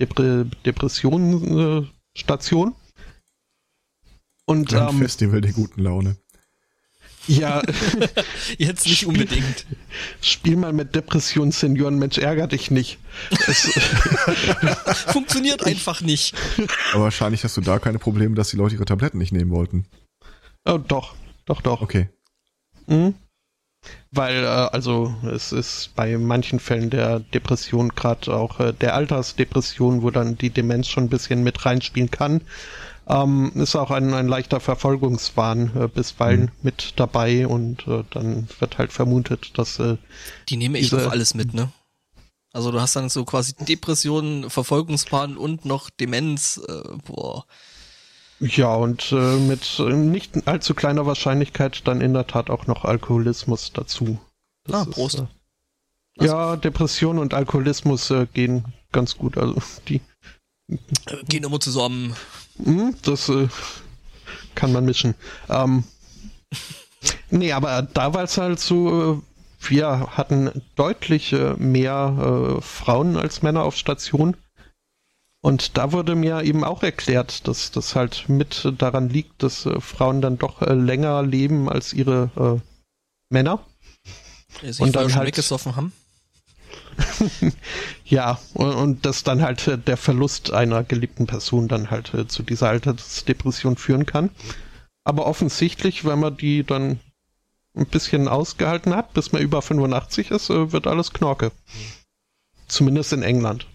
Depre 0.00 0.46
Depressionsstation. 0.64 2.74
Und 4.46 4.74
Ein 4.74 4.88
ähm, 4.88 4.98
Festival 4.98 5.40
der 5.40 5.52
guten 5.52 5.82
Laune. 5.82 6.16
Ja. 7.26 7.62
Jetzt 8.58 8.86
nicht 8.86 8.98
spiel, 8.98 9.08
unbedingt. 9.08 9.66
Spiel 10.20 10.56
mal 10.56 10.72
mit 10.72 10.94
Depression, 10.94 11.50
Senioren, 11.50 11.98
Mensch, 11.98 12.18
ärger 12.18 12.46
dich 12.46 12.70
nicht. 12.70 12.98
Funktioniert 15.08 15.66
einfach 15.66 16.00
nicht. 16.00 16.34
Aber 16.92 17.04
wahrscheinlich 17.04 17.42
hast 17.44 17.56
du 17.56 17.60
da 17.60 17.78
keine 17.78 17.98
Probleme, 17.98 18.36
dass 18.36 18.50
die 18.50 18.56
Leute 18.56 18.76
ihre 18.76 18.84
Tabletten 18.84 19.18
nicht 19.18 19.32
nehmen 19.32 19.50
wollten. 19.50 19.86
Oh, 20.64 20.78
doch, 20.78 21.14
doch, 21.44 21.60
doch. 21.60 21.82
Okay. 21.82 22.08
Mhm. 22.86 23.14
Weil, 24.16 24.44
äh, 24.44 24.46
also, 24.46 25.14
es 25.32 25.52
ist 25.52 25.90
bei 25.94 26.16
manchen 26.16 26.58
Fällen 26.58 26.90
der 26.90 27.20
Depression, 27.20 27.90
gerade 27.90 28.34
auch 28.34 28.60
äh, 28.60 28.72
der 28.72 28.94
Altersdepression, 28.94 30.02
wo 30.02 30.10
dann 30.10 30.36
die 30.36 30.50
Demenz 30.50 30.88
schon 30.88 31.04
ein 31.04 31.08
bisschen 31.08 31.42
mit 31.42 31.64
reinspielen 31.64 32.10
kann, 32.10 32.40
ähm, 33.08 33.52
ist 33.54 33.76
auch 33.76 33.90
ein, 33.90 34.14
ein 34.14 34.26
leichter 34.26 34.58
Verfolgungswahn 34.58 35.70
äh, 35.76 35.88
bisweilen 35.88 36.42
mhm. 36.42 36.50
mit 36.62 36.94
dabei 36.96 37.46
und 37.46 37.86
äh, 37.86 38.02
dann 38.10 38.48
wird 38.58 38.78
halt 38.78 38.92
vermutet, 38.92 39.56
dass. 39.58 39.78
Äh, 39.78 39.96
die 40.48 40.56
nehme 40.56 40.78
ich 40.78 40.90
doch 40.90 41.10
alles 41.10 41.34
mit, 41.34 41.54
ne? 41.54 41.70
Also 42.52 42.72
du 42.72 42.80
hast 42.80 42.96
dann 42.96 43.10
so 43.10 43.24
quasi 43.26 43.52
Depressionen, 43.54 44.48
Verfolgungswahn 44.48 45.36
und 45.36 45.66
noch 45.66 45.90
Demenz, 45.90 46.58
äh, 46.66 46.96
boah. 47.04 47.44
Ja, 48.38 48.74
und 48.74 49.12
äh, 49.12 49.36
mit 49.38 49.78
äh, 49.78 49.92
nicht 49.92 50.46
allzu 50.46 50.74
kleiner 50.74 51.06
Wahrscheinlichkeit 51.06 51.86
dann 51.86 52.00
in 52.02 52.12
der 52.12 52.26
Tat 52.26 52.50
auch 52.50 52.66
noch 52.66 52.84
Alkoholismus 52.84 53.72
dazu. 53.72 54.18
Das 54.64 54.74
ah, 54.74 54.84
Prost. 54.90 55.14
Ist, 55.14 55.26
äh, 56.20 56.26
ja, 56.26 56.56
Depression 56.56 57.18
und 57.18 57.32
Alkoholismus 57.32 58.10
äh, 58.10 58.26
gehen 58.32 58.64
ganz 58.92 59.16
gut. 59.16 59.38
Also 59.38 59.62
die 59.88 60.02
äh, 60.68 60.76
gehen 61.28 61.44
immer 61.44 61.60
zusammen. 61.60 62.14
Hm, 62.62 62.94
das 63.02 63.30
äh, 63.30 63.48
kann 64.54 64.72
man 64.72 64.84
mischen. 64.84 65.14
Ähm, 65.48 65.84
nee, 67.30 67.52
aber 67.52 67.82
da 67.82 68.12
war 68.12 68.24
es 68.24 68.36
halt 68.36 68.60
so, 68.60 69.22
wir 69.60 70.08
hatten 70.16 70.62
deutlich 70.74 71.34
mehr 71.56 72.58
Frauen 72.60 73.16
als 73.16 73.42
Männer 73.42 73.64
auf 73.64 73.76
Station. 73.76 74.36
Und 75.42 75.76
da 75.76 75.92
wurde 75.92 76.14
mir 76.14 76.42
eben 76.42 76.64
auch 76.64 76.82
erklärt, 76.82 77.46
dass 77.46 77.70
das 77.70 77.94
halt 77.94 78.28
mit 78.28 78.68
daran 78.78 79.08
liegt, 79.08 79.42
dass 79.42 79.66
äh, 79.66 79.80
Frauen 79.80 80.20
dann 80.20 80.38
doch 80.38 80.62
äh, 80.62 80.74
länger 80.74 81.22
leben 81.22 81.68
als 81.68 81.92
ihre 81.92 82.30
äh, 82.36 82.60
Männer. 83.30 83.60
Sich 84.62 84.80
und 84.80 84.96
dann 84.96 85.14
halt 85.14 85.28
weggesoffen 85.28 85.76
haben. 85.76 85.92
ja, 88.04 88.40
und, 88.54 88.72
und 88.72 89.06
dass 89.06 89.22
dann 89.22 89.42
halt 89.42 89.66
äh, 89.68 89.78
der 89.78 89.96
Verlust 89.96 90.52
einer 90.52 90.82
geliebten 90.82 91.26
Person 91.26 91.68
dann 91.68 91.90
halt 91.90 92.14
äh, 92.14 92.26
zu 92.26 92.42
dieser 92.42 92.68
Altersdepression 92.70 93.76
führen 93.76 94.06
kann. 94.06 94.30
Aber 95.04 95.26
offensichtlich, 95.26 96.04
wenn 96.04 96.18
man 96.18 96.36
die 96.36 96.64
dann 96.64 96.98
ein 97.76 97.86
bisschen 97.86 98.26
ausgehalten 98.26 98.96
hat, 98.96 99.12
bis 99.12 99.32
man 99.32 99.42
über 99.42 99.62
85 99.62 100.30
ist, 100.30 100.48
wird 100.48 100.86
alles 100.86 101.12
Knorke. 101.12 101.52
Zumindest 102.66 103.12
in 103.12 103.22
England. 103.22 103.66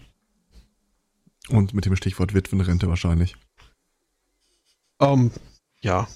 Und 1.48 1.74
mit 1.74 1.84
dem 1.84 1.96
Stichwort 1.96 2.34
Witwenrente 2.34 2.88
wahrscheinlich. 2.88 3.36
Um, 4.98 5.24
ähm, 5.24 5.30
ja. 5.80 6.08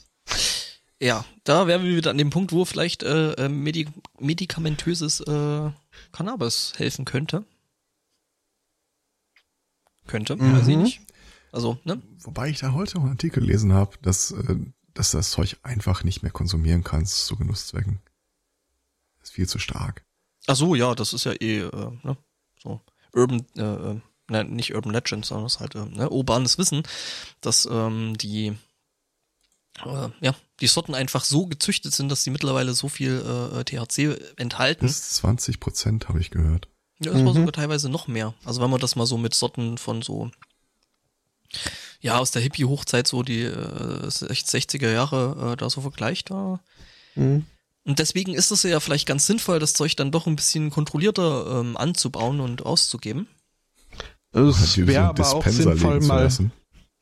Ja, 1.01 1.24
da 1.44 1.66
wären 1.66 1.85
wir 1.85 1.97
wieder 1.97 2.11
an 2.11 2.19
dem 2.19 2.31
Punkt, 2.31 2.53
wo 2.53 2.65
vielleicht 2.65 3.03
äh, 3.03 3.32
äh 3.32 3.48
Medik 3.48 3.89
medikamentöses 4.19 5.20
äh, 5.20 5.70
Cannabis 6.12 6.73
helfen 6.77 7.05
könnte. 7.05 7.44
Könnte, 10.07 10.36
mhm. 10.36 10.57
weiß 10.57 10.69
ich 10.69 10.77
nicht. 10.77 11.01
Also, 11.53 11.78
ne? 11.85 12.01
Wobei 12.20 12.48
ich 12.48 12.61
da 12.61 12.73
heute 12.73 12.98
einen 12.98 13.11
Artikel 13.11 13.40
gelesen 13.40 13.73
habe, 13.73 13.97
dass, 14.03 14.31
äh, 14.31 14.57
dass 14.94 15.11
das 15.11 15.31
Zeug 15.31 15.57
einfach 15.62 16.05
nicht 16.05 16.23
mehr 16.23 16.32
konsumieren 16.32 16.85
kannst 16.85 17.27
zu 17.27 17.36
Genusszwecken. 17.36 18.01
Das 19.19 19.31
ist 19.31 19.35
viel 19.35 19.48
zu 19.48 19.59
stark. 19.59 20.05
Ach 20.47 20.57
so, 20.57 20.74
ja, 20.74 20.94
das 20.94 21.12
ist 21.12 21.24
ja 21.24 21.32
eh, 21.32 21.61
äh, 21.61 21.90
ne? 22.03 22.16
So. 22.62 22.81
Urban, 23.12 23.47
äh, 23.57 23.62
äh 23.62 24.01
ne, 24.28 24.44
nicht 24.44 24.74
Urban 24.74 24.93
Legends, 24.93 25.28
sondern 25.28 25.47
es 25.47 25.57
ist 25.57 25.61
halt 25.61 25.74
äh, 25.74 25.85
ne, 25.85 26.11
urbanes 26.11 26.59
Wissen, 26.59 26.82
dass 27.40 27.66
ähm, 27.70 28.16
die 28.19 28.57
äh, 29.85 30.09
ja, 30.20 30.35
die 30.61 30.66
Sorten 30.66 30.94
einfach 30.94 31.24
so 31.24 31.47
gezüchtet 31.47 31.94
sind, 31.94 32.09
dass 32.09 32.24
sie 32.24 32.31
mittlerweile 32.31 32.74
so 32.74 32.89
viel 32.89 33.20
äh, 33.20 33.65
THC 33.65 34.19
enthalten. 34.36 34.86
Bis 34.86 35.11
20 35.15 35.61
Prozent 35.61 36.09
habe 36.09 36.20
ich 36.20 36.31
gehört. 36.31 36.69
Ja, 36.98 37.12
das 37.12 37.20
mhm. 37.20 37.27
war 37.27 37.35
sogar 37.35 37.53
teilweise 37.53 37.89
noch 37.90 38.09
mehr. 38.09 38.35
Also 38.44 38.62
wenn 38.62 38.70
man 38.70 38.81
das 38.81 38.97
mal 38.97 39.07
so 39.07 39.19
mit 39.19 39.35
Sorten 39.35 39.77
von 39.77 40.01
so 40.01 40.31
ja, 42.01 42.19
aus 42.19 42.31
der 42.31 42.43
Hippie-Hochzeit 42.43 43.07
so 43.07 43.23
die 43.23 43.43
äh, 43.43 44.07
60er 44.07 44.90
Jahre 44.90 45.53
äh, 45.53 45.57
da 45.57 45.70
so 45.70 45.81
vergleicht, 45.81 46.31
da. 46.31 46.61
Mhm. 47.15 47.47
Und 47.85 48.01
deswegen 48.01 48.35
ist 48.35 48.51
es 48.51 48.65
ja 48.65 48.81
vielleicht 48.81 49.07
ganz 49.07 49.27
sinnvoll, 49.27 49.61
das 49.61 49.74
Zeug 49.74 49.94
dann 49.97 50.11
doch 50.11 50.27
ein 50.27 50.36
bisschen 50.36 50.70
kontrollierter 50.70 51.61
ähm, 51.61 51.77
anzubauen 51.77 52.40
und 52.40 52.66
auszugeben. 52.66 53.28
Es 54.36 54.86
wäre 54.86 55.04
aber 55.04 55.34
auch 55.34 55.46
sinnvoll, 55.46 56.00
mal 56.00 56.30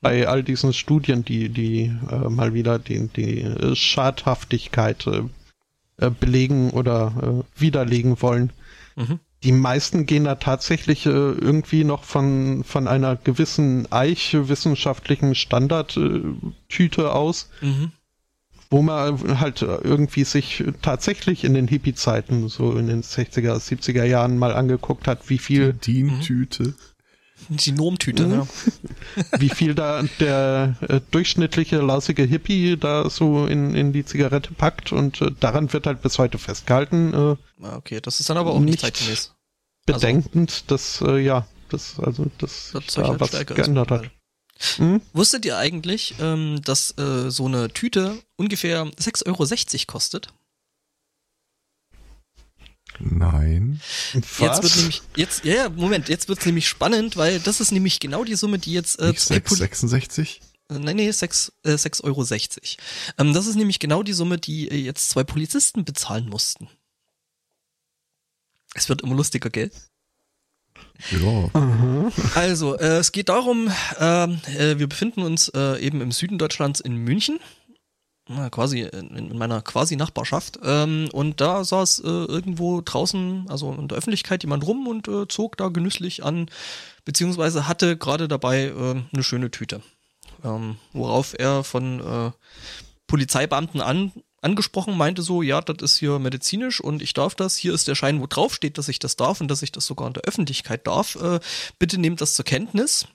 bei 0.01 0.29
all 0.29 0.43
diesen 0.43 0.73
Studien, 0.73 1.25
die, 1.25 1.49
die 1.49 1.93
äh, 2.11 2.29
mal 2.29 2.55
wieder 2.55 2.79
die, 2.79 3.09
die 3.09 3.75
Schadhaftigkeit 3.75 5.07
äh, 5.07 6.11
belegen 6.11 6.71
oder 6.71 7.45
äh, 7.57 7.61
widerlegen 7.61 8.21
wollen. 8.21 8.53
Mhm. 8.97 9.19
Die 9.43 9.53
meisten 9.53 10.07
gehen 10.07 10.25
da 10.25 10.37
tatsächlich 10.37 11.07
äh, 11.07 11.11
irgendwie 11.11 11.85
noch 11.85 12.05
von, 12.05 12.65
von 12.65 12.87
einer 12.87 13.17
gewissen 13.17 13.91
Eiche-wissenschaftlichen 13.91 15.35
Standardtüte 15.35 17.13
aus. 17.13 17.51
Mhm 17.61 17.93
wo 18.71 18.83
man 18.83 19.39
halt 19.39 19.63
irgendwie 19.63 20.25
sich 20.25 20.65
tatsächlich 20.83 21.45
in 21.45 21.55
den 21.55 21.69
Hippie-Zeiten, 21.69 22.49
so 22.49 22.73
in 22.73 22.89
den 22.89 23.03
60er, 23.05 23.55
70er 23.55 24.03
Jahren 24.03 24.37
mal 24.37 24.53
angeguckt 24.53 25.07
hat, 25.07 25.31
wie 25.31 25.39
viel. 25.39 25.75
Die 25.75 25.93
Dean-Tüte. 25.93 26.75
Die 27.49 27.73
Normtüte, 27.73 28.27
Mhm. 28.27 28.33
ja. 28.33 28.47
wie 29.41 29.49
viel 29.49 29.75
da 29.75 30.03
der 30.21 30.77
äh, 30.89 31.01
durchschnittliche 31.11 31.79
lausige 31.79 32.23
Hippie 32.25 32.77
da 32.77 33.09
so 33.11 33.47
in, 33.47 33.75
in 33.75 33.93
die 33.93 34.05
Zigarette 34.05 34.53
packt 34.55 34.93
und 34.93 35.21
äh, 35.21 35.31
daran 35.41 35.73
wird 35.73 35.87
halt 35.87 36.03
bis 36.03 36.19
heute 36.19 36.39
festgehalten. 36.39 37.13
Äh, 37.13 37.37
Ah, 37.65 37.77
Okay, 37.77 38.01
das 38.01 38.21
ist 38.21 38.29
dann 38.29 38.37
aber 38.37 38.51
auch 38.53 38.59
nicht, 38.61 38.71
Nicht 38.73 38.81
zeitgemäß. 38.81 39.33
bedenkend, 39.87 40.71
dass 40.71 40.99
dass 40.99 41.09
äh, 41.09 41.19
ja, 41.19 41.47
das 41.71 41.99
also 41.99 42.27
dass 42.39 42.71
Das 42.73 42.87
da 42.95 43.09
halt 43.09 43.21
was 43.21 43.31
geändert 43.47 43.91
hat. 43.91 44.11
Mhm. 44.79 45.01
Wusstet 45.13 45.45
ihr 45.45 45.59
eigentlich, 45.59 46.15
ähm, 46.21 46.61
dass 46.65 46.97
äh, 46.99 47.31
so 47.31 47.47
eine 47.47 47.71
Tüte 47.71 48.19
ungefähr 48.37 48.85
6,60 48.87 49.27
Euro 49.27 49.85
kostet? 49.87 50.29
Nein. 53.01 53.81
Jetzt 54.13 54.41
wird 54.41 54.65
Was? 54.65 54.77
nämlich, 54.77 55.03
jetzt, 55.17 55.45
ja, 55.45 55.69
Moment, 55.69 56.09
jetzt 56.09 56.29
wird's 56.29 56.47
nämlich 56.47 56.69
spannend, 56.69 57.17
weil 57.17 57.41
das 57.41 57.61
ist 57.61 57.73
nämlich 57.73 58.01
genau 58.01 58.25
die 58.25 58.37
Summe, 58.37 58.59
die 58.59 58.73
jetzt 58.73 58.99
äh, 59.01 59.09
Nicht 59.09 59.21
zwei 59.21 59.41
Poli 59.41 59.59
666? 59.61 60.41
äh, 60.71 60.79
Nein, 60.79 60.97
nee, 60.97 61.11
6, 61.11 61.53
äh, 61.65 61.71
6,60 61.71 62.05
Euro. 62.05 62.25
Ähm, 63.19 63.35
das 63.35 63.47
ist 63.47 63.57
nämlich 63.57 63.79
genau 63.79 64.03
die 64.03 64.13
Summe, 64.13 64.39
die 64.39 64.69
äh, 64.69 64.77
jetzt 64.77 65.11
zwei 65.11 65.25
Polizisten 65.25 65.85
bezahlen 65.85 66.29
mussten. 66.29 66.69
Es 68.75 68.89
wird 68.89 69.03
immer 69.03 69.15
lustiger, 69.15 69.51
gell? 69.51 69.71
Ja. 71.11 71.51
Aha. 71.53 72.13
Also, 72.35 72.77
äh, 72.77 72.99
es 72.99 73.13
geht 73.13 73.29
darum, 73.29 73.71
ähm, 73.99 74.41
äh, 74.57 74.79
wir 74.79 74.89
befinden 74.89 75.23
uns 75.23 75.49
äh, 75.49 75.81
eben 75.81 76.01
im 76.01 76.13
Süden 76.13 76.39
Deutschlands 76.39 76.81
in 76.81 76.97
München. 76.97 77.39
Quasi 78.51 78.81
in, 78.81 79.15
in 79.15 79.37
meiner 79.37 79.61
quasi 79.61 79.97
Nachbarschaft. 79.97 80.59
Ähm, 80.63 81.09
und 81.13 81.43
da 81.43 81.63
saß 81.63 82.01
äh, 82.01 82.09
irgendwo 82.09 82.81
draußen, 82.81 83.47
also 83.51 83.73
in 83.73 83.89
der 83.89 83.99
Öffentlichkeit, 83.99 84.43
jemand 84.43 84.67
rum 84.67 84.87
und 84.87 85.09
äh, 85.09 85.29
zog 85.29 85.59
da 85.59 85.69
genüsslich 85.69 86.25
an, 86.25 86.49
beziehungsweise 87.05 87.69
hatte 87.69 87.99
gerade 87.99 88.27
dabei 88.27 88.69
äh, 88.69 89.03
eine 89.13 89.23
schöne 89.23 89.51
Tüte. 89.51 89.83
Ähm, 90.43 90.77
worauf 90.95 91.35
er 91.39 91.65
von 91.65 92.01
äh, 92.01 92.31
Polizeibeamten 93.07 93.83
an, 93.83 94.13
angesprochen 94.41 94.97
meinte 94.97 95.23
so, 95.23 95.43
ja, 95.43 95.61
das 95.61 95.77
ist 95.83 95.99
hier 95.99 96.19
medizinisch 96.19 96.81
und 96.81 97.03
ich 97.03 97.15
darf 97.15 97.35
das. 97.35 97.57
Hier 97.57 97.75
ist 97.75 97.89
der 97.89 97.95
Schein, 97.95 98.21
wo 98.21 98.27
drauf 98.27 98.55
steht, 98.55 98.79
dass 98.79 98.89
ich 98.89 98.99
das 98.99 99.17
darf 99.17 99.41
und 99.41 99.49
dass 99.49 99.63
ich 99.63 99.73
das 99.73 99.87
sogar 99.87 100.07
in 100.07 100.15
der 100.15 100.25
Öffentlichkeit 100.25 100.87
darf. 100.87 101.17
Äh, 101.17 101.41
bitte 101.79 101.99
nehmt 101.99 102.21
das 102.21 102.35
zur 102.35 102.45
Kenntnis. 102.45 103.07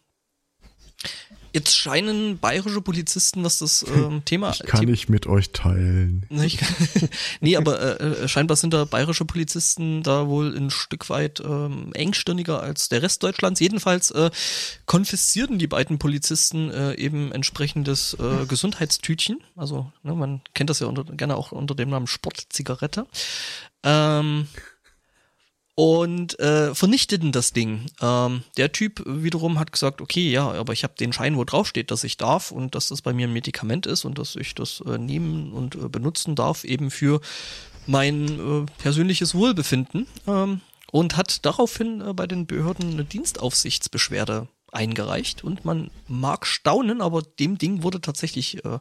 Jetzt 1.51 1.75
scheinen 1.75 2.37
bayerische 2.37 2.81
Polizisten, 2.81 3.43
was 3.43 3.59
das 3.59 3.83
ähm, 3.87 4.23
Thema 4.25 4.51
Ich 4.51 4.59
kann 4.59 4.81
Thema- 4.81 4.91
nicht 4.91 5.09
mit 5.09 5.25
euch 5.27 5.51
teilen. 5.51 6.25
Nee, 6.29 6.45
ich 6.45 6.57
kann, 6.57 6.75
nee, 7.41 7.55
aber 7.57 7.99
äh, 7.99 8.23
äh, 8.23 8.27
scheinbar 8.27 8.55
sind 8.57 8.73
da 8.73 8.85
bayerische 8.85 9.25
Polizisten 9.25 10.03
da 10.03 10.27
wohl 10.27 10.55
ein 10.55 10.69
Stück 10.69 11.09
weit 11.09 11.39
ähm, 11.39 11.91
engstirniger 11.93 12.61
als 12.61 12.89
der 12.89 13.01
Rest 13.01 13.23
Deutschlands. 13.23 13.59
Jedenfalls 13.59 14.11
äh, 14.11 14.29
konfiszierten 14.85 15.57
die 15.59 15.67
beiden 15.67 15.97
Polizisten 15.99 16.69
äh, 16.69 16.93
eben 16.95 17.31
entsprechendes 17.31 18.15
äh, 18.19 18.45
Gesundheitstütchen. 18.45 19.39
Also 19.55 19.91
ne, 20.03 20.13
man 20.13 20.41
kennt 20.53 20.69
das 20.69 20.79
ja 20.79 20.87
unter, 20.87 21.03
gerne 21.03 21.35
auch 21.35 21.51
unter 21.51 21.75
dem 21.75 21.89
Namen 21.89 22.07
Sportzigarette. 22.07 23.07
Ähm, 23.83 24.47
und 25.79 26.37
äh, 26.41 26.75
vernichteten 26.75 27.31
das 27.31 27.53
Ding. 27.53 27.85
Ähm, 28.01 28.43
der 28.57 28.73
Typ 28.73 29.01
wiederum 29.05 29.59
hat 29.59 29.71
gesagt, 29.71 30.01
okay, 30.01 30.29
ja, 30.29 30.51
aber 30.51 30.73
ich 30.73 30.83
habe 30.83 30.95
den 30.99 31.13
Schein, 31.13 31.37
wo 31.37 31.45
drauf 31.45 31.69
steht, 31.69 31.89
dass 31.89 32.03
ich 32.03 32.17
darf 32.17 32.51
und 32.51 32.75
dass 32.75 32.89
das 32.89 33.01
bei 33.01 33.13
mir 33.13 33.29
ein 33.29 33.31
Medikament 33.31 33.85
ist 33.85 34.03
und 34.03 34.17
dass 34.17 34.35
ich 34.35 34.53
das 34.55 34.83
äh, 34.85 34.97
nehmen 34.97 35.53
und 35.53 35.75
äh, 35.75 35.87
benutzen 35.87 36.35
darf, 36.35 36.65
eben 36.65 36.91
für 36.91 37.21
mein 37.87 38.27
äh, 38.27 38.65
persönliches 38.77 39.35
Wohlbefinden. 39.35 40.05
Ähm, 40.27 40.59
und 40.91 41.15
hat 41.15 41.45
daraufhin 41.45 42.01
äh, 42.01 42.13
bei 42.13 42.27
den 42.27 42.45
Behörden 42.45 42.91
eine 42.91 43.05
Dienstaufsichtsbeschwerde 43.05 44.49
eingereicht. 44.73 45.45
Und 45.45 45.63
man 45.63 45.91
mag 46.09 46.45
staunen, 46.45 46.99
aber 46.99 47.21
dem 47.21 47.57
Ding 47.57 47.83
wurde 47.83 48.01
tatsächlich 48.01 48.65
äh, 48.65 48.79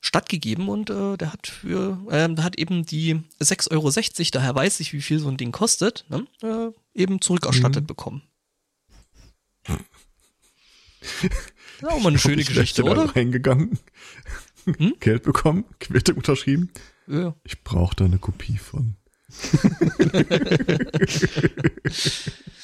stattgegeben 0.00 0.68
und 0.68 0.90
äh, 0.90 1.16
der 1.16 1.32
hat 1.32 1.46
für, 1.46 1.98
ähm, 2.10 2.36
der 2.36 2.44
hat 2.44 2.58
eben 2.58 2.84
die 2.86 3.16
6,60 3.40 3.70
Euro, 3.72 3.90
daher 4.32 4.54
weiß 4.54 4.80
ich, 4.80 4.92
wie 4.92 5.02
viel 5.02 5.18
so 5.18 5.28
ein 5.28 5.36
Ding 5.36 5.52
kostet, 5.52 6.04
ne, 6.08 6.26
äh, 6.42 6.70
eben 7.00 7.20
zurückerstattet 7.20 7.84
Mhm. 7.84 7.86
bekommen. 7.86 8.22
Das 9.64 9.78
ist 11.82 11.88
auch 11.88 12.00
mal 12.00 12.08
eine 12.08 12.18
schöne 12.18 12.40
Ich 12.42 12.48
Geschichte, 12.48 12.84
wäre 12.84 12.94
da 12.94 13.02
oder? 13.04 13.16
reingegangen, 13.16 13.78
Hm? 14.64 14.94
Geld 15.00 15.22
bekommen, 15.22 15.64
Quittung 15.80 16.16
unterschrieben. 16.18 16.70
Ja. 17.06 17.34
Ich 17.44 17.62
brauche 17.64 17.96
da 17.96 18.04
eine 18.04 18.18
Kopie 18.18 18.58
von. 18.58 18.96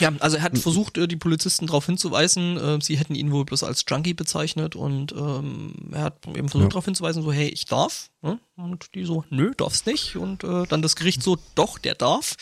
ja, 0.00 0.12
also 0.20 0.36
er 0.36 0.42
hat 0.42 0.58
versucht, 0.58 0.98
äh, 0.98 1.06
die 1.08 1.16
Polizisten 1.16 1.66
darauf 1.66 1.86
hinzuweisen, 1.86 2.56
äh, 2.56 2.78
sie 2.82 2.96
hätten 2.96 3.14
ihn 3.14 3.30
wohl 3.32 3.44
bloß 3.44 3.62
als 3.62 3.84
Junkie 3.88 4.14
bezeichnet 4.14 4.76
und 4.76 5.12
ähm, 5.12 5.74
er 5.92 6.02
hat 6.02 6.26
eben 6.26 6.48
versucht 6.48 6.62
Ja. 6.64 6.68
darauf 6.68 6.84
hinzuweisen, 6.84 7.22
so, 7.22 7.32
hey, 7.32 7.48
ich 7.48 7.66
darf. 7.66 8.10
Ne? 8.22 8.38
Und 8.56 8.94
die 8.94 9.04
so, 9.04 9.24
nö, 9.30 9.52
darf's 9.56 9.86
nicht. 9.86 10.16
Und 10.16 10.44
äh, 10.44 10.64
dann 10.66 10.82
das 10.82 10.96
Gericht 10.96 11.22
so, 11.22 11.38
doch, 11.54 11.78
der 11.78 11.94
darf. 11.94 12.36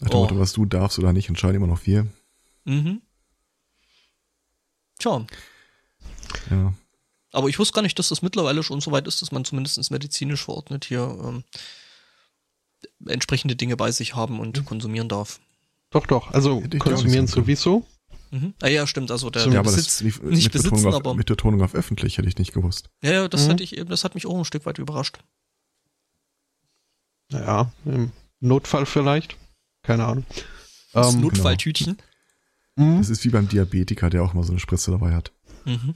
Dem 0.00 0.08
Oh. 0.12 0.28
Was 0.32 0.52
du 0.52 0.64
darfst 0.64 0.98
oder 0.98 1.12
nicht, 1.12 1.28
entscheiden 1.28 1.56
immer 1.56 1.66
noch 1.66 1.84
wir. 1.86 2.06
Mhm. 2.64 3.02
Tja, 4.98 5.26
Ja. 6.50 6.74
Aber 7.32 7.48
ich 7.48 7.58
wusste 7.58 7.74
gar 7.74 7.82
nicht, 7.82 7.98
dass 7.98 8.08
das 8.08 8.22
mittlerweile 8.22 8.62
schon 8.62 8.80
so 8.80 8.90
weit 8.92 9.06
ist, 9.06 9.22
dass 9.22 9.30
man 9.30 9.44
zumindest 9.44 9.90
medizinisch 9.90 10.44
verordnet 10.44 10.84
hier 10.86 11.16
ähm, 11.22 11.44
entsprechende 13.06 13.56
Dinge 13.56 13.76
bei 13.76 13.92
sich 13.92 14.14
haben 14.14 14.40
und 14.40 14.64
konsumieren 14.64 15.08
darf. 15.08 15.40
Doch, 15.90 16.06
doch. 16.06 16.30
Also 16.32 16.62
Hätte 16.62 16.78
konsumieren 16.78 17.26
sowieso. 17.26 17.86
Mhm. 18.30 18.54
Ah 18.62 18.68
ja, 18.68 18.86
stimmt. 18.86 19.10
Also 19.10 19.28
der, 19.30 19.46
ja, 19.48 19.58
aber 19.60 19.70
Besitz, 19.72 19.86
das 19.86 20.00
lief 20.02 20.22
nicht 20.22 20.44
mit, 20.44 20.52
besitzen, 20.52 20.70
Betonung 20.70 20.86
auf, 20.86 20.94
aber 21.00 21.14
mit 21.14 21.26
Betonung 21.26 21.62
auf 21.62 21.74
öffentlich, 21.74 22.16
hätte 22.18 22.28
ich 22.28 22.38
nicht 22.38 22.52
gewusst. 22.52 22.88
ja, 23.02 23.12
ja, 23.12 23.28
das 23.28 23.46
Mhm. 23.46 23.50
hatte 23.50 23.62
ich 23.64 23.76
eben, 23.76 23.90
das 23.90 24.04
hat 24.04 24.14
mich 24.14 24.26
auch 24.26 24.38
ein 24.38 24.44
Stück 24.44 24.66
weit 24.66 24.78
überrascht. 24.78 25.18
Naja, 27.32 27.72
im 27.84 28.12
Notfall 28.40 28.86
vielleicht. 28.86 29.36
Keine 29.82 30.04
Ahnung. 30.04 30.24
Das 30.92 31.14
Ähm, 31.14 31.20
Notfalltütchen. 31.22 31.96
mh, 32.76 32.98
Das 32.98 33.08
ist 33.08 33.24
wie 33.24 33.30
beim 33.30 33.48
Diabetiker, 33.48 34.10
der 34.10 34.22
auch 34.22 34.32
mal 34.34 34.44
so 34.44 34.52
eine 34.52 34.60
Spritze 34.60 34.90
dabei 34.92 35.14
hat. 35.14 35.32
Mhm. 35.64 35.94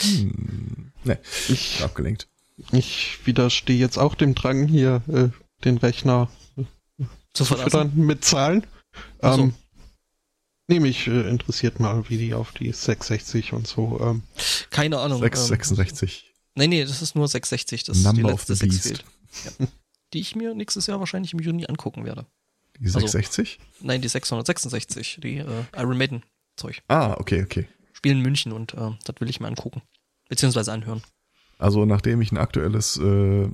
Hm. 0.00 0.92
Ne, 1.04 1.18
ich, 1.48 1.82
abgelenkt. 1.84 2.28
ich 2.72 3.18
widerstehe 3.26 3.76
jetzt 3.78 3.98
auch 3.98 4.14
dem 4.14 4.34
Drang, 4.34 4.66
hier 4.66 5.02
äh, 5.08 5.28
den 5.64 5.76
Rechner 5.78 6.28
Zu 7.34 7.44
verlassen. 7.44 7.92
mit 7.94 8.24
Zahlen. 8.24 8.66
Ach 9.20 9.36
so. 9.36 9.42
Ähm, 9.42 9.54
nee, 10.68 10.80
mich 10.80 11.06
äh, 11.06 11.28
interessiert 11.28 11.80
mal, 11.80 12.08
wie 12.08 12.18
die 12.18 12.34
auf 12.34 12.52
die 12.52 12.72
660 12.72 13.52
und 13.52 13.66
so. 13.66 14.00
Ähm, 14.00 14.22
Keine 14.70 14.98
Ahnung. 14.98 15.20
666. 15.20 16.24
Ähm, 16.26 16.32
nee, 16.56 16.66
nee, 16.66 16.84
das 16.84 17.02
ist 17.02 17.14
nur 17.14 17.28
660. 17.28 17.84
Das 17.84 17.96
ist 17.98 18.04
Number 18.04 18.28
die 18.28 18.32
of 18.32 18.48
letzte 18.48 18.54
the 18.54 18.70
6 18.70 18.74
Beast. 18.74 18.86
fehlt. 18.86 19.04
Ja. 19.60 19.66
Die 20.12 20.20
ich 20.20 20.34
mir 20.34 20.54
nächstes 20.54 20.86
Jahr 20.88 20.98
wahrscheinlich 20.98 21.32
im 21.32 21.38
Juni 21.38 21.66
angucken 21.66 22.04
werde. 22.04 22.26
Die 22.80 22.88
660? 22.88 23.60
Nein, 23.80 24.00
die 24.00 24.08
666, 24.08 25.20
die 25.22 25.38
äh, 25.38 25.64
Iron 25.76 25.96
Maiden 25.98 26.24
Zeug. 26.56 26.82
Ah, 26.88 27.14
okay, 27.18 27.42
okay. 27.44 27.68
Spielen 27.92 28.18
in 28.18 28.22
München 28.22 28.52
und 28.52 28.74
äh, 28.74 28.90
das 29.04 29.16
will 29.20 29.28
ich 29.30 29.38
mir 29.40 29.46
angucken. 29.46 29.82
Beziehungsweise 30.28 30.72
anhören. 30.72 31.02
Also 31.58 31.84
nachdem 31.84 32.22
ich 32.22 32.32
ein 32.32 32.38
aktuelles 32.38 32.96
äh, 32.96 33.48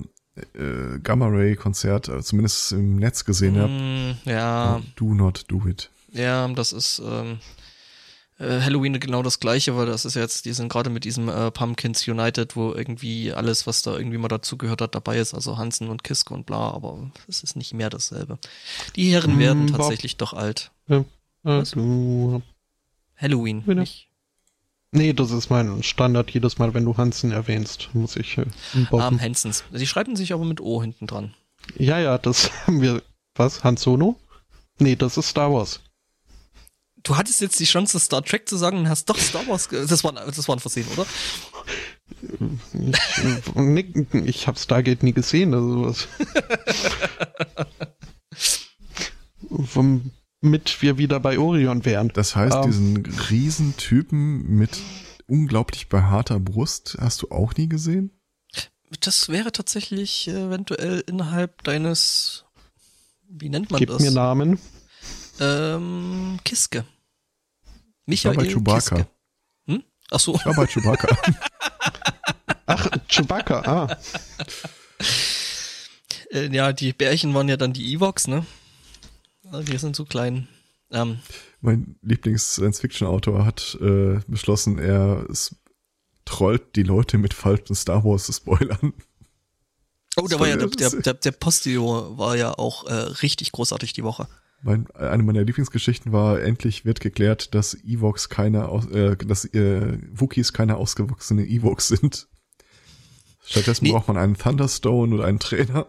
äh, 0.53 0.99
Gamma 0.99 1.27
Ray 1.27 1.55
Konzert 1.55 2.07
äh, 2.09 2.21
zumindest 2.21 2.71
im 2.71 2.97
Netz 2.97 3.25
gesehen 3.25 3.57
habe, 3.57 3.71
Mm, 3.73 4.29
ja, 4.29 4.81
do 4.95 5.13
not 5.13 5.45
do 5.47 5.67
it. 5.67 5.89
ja, 6.11 6.47
das 6.49 6.73
ist 6.73 7.01
ähm, 7.05 7.39
äh, 8.39 8.61
Halloween 8.61 8.99
genau 8.99 9.23
das 9.23 9.39
gleiche, 9.39 9.75
weil 9.75 9.85
das 9.87 10.05
ist 10.05 10.15
jetzt, 10.15 10.45
die 10.45 10.53
sind 10.53 10.69
gerade 10.69 10.89
mit 10.89 11.03
diesem 11.05 11.27
äh, 11.29 11.49
Pumpkins 11.51 12.07
United, 12.07 12.55
wo 12.55 12.71
irgendwie 12.73 13.33
alles, 13.33 13.65
was 13.67 13.81
da 13.81 13.97
irgendwie 13.97 14.17
mal 14.19 14.27
dazugehört 14.27 14.81
hat, 14.81 14.93
dabei 14.95 15.17
ist, 15.17 15.33
also 15.33 15.57
Hansen 15.57 15.89
und 15.89 16.03
Kiske 16.03 16.33
und 16.33 16.45
bla, 16.45 16.71
aber 16.71 17.11
es 17.27 17.41
ist 17.43 17.55
nicht 17.55 17.73
mehr 17.73 17.89
dasselbe. 17.89 18.37
Die 18.95 19.11
Herren 19.11 19.37
Mm, 19.37 19.39
werden 19.39 19.65
Bob. 19.67 19.77
tatsächlich 19.77 20.17
doch 20.17 20.33
alt. 20.33 20.71
äh, 20.87 21.01
Was? 21.43 21.71
du, 21.71 22.41
Halloween, 23.15 23.63
nicht? 23.65 24.06
Nee, 24.91 25.13
das 25.13 25.31
ist 25.31 25.49
mein 25.49 25.83
Standard. 25.83 26.31
Jedes 26.31 26.57
Mal, 26.57 26.73
wenn 26.73 26.85
du 26.85 26.97
Hansen 26.97 27.31
erwähnst, 27.31 27.89
muss 27.93 28.15
ich 28.15 28.37
äh. 28.37 28.45
Arm 28.91 29.19
Hansons. 29.19 29.63
Die 29.71 29.87
schreiben 29.87 30.15
sich 30.15 30.33
aber 30.33 30.45
mit 30.45 30.61
O 30.61 30.81
hinten 30.81 31.07
dran. 31.07 31.33
Ja, 31.77 31.99
ja, 31.99 32.17
das 32.17 32.51
haben 32.67 32.81
wir. 32.81 33.01
Was? 33.35 33.63
Han 33.63 33.77
Solo? 33.77 34.15
Nee, 34.79 34.95
das 34.95 35.17
ist 35.17 35.29
Star 35.29 35.53
Wars. 35.53 35.81
Du 37.03 37.15
hattest 37.15 37.39
jetzt 37.41 37.59
die 37.59 37.65
Chance, 37.65 37.99
Star 37.99 38.23
Trek 38.23 38.49
zu 38.49 38.57
sagen 38.57 38.79
und 38.79 38.89
hast 38.89 39.09
doch 39.09 39.17
Star 39.17 39.47
Wars. 39.47 39.69
Das 39.69 40.03
war, 40.03 40.13
das 40.13 40.47
war 40.47 40.55
ein 40.55 40.59
Versehen, 40.59 40.87
oder? 40.93 41.05
Ich, 42.73 43.55
äh, 43.55 44.19
ich 44.25 44.47
habe 44.47 44.57
Stargate 44.57 45.03
nie 45.03 45.13
gesehen, 45.13 45.53
also 45.53 45.85
was. 45.85 46.07
Womit 50.41 50.81
wir 50.81 50.97
wieder 50.97 51.19
bei 51.19 51.39
Orion 51.39 51.83
wären. 51.85 52.09
Das 52.09 52.35
heißt, 52.35 52.55
Ähm. 52.55 52.63
diesen 52.65 53.05
Riesentypen 53.29 54.47
mit 54.55 54.77
unglaublich 55.27 55.89
behaarter 55.89 56.39
Brust 56.39 56.97
hast 56.99 57.21
du 57.23 57.31
auch 57.31 57.55
nie 57.55 57.67
gesehen? 57.67 58.11
Das 59.01 59.27
wäre 59.29 59.51
tatsächlich 59.51 60.27
eventuell 60.29 61.03
innerhalb 61.07 61.63
deines. 61.63 62.45
Wie 63.27 63.49
nennt 63.49 63.71
man 63.71 63.79
Gib 63.79 63.89
das? 63.89 64.01
mir 64.01 64.11
Namen. 64.11 64.59
Ähm, 65.39 66.39
Kiske. 66.45 66.85
Ich 68.05 68.23
war 68.23 68.31
Michael 68.31 68.47
bei 68.47 68.53
Chewbacca. 68.79 68.95
Kiske. 68.95 69.07
Hm? 69.65 69.83
Ach 70.11 70.19
so. 70.19 70.35
Ich 70.35 70.45
war 70.45 70.53
bei 70.53 70.65
Chewbacca. 70.67 71.17
Ach, 72.65 72.89
Chewbacca, 73.09 73.61
ah. 73.65 73.97
Äh, 76.31 76.47
ja, 76.55 76.71
die 76.73 76.93
Bärchen 76.93 77.33
waren 77.33 77.49
ja 77.49 77.57
dann 77.57 77.73
die 77.73 77.93
Evox, 77.93 78.27
ne? 78.27 78.45
Die 79.53 79.77
sind 79.77 79.95
so 79.95 80.05
klein. 80.05 80.47
Ähm, 80.91 81.19
mein 81.61 81.97
Lieblings-Science-Fiction-Autor 82.01 83.45
hat 83.45 83.77
äh, 83.81 84.19
beschlossen, 84.27 84.79
er 84.79 85.25
trollt 86.25 86.75
die 86.75 86.83
Leute 86.83 87.17
mit 87.17 87.33
falschen 87.33 87.75
Star 87.75 88.03
Wars-Spoilern. 88.03 88.93
oh, 90.17 90.27
da 90.27 90.39
war 90.39 90.47
ja 90.47 90.57
der, 90.57 90.67
der, 90.67 91.13
der, 91.13 91.31
Postillon 91.31 92.17
war 92.17 92.35
ja 92.35 92.57
auch 92.57 92.85
äh, 92.87 92.93
richtig 92.93 93.51
großartig 93.51 93.93
die 93.93 94.03
Woche. 94.03 94.27
Mein, 94.61 94.89
eine 94.91 95.23
meiner 95.23 95.43
Lieblingsgeschichten 95.43 96.11
war, 96.11 96.41
endlich 96.41 96.83
wird 96.83 96.99
geklärt, 96.99 97.53
dass 97.53 97.75
Evox 97.75 98.29
keine, 98.29 98.63
äh, 98.91 99.15
dass 99.17 99.45
äh, 99.45 99.97
Wookies 100.11 100.51
keine 100.51 100.77
ausgewachsene 100.77 101.45
Evox 101.45 101.89
sind. 101.89 102.27
Stattdessen 103.45 103.85
Nee. 103.85 103.91
braucht 103.91 104.07
man 104.07 104.17
einen 104.17 104.35
Thunderstone 104.35 105.13
oder 105.15 105.25
einen 105.25 105.39
Trainer. 105.39 105.87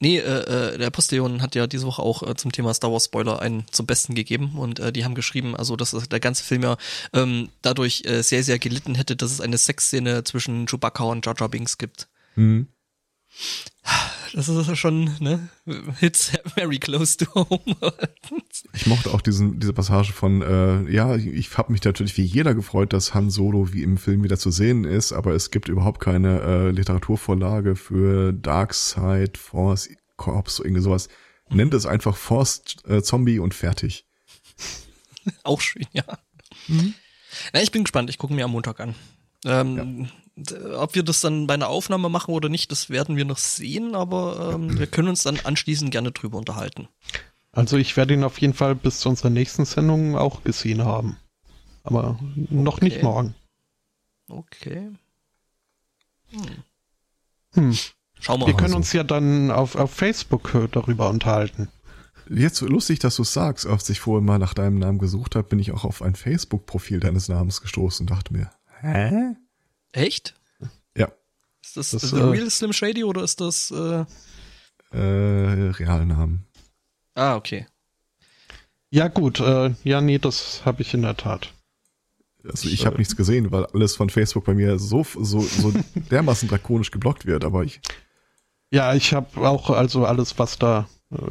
Nee, 0.00 0.18
äh, 0.18 0.74
äh, 0.74 0.78
der 0.78 0.90
Postillon 0.90 1.42
hat 1.42 1.56
ja 1.56 1.66
diese 1.66 1.86
Woche 1.86 2.02
auch 2.02 2.22
äh, 2.22 2.34
zum 2.36 2.52
Thema 2.52 2.72
Star 2.72 2.92
Wars 2.92 3.06
Spoiler 3.06 3.42
einen 3.42 3.64
zum 3.72 3.86
Besten 3.86 4.14
gegeben 4.14 4.52
und 4.56 4.78
äh, 4.78 4.92
die 4.92 5.04
haben 5.04 5.16
geschrieben, 5.16 5.56
also 5.56 5.74
dass 5.74 5.90
der 5.90 6.20
ganze 6.20 6.44
Film 6.44 6.62
ja 6.62 6.76
ähm, 7.12 7.48
dadurch 7.62 8.04
äh, 8.04 8.22
sehr, 8.22 8.44
sehr 8.44 8.60
gelitten 8.60 8.94
hätte, 8.94 9.16
dass 9.16 9.32
es 9.32 9.40
eine 9.40 9.58
Sexszene 9.58 10.22
zwischen 10.22 10.66
Chewbacca 10.66 11.02
und 11.04 11.26
Jar 11.26 11.34
Jar 11.36 11.48
Binks 11.48 11.78
gibt. 11.78 12.08
Hm. 12.34 12.68
Das 14.34 14.48
ist 14.48 14.68
ja 14.68 14.76
schon, 14.76 15.10
ne? 15.20 15.48
Hits 15.98 16.32
very 16.54 16.78
close 16.78 17.16
to 17.16 17.26
home. 17.34 17.76
Ich 18.74 18.86
mochte 18.86 19.10
auch 19.12 19.22
diesen, 19.22 19.58
diese 19.58 19.72
Passage 19.72 20.12
von, 20.12 20.42
äh, 20.42 20.90
ja, 20.92 21.16
ich 21.16 21.56
habe 21.56 21.72
mich 21.72 21.82
natürlich 21.82 22.16
wie 22.18 22.24
jeder 22.24 22.54
gefreut, 22.54 22.92
dass 22.92 23.14
Han 23.14 23.30
Solo 23.30 23.72
wie 23.72 23.82
im 23.82 23.96
Film 23.96 24.22
wieder 24.22 24.38
zu 24.38 24.50
sehen 24.50 24.84
ist, 24.84 25.12
aber 25.12 25.32
es 25.32 25.50
gibt 25.50 25.68
überhaupt 25.68 26.00
keine 26.00 26.40
äh, 26.42 26.70
Literaturvorlage 26.70 27.74
für 27.76 28.32
Dark 28.34 28.74
Side, 28.74 29.32
Force, 29.38 29.88
Corps, 30.16 30.44
so 30.50 30.62
irgendwie 30.64 30.82
sowas. 30.82 31.08
Nennt 31.48 31.72
es 31.72 31.86
einfach 31.86 32.14
Force 32.16 32.62
äh, 32.86 33.00
Zombie 33.00 33.38
und 33.38 33.54
fertig. 33.54 34.04
auch 35.44 35.62
schön, 35.62 35.86
ja. 35.92 36.04
Na, 37.54 37.62
ich 37.62 37.70
bin 37.72 37.84
gespannt, 37.84 38.10
ich 38.10 38.18
gucke 38.18 38.34
mir 38.34 38.44
am 38.44 38.50
Montag 38.50 38.80
an. 38.80 38.94
Ähm, 39.46 39.76
d- 40.04 40.10
Ob 40.76 40.94
wir 40.94 41.02
das 41.02 41.20
dann 41.20 41.46
bei 41.46 41.54
einer 41.54 41.68
Aufnahme 41.68 42.08
machen 42.08 42.32
oder 42.34 42.48
nicht, 42.48 42.70
das 42.70 42.90
werden 42.90 43.16
wir 43.16 43.24
noch 43.24 43.38
sehen, 43.38 43.94
aber 43.94 44.52
ähm, 44.54 44.78
wir 44.78 44.86
können 44.86 45.08
uns 45.08 45.22
dann 45.22 45.38
anschließend 45.42 45.90
gerne 45.90 46.12
drüber 46.12 46.38
unterhalten. 46.38 46.88
Also 47.52 47.76
ich 47.76 47.96
werde 47.96 48.14
ihn 48.14 48.24
auf 48.24 48.38
jeden 48.40 48.54
Fall 48.54 48.74
bis 48.74 49.00
zu 49.00 49.08
unserer 49.08 49.30
nächsten 49.30 49.64
Sendung 49.64 50.16
auch 50.16 50.44
gesehen 50.44 50.84
haben. 50.84 51.16
Aber 51.82 52.18
noch 52.50 52.80
nicht 52.80 52.96
Okay. 52.98 53.04
morgen. 53.04 53.34
Okay. 54.28 54.90
Hm. 57.54 57.72
Schauen 58.20 58.40
wir 58.40 58.46
Wir 58.46 58.54
mal. 58.54 58.58
können 58.60 58.70
so. 58.72 58.76
uns 58.76 58.92
ja 58.92 59.02
dann 59.04 59.50
auf, 59.50 59.74
auf 59.76 59.90
Facebook 59.92 60.54
äh, 60.54 60.68
darüber 60.70 61.08
unterhalten. 61.08 61.68
Jetzt 62.28 62.60
lustig, 62.60 62.98
dass 62.98 63.16
du 63.16 63.24
sagst, 63.24 63.66
als 63.66 63.88
ich 63.88 64.00
vorher 64.00 64.22
mal 64.22 64.38
nach 64.38 64.52
deinem 64.52 64.78
Namen 64.78 64.98
gesucht 64.98 65.34
habe, 65.34 65.48
bin 65.48 65.58
ich 65.58 65.72
auch 65.72 65.84
auf 65.84 66.02
ein 66.02 66.14
Facebook-Profil 66.14 67.00
deines 67.00 67.28
Namens 67.28 67.62
gestoßen 67.62 68.04
und 68.04 68.10
dachte 68.10 68.34
mir, 68.34 68.50
hä? 68.82 69.34
Echt? 69.92 70.34
Ja, 70.96 71.10
Ist 71.62 71.76
das, 71.76 71.90
Das, 71.90 72.10
The 72.10 72.16
äh, 72.18 72.22
Real 72.22 72.50
Slim 72.50 72.72
Shady 72.72 73.04
oder 73.04 73.22
ist 73.22 73.40
das. 73.40 73.70
Äh, 73.70 74.04
äh, 74.90 75.70
Realnamen. 75.70 76.46
ah, 77.14 77.36
okay. 77.36 77.66
Ja 78.90 79.08
gut, 79.08 79.38
äh, 79.40 79.74
ja 79.84 80.00
nee, 80.00 80.18
das 80.18 80.64
habe 80.64 80.80
ich 80.82 80.94
in 80.94 81.02
der 81.02 81.16
Tat. 81.16 81.52
Also 82.44 82.68
ich 82.68 82.86
habe 82.86 82.96
nichts 82.96 83.16
gesehen, 83.16 83.50
weil 83.50 83.66
alles 83.66 83.96
von 83.96 84.08
Facebook 84.08 84.44
bei 84.46 84.54
mir 84.54 84.78
so, 84.78 85.04
so, 85.04 85.40
so 85.40 85.72
dermaßen 86.10 86.48
drakonisch 86.48 86.90
geblockt 86.90 87.26
wird, 87.26 87.44
aber 87.44 87.64
ich, 87.64 87.80
Ja, 88.70 88.94
ich 88.94 89.12
habe 89.12 89.46
auch 89.46 89.68
also 89.68 90.06
alles, 90.06 90.38
was 90.38 90.58
da 90.58 90.88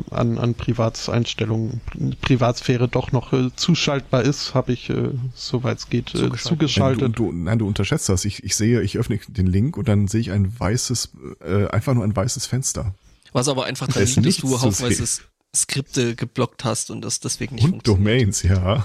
an, 0.09 0.39
an 0.39 0.55
Privatseinstellungen, 0.55 1.81
Privatsphäre 2.21 2.87
doch 2.87 3.11
noch 3.11 3.31
äh, 3.31 3.51
zuschaltbar 3.55 4.23
ist, 4.23 4.55
habe 4.55 4.73
ich, 4.73 4.89
äh, 4.89 5.11
soweit 5.35 5.77
es 5.77 5.89
geht, 5.89 6.15
äh, 6.15 6.31
Zugeschaltet. 6.35 7.19
du, 7.19 7.31
du, 7.31 7.31
nein, 7.31 7.59
du 7.59 7.67
unterschätzt 7.67 8.09
das. 8.09 8.25
Ich, 8.25 8.43
ich 8.43 8.55
sehe, 8.55 8.81
ich 8.81 8.97
öffne 8.97 9.19
den 9.27 9.45
Link 9.45 9.77
und 9.77 9.87
dann 9.87 10.07
sehe 10.07 10.21
ich 10.21 10.31
ein 10.31 10.59
weißes, 10.59 11.11
äh, 11.41 11.67
einfach 11.67 11.93
nur 11.93 12.03
ein 12.03 12.15
weißes 12.15 12.47
Fenster. 12.47 12.95
Was 13.33 13.47
aber 13.47 13.65
einfach 13.65 13.85
Da 13.85 13.93
daran 13.93 14.07
ist 14.07 14.15
liegt, 14.15 14.43
dass 14.43 14.49
du 14.49 14.61
haufenweise. 14.61 15.21
Skripte 15.55 16.15
geblockt 16.15 16.65
hast 16.65 16.91
und 16.91 17.01
das 17.01 17.19
deswegen 17.19 17.55
nicht 17.55 17.65
Und 17.65 17.69
funktioniert. 17.87 18.05
Domains, 18.05 18.43
ja. 18.43 18.83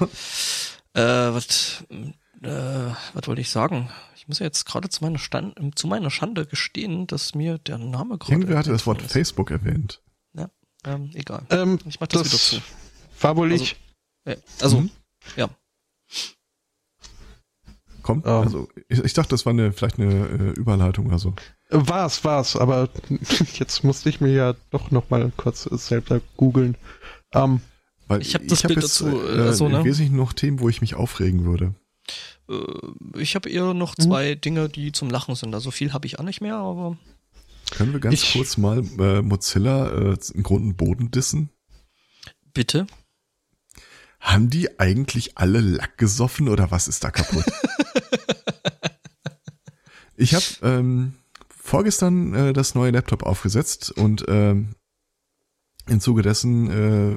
Äh, 0.95 1.33
was, 1.33 1.85
äh, 2.43 2.49
was 3.15 3.27
wollte 3.27 3.41
ich 3.41 3.49
sagen? 3.49 3.89
Ich 4.15 4.29
muss 4.29 4.41
ja 4.41 4.45
jetzt 4.45 4.67
gerade 4.67 4.91
zu 4.91 5.03
meiner 5.03 5.19
Stand, 5.19 5.57
zu 5.75 5.87
meiner 5.87 6.11
Schande 6.11 6.45
gestehen, 6.45 7.07
dass 7.07 7.35
mir 7.35 7.57
der 7.57 7.79
Name 7.79 8.19
gerade. 8.19 8.33
Irgendwer 8.33 8.59
hatte 8.59 8.73
das 8.73 8.87
Wort 8.87 9.01
ist. 9.01 9.11
Facebook 9.11 9.51
erwähnt. 9.51 10.02
Ähm, 10.85 11.11
egal. 11.15 11.47
Ähm, 11.51 11.79
Ich 11.87 12.01
mach 12.01 12.09
das, 12.09 12.23
das 12.23 12.53
wieder 12.53 12.63
zu. 12.63 13.23
war 13.23 13.37
wohl 13.37 13.51
Also- 13.53 13.65
ich. 13.65 13.77
Ja, 14.27 14.35
also, 14.61 14.81
Mhm. 14.81 14.91
ja. 15.37 15.49
Kommt, 18.03 18.27
Ähm. 18.27 18.33
also 18.33 18.69
ich, 18.89 18.99
ich 18.99 19.13
dachte, 19.13 19.31
das 19.31 19.47
war 19.47 19.53
eine, 19.53 19.73
vielleicht 19.73 19.99
eine 20.01 20.13
äh, 20.27 20.51
Überleitung 20.59 21.07
oder 21.07 21.19
so. 21.21 21.35
Äh, 21.71 21.79
War's, 21.87 22.25
war's, 22.25 22.57
aber 22.57 22.89
jetzt 23.55 23.85
musste 23.85 24.09
ich 24.09 24.21
mir 24.21 24.33
ja 24.33 24.55
doch 24.71 24.91
noch 24.91 25.09
mal 25.11 25.31
kurz 25.37 25.67
äh, 25.67 25.77
selber 25.79 26.21
googeln. 26.37 26.77
Ähm, 27.33 27.61
Weil 28.09 28.21
Ich 28.23 28.35
hab 28.35 28.47
das 28.49 28.65
hab 28.65 28.69
Bild 28.69 28.83
jetzt, 28.83 29.01
dazu, 29.01 29.21
äh, 29.21 29.49
äh, 29.49 29.53
so, 29.53 29.69
ne? 29.69 29.79
im 29.79 29.85
Wesentlichen 29.85 30.17
noch 30.17 30.33
Themen, 30.33 30.59
wo 30.59 30.69
ich 30.69 30.81
mich 30.81 30.95
aufregen 30.97 31.45
würde. 31.45 31.75
Äh, 32.51 33.21
Ich 33.21 33.37
habe 33.37 33.49
eher 33.49 33.73
noch 33.73 33.97
Mhm. 33.97 34.03
zwei 34.03 34.35
Dinge, 34.35 34.69
die 34.69 34.91
zum 34.91 35.09
Lachen 35.09 35.37
sind. 35.37 35.55
Also 35.55 35.71
viel 35.71 35.93
habe 35.93 36.07
ich 36.07 36.19
auch 36.19 36.25
nicht 36.25 36.41
mehr, 36.41 36.57
aber 36.57 36.99
Können 37.73 37.93
wir 37.93 38.01
ganz 38.01 38.23
Ich- 38.23 38.33
kurz 38.33 38.57
mal 38.57 38.83
äh, 38.99 39.23
Mozilla 39.23 40.13
äh, 40.13 40.17
im 40.35 40.43
Grund 40.43 40.65
und 40.65 40.77
Boden 40.77 41.11
dissen? 41.11 41.51
bitte. 42.55 42.87
Haben 44.21 44.51
die 44.51 44.79
eigentlich 44.79 45.37
alle 45.39 45.61
Lack 45.61 45.97
gesoffen 45.99 46.49
oder 46.49 46.71
was 46.71 46.87
ist 46.87 47.03
da 47.03 47.11
kaputt? 47.11 47.45
ich 50.17 50.35
habe 50.35 50.45
ähm, 50.63 51.15
vorgestern 51.49 52.35
äh, 52.35 52.53
das 52.53 52.75
neue 52.75 52.91
Laptop 52.91 53.23
aufgesetzt 53.25 53.91
und 53.91 54.25
ähm, 54.29 54.75
im 55.89 56.01
Zuge 56.01 56.23
dessen 56.23 56.71
äh, 56.71 57.17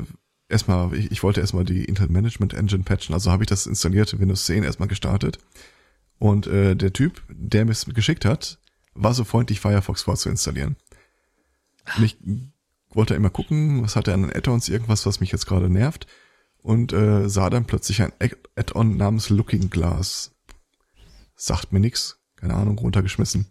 erstmal, 0.49 0.93
ich, 0.95 1.11
ich 1.11 1.21
wollte 1.21 1.41
erstmal 1.41 1.65
die 1.65 1.85
Intel 1.85 2.07
Management 2.07 2.53
Engine 2.53 2.83
patchen, 2.83 3.13
also 3.13 3.31
habe 3.31 3.43
ich 3.43 3.49
das 3.49 3.67
installierte 3.67 4.19
Windows 4.19 4.45
10 4.45 4.63
erstmal 4.63 4.87
gestartet. 4.87 5.37
Und 6.17 6.47
äh, 6.47 6.75
der 6.75 6.93
Typ, 6.93 7.21
der 7.29 7.65
mir 7.65 7.71
es 7.73 7.85
geschickt 7.85 8.25
hat, 8.25 8.57
war 8.95 9.13
so 9.13 9.23
freundlich, 9.23 9.59
Firefox 9.59 10.03
vorzuinstallieren. 10.03 10.77
Und 11.97 12.03
ich 12.03 12.17
wollte 12.89 13.13
immer 13.13 13.29
gucken, 13.29 13.83
was 13.83 13.95
hat 13.95 14.07
er 14.07 14.15
an 14.15 14.31
Add-ons, 14.31 14.69
irgendwas, 14.69 15.05
was 15.05 15.19
mich 15.19 15.31
jetzt 15.31 15.45
gerade 15.45 15.69
nervt. 15.69 16.07
Und 16.57 16.93
äh, 16.93 17.29
sah 17.29 17.49
dann 17.51 17.65
plötzlich 17.65 18.01
ein 18.01 18.13
Add- 18.19 18.37
Add-on 18.55 18.97
namens 18.97 19.29
Looking 19.29 19.69
Glass. 19.69 20.31
Sagt 21.35 21.71
mir 21.73 21.79
nix, 21.79 22.19
keine 22.37 22.55
Ahnung, 22.55 22.77
runtergeschmissen. 22.79 23.45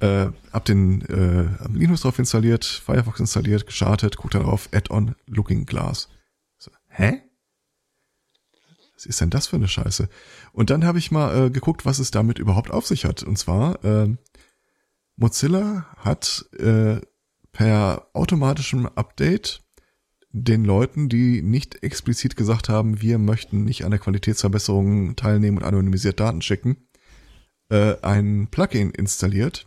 Äh, 0.00 0.26
hab 0.52 0.64
den 0.64 1.02
äh, 1.02 1.48
Linux 1.72 2.02
drauf 2.02 2.18
installiert, 2.18 2.64
Firefox 2.64 3.20
installiert, 3.20 3.64
gestartet, 3.64 4.16
guck 4.16 4.32
darauf, 4.32 4.68
Add-on 4.72 5.14
Looking 5.26 5.64
Glass. 5.64 6.08
So, 6.58 6.72
hä? 6.88 7.22
Was 9.04 9.10
ist 9.10 9.20
denn 9.20 9.28
das 9.28 9.48
für 9.48 9.56
eine 9.56 9.68
Scheiße? 9.68 10.08
Und 10.52 10.70
dann 10.70 10.84
habe 10.86 10.98
ich 10.98 11.10
mal 11.10 11.46
äh, 11.46 11.50
geguckt, 11.50 11.84
was 11.84 11.98
es 11.98 12.10
damit 12.10 12.38
überhaupt 12.38 12.70
auf 12.70 12.86
sich 12.86 13.04
hat. 13.04 13.22
Und 13.22 13.36
zwar, 13.36 13.84
äh, 13.84 14.16
Mozilla 15.16 15.94
hat 15.98 16.46
äh, 16.58 17.02
per 17.52 18.08
automatischem 18.14 18.86
Update 18.86 19.62
den 20.30 20.64
Leuten, 20.64 21.10
die 21.10 21.42
nicht 21.42 21.82
explizit 21.82 22.34
gesagt 22.34 22.70
haben, 22.70 23.02
wir 23.02 23.18
möchten 23.18 23.64
nicht 23.64 23.84
an 23.84 23.90
der 23.90 24.00
Qualitätsverbesserung 24.00 25.16
teilnehmen 25.16 25.58
und 25.58 25.64
anonymisiert 25.64 26.18
Daten 26.18 26.40
schicken, 26.40 26.88
äh, 27.68 27.96
ein 28.00 28.48
Plugin 28.50 28.90
installiert, 28.90 29.66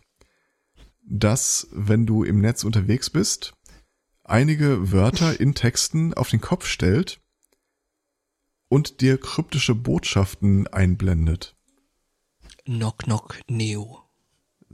das, 1.08 1.68
wenn 1.70 2.06
du 2.06 2.24
im 2.24 2.40
Netz 2.40 2.64
unterwegs 2.64 3.08
bist, 3.08 3.54
einige 4.24 4.90
Wörter 4.90 5.40
in 5.40 5.54
Texten 5.54 6.12
auf 6.12 6.28
den 6.28 6.40
Kopf 6.40 6.66
stellt 6.66 7.20
und 8.68 9.00
dir 9.00 9.18
kryptische 9.18 9.74
Botschaften 9.74 10.66
einblendet. 10.68 11.54
Knock 12.64 12.98
Knock 13.04 13.40
Neo. 13.48 14.00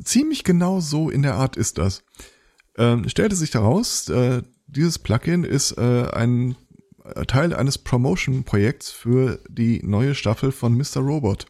Ziemlich 0.03 0.43
genau 0.45 0.81
so 0.81 1.11
in 1.11 1.23
der 1.23 1.35
Art 1.35 1.57
ist 1.57 1.79
das. 1.79 2.03
Ähm, 2.77 3.09
stellte 3.09 3.37
sich 3.37 3.51
daraus, 3.51 4.09
äh, 4.09 4.43
dieses 4.67 4.99
Plugin 4.99 5.45
ist 5.45 5.79
äh, 5.79 6.09
ein 6.13 6.57
äh, 7.05 7.25
Teil 7.27 7.55
eines 7.55 7.79
Promotion-Projekts 7.79 8.91
für 8.91 9.39
die 9.49 9.81
neue 9.85 10.17
Staffel 10.17 10.51
von 10.51 10.75
Mr. 10.77 10.97
Robot. 10.99 11.47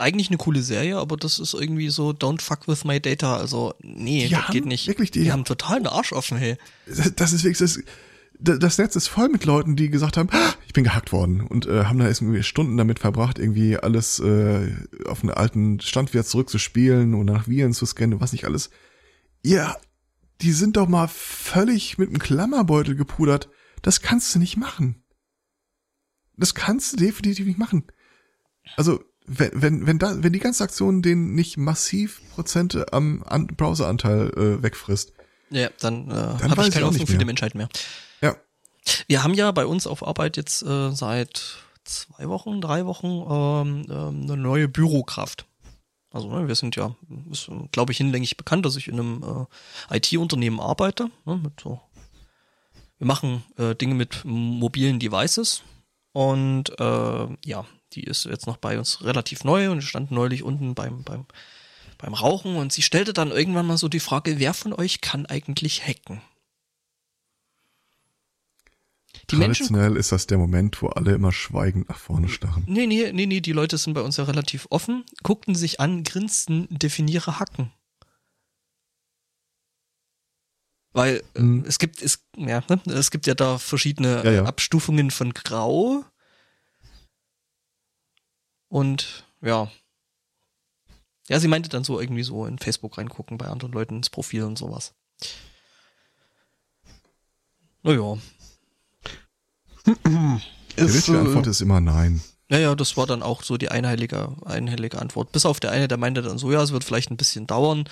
Eigentlich 0.00 0.26
eine 0.28 0.38
coole 0.38 0.60
Serie, 0.62 0.96
aber 0.98 1.16
das 1.16 1.38
ist 1.38 1.54
irgendwie 1.54 1.88
so, 1.90 2.10
don't 2.10 2.42
fuck 2.42 2.66
with 2.66 2.84
my 2.84 2.98
data. 2.98 3.36
Also, 3.36 3.74
nee, 3.80 4.24
Die 4.24 4.30
das 4.30 4.42
haben 4.48 4.52
geht 4.52 4.66
nicht. 4.66 4.88
wirklich 4.88 5.12
die- 5.12 5.22
die 5.22 5.30
haben 5.30 5.44
total 5.44 5.76
einen 5.76 5.86
Arsch 5.86 6.12
offen, 6.12 6.36
hey. 6.36 6.56
Das 6.88 7.14
das 7.14 7.32
ist 7.32 7.44
wirklich, 7.44 7.58
das, 7.58 7.78
das 8.44 8.78
Netz 8.78 8.96
ist 8.96 9.08
voll 9.08 9.28
mit 9.28 9.44
Leuten, 9.44 9.76
die 9.76 9.90
gesagt 9.90 10.16
haben, 10.16 10.28
"Ah, 10.32 10.54
ich 10.66 10.72
bin 10.72 10.84
gehackt 10.84 11.12
worden 11.12 11.40
und 11.40 11.66
äh, 11.66 11.84
haben 11.84 11.98
da 11.98 12.06
irgendwie 12.06 12.42
Stunden 12.42 12.76
damit 12.76 12.98
verbracht, 12.98 13.38
irgendwie 13.38 13.76
alles 13.76 14.18
äh, 14.20 14.72
auf 15.06 15.22
einen 15.22 15.30
alten 15.30 15.80
Stand 15.80 16.12
wieder 16.12 16.24
zurückzuspielen 16.24 17.14
und 17.14 17.26
nach 17.26 17.48
Viren 17.48 17.72
zu 17.72 17.86
scannen 17.86 18.14
und 18.14 18.20
was 18.20 18.32
nicht 18.32 18.44
alles. 18.44 18.70
Ja, 19.42 19.76
die 20.40 20.52
sind 20.52 20.76
doch 20.76 20.88
mal 20.88 21.08
völlig 21.08 21.98
mit 21.98 22.08
einem 22.08 22.18
Klammerbeutel 22.18 22.96
gepudert. 22.96 23.48
Das 23.82 24.00
kannst 24.00 24.34
du 24.34 24.38
nicht 24.38 24.56
machen. 24.56 25.04
Das 26.36 26.54
kannst 26.54 26.92
du 26.92 26.96
definitiv 26.96 27.46
nicht 27.46 27.58
machen. 27.58 27.84
Also, 28.76 29.04
wenn, 29.26 29.50
wenn, 29.54 29.86
wenn, 29.86 29.98
da, 29.98 30.22
wenn 30.22 30.32
die 30.32 30.38
ganze 30.38 30.64
Aktion 30.64 31.02
den 31.02 31.34
nicht 31.34 31.56
massiv 31.56 32.20
Prozente 32.34 32.92
am 32.92 33.22
An 33.22 33.46
Browseranteil 33.46 34.30
äh, 34.36 34.62
wegfrisst, 34.62 35.12
Ja, 35.50 35.68
dann, 35.80 36.10
äh, 36.10 36.14
weiß 36.14 36.42
habe 36.42 36.66
ich 36.66 36.74
keine 36.74 36.86
Hoffnung 36.86 37.06
für 37.06 37.16
die 37.18 37.24
Menschheit 37.24 37.54
mehr. 37.54 37.68
Wir 39.06 39.22
haben 39.22 39.34
ja 39.34 39.50
bei 39.52 39.66
uns 39.66 39.86
auf 39.86 40.06
Arbeit 40.06 40.36
jetzt 40.36 40.62
äh, 40.62 40.90
seit 40.92 41.56
zwei 41.84 42.28
Wochen, 42.28 42.60
drei 42.60 42.86
Wochen 42.86 43.06
ähm, 43.06 43.86
ähm, 43.90 44.22
eine 44.22 44.36
neue 44.36 44.68
Bürokraft. 44.68 45.46
Also 46.10 46.30
ne, 46.30 46.46
wir 46.46 46.54
sind 46.54 46.76
ja, 46.76 46.94
glaube 47.72 47.92
ich, 47.92 47.98
hinlänglich 47.98 48.36
bekannt, 48.36 48.64
dass 48.64 48.76
ich 48.76 48.88
in 48.88 49.00
einem 49.00 49.46
äh, 49.90 49.96
IT-Unternehmen 49.96 50.60
arbeite. 50.60 51.10
Ne, 51.24 51.36
mit 51.36 51.60
so. 51.60 51.80
Wir 52.98 53.06
machen 53.06 53.42
äh, 53.58 53.74
Dinge 53.74 53.94
mit 53.94 54.24
mobilen 54.24 55.00
Devices 55.00 55.62
und 56.12 56.70
äh, 56.78 57.26
ja, 57.44 57.66
die 57.92 58.04
ist 58.04 58.24
jetzt 58.24 58.46
noch 58.46 58.56
bei 58.56 58.78
uns 58.78 59.02
relativ 59.02 59.42
neu 59.44 59.70
und 59.70 59.82
stand 59.82 60.12
neulich 60.12 60.44
unten 60.44 60.74
beim, 60.74 61.02
beim, 61.02 61.26
beim 61.98 62.14
Rauchen 62.14 62.56
und 62.56 62.72
sie 62.72 62.82
stellte 62.82 63.12
dann 63.12 63.32
irgendwann 63.32 63.66
mal 63.66 63.76
so 63.76 63.88
die 63.88 64.00
Frage, 64.00 64.38
wer 64.38 64.54
von 64.54 64.72
euch 64.72 65.00
kann 65.00 65.26
eigentlich 65.26 65.84
hacken? 65.86 66.22
Die 69.34 69.38
Menschen 69.40 69.66
traditionell 69.66 69.96
ist 69.96 70.12
das 70.12 70.26
der 70.26 70.38
Moment, 70.38 70.80
wo 70.82 70.88
alle 70.88 71.12
immer 71.14 71.32
schweigend 71.32 71.88
nach 71.88 71.98
vorne 71.98 72.28
starren. 72.28 72.64
Nee, 72.66 72.86
nee, 72.86 73.12
nee, 73.12 73.26
nee, 73.26 73.40
die 73.40 73.52
Leute 73.52 73.76
sind 73.78 73.94
bei 73.94 74.00
uns 74.02 74.16
ja 74.16 74.24
relativ 74.24 74.66
offen, 74.70 75.04
guckten 75.22 75.54
sich 75.54 75.80
an, 75.80 76.04
grinsten, 76.04 76.66
definiere 76.70 77.38
Hacken. 77.38 77.72
Weil 80.92 81.22
äh, 81.34 81.40
Mhm. 81.40 81.64
es 81.66 81.78
gibt, 81.78 82.00
es, 82.02 82.24
ja, 82.36 82.62
ne, 82.68 82.80
es 82.92 83.10
gibt 83.10 83.26
ja 83.26 83.34
da 83.34 83.58
verschiedene 83.58 84.22
Ja, 84.24 84.30
ja. 84.30 84.44
Abstufungen 84.44 85.10
von 85.10 85.34
Grau. 85.34 86.04
Und 88.68 89.24
ja. 89.40 89.70
Ja, 91.28 91.40
sie 91.40 91.48
meinte 91.48 91.68
dann 91.68 91.84
so 91.84 92.00
irgendwie 92.00 92.22
so 92.22 92.46
in 92.46 92.58
Facebook 92.58 92.98
reingucken, 92.98 93.38
bei 93.38 93.46
anderen 93.46 93.72
Leuten 93.72 93.96
ins 93.96 94.10
Profil 94.10 94.44
und 94.44 94.56
sowas. 94.58 94.94
Naja. 97.82 98.16
Die 99.86 100.80
Ist, 100.80 100.94
richtige 100.94 101.18
Antwort 101.18 101.46
äh, 101.46 101.50
ist 101.50 101.60
immer 101.60 101.80
nein. 101.80 102.22
Ja, 102.50 102.58
ja, 102.58 102.74
das 102.74 102.96
war 102.96 103.06
dann 103.06 103.22
auch 103.22 103.42
so 103.42 103.56
die 103.56 103.70
einhellige, 103.70 104.34
einhellige 104.44 105.00
Antwort. 105.00 105.32
Bis 105.32 105.46
auf 105.46 105.60
der 105.60 105.70
eine, 105.70 105.88
der 105.88 105.98
meinte 105.98 106.22
dann 106.22 106.38
so, 106.38 106.52
ja, 106.52 106.62
es 106.62 106.72
wird 106.72 106.84
vielleicht 106.84 107.10
ein 107.10 107.16
bisschen 107.16 107.46
dauern. 107.46 107.84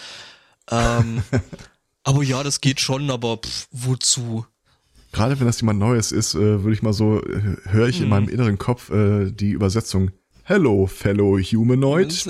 Ähm, 0.71 1.23
aber 2.05 2.23
ja, 2.23 2.43
das 2.43 2.61
geht 2.61 2.81
schon, 2.81 3.11
aber 3.11 3.39
pff, 3.39 3.69
wozu? 3.71 4.47
Gerade 5.13 5.39
wenn 5.39 5.47
das 5.47 5.61
jemand 5.61 5.79
Neues 5.79 6.13
ist, 6.13 6.35
äh, 6.35 6.63
würde 6.63 6.73
ich 6.73 6.83
mal 6.83 6.93
so, 6.93 7.23
äh, 7.23 7.57
höre 7.65 7.89
ich 7.89 7.99
in 7.99 8.05
Hm. 8.05 8.11
meinem 8.11 8.29
inneren 8.29 8.59
Kopf 8.59 8.91
äh, 8.91 9.31
die 9.31 9.51
Übersetzung 9.51 10.11
Hello, 10.45 10.87
fellow 10.87 11.39
humanoid. 11.39 12.13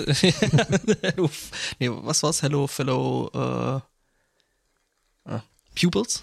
Hello, 1.00 1.30
nee, 1.78 1.88
was 1.90 2.22
war's? 2.22 2.42
Hello, 2.42 2.66
fellow 2.66 3.30
äh, 3.32 3.80
ah, 5.30 5.42
Pupils? 5.74 6.22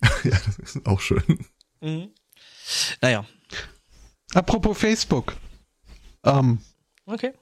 ja, 0.24 0.30
das 0.46 0.58
ist 0.58 0.86
auch 0.86 1.00
schön. 1.00 1.22
Mhm. 1.80 2.10
Naja, 3.00 3.24
apropos 4.34 4.76
Facebook. 4.78 5.36
Ähm, 6.24 6.58
okay. 7.06 7.32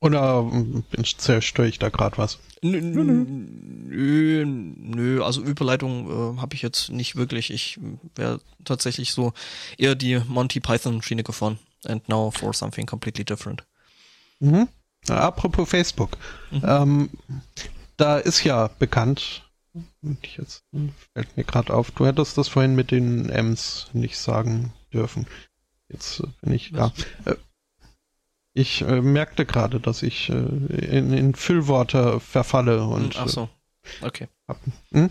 oder 0.00 0.48
ähm, 0.52 0.84
zerstöre 1.16 1.68
ich 1.68 1.78
da 1.78 1.90
gerade 1.90 2.16
was? 2.16 2.38
Nö, 2.62 2.80
nö, 2.80 4.44
nö, 4.44 5.22
also 5.22 5.42
Überleitung 5.42 6.36
äh, 6.36 6.40
habe 6.40 6.54
ich 6.54 6.62
jetzt 6.62 6.90
nicht 6.90 7.16
wirklich. 7.16 7.50
Ich 7.50 7.78
wäre 8.14 8.40
tatsächlich 8.64 9.12
so 9.12 9.32
eher 9.78 9.94
die 9.94 10.20
Monty 10.26 10.60
Python 10.60 11.02
Schiene 11.02 11.22
gefahren. 11.22 11.58
And 11.86 12.06
now 12.08 12.30
for 12.30 12.52
something 12.52 12.86
completely 12.86 13.24
different. 13.24 13.64
Mhm. 14.40 14.68
Apropos 15.08 15.68
Facebook. 15.68 16.18
Mhm. 16.50 16.62
Ähm, 16.64 17.10
da 17.96 18.18
ist 18.18 18.44
ja 18.44 18.68
bekannt, 18.78 19.49
und 20.02 20.26
jetzt 20.36 20.64
fällt 21.12 21.36
mir 21.36 21.44
gerade 21.44 21.72
auf, 21.72 21.90
du 21.90 22.06
hättest 22.06 22.36
das 22.38 22.48
vorhin 22.48 22.74
mit 22.74 22.90
den 22.90 23.28
M's 23.28 23.90
nicht 23.92 24.18
sagen 24.18 24.72
dürfen. 24.92 25.26
Jetzt 25.88 26.20
äh, 26.20 26.26
bin 26.42 26.52
ich 26.52 26.72
da. 26.72 26.92
Äh, 27.24 27.34
ich 28.52 28.82
äh, 28.82 29.00
merkte 29.00 29.46
gerade, 29.46 29.80
dass 29.80 30.02
ich 30.02 30.28
äh, 30.28 30.32
in, 30.34 31.12
in 31.12 31.34
Füllworte 31.34 32.20
verfalle 32.20 32.84
und 32.84 33.16
Ach 33.18 33.28
so. 33.28 33.48
Okay. 34.02 34.28
Hm? 34.92 35.08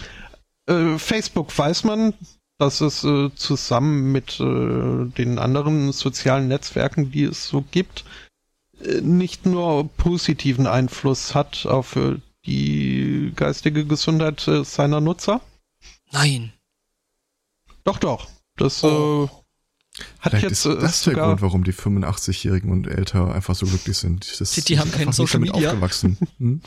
Äh, 0.67 0.97
Facebook 0.99 1.57
weiß 1.57 1.85
man, 1.85 2.13
dass 2.57 2.81
es 2.81 3.03
äh, 3.03 3.29
zusammen 3.35 4.11
mit 4.11 4.39
äh, 4.39 5.05
den 5.05 5.39
anderen 5.39 5.91
sozialen 5.93 6.49
Netzwerken, 6.49 7.11
die 7.11 7.23
es 7.23 7.47
so 7.47 7.63
gibt, 7.71 8.03
äh, 8.81 9.01
nicht 9.01 9.45
nur 9.45 9.87
positiven 9.87 10.67
Einfluss 10.67 11.33
hat 11.33 11.65
auf 11.65 11.95
äh, 11.95 12.17
die 12.49 13.31
geistige 13.35 13.85
Gesundheit 13.85 14.47
äh, 14.47 14.63
seiner 14.65 14.99
Nutzer. 15.01 15.41
Nein. 16.11 16.51
Doch, 17.83 17.97
doch. 17.99 18.27
Das 18.57 18.83
Oh. 18.83 19.25
äh, 19.25 20.03
hat 20.19 20.31
Vielleicht 20.31 20.43
jetzt 20.43 20.65
ist 20.65 20.65
äh, 20.65 20.75
das 20.81 21.03
der 21.03 21.13
sogar 21.13 21.27
Grund, 21.27 21.41
warum 21.41 21.63
die 21.63 21.73
85-Jährigen 21.73 22.71
und 22.71 22.87
älter 22.87 23.33
einfach 23.33 23.55
so 23.55 23.65
glücklich 23.65 23.97
sind. 23.97 24.39
Das 24.41 24.51
Die- 24.51 24.61
die 24.61 24.79
haben 24.79 24.89
sind 24.89 24.97
kein 24.97 25.07
einfach 25.07 25.19
nicht 25.19 25.29
Social 25.31 25.39
damit 25.41 25.53
Media. 25.53 25.69
Aufgewachsen. 25.69 26.17
Hm? 26.39 26.61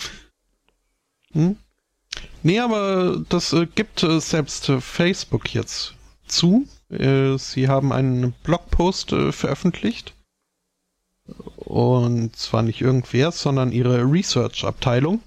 Hm? 1.33 1.57
Nee, 2.43 2.61
aber 2.61 3.23
das 3.29 3.53
äh, 3.53 3.67
gibt 3.67 4.03
äh, 4.03 4.21
selbst 4.21 4.67
Facebook 4.81 5.53
jetzt 5.55 5.95
zu. 6.27 6.67
Sie 6.91 7.69
haben 7.69 7.91
einen 7.91 8.33
Blogpost 8.43 9.15
veröffentlicht. 9.31 10.13
Und 11.57 12.37
zwar 12.37 12.61
nicht 12.63 12.83
irgendwer, 12.83 13.33
sondern 13.33 13.73
ihre 13.73 14.03
Research-Abteilung, 14.03 15.23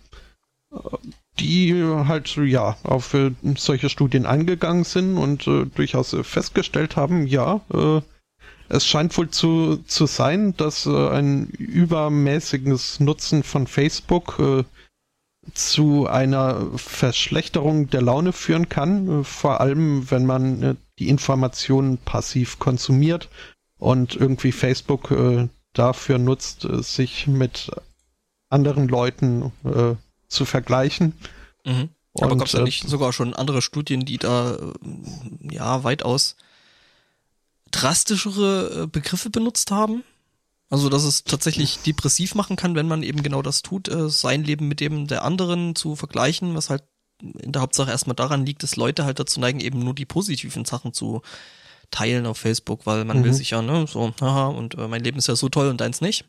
die 1.39 1.83
halt 1.83 2.35
ja 2.37 2.77
auf 2.83 3.13
äh, 3.13 3.31
solche 3.57 3.89
Studien 3.89 4.25
eingegangen 4.25 4.83
sind 4.83 5.17
und 5.17 5.47
äh, 5.47 5.65
durchaus 5.65 6.13
äh, 6.13 6.23
festgestellt 6.23 6.95
haben, 6.95 7.27
ja, 7.27 7.61
äh, 7.73 8.01
es 8.67 8.85
scheint 8.87 9.15
wohl 9.17 9.29
zu, 9.29 9.77
zu 9.85 10.05
sein, 10.07 10.55
dass 10.57 10.85
äh, 10.85 11.09
ein 11.09 11.47
übermäßiges 11.47 12.99
Nutzen 12.99 13.43
von 13.43 13.67
Facebook 13.67 14.39
äh, 14.39 14.63
zu 15.53 16.07
einer 16.07 16.65
Verschlechterung 16.75 17.89
der 17.89 18.01
Laune 18.01 18.33
führen 18.33 18.67
kann, 18.69 19.21
äh, 19.21 19.23
vor 19.23 19.61
allem 19.61 20.09
wenn 20.09 20.25
man 20.25 20.63
äh, 20.63 20.75
die 20.97 21.09
Informationen 21.09 21.97
passiv 21.99 22.57
konsumiert 22.57 23.29
und 23.77 24.15
irgendwie 24.15 24.53
Facebook 24.53 25.13
dafür 25.73 26.17
nutzt, 26.17 26.65
sich 26.79 27.27
mit 27.27 27.69
anderen 28.49 28.87
Leuten 28.87 29.51
zu 30.27 30.45
vergleichen. 30.45 31.13
Mhm. 31.65 31.89
Aber 32.19 32.37
gab 32.37 32.47
es 32.47 32.53
da 32.53 32.59
äh, 32.59 32.63
nicht 32.63 32.87
sogar 32.87 33.11
schon 33.11 33.33
andere 33.33 33.61
Studien, 33.61 34.05
die 34.05 34.17
da 34.17 34.55
äh, 34.55 34.73
ja 35.51 35.83
weitaus 35.83 36.35
drastischere 37.71 38.83
äh, 38.83 38.87
Begriffe 38.87 39.29
benutzt 39.29 39.71
haben? 39.71 40.03
Also, 40.69 40.89
dass 40.89 41.03
es 41.03 41.23
tatsächlich 41.23 41.79
depressiv 41.79 42.33
machen 42.35 42.55
kann, 42.55 42.75
wenn 42.75 42.87
man 42.87 43.03
eben 43.03 43.21
genau 43.21 43.41
das 43.41 43.61
tut, 43.61 43.87
äh, 43.87 44.09
sein 44.09 44.43
Leben 44.43 44.67
mit 44.67 44.79
dem 44.79 45.07
der 45.07 45.23
anderen 45.23 45.75
zu 45.75 45.95
vergleichen, 45.95 46.55
was 46.55 46.69
halt 46.69 46.83
in 47.21 47.51
der 47.51 47.61
Hauptsache 47.61 47.91
erstmal 47.91 48.15
daran 48.15 48.45
liegt, 48.45 48.63
dass 48.63 48.75
Leute 48.75 49.05
halt 49.05 49.19
dazu 49.19 49.39
neigen, 49.39 49.59
eben 49.59 49.79
nur 49.79 49.93
die 49.93 50.05
positiven 50.05 50.65
Sachen 50.65 50.93
zu 50.93 51.21
teilen 51.91 52.25
auf 52.25 52.37
Facebook, 52.37 52.85
weil 52.85 53.05
man 53.05 53.23
will 53.23 53.31
Mhm. 53.31 53.35
sich 53.35 53.51
ja, 53.51 53.61
ne, 53.61 53.85
so, 53.87 54.13
haha, 54.19 54.47
und 54.47 54.75
äh, 54.75 54.87
mein 54.87 55.03
Leben 55.03 55.17
ist 55.17 55.27
ja 55.27 55.35
so 55.35 55.49
toll 55.49 55.69
und 55.69 55.79
deins 55.81 56.01
nicht. 56.01 56.25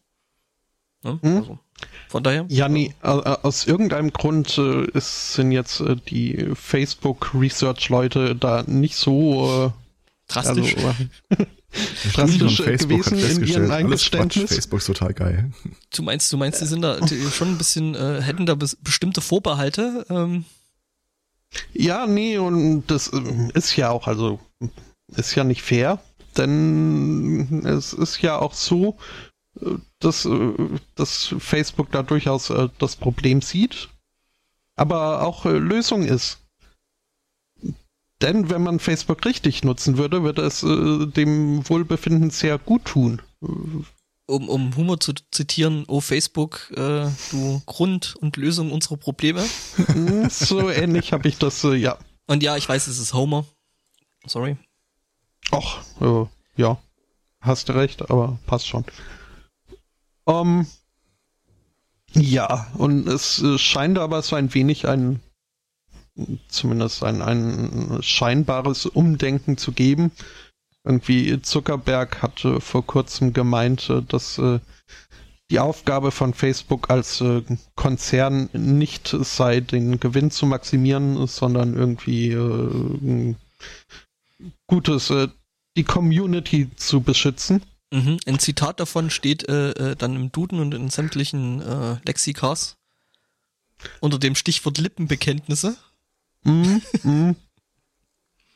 Ne? 1.02 1.18
Mhm. 1.22 1.36
Also, 1.38 1.58
von 2.08 2.22
daher. 2.22 2.46
Ja, 2.48 2.68
nee, 2.68 2.94
aus 3.02 3.66
irgendeinem 3.66 4.12
Grund 4.12 4.56
äh, 4.58 4.84
ist, 4.92 5.34
sind 5.34 5.52
jetzt 5.52 5.80
äh, 5.80 5.96
die 5.96 6.50
Facebook-Research-Leute 6.54 8.36
da 8.36 8.62
nicht 8.66 8.96
so 8.96 9.66
äh, 9.66 9.82
Drastisch. 10.28 10.76
Also, 10.76 10.94
Drastisch, 12.14 12.58
gewesen 12.58 13.18
in 13.18 13.46
ihrem 13.46 13.70
Eingeständnis. 13.70 14.50
Facebook 14.50 14.80
ist 14.80 14.86
total 14.86 15.14
geil. 15.14 15.52
Du 15.94 16.02
meinst, 16.02 16.32
du 16.32 16.36
meinst, 16.36 16.60
die 16.60 16.66
sind 16.66 16.82
da 16.82 16.98
die 17.00 17.20
schon 17.30 17.48
ein 17.48 17.58
bisschen, 17.58 17.94
äh, 17.94 18.22
hätten 18.22 18.46
da 18.46 18.54
bes 18.54 18.76
bestimmte 18.76 19.20
Vorbehalte? 19.20 20.06
Ähm, 20.08 20.44
Ja, 21.72 22.06
nee, 22.06 22.38
und 22.38 22.86
das 22.86 23.08
ist 23.54 23.76
ja 23.76 23.90
auch, 23.90 24.06
also 24.06 24.40
ist 25.08 25.34
ja 25.34 25.44
nicht 25.44 25.62
fair, 25.62 26.00
denn 26.36 27.64
es 27.64 27.92
ist 27.92 28.20
ja 28.22 28.38
auch 28.38 28.54
so, 28.54 28.96
dass, 30.00 30.24
äh, 30.24 30.54
dass 30.94 31.34
Facebook 31.38 31.90
da 31.90 32.02
durchaus 32.02 32.50
äh, 32.50 32.68
das 32.78 32.96
Problem 32.96 33.42
sieht, 33.42 33.88
aber 34.76 35.22
auch 35.22 35.46
äh, 35.46 35.58
Lösung 35.58 36.02
ist. 36.02 36.38
denn 38.22 38.48
wenn 38.50 38.62
man 38.62 38.78
Facebook 38.80 39.24
richtig 39.24 39.64
nutzen 39.64 39.98
würde, 39.98 40.22
würde 40.22 40.42
es 40.42 40.60
dem 40.60 41.68
Wohlbefinden 41.68 42.30
sehr 42.30 42.58
gut 42.58 42.84
tun. 42.86 43.20
Um, 44.28 44.48
um 44.48 44.74
Humor 44.74 44.98
zu 44.98 45.12
zitieren, 45.30 45.84
oh 45.86 46.00
Facebook, 46.00 46.72
äh, 46.72 47.08
du 47.30 47.62
Grund 47.66 48.16
und 48.16 48.36
Lösung 48.36 48.72
unserer 48.72 48.96
Probleme. 48.96 49.44
Hm, 49.76 50.28
so 50.30 50.68
ähnlich 50.70 51.12
habe 51.12 51.28
ich 51.28 51.38
das, 51.38 51.62
äh, 51.62 51.74
ja. 51.74 51.96
Und 52.26 52.42
ja, 52.42 52.56
ich 52.56 52.68
weiß, 52.68 52.88
es 52.88 52.98
ist 52.98 53.14
Homer. 53.14 53.44
Sorry. 54.26 54.56
Ach, 55.52 55.84
äh, 56.00 56.26
ja. 56.56 56.78
Hast 57.40 57.68
du 57.68 57.74
recht, 57.74 58.10
aber 58.10 58.38
passt 58.46 58.66
schon. 58.66 58.84
Ähm, 60.26 60.66
ja, 62.12 62.66
und 62.78 63.06
es 63.06 63.42
äh, 63.42 63.58
scheint 63.58 63.98
aber 63.98 64.22
so 64.22 64.36
ein 64.36 64.52
wenig 64.54 64.88
ein 64.88 65.20
zumindest 66.48 67.04
ein, 67.04 67.20
ein 67.20 67.98
scheinbares 68.02 68.86
Umdenken 68.86 69.58
zu 69.58 69.72
geben. 69.72 70.12
Irgendwie 70.84 71.42
Zuckerberg 71.42 72.22
hatte 72.22 72.60
vor 72.60 72.86
kurzem 72.86 73.32
gemeint, 73.32 73.90
äh, 73.90 74.02
dass 74.02 74.38
äh, 74.38 74.60
die 75.50 75.60
Aufgabe 75.60 76.10
von 76.10 76.34
Facebook 76.34 76.90
als 76.90 77.22
Konzern 77.76 78.48
nicht 78.52 79.14
sei, 79.20 79.60
den 79.60 80.00
Gewinn 80.00 80.32
zu 80.32 80.44
maximieren, 80.44 81.24
sondern 81.28 81.76
irgendwie 81.76 82.36
Gutes, 84.66 85.12
die 85.76 85.84
Community 85.84 86.68
zu 86.74 87.00
beschützen. 87.00 87.62
Mhm. 87.92 88.18
Ein 88.26 88.38
Zitat 88.38 88.80
davon 88.80 89.10
steht 89.10 89.48
äh, 89.48 89.70
äh, 89.70 89.96
dann 89.96 90.16
im 90.16 90.32
Duden 90.32 90.60
und 90.60 90.74
in 90.74 90.88
sämtlichen 90.88 91.62
äh, 91.62 91.96
Lexikas 92.04 92.76
unter 94.00 94.18
dem 94.18 94.34
Stichwort 94.34 94.78
Lippenbekenntnisse. 94.78 95.76
Mhm. 96.44 96.82
Mhm. 97.02 97.36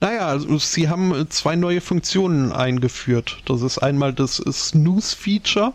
Naja, 0.03 0.29
also 0.29 0.57
sie 0.57 0.89
haben 0.89 1.29
zwei 1.29 1.57
neue 1.57 1.83
Funktionen 1.83 2.53
eingeführt. 2.53 3.43
Das 3.45 3.61
ist 3.61 3.77
einmal 3.77 4.15
das 4.15 4.37
Snooze-Feature. 4.37 5.75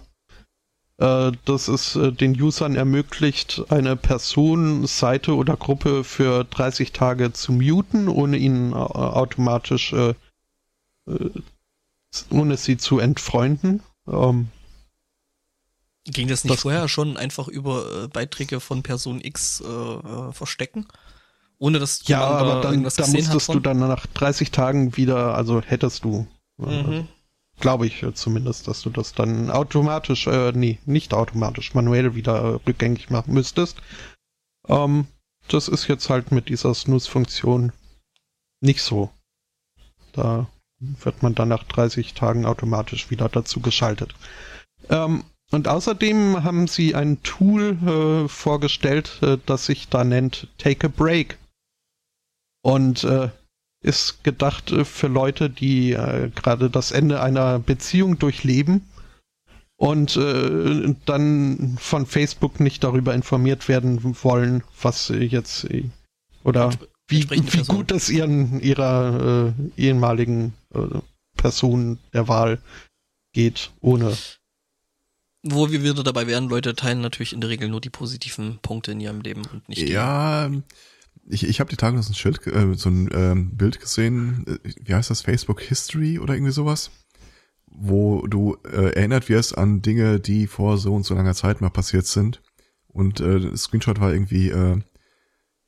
Äh, 0.98 1.34
das 1.45 1.68
es 1.68 1.95
äh, 1.95 2.11
den 2.11 2.40
Usern 2.41 2.76
ermöglicht, 2.76 3.64
eine 3.69 3.95
Person, 3.95 4.88
Seite 4.88 5.36
oder 5.36 5.57
Gruppe 5.57 6.03
für 6.03 6.45
30 6.45 6.91
Tage 6.91 7.34
zu 7.34 7.52
muten, 7.52 8.07
ohne 8.07 8.38
ihnen 8.38 8.72
äh, 8.72 8.76
automatisch, 8.76 9.94
ohne 12.30 12.58
sie 12.58 12.78
zu 12.78 13.00
entfreunden. 13.00 13.82
Ähm, 14.08 14.50
Ging 16.06 16.28
das 16.28 16.44
nicht 16.44 16.54
das 16.54 16.62
vorher 16.62 16.88
schon 16.88 17.18
einfach 17.18 17.48
über 17.48 18.08
Beiträge 18.10 18.60
von 18.60 18.84
Person 18.84 19.22
X 19.22 19.62
äh, 19.62 20.32
verstecken? 20.32 20.88
Ohne 21.58 21.80
dass 21.80 22.08
ja, 22.08 22.22
aber 22.22 22.62
dann, 22.62 22.84
da 22.84 23.08
musstest 23.08 23.50
du 23.50 23.60
dann 23.60 23.80
nach 23.80 24.06
30 24.08 24.52
Tagen 24.52 24.98
wieder, 24.98 25.36
also 25.36 25.62
hättest 25.62 26.04
du, 26.04 26.28
äh, 26.60 26.84
mhm. 26.84 27.08
glaube 27.60 27.88
ich 27.88 28.04
äh, 28.04 28.14
zumindest, 28.14 28.68
dass 28.68 28.82
du 28.82 28.90
das 28.90 29.14
dann 29.14 29.50
automatisch, 29.50 30.28
äh, 30.28 30.52
nee, 30.54 30.80
nicht 30.86 31.14
automatisch, 31.14 31.74
manuell 31.74 32.14
wieder 32.14 32.36
äh, 32.36 32.60
rückgängig 32.68 33.10
machen 33.10 33.34
müsstest. 33.34 33.78
Ähm, 34.68 35.08
das 35.48 35.68
ist 35.68 35.88
jetzt 35.88 36.10
halt 36.10 36.32
mit 36.32 36.50
dieser 36.50 36.74
Snooze-Funktion 36.74 37.72
nicht 38.60 38.82
so. 38.82 39.12
Da 40.12 40.48
wird 40.80 41.23
man 41.23 41.35
dann 41.35 41.49
nach 41.49 41.64
30 41.64 42.14
Tagen 42.14 42.45
automatisch 42.45 43.10
wieder 43.10 43.30
dazu 43.30 43.60
geschaltet. 43.60 44.14
Ähm, 44.89 45.23
und 45.52 45.68
außerdem 45.68 46.43
haben 46.43 46.68
sie 46.68 46.95
ein 46.95 47.22
Tool 47.23 47.77
äh, 47.85 48.27
vorgestellt, 48.27 49.19
äh, 49.22 49.38
das 49.45 49.65
sich 49.68 49.89
da 49.89 50.03
nennt 50.03 50.47
Take 50.57 50.88
a 50.88 50.91
Break 50.95 51.38
und 52.61 53.03
äh, 53.03 53.30
ist 53.81 54.23
gedacht 54.23 54.72
äh, 54.72 54.84
für 54.85 55.07
Leute, 55.07 55.49
die 55.49 55.93
äh, 55.93 56.30
gerade 56.34 56.69
das 56.69 56.91
Ende 56.91 57.22
einer 57.22 57.60
Beziehung 57.60 58.18
durchleben 58.18 58.89
und 59.77 60.18
äh, 60.18 60.95
dann 61.06 61.77
von 61.80 62.06
Facebook 62.06 62.60
nicht 62.60 62.84
darüber 62.84 63.14
informiert 63.14 63.68
werden 63.68 63.99
wollen, 64.23 64.64
was 64.81 65.10
jetzt 65.10 65.68
oder 66.43 66.72
wie, 67.07 67.30
wie 67.30 67.64
gut 67.64 67.91
es 67.91 68.10
ihren 68.10 68.60
ihrer 68.60 69.53
äh, 69.77 69.82
ehemaligen 69.82 70.53
äh, 70.73 70.99
Person 71.38 71.99
der 72.14 72.27
Wahl 72.27 72.61
geht, 73.34 73.72
ohne 73.82 74.15
wo 75.48 75.69
wir 75.69 75.84
wieder 75.84 76.03
dabei 76.03 76.26
wären, 76.26 76.49
Leute 76.49 76.76
teilen 76.76 77.02
natürlich 77.02 77.34
in 77.34 77.40
der 77.40 77.52
Regel 77.52 77.69
nur 77.69 77.80
die 77.80 77.91
positiven 77.91 78.57
Punkte 78.64 78.94
in 78.94 78.99
ihrem 78.99 79.22
Leben 79.22 79.44
und 79.45 79.69
nicht 79.69 79.82
die. 79.82 79.91
Ja, 79.91 80.49
ich, 81.27 81.48
ich 81.48 81.60
habe 81.60 81.69
die 81.69 81.76
Tage 81.76 81.95
noch 81.95 82.03
so 82.03 82.11
ein 82.11 82.15
Schild, 82.15 82.45
äh, 82.48 82.73
so 82.76 82.90
ein 82.90 83.10
ähm, 83.14 83.56
Bild 83.56 83.80
gesehen, 83.80 84.45
äh, 84.48 84.69
wie 84.84 84.95
heißt 84.95 85.11
das, 85.11 85.22
Facebook 85.22 85.61
History 85.61 86.18
oder 86.18 86.34
irgendwie 86.34 86.52
sowas, 86.52 86.90
wo 87.68 88.26
du 88.26 88.57
äh, 88.65 88.95
erinnert 88.95 89.30
wirst 89.30 89.57
an 89.57 89.82
Dinge, 89.82 90.19
die 90.19 90.48
vor 90.48 90.80
so 90.80 90.95
und 90.95 91.06
so 91.06 91.14
langer 91.14 91.36
Zeit 91.36 91.61
mal 91.61 91.69
passiert 91.69 92.07
sind. 92.07 92.41
Und 92.88 93.19
äh, 93.19 93.40
das 93.40 93.64
Screenshot 93.64 93.99
war 93.99 94.14
irgendwie, 94.14 94.49
äh, 94.49 94.80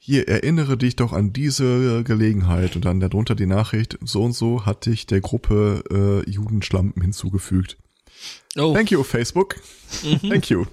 hier, 0.07 0.29
erinnere 0.29 0.77
dich 0.77 0.95
doch 0.95 1.11
an 1.11 1.33
diese 1.33 2.01
Gelegenheit 2.05 2.77
und 2.77 2.85
dann 2.85 3.01
darunter 3.01 3.35
die 3.35 3.45
Nachricht, 3.45 3.99
so 4.01 4.23
und 4.23 4.31
so 4.31 4.65
hat 4.65 4.85
dich 4.85 5.05
der 5.05 5.19
Gruppe 5.19 5.83
äh, 6.25 6.29
Judenschlampen 6.29 7.01
hinzugefügt. 7.01 7.75
Oh. 8.55 8.73
Thank 8.73 8.89
you, 8.91 9.03
Facebook. 9.03 9.57
Mhm. 10.03 10.19
Thank 10.29 10.49
you. 10.49 10.65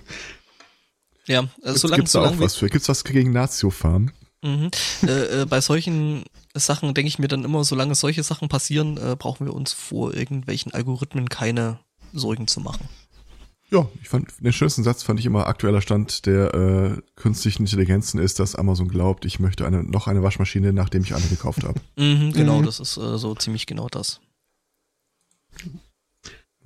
Ja, 1.26 1.48
also 1.64 1.78
solange 1.78 2.02
gibt's 2.02 2.12
da 2.12 2.20
auch 2.20 2.38
was 2.38 2.54
für. 2.54 2.68
Gibt's 2.68 2.88
was 2.88 3.02
gegen 3.02 3.32
Nazio-Farm? 3.32 4.12
Mhm. 4.42 4.70
Äh, 5.02 5.42
äh, 5.42 5.46
bei 5.46 5.60
solchen 5.60 6.22
Sachen 6.54 6.94
denke 6.94 7.08
ich 7.08 7.18
mir 7.18 7.26
dann 7.26 7.42
immer, 7.42 7.64
solange 7.64 7.96
solche 7.96 8.22
Sachen 8.22 8.48
passieren, 8.48 8.98
äh, 8.98 9.16
brauchen 9.18 9.46
wir 9.46 9.54
uns 9.54 9.72
vor 9.72 10.14
irgendwelchen 10.14 10.72
Algorithmen 10.72 11.28
keine 11.28 11.80
Sorgen 12.12 12.46
zu 12.46 12.60
machen. 12.60 12.88
Ja, 13.70 13.88
ich 14.02 14.08
fand 14.08 14.28
den 14.40 14.52
schönsten 14.52 14.84
Satz 14.84 15.02
fand 15.02 15.18
ich 15.18 15.26
immer 15.26 15.46
aktueller 15.46 15.80
Stand 15.80 16.26
der 16.26 16.54
äh, 16.54 17.02
künstlichen 17.16 17.62
Intelligenzen 17.62 18.20
ist, 18.20 18.38
dass 18.38 18.54
Amazon 18.54 18.88
glaubt, 18.88 19.24
ich 19.24 19.40
möchte 19.40 19.66
eine 19.66 19.82
noch 19.82 20.06
eine 20.06 20.22
Waschmaschine, 20.22 20.72
nachdem 20.72 21.02
ich 21.02 21.14
eine 21.14 21.26
gekauft 21.26 21.64
habe. 21.64 21.80
Mhm, 21.96 22.32
genau, 22.32 22.58
mhm. 22.58 22.66
das 22.66 22.80
ist 22.80 22.96
äh, 22.96 23.18
so 23.18 23.34
ziemlich 23.34 23.66
genau 23.66 23.88
das. 23.88 24.20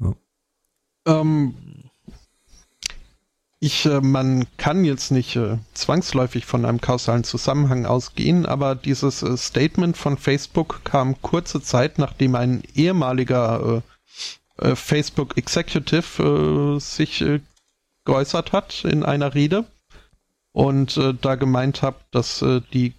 Ja. 0.01 0.15
Ähm, 1.07 1.55
ich, 3.61 3.87
äh, 3.87 4.01
man 4.01 4.47
kann 4.57 4.85
jetzt 4.85 5.11
nicht 5.11 5.35
äh, 5.37 5.59
zwangsläufig 5.75 6.47
von 6.47 6.65
einem 6.65 6.81
kausalen 6.81 7.25
Zusammenhang 7.25 7.87
ausgehen, 7.87 8.47
aber 8.47 8.77
dieses 8.77 9.23
äh, 9.23 9.37
Statement 9.37 9.97
von 9.97 10.16
Facebook 10.16 10.83
kam 10.85 11.20
kurze 11.23 11.61
Zeit, 11.61 11.99
nachdem 11.99 12.37
ein 12.37 12.62
ehemaliger 12.75 13.79
äh, 13.79 13.81
äh, 14.59 14.75
Facebook 14.77 15.37
Executive 15.37 16.77
äh, 16.77 16.81
sich 16.81 17.25
geäußert 18.05 18.53
hat 18.53 18.85
in 18.85 19.03
einer 19.05 19.35
Rede 19.35 19.65
und 20.53 20.99
da 21.21 21.35
gemeint 21.35 21.83
hat, 21.83 21.97
dass 22.11 22.43
die 22.73 22.95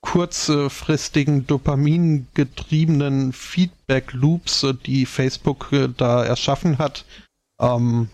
kurzfristigen 0.00 1.46
dopamingetriebenen 1.46 3.32
Feedback 3.32 4.12
Loops, 4.12 4.66
die 4.84 5.06
Facebook 5.06 5.70
da 5.96 6.24
erschaffen 6.24 6.78
hat, 6.78 7.04
ähm, 7.60 8.08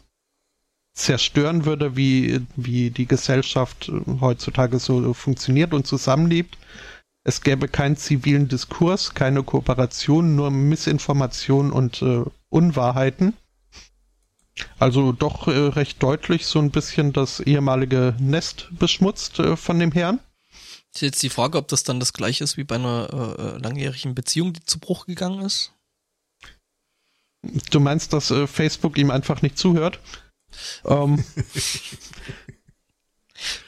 zerstören 0.94 1.64
würde, 1.64 1.96
wie, 1.96 2.40
wie 2.56 2.90
die 2.90 3.06
Gesellschaft 3.06 3.90
heutzutage 4.20 4.78
so 4.78 5.12
funktioniert 5.12 5.74
und 5.74 5.86
zusammenlebt. 5.86 6.56
Es 7.26 7.40
gäbe 7.40 7.68
keinen 7.68 7.96
zivilen 7.96 8.48
Diskurs, 8.48 9.14
keine 9.14 9.42
Kooperation, 9.42 10.36
nur 10.36 10.50
Missinformation 10.50 11.72
und 11.72 12.02
äh, 12.02 12.22
Unwahrheiten. 12.50 13.32
Also 14.78 15.12
doch 15.12 15.48
äh, 15.48 15.50
recht 15.50 16.02
deutlich 16.02 16.46
so 16.46 16.58
ein 16.58 16.70
bisschen 16.70 17.14
das 17.14 17.40
ehemalige 17.40 18.14
Nest 18.20 18.68
beschmutzt 18.72 19.38
äh, 19.38 19.56
von 19.56 19.78
dem 19.78 19.90
Herrn. 19.90 20.20
Ist 20.94 21.00
jetzt 21.00 21.22
die 21.22 21.30
Frage, 21.30 21.58
ob 21.58 21.66
das 21.68 21.82
dann 21.82 21.98
das 21.98 22.12
gleiche 22.12 22.44
ist 22.44 22.56
wie 22.56 22.64
bei 22.64 22.76
einer 22.76 23.08
äh, 23.12 23.42
äh 23.42 23.58
langjährigen 23.58 24.14
Beziehung, 24.14 24.52
die 24.52 24.62
zu 24.62 24.78
Bruch 24.78 25.06
gegangen 25.06 25.40
ist? 25.40 25.72
Du 27.70 27.80
meinst, 27.80 28.12
dass 28.12 28.30
äh, 28.30 28.46
Facebook 28.46 28.96
ihm 28.98 29.10
einfach 29.10 29.42
nicht 29.42 29.58
zuhört? 29.58 29.98
Ähm, 30.84 31.24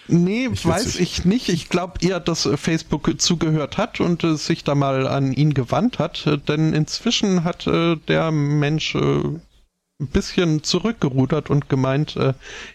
nee, 0.08 0.48
ich 0.52 0.64
weiß 0.64 0.96
ich 0.96 1.24
nicht. 1.24 1.48
Ich 1.48 1.68
glaube 1.68 2.00
eher, 2.00 2.20
dass 2.20 2.46
äh, 2.46 2.56
Facebook 2.56 3.20
zugehört 3.20 3.76
hat 3.76 4.00
und 4.00 4.24
äh, 4.24 4.36
sich 4.36 4.64
da 4.64 4.74
mal 4.74 5.06
an 5.06 5.32
ihn 5.32 5.54
gewandt 5.54 5.98
hat, 5.98 6.26
äh, 6.26 6.38
denn 6.38 6.72
inzwischen 6.72 7.44
hat 7.44 7.66
äh, 7.66 7.96
der 7.96 8.30
Mensch 8.30 8.94
äh, 8.94 8.98
ein 8.98 10.08
bisschen 10.08 10.62
zurückgerudert 10.62 11.50
und 11.50 11.68
gemeint, 11.68 12.16
äh, 12.16 12.34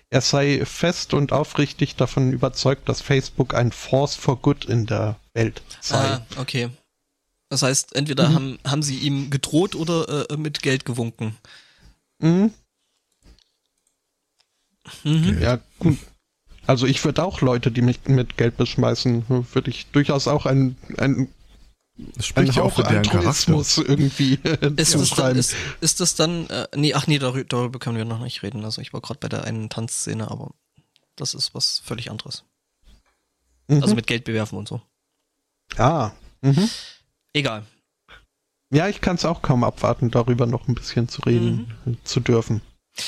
er 0.10 0.22
sei 0.22 0.66
fest 0.66 1.14
und 1.14 1.32
aufrichtig 1.32 1.96
davon 1.96 2.34
überzeugt, 2.34 2.90
dass 2.90 3.02
Facebook 3.02 3.54
ein 3.54 3.72
Force 3.72 4.16
for 4.16 4.42
Good 4.42 4.66
in 4.66 4.86
der 4.86 5.18
Welt 5.34 5.62
sei. 5.82 5.98
Ah, 5.98 6.26
okay. 6.38 6.70
Das 7.50 7.64
heißt, 7.64 7.96
entweder 7.96 8.30
mhm. 8.30 8.36
haben, 8.36 8.60
haben 8.66 8.84
sie 8.84 8.98
ihm 8.98 9.30
gedroht 9.30 9.76
oder 9.76 10.26
mit 10.38 10.62
Geld 10.62 10.86
gewunken. 10.86 11.36
Mhm. 12.20 12.54
Mhm. 15.04 15.42
Ja, 15.42 15.60
gut. 15.80 15.98
Also 16.72 16.86
ich 16.88 17.04
würde 17.04 17.22
auch 17.22 17.42
Leute, 17.42 17.70
die 17.70 17.82
mich 17.82 18.00
mit 18.06 18.38
Geld 18.38 18.56
beschmeißen, 18.56 19.26
würde 19.28 19.70
ich 19.70 19.88
durchaus 19.88 20.30
auch 20.30 20.46
ein, 20.46 20.78
ein 20.98 21.28
Das 21.98 22.28
spricht 22.28 22.56
ja 22.56 22.64
auch 22.64 22.72
für 22.74 22.84
deren 22.84 23.04
Charakter. 23.04 23.62
irgendwie 23.86 24.36
äh, 24.44 24.72
Ist, 24.78 24.96
das 24.96 25.10
dann, 25.10 25.36
ist, 25.36 25.54
ist 25.82 26.00
das 26.00 26.16
dann, 26.16 26.48
äh, 26.48 26.70
nee, 26.74 26.94
ach 26.94 27.08
nee, 27.08 27.20
darüber, 27.20 27.44
darüber 27.44 27.78
können 27.78 27.98
wir 27.98 28.06
noch 28.06 28.22
nicht 28.22 28.42
reden. 28.42 28.64
Also 28.64 28.82
ich 28.82 28.94
war 28.94 29.02
gerade 29.02 29.20
bei 29.20 29.28
der 29.28 29.44
einen 29.44 29.70
Tanzszene, 29.70 30.32
aber 30.32 30.52
das 31.18 31.34
ist 31.34 31.54
was 31.54 31.80
völlig 31.84 32.10
anderes. 32.10 32.46
Mhm. 33.68 33.84
Also 33.84 33.94
mit 33.94 34.08
Geld 34.08 34.24
bewerfen 34.24 34.58
und 34.58 34.70
so. 34.70 34.82
ah. 35.76 36.12
Mhm. 36.40 36.70
Egal. 37.34 37.66
Ja, 38.74 38.88
ich 38.88 39.02
kann 39.02 39.18
es 39.18 39.26
auch 39.26 39.42
kaum 39.42 39.66
abwarten, 39.66 40.10
darüber 40.10 40.46
noch 40.46 40.70
ein 40.70 40.76
bisschen 40.76 41.10
zu 41.10 41.22
reden 41.24 41.74
zu 42.06 42.22
dürfen. 42.22 42.62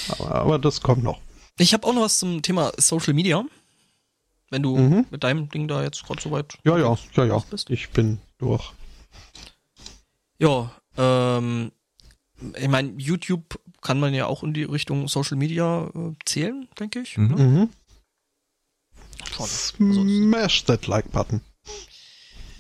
Aber, 0.10 0.36
aber 0.36 0.60
das 0.60 0.82
kommt 0.82 1.02
noch. 1.02 1.22
Ich 1.60 1.74
habe 1.74 1.86
auch 1.88 1.94
noch 1.94 2.02
was 2.02 2.20
zum 2.20 2.42
Thema 2.42 2.72
Social 2.78 3.14
Media. 3.14 3.44
Wenn 4.50 4.64
du 4.64 4.78
Mhm. 4.78 5.06
mit 5.10 5.24
deinem 5.24 5.50
Ding 5.50 5.68
da 5.68 5.84
jetzt 5.84 6.04
gerade 6.06 6.22
soweit 6.22 6.58
Ja, 6.64 6.78
ja, 6.78 6.98
ja, 7.16 7.26
ja. 7.26 7.38
bist. 7.50 7.70
Ich 7.70 7.90
bin 7.90 8.20
durch. 8.38 8.72
Ja, 10.40 10.72
ähm, 10.98 11.72
ich 12.58 12.68
meine, 12.68 12.94
YouTube 13.00 13.60
kann 13.82 14.00
man 14.00 14.14
ja 14.14 14.26
auch 14.28 14.44
in 14.44 14.54
die 14.54 14.64
Richtung 14.64 15.08
Social 15.08 15.38
Media 15.38 15.90
äh, 15.96 16.14
zählen, 16.26 16.68
denke 16.80 17.00
ich. 17.02 17.18
Mhm. 17.18 17.28
Ne? 17.36 17.44
Mhm. 17.44 17.70
Schon. 19.32 19.46
Also, 19.46 20.04
Smash 20.08 20.64
that 20.66 20.88
like 20.88 21.12
button. 21.12 21.42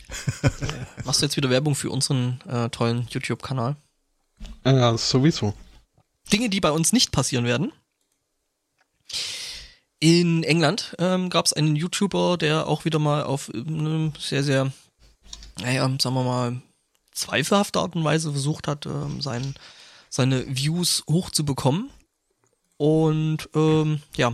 machst 1.05 1.21
du 1.21 1.25
jetzt 1.25 1.35
wieder 1.37 1.49
Werbung 1.49 1.75
für 1.75 1.89
unseren 1.89 2.39
äh, 2.47 2.69
tollen 2.69 3.07
YouTube-Kanal? 3.09 3.75
Ja, 4.65 4.97
sowieso. 4.97 5.53
Dinge, 6.31 6.49
die 6.49 6.59
bei 6.61 6.71
uns 6.71 6.93
nicht 6.93 7.11
passieren 7.11 7.45
werden. 7.45 7.71
In 10.03 10.43
England 10.43 10.97
ähm, 10.99 11.29
gab 11.29 11.45
es 11.45 11.53
einen 11.53 11.77
YouTuber, 11.77 12.35
der 12.37 12.67
auch 12.67 12.83
wieder 12.83 12.99
mal 12.99 13.23
auf 13.23 13.49
eine 13.53 14.11
sehr, 14.19 14.43
sehr, 14.43 14.73
naja, 15.61 15.83
sagen 15.97 16.15
wir 16.15 16.23
mal, 16.25 16.61
zweifelhafte 17.13 17.79
Art 17.79 17.95
und 17.95 18.03
Weise 18.03 18.31
versucht 18.31 18.67
hat, 18.67 18.85
ähm, 18.85 19.21
sein, 19.21 19.55
seine 20.09 20.45
Views 20.45 21.05
hochzubekommen. 21.09 21.89
Und 22.75 23.47
ähm, 23.55 24.01
ja, 24.17 24.33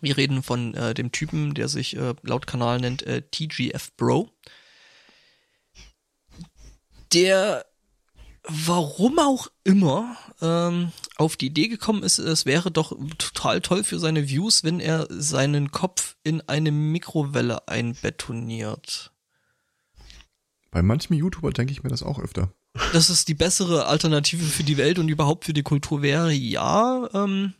wir 0.00 0.16
reden 0.16 0.42
von 0.42 0.74
äh, 0.74 0.94
dem 0.94 1.12
Typen, 1.12 1.54
der 1.54 1.68
sich 1.68 1.96
äh, 1.96 2.14
laut 2.22 2.48
Kanal 2.48 2.80
nennt 2.80 3.04
äh, 3.04 3.22
TGF 3.22 3.92
Bro. 3.96 4.30
Der 7.12 7.64
warum 8.44 9.18
auch 9.18 9.48
immer 9.64 10.16
ähm, 10.40 10.92
auf 11.16 11.36
die 11.36 11.46
Idee 11.46 11.68
gekommen 11.68 12.02
ist, 12.02 12.18
es 12.18 12.46
wäre 12.46 12.70
doch 12.70 12.96
total 13.18 13.60
toll 13.60 13.84
für 13.84 13.98
seine 13.98 14.28
Views, 14.28 14.64
wenn 14.64 14.80
er 14.80 15.06
seinen 15.10 15.70
Kopf 15.70 16.16
in 16.24 16.40
eine 16.48 16.72
Mikrowelle 16.72 17.68
einbetoniert. 17.68 19.12
Bei 20.70 20.82
manchem 20.82 21.16
YouTuber 21.16 21.52
denke 21.52 21.72
ich 21.72 21.82
mir 21.82 21.90
das 21.90 22.02
auch 22.02 22.18
öfter. 22.18 22.52
Dass 22.92 23.10
es 23.10 23.26
die 23.26 23.34
bessere 23.34 23.86
Alternative 23.86 24.44
für 24.44 24.64
die 24.64 24.78
Welt 24.78 24.98
und 24.98 25.08
überhaupt 25.08 25.44
für 25.44 25.52
die 25.52 25.62
Kultur 25.62 26.00
wäre, 26.00 26.32
ja. 26.32 27.08
Ähm, 27.12 27.52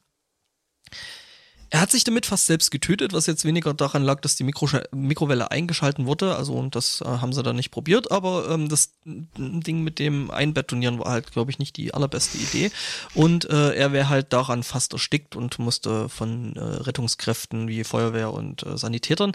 er 1.73 1.81
hat 1.81 1.90
sich 1.90 2.05
damit 2.05 2.27
fast 2.27 2.44
selbst 2.44 2.70
getötet, 2.70 3.15
was 3.15 3.24
jetzt 3.24 3.47
weniger 3.47 3.73
daran 3.73 4.03
lag, 4.03 4.20
dass 4.20 4.36
die 4.36 4.44
Mikro 4.44 4.69
Mikrowelle 4.90 5.51
eingeschalten 5.51 6.05
wurde. 6.05 6.36
Also 6.36 6.53
und 6.53 6.77
das 6.77 7.01
äh, 7.01 7.07
haben 7.07 7.32
sie 7.32 7.43
dann 7.43 7.57
nicht 7.57 7.70
probiert, 7.70 8.11
aber 8.12 8.51
ähm, 8.51 8.69
das 8.69 8.93
Ding 9.07 9.82
mit 9.82 9.99
dem 9.99 10.31
Einbetonieren 10.31 10.99
war 10.99 11.11
halt, 11.11 11.32
glaube 11.32 11.51
ich, 11.51 11.59
nicht 11.59 11.78
die 11.78 11.94
allerbeste 11.94 12.36
Idee. 12.36 12.70
Und 13.15 13.49
äh, 13.49 13.73
er 13.74 13.90
wäre 13.93 14.11
halt 14.11 14.35
daran 14.35 14.65
fast 14.65 14.93
erstickt 14.93 15.35
und 15.35 15.59
musste 15.59 16.11
von 16.11 16.57
äh, 16.57 16.61
Rettungskräften 16.61 17.69
wie 17.69 17.85
Feuerwehr 17.85 18.35
und 18.35 18.66
äh, 18.66 18.77
Sanitätern 18.77 19.32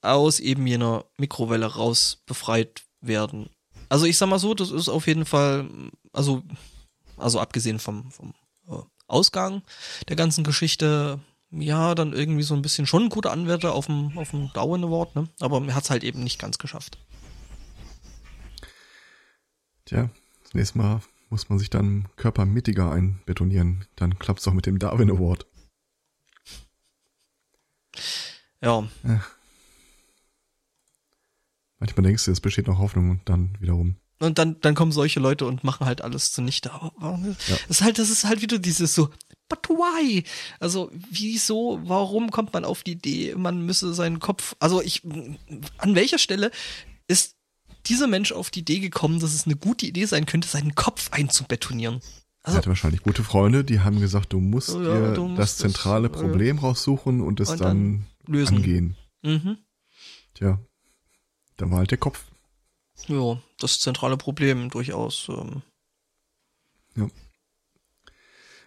aus 0.00 0.40
eben 0.40 0.66
jener 0.66 1.04
Mikrowelle 1.16 1.66
raus 1.66 2.24
befreit 2.26 2.82
werden. 3.00 3.50
Also 3.88 4.06
ich 4.06 4.18
sag 4.18 4.28
mal 4.28 4.40
so, 4.40 4.54
das 4.54 4.72
ist 4.72 4.88
auf 4.88 5.06
jeden 5.06 5.26
Fall, 5.26 5.70
also, 6.12 6.42
also 7.16 7.38
abgesehen 7.38 7.78
vom, 7.78 8.10
vom 8.10 8.34
äh, 8.68 8.82
Ausgang 9.06 9.62
der 10.08 10.16
ganzen 10.16 10.42
Geschichte, 10.42 11.20
ja, 11.52 11.94
dann 11.94 12.12
irgendwie 12.12 12.42
so 12.42 12.54
ein 12.54 12.62
bisschen 12.62 12.86
schon 12.86 13.04
ein 13.04 13.08
guter 13.08 13.30
Anwärter 13.30 13.74
auf 13.74 13.86
dem, 13.86 14.16
auf 14.18 14.30
dem 14.30 14.50
Darwin 14.54 14.84
Award, 14.84 15.14
ne? 15.14 15.28
Aber 15.40 15.62
er 15.66 15.74
hat 15.74 15.84
es 15.84 15.90
halt 15.90 16.02
eben 16.04 16.22
nicht 16.24 16.38
ganz 16.38 16.58
geschafft. 16.58 16.98
Tja, 19.84 20.10
das 20.44 20.54
nächste 20.54 20.78
Mal 20.78 21.00
muss 21.30 21.48
man 21.48 21.58
sich 21.58 21.70
dann 21.70 22.08
Körper 22.16 22.44
mittiger 22.46 22.90
einbetonieren. 22.92 23.86
Dann 23.96 24.18
klappt's 24.18 24.46
auch 24.48 24.52
mit 24.52 24.66
dem 24.66 24.78
Darwin 24.78 25.10
Award. 25.10 25.46
Ja, 28.60 28.84
Manchmal 31.78 32.04
denkst 32.04 32.26
du, 32.26 32.30
es 32.30 32.40
besteht 32.40 32.68
noch 32.68 32.78
Hoffnung 32.78 33.10
und 33.10 33.28
dann 33.28 33.56
wiederum. 33.60 33.96
und 34.20 34.38
dann, 34.38 34.60
dann 34.60 34.76
kommen 34.76 34.92
solche 34.92 35.18
Leute 35.18 35.46
und 35.46 35.64
machen 35.64 35.84
halt 35.84 36.00
alles 36.00 36.30
zunichte. 36.30 36.72
Aber, 36.72 36.92
aber, 37.00 37.18
Ja. 37.18 37.34
Das 37.48 37.70
ist 37.70 37.82
halt, 37.82 37.98
das 37.98 38.08
ist 38.08 38.24
halt 38.24 38.40
wieder 38.40 38.58
dieses 38.60 38.94
so, 38.94 39.10
but 39.52 39.68
why? 39.68 40.24
Also, 40.60 40.90
wieso, 41.10 41.80
warum 41.84 42.30
kommt 42.30 42.52
man 42.52 42.64
auf 42.64 42.82
die 42.82 42.92
Idee, 42.92 43.34
man 43.36 43.64
müsse 43.66 43.92
seinen 43.94 44.18
Kopf, 44.20 44.54
also 44.60 44.80
ich, 44.82 45.02
an 45.04 45.94
welcher 45.94 46.18
Stelle 46.18 46.50
ist 47.08 47.36
dieser 47.86 48.06
Mensch 48.06 48.32
auf 48.32 48.50
die 48.50 48.60
Idee 48.60 48.78
gekommen, 48.78 49.20
dass 49.20 49.34
es 49.34 49.44
eine 49.46 49.56
gute 49.56 49.86
Idee 49.86 50.04
sein 50.06 50.24
könnte, 50.26 50.48
seinen 50.48 50.74
Kopf 50.74 51.10
einzubetonieren? 51.12 51.96
Er 52.42 52.46
Also, 52.48 52.58
hatte 52.58 52.68
wahrscheinlich 52.70 53.02
gute 53.02 53.22
Freunde, 53.24 53.64
die 53.64 53.80
haben 53.80 54.00
gesagt, 54.00 54.32
du 54.32 54.40
musst 54.40 54.70
ja, 54.70 54.78
dir 54.78 55.14
du 55.14 55.26
musst 55.28 55.38
das 55.38 55.56
zentrale 55.58 56.08
ja. 56.08 56.14
Problem 56.14 56.58
raussuchen 56.58 57.20
und 57.20 57.40
es 57.40 57.50
Und 57.50 57.60
dann, 57.60 58.06
dann 58.26 58.34
lösen. 58.34 58.56
angehen. 58.56 58.96
mhm. 59.22 59.58
Tja, 60.34 60.58
da 61.56 61.70
war 61.70 61.78
halt 61.78 61.90
der 61.90 61.98
Kopf. 61.98 62.24
Ja, 63.08 63.38
das 63.58 63.80
zentrale 63.80 64.16
Problem 64.16 64.70
durchaus. 64.70 65.28
Ähm, 65.28 65.62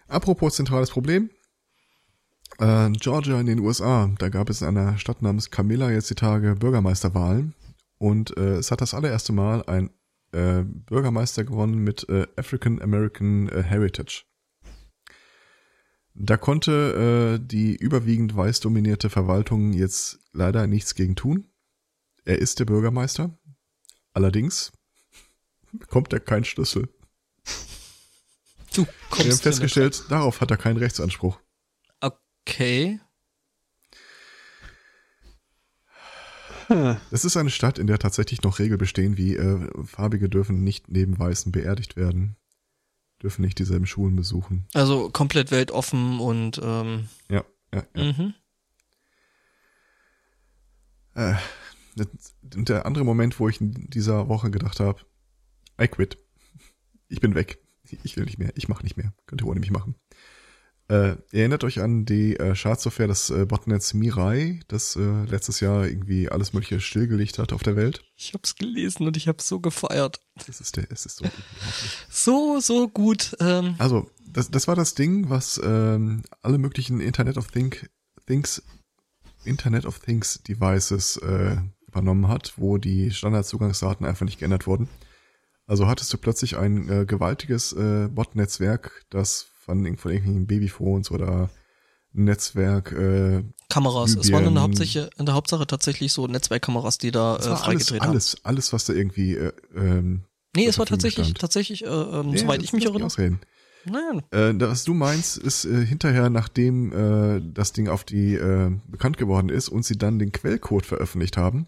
Apropos 0.08 0.54
zentrales 0.54 0.90
Problem. 0.90 1.30
Äh, 2.58 2.90
Georgia 2.92 3.40
in 3.40 3.46
den 3.46 3.58
USA, 3.58 4.10
da 4.18 4.28
gab 4.28 4.48
es 4.50 4.62
in 4.62 4.68
einer 4.68 4.98
Stadt 4.98 5.22
namens 5.22 5.50
Camilla 5.50 5.90
jetzt 5.90 6.10
die 6.10 6.14
Tage 6.14 6.54
Bürgermeisterwahlen. 6.54 7.54
Und 7.98 8.36
äh, 8.36 8.56
es 8.56 8.70
hat 8.70 8.80
das 8.80 8.94
allererste 8.94 9.32
Mal 9.32 9.64
ein 9.64 9.90
äh, 10.32 10.62
Bürgermeister 10.64 11.44
gewonnen 11.44 11.82
mit 11.82 12.08
äh, 12.08 12.26
African 12.36 12.80
American 12.80 13.48
äh, 13.48 13.62
Heritage. 13.62 14.24
Da 16.14 16.36
konnte 16.36 17.38
äh, 17.40 17.46
die 17.46 17.76
überwiegend 17.76 18.34
weiß 18.36 18.60
dominierte 18.60 19.10
Verwaltung 19.10 19.72
jetzt 19.72 20.18
leider 20.32 20.66
nichts 20.66 20.94
gegen 20.94 21.14
tun. 21.14 21.50
Er 22.24 22.38
ist 22.38 22.58
der 22.58 22.64
Bürgermeister. 22.64 23.38
Allerdings 24.14 24.72
bekommt 25.72 26.12
er 26.12 26.20
keinen 26.20 26.44
Schlüssel. 26.44 26.88
Du 28.76 28.82
Wir 28.82 28.88
haben 28.88 29.10
kommst 29.10 29.42
festgestellt, 29.42 30.04
darauf 30.08 30.40
hat 30.40 30.50
er 30.50 30.56
keinen 30.56 30.76
Rechtsanspruch. 30.76 31.38
Okay. 32.00 33.00
Hm. 36.68 36.96
Das 37.10 37.24
ist 37.24 37.36
eine 37.36 37.50
Stadt, 37.50 37.78
in 37.78 37.86
der 37.86 37.98
tatsächlich 37.98 38.42
noch 38.42 38.58
Regeln 38.58 38.78
bestehen, 38.78 39.16
wie 39.16 39.36
äh, 39.36 39.68
Farbige 39.84 40.28
dürfen 40.28 40.64
nicht 40.64 40.90
neben 40.90 41.18
Weißen 41.18 41.52
beerdigt 41.52 41.96
werden, 41.96 42.36
dürfen 43.22 43.42
nicht 43.42 43.58
dieselben 43.58 43.86
Schulen 43.86 44.16
besuchen. 44.16 44.66
Also 44.74 45.10
komplett 45.10 45.50
weltoffen 45.50 46.18
und 46.18 46.60
ähm, 46.62 47.08
Ja, 47.28 47.44
ja, 47.72 47.84
ja. 47.94 48.12
mhm. 48.12 48.34
Äh, 51.14 51.34
und 52.54 52.68
der 52.68 52.84
andere 52.84 53.04
Moment, 53.04 53.40
wo 53.40 53.48
ich 53.48 53.60
in 53.60 53.88
dieser 53.88 54.28
Woche 54.28 54.50
gedacht 54.50 54.80
habe, 54.80 55.00
I 55.80 55.88
quit. 55.88 56.18
Ich 57.08 57.20
bin 57.20 57.34
weg. 57.34 57.58
Ich 58.02 58.16
will 58.16 58.24
nicht 58.24 58.38
mehr. 58.38 58.52
Ich 58.54 58.68
mache 58.68 58.82
nicht 58.82 58.96
mehr. 58.96 59.12
Könnt 59.26 59.42
ihr 59.42 59.46
ohne 59.46 59.60
mich 59.60 59.70
machen. 59.70 59.94
Äh, 60.88 61.16
ihr 61.32 61.40
erinnert 61.40 61.64
euch 61.64 61.80
an 61.80 62.04
die 62.04 62.36
äh, 62.36 62.54
Schadsoftware 62.54 63.08
des 63.08 63.30
äh, 63.30 63.44
Botnets 63.44 63.92
Mirai, 63.92 64.60
das 64.68 64.94
äh, 64.94 65.24
letztes 65.24 65.58
Jahr 65.58 65.84
irgendwie 65.84 66.28
alles 66.28 66.52
mögliche 66.52 66.80
stillgelegt 66.80 67.40
hat 67.40 67.52
auf 67.52 67.64
der 67.64 67.74
Welt? 67.74 68.04
Ich 68.14 68.34
hab's 68.34 68.54
gelesen 68.54 69.04
und 69.04 69.16
ich 69.16 69.26
hab's 69.26 69.48
so 69.48 69.58
gefeiert. 69.58 70.20
Das 70.46 70.60
ist 70.60 70.76
der, 70.76 70.86
es 70.90 71.04
ist 71.04 71.16
so 71.16 71.24
unglaublich. 71.24 71.98
So, 72.08 72.60
so 72.60 72.88
gut. 72.88 73.36
Ähm, 73.40 73.74
Also, 73.78 74.08
das, 74.28 74.48
das 74.50 74.68
war 74.68 74.76
das 74.76 74.94
Ding, 74.94 75.28
was 75.28 75.60
ähm, 75.64 76.22
alle 76.42 76.58
möglichen 76.58 77.00
Internet 77.00 77.36
of 77.36 77.48
Think, 77.50 77.90
Things, 78.26 78.62
Internet 79.44 79.86
of 79.86 79.98
Things 79.98 80.40
Devices 80.44 81.16
äh, 81.16 81.56
übernommen 81.88 82.28
hat, 82.28 82.52
wo 82.58 82.78
die 82.78 83.10
Standardzugangsdaten 83.10 84.06
einfach 84.06 84.24
nicht 84.24 84.38
geändert 84.38 84.68
wurden. 84.68 84.88
Also 85.66 85.86
hattest 85.86 86.12
du 86.12 86.18
plötzlich 86.18 86.56
ein 86.56 86.88
äh, 86.88 87.04
gewaltiges 87.06 87.72
äh, 87.72 88.08
Bot-Netzwerk, 88.08 89.04
das 89.10 89.46
von, 89.64 89.84
von 89.96 90.12
irgendwelchen 90.12 90.46
Babyphones 90.46 91.10
oder 91.10 91.50
Netzwerk 92.12 92.92
äh, 92.92 93.42
Kameras. 93.68 94.16
Es 94.16 94.32
waren 94.32 94.46
in 94.46 94.54
der. 94.54 94.62
Hauptsache, 94.62 95.10
in 95.18 95.26
der 95.26 95.34
Hauptsache 95.34 95.66
tatsächlich 95.66 96.12
so 96.12 96.26
Netzwerkkameras, 96.26 96.98
die 96.98 97.10
da 97.10 97.36
äh, 97.36 97.40
war 97.40 97.46
alles, 97.46 97.60
freigedreht 97.60 98.00
haben. 98.02 98.10
alles, 98.10 98.36
alles, 98.44 98.72
was 98.72 98.84
da 98.84 98.92
irgendwie 98.92 99.34
äh, 99.36 99.52
ähm, 99.74 100.24
Nee, 100.56 100.66
es 100.66 100.78
war 100.78 100.86
tatsächlich, 100.86 101.26
stand. 101.26 101.40
tatsächlich, 101.40 101.84
äh, 101.84 101.88
ähm, 101.88 102.30
Nee, 102.30 102.38
soweit 102.38 102.62
ich 102.62 102.72
mich 102.72 102.84
erinnere. 102.84 103.04
ausreden. 103.04 103.40
Nein. 103.84 104.22
Äh, 104.30 104.58
was 104.58 104.84
du 104.84 104.94
meinst, 104.94 105.36
ist 105.36 105.64
äh, 105.64 105.84
hinterher, 105.84 106.30
nachdem 106.30 106.92
äh, 106.92 107.42
das 107.52 107.72
Ding 107.72 107.88
auf 107.88 108.04
die 108.04 108.34
äh, 108.34 108.70
bekannt 108.88 109.18
geworden 109.18 109.48
ist 109.50 109.68
und 109.68 109.84
sie 109.84 109.98
dann 109.98 110.18
den 110.18 110.32
Quellcode 110.32 110.86
veröffentlicht 110.86 111.36
haben, 111.36 111.66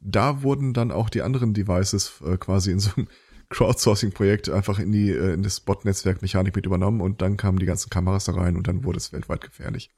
da 0.00 0.42
wurden 0.42 0.74
dann 0.74 0.92
auch 0.92 1.10
die 1.10 1.22
anderen 1.22 1.54
Devices 1.54 2.20
äh, 2.24 2.36
quasi 2.36 2.70
in 2.70 2.80
so 2.80 2.90
einem 2.96 3.08
Crowdsourcing-Projekt 3.50 4.48
einfach 4.50 4.78
in 4.78 4.92
die 4.92 5.10
äh, 5.10 5.32
in 5.32 5.42
das 5.42 5.60
Bot-Netzwerk 5.60 6.22
Mechanik 6.22 6.54
mit 6.54 6.66
übernommen 6.66 7.00
und 7.00 7.22
dann 7.22 7.36
kamen 7.36 7.58
die 7.58 7.66
ganzen 7.66 7.90
Kameras 7.90 8.24
da 8.24 8.32
rein 8.32 8.56
und 8.56 8.68
dann 8.68 8.84
wurde 8.84 8.98
es 8.98 9.12
weltweit 9.12 9.40
gefährlich. 9.40 9.90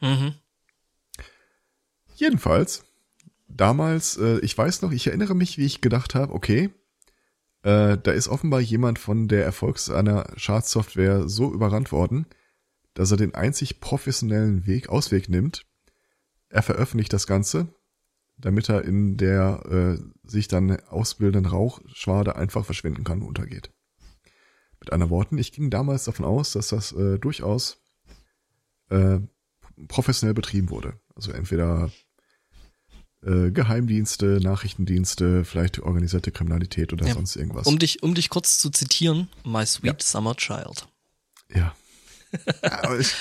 Mhm. 0.00 0.34
Jedenfalls, 2.14 2.84
damals, 3.46 4.16
äh, 4.16 4.38
ich 4.40 4.56
weiß 4.56 4.82
noch, 4.82 4.92
ich 4.92 5.06
erinnere 5.06 5.34
mich, 5.34 5.56
wie 5.56 5.66
ich 5.66 5.80
gedacht 5.80 6.14
habe, 6.14 6.32
okay, 6.32 6.70
äh, 7.62 7.96
da 7.96 8.10
ist 8.12 8.28
offenbar 8.28 8.60
jemand 8.60 8.98
von 8.98 9.28
der 9.28 9.44
Erfolgs 9.44 9.90
einer 9.90 10.26
Schadsoftware 10.36 11.28
so 11.28 11.52
überrannt 11.52 11.92
worden, 11.92 12.26
dass 12.94 13.10
er 13.10 13.16
den 13.16 13.34
einzig 13.34 13.80
professionellen 13.80 14.66
Weg, 14.66 14.88
Ausweg 14.88 15.28
nimmt. 15.28 15.64
Er 16.48 16.62
veröffentlicht 16.62 17.12
das 17.12 17.26
Ganze, 17.26 17.68
damit 18.38 18.68
er 18.68 18.84
in 18.84 19.16
der 19.16 19.98
äh, 19.98 20.28
sich 20.28 20.48
dann 20.48 20.80
ausbildenden 20.88 21.50
Rauchschwade 21.50 22.36
einfach 22.36 22.64
verschwinden 22.64 23.04
kann 23.04 23.20
und 23.22 23.28
untergeht. 23.28 23.70
Mit 24.80 24.92
anderen 24.92 25.10
Worten, 25.10 25.38
ich 25.38 25.52
ging 25.52 25.70
damals 25.70 26.04
davon 26.04 26.24
aus, 26.24 26.52
dass 26.52 26.68
das 26.68 26.92
äh, 26.92 27.18
durchaus 27.18 27.78
äh, 28.90 29.18
professionell 29.88 30.34
betrieben 30.34 30.70
wurde. 30.70 31.00
Also 31.16 31.32
entweder 31.32 31.90
äh, 33.24 33.50
Geheimdienste, 33.50 34.38
Nachrichtendienste, 34.40 35.44
vielleicht 35.44 35.80
organisierte 35.80 36.30
Kriminalität 36.30 36.92
oder 36.92 37.06
Ja. 37.06 37.14
sonst 37.14 37.34
irgendwas. 37.34 37.66
Um 37.66 37.78
dich, 37.78 38.02
um 38.04 38.14
dich 38.14 38.28
kurz 38.30 38.58
zu 38.58 38.70
zitieren, 38.70 39.28
My 39.44 39.66
Sweet 39.66 40.02
Ja. 40.02 40.06
Summer 40.06 40.36
Child. 40.36 40.86
Ja. 41.52 41.74
ja 42.62 42.96
ich, 42.98 43.12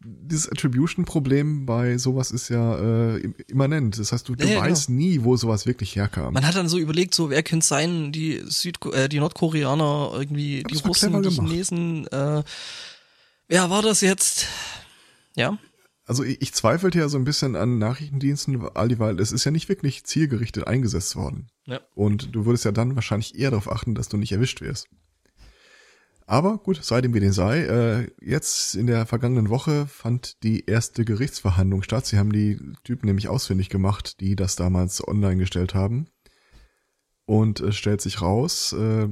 dieses 0.00 0.48
Attribution-Problem 0.50 1.66
bei 1.66 1.98
sowas 1.98 2.30
ist 2.30 2.48
ja 2.50 2.78
äh, 2.78 3.18
im- 3.18 3.34
immanent. 3.48 3.98
Das 3.98 4.12
heißt, 4.12 4.28
du, 4.28 4.36
du 4.36 4.46
Ja, 4.46 4.54
ja, 4.54 4.60
weißt 4.60 4.90
nie, 4.90 5.24
wo 5.24 5.36
sowas 5.36 5.66
wirklich 5.66 5.96
herkam. 5.96 6.34
Man 6.34 6.46
hat 6.46 6.54
dann 6.54 6.68
so 6.68 6.78
überlegt, 6.78 7.14
so 7.14 7.30
wer 7.30 7.42
könnte 7.42 7.66
sein, 7.66 8.12
die 8.12 8.42
Südko 8.46 8.92
äh, 8.92 9.08
die 9.08 9.18
Nordkoreaner, 9.18 10.10
irgendwie 10.14 10.62
die 10.62 10.74
das 10.74 10.82
war 10.84 10.88
Russen, 10.90 11.22
die. 11.22 11.28
Chinesen, 11.30 12.06
äh, 12.08 12.42
wer 13.48 13.70
war 13.70 13.82
das 13.82 14.00
jetzt? 14.00 14.46
Ja, 15.34 15.58
Also 16.06 16.22
ich, 16.24 16.40
ich 16.42 16.52
zweifelte 16.54 16.98
ja 16.98 17.08
so 17.08 17.18
ein 17.18 17.24
bisschen 17.24 17.56
an 17.56 17.78
Nachrichtendiensten, 17.78 18.68
all 18.74 18.88
dieweil 18.88 19.18
es 19.20 19.32
ist 19.32 19.44
ja 19.44 19.50
nicht 19.50 19.68
wirklich 19.68 20.04
zielgerichtet 20.04 20.66
eingesetzt 20.66 21.16
worden. 21.16 21.48
Ja. 21.66 21.80
Und 21.94 22.34
du 22.34 22.46
würdest 22.46 22.64
ja 22.64 22.72
dann 22.72 22.94
wahrscheinlich 22.94 23.36
eher 23.38 23.50
darauf 23.50 23.70
achten, 23.70 23.94
dass 23.94 24.08
du 24.08 24.16
nicht 24.16 24.32
erwischt 24.32 24.60
wirst. 24.60 24.86
Aber 26.28 26.58
gut, 26.58 26.84
sei 26.84 27.00
dem 27.00 27.14
wie 27.14 27.20
dem 27.20 27.32
sei, 27.32 27.62
äh, 27.62 28.10
jetzt 28.20 28.74
in 28.74 28.86
der 28.86 29.06
vergangenen 29.06 29.48
Woche 29.48 29.86
fand 29.86 30.42
die 30.42 30.66
erste 30.66 31.06
Gerichtsverhandlung 31.06 31.82
statt. 31.82 32.04
Sie 32.04 32.18
haben 32.18 32.32
die 32.32 32.60
Typen 32.84 33.06
nämlich 33.06 33.28
ausfindig 33.28 33.70
gemacht, 33.70 34.20
die 34.20 34.36
das 34.36 34.54
damals 34.54 35.08
online 35.08 35.38
gestellt 35.38 35.74
haben. 35.74 36.06
Und 37.24 37.60
es 37.60 37.76
stellt 37.76 38.02
sich 38.02 38.20
raus, 38.20 38.74
äh, 38.74 39.08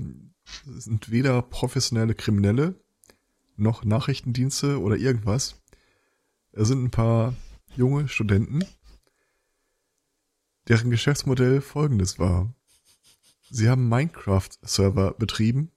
es 0.76 0.84
sind 0.84 1.10
weder 1.10 1.40
professionelle 1.40 2.14
Kriminelle 2.14 2.74
noch 3.56 3.82
Nachrichtendienste 3.82 4.78
oder 4.78 4.96
irgendwas. 4.96 5.62
Es 6.52 6.68
sind 6.68 6.84
ein 6.84 6.90
paar 6.90 7.34
junge 7.76 8.08
Studenten, 8.08 8.62
deren 10.68 10.90
Geschäftsmodell 10.90 11.62
folgendes 11.62 12.18
war. 12.18 12.54
Sie 13.48 13.70
haben 13.70 13.88
Minecraft-Server 13.88 15.14
betrieben 15.14 15.72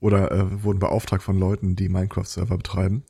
oder 0.00 0.30
äh, 0.32 0.62
wurden 0.62 0.78
beauftragt 0.78 1.22
von 1.22 1.38
Leuten, 1.38 1.76
die 1.76 1.88
Minecraft-Server 1.88 2.56
betreiben. 2.56 3.04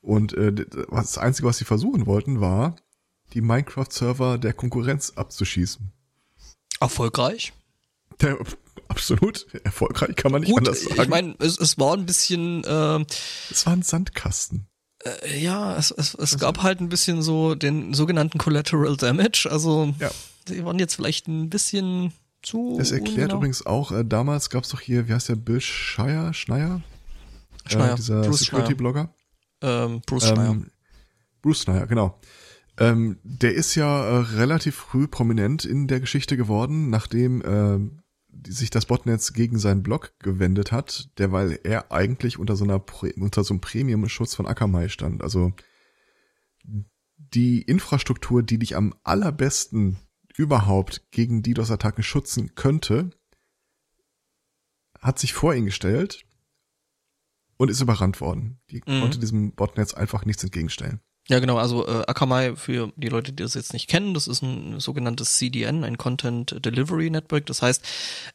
Und 0.00 0.32
äh, 0.34 0.52
das 0.90 1.18
Einzige, 1.18 1.48
was 1.48 1.58
sie 1.58 1.64
versuchen 1.64 2.06
wollten, 2.06 2.40
war, 2.40 2.76
die 3.34 3.42
Minecraft-Server 3.42 4.38
der 4.38 4.52
Konkurrenz 4.54 5.12
abzuschießen. 5.16 5.92
erfolgreich. 6.80 7.52
Der, 8.20 8.38
absolut 8.88 9.46
erfolgreich, 9.64 10.16
kann 10.16 10.32
man 10.32 10.40
nicht 10.42 10.50
Gut, 10.50 10.58
anders 10.60 10.82
sagen. 10.82 11.00
ich 11.02 11.08
meine, 11.08 11.34
es, 11.38 11.58
es 11.58 11.78
war 11.78 11.94
ein 11.96 12.06
bisschen, 12.06 12.64
äh, 12.64 13.04
es 13.50 13.64
war 13.66 13.72
ein 13.72 13.82
Sandkasten. 13.82 14.66
äh, 15.04 15.38
ja, 15.40 15.76
es, 15.76 15.90
es, 15.90 16.14
es 16.14 16.38
gab 16.38 16.62
halt 16.62 16.80
ein 16.80 16.88
bisschen 16.88 17.22
so 17.22 17.54
den 17.54 17.94
sogenannten 17.94 18.38
Collateral 18.38 18.96
Damage. 18.96 19.48
Also, 19.50 19.94
Ja. 20.00 20.10
die 20.48 20.64
waren 20.64 20.78
jetzt 20.78 20.94
vielleicht 20.96 21.28
ein 21.28 21.48
bisschen 21.50 22.12
zu. 22.42 22.76
Das 22.78 22.92
erklärt 22.92 23.32
übrigens 23.32 23.64
auch, 23.66 23.92
äh, 23.92 24.04
damals 24.04 24.50
gab 24.50 24.64
es 24.64 24.70
doch 24.70 24.80
hier, 24.80 25.08
wie 25.08 25.12
heißt 25.14 25.28
der, 25.28 25.36
Bill 25.36 25.60
Schreier, 25.60 26.32
Schneier? 26.34 26.82
Schneier, 27.66 27.92
Äh, 27.92 27.96
dieser 27.96 28.22
Bruce 28.22 28.40
Security-Blogger. 28.40 29.14
ähm, 29.62 30.00
Bruce 30.06 30.28
Schneier. 30.28 30.50
Ähm, 30.50 30.70
Bruce 31.42 31.62
Schneier, 31.62 31.86
genau. 31.86 32.18
Ähm, 32.78 33.18
der 33.22 33.54
ist 33.54 33.74
ja 33.74 34.04
äh, 34.04 34.16
relativ 34.36 34.74
früh 34.76 35.06
prominent 35.06 35.64
in 35.64 35.86
der 35.86 36.00
Geschichte 36.00 36.36
geworden, 36.36 36.88
nachdem 36.90 37.42
die, 38.32 38.52
sich 38.52 38.70
das 38.70 38.86
Botnetz 38.86 39.32
gegen 39.32 39.58
seinen 39.58 39.82
Blog 39.82 40.12
gewendet 40.20 40.72
hat, 40.72 41.10
derweil 41.18 41.58
er 41.64 41.92
eigentlich 41.92 42.38
unter 42.38 42.56
so 42.56 42.64
einer 42.64 42.82
unter 43.16 43.44
so 43.44 43.52
einem 43.52 43.60
Premium-Schutz 43.60 44.34
von 44.34 44.46
Akamai 44.46 44.88
stand. 44.88 45.22
Also 45.22 45.52
die 47.16 47.62
Infrastruktur, 47.62 48.42
die 48.42 48.58
dich 48.58 48.76
am 48.76 48.94
allerbesten 49.02 49.98
überhaupt 50.40 51.10
gegen 51.10 51.42
DDoS-Attacken 51.42 52.02
schützen 52.02 52.54
könnte, 52.54 53.10
hat 54.98 55.18
sich 55.18 55.34
vor 55.34 55.54
ihn 55.54 55.66
gestellt 55.66 56.24
und 57.58 57.70
ist 57.70 57.80
überrannt 57.82 58.20
worden. 58.22 58.58
Die 58.70 58.82
Mhm. 58.86 59.00
konnte 59.00 59.18
diesem 59.18 59.52
Botnetz 59.52 59.92
einfach 59.92 60.24
nichts 60.24 60.42
entgegenstellen. 60.42 61.00
Ja, 61.30 61.38
genau. 61.38 61.58
Also 61.58 61.86
äh, 61.86 62.02
Akamai, 62.08 62.56
für 62.56 62.92
die 62.96 63.08
Leute, 63.08 63.32
die 63.32 63.44
das 63.44 63.54
jetzt 63.54 63.72
nicht 63.72 63.86
kennen, 63.86 64.14
das 64.14 64.26
ist 64.26 64.42
ein 64.42 64.80
sogenanntes 64.80 65.34
CDN, 65.34 65.84
ein 65.84 65.96
Content 65.96 66.56
Delivery 66.66 67.08
Network. 67.08 67.46
Das 67.46 67.62
heißt, 67.62 67.84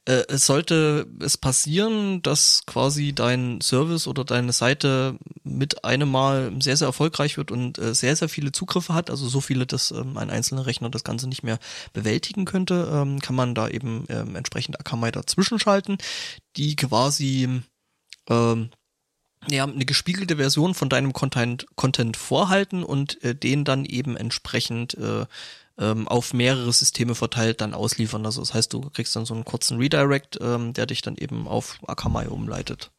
äh, 0.05 0.23
es 0.29 0.45
sollte 0.45 1.05
es 1.19 1.35
passieren, 1.35 2.21
dass 2.21 2.61
quasi 2.65 3.11
dein 3.11 3.59
Service 3.59 4.07
oder 4.07 4.23
deine 4.23 4.53
Seite 4.53 5.17
mit 5.43 5.83
einem 5.83 6.09
Mal 6.09 6.53
sehr, 6.61 6.77
sehr 6.77 6.87
erfolgreich 6.87 7.35
wird 7.35 7.51
und 7.51 7.77
äh, 7.79 7.93
sehr, 7.93 8.15
sehr 8.15 8.29
viele 8.29 8.53
Zugriffe 8.53 8.93
hat, 8.93 9.09
also 9.09 9.27
so 9.27 9.41
viele, 9.41 9.65
dass 9.65 9.91
ähm, 9.91 10.17
ein 10.17 10.29
einzelner 10.29 10.65
Rechner 10.65 10.89
das 10.89 11.03
Ganze 11.03 11.27
nicht 11.27 11.43
mehr 11.43 11.59
bewältigen 11.91 12.45
könnte, 12.45 12.89
ähm, 12.93 13.19
kann 13.19 13.35
man 13.35 13.55
da 13.55 13.67
eben 13.67 14.05
ähm, 14.07 14.37
entsprechend 14.37 14.79
Akamai 14.79 15.11
dazwischen 15.11 15.59
schalten, 15.59 15.97
die 16.55 16.77
quasi 16.77 17.61
ähm, 18.29 18.69
ja, 19.49 19.63
eine 19.63 19.85
gespiegelte 19.85 20.37
Version 20.37 20.73
von 20.73 20.89
deinem 20.89 21.13
Content, 21.13 21.65
Content 21.75 22.17
vorhalten 22.17 22.83
und 22.83 23.23
äh, 23.23 23.35
den 23.35 23.63
dann 23.65 23.85
eben 23.85 24.15
entsprechend 24.17 24.95
äh, 24.95 25.25
ähm, 25.77 26.07
auf 26.07 26.33
mehrere 26.33 26.71
Systeme 26.71 27.15
verteilt 27.15 27.61
dann 27.61 27.73
ausliefern. 27.73 28.25
Also 28.25 28.41
das 28.41 28.53
heißt, 28.53 28.71
du 28.73 28.81
kriegst 28.89 29.15
dann 29.15 29.25
so 29.25 29.33
einen 29.33 29.45
kurzen 29.45 29.77
Redirect, 29.77 30.37
ähm, 30.41 30.73
der 30.73 30.85
dich 30.85 31.01
dann 31.01 31.15
eben 31.15 31.47
auf 31.47 31.79
Akamai 31.85 32.27
umleitet. 32.27 32.91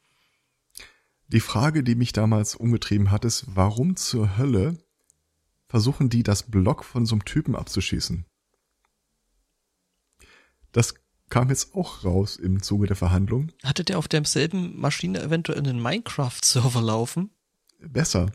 Die 1.29 1.41
Frage, 1.41 1.83
die 1.83 1.95
mich 1.95 2.13
damals 2.13 2.55
umgetrieben 2.55 3.11
hat, 3.11 3.25
ist, 3.25 3.47
warum 3.49 3.97
zur 3.97 4.37
Hölle 4.37 4.79
versuchen 5.69 6.09
die, 6.09 6.23
das 6.23 6.45
Block 6.45 6.85
von 6.85 7.07
so 7.07 7.17
einem 7.17 7.25
Typen 7.25 7.57
abzuschießen? 7.57 8.27
Das 10.71 10.95
kam 11.29 11.49
jetzt 11.51 11.75
auch 11.75 12.05
raus 12.05 12.37
im 12.37 12.63
Zuge 12.63 12.87
der 12.87 12.97
Verhandlung. 12.97 13.53
Hatte 13.65 13.85
der 13.85 13.99
auf 13.99 14.09
derselben 14.09 14.79
Maschine 14.79 15.23
eventuell 15.23 15.59
einen 15.59 15.81
Minecraft-Server 15.83 16.81
laufen? 16.83 17.31
Besser, 17.81 18.33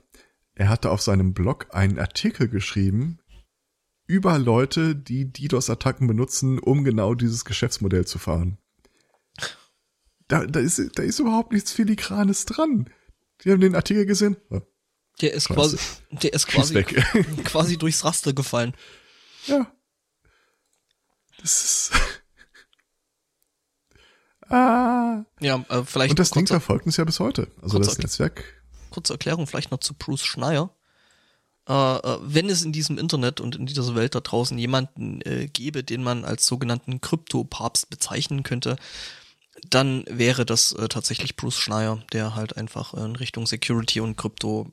er 0.55 0.69
hatte 0.69 0.91
auf 0.91 1.01
seinem 1.01 1.33
Blog 1.33 1.67
einen 1.71 1.99
Artikel 1.99 2.47
geschrieben 2.47 3.19
über 4.05 4.37
Leute, 4.37 4.95
die 4.95 5.31
DDoS-Attacken 5.31 6.05
benutzen, 6.05 6.59
um 6.59 6.83
genau 6.83 7.15
dieses 7.15 7.45
Geschäftsmodell 7.45 8.05
zu 8.05 8.19
fahren. 8.19 8.57
Da, 10.27 10.45
da, 10.45 10.59
ist, 10.59 10.81
da 10.95 11.03
ist 11.03 11.19
überhaupt 11.19 11.53
nichts 11.53 11.71
Filigranes 11.71 12.45
dran. 12.45 12.89
Die 13.43 13.51
haben 13.51 13.61
den 13.61 13.75
Artikel 13.75 14.05
gesehen. 14.05 14.37
Ja, 14.49 14.61
Der 15.21 15.33
ist 15.33 15.47
Scheiße. 15.47 15.53
quasi, 15.55 15.77
der 16.11 16.33
ist 16.33 16.47
quasi, 16.47 16.83
quasi 17.43 17.77
durchs 17.77 18.03
Raster 18.03 18.33
gefallen. 18.33 18.73
Ja. 19.47 19.71
Das 21.41 21.63
ist. 21.63 21.91
Ah. 24.51 25.25
Ja, 25.39 25.63
äh, 25.69 25.83
vielleicht 25.83 26.11
Und 26.11 26.19
das 26.19 26.31
Ding 26.31 26.47
verfolgt 26.47 26.85
uns 26.85 26.97
ja 26.97 27.03
bis 27.03 27.19
heute. 27.19 27.47
Also 27.61 27.79
das 27.79 27.97
Netzwerk. 27.97 28.43
kurze 28.89 29.13
Erklärung 29.13 29.47
vielleicht 29.47 29.71
noch 29.71 29.79
zu 29.79 29.93
Bruce 29.93 30.23
Schneier. 30.23 30.69
Äh, 31.67 31.73
äh, 31.73 32.17
wenn 32.21 32.49
es 32.49 32.63
in 32.63 32.71
diesem 32.71 32.97
Internet 32.97 33.39
und 33.39 33.55
in 33.55 33.65
dieser 33.65 33.95
Welt 33.95 34.15
da 34.15 34.19
draußen 34.19 34.57
jemanden 34.57 35.21
äh, 35.21 35.47
gäbe, 35.47 35.83
den 35.83 36.03
man 36.03 36.25
als 36.25 36.45
sogenannten 36.45 37.01
Krypto-Papst 37.01 37.89
bezeichnen 37.89 38.43
könnte, 38.43 38.77
dann 39.69 40.03
wäre 40.09 40.45
das 40.45 40.73
äh, 40.73 40.87
tatsächlich 40.87 41.35
Bruce 41.35 41.57
Schneier, 41.57 42.03
der 42.13 42.35
halt 42.35 42.57
einfach 42.57 42.93
äh, 42.93 43.05
in 43.05 43.15
Richtung 43.15 43.45
Security 43.45 43.99
und 43.99 44.17
Krypto 44.17 44.71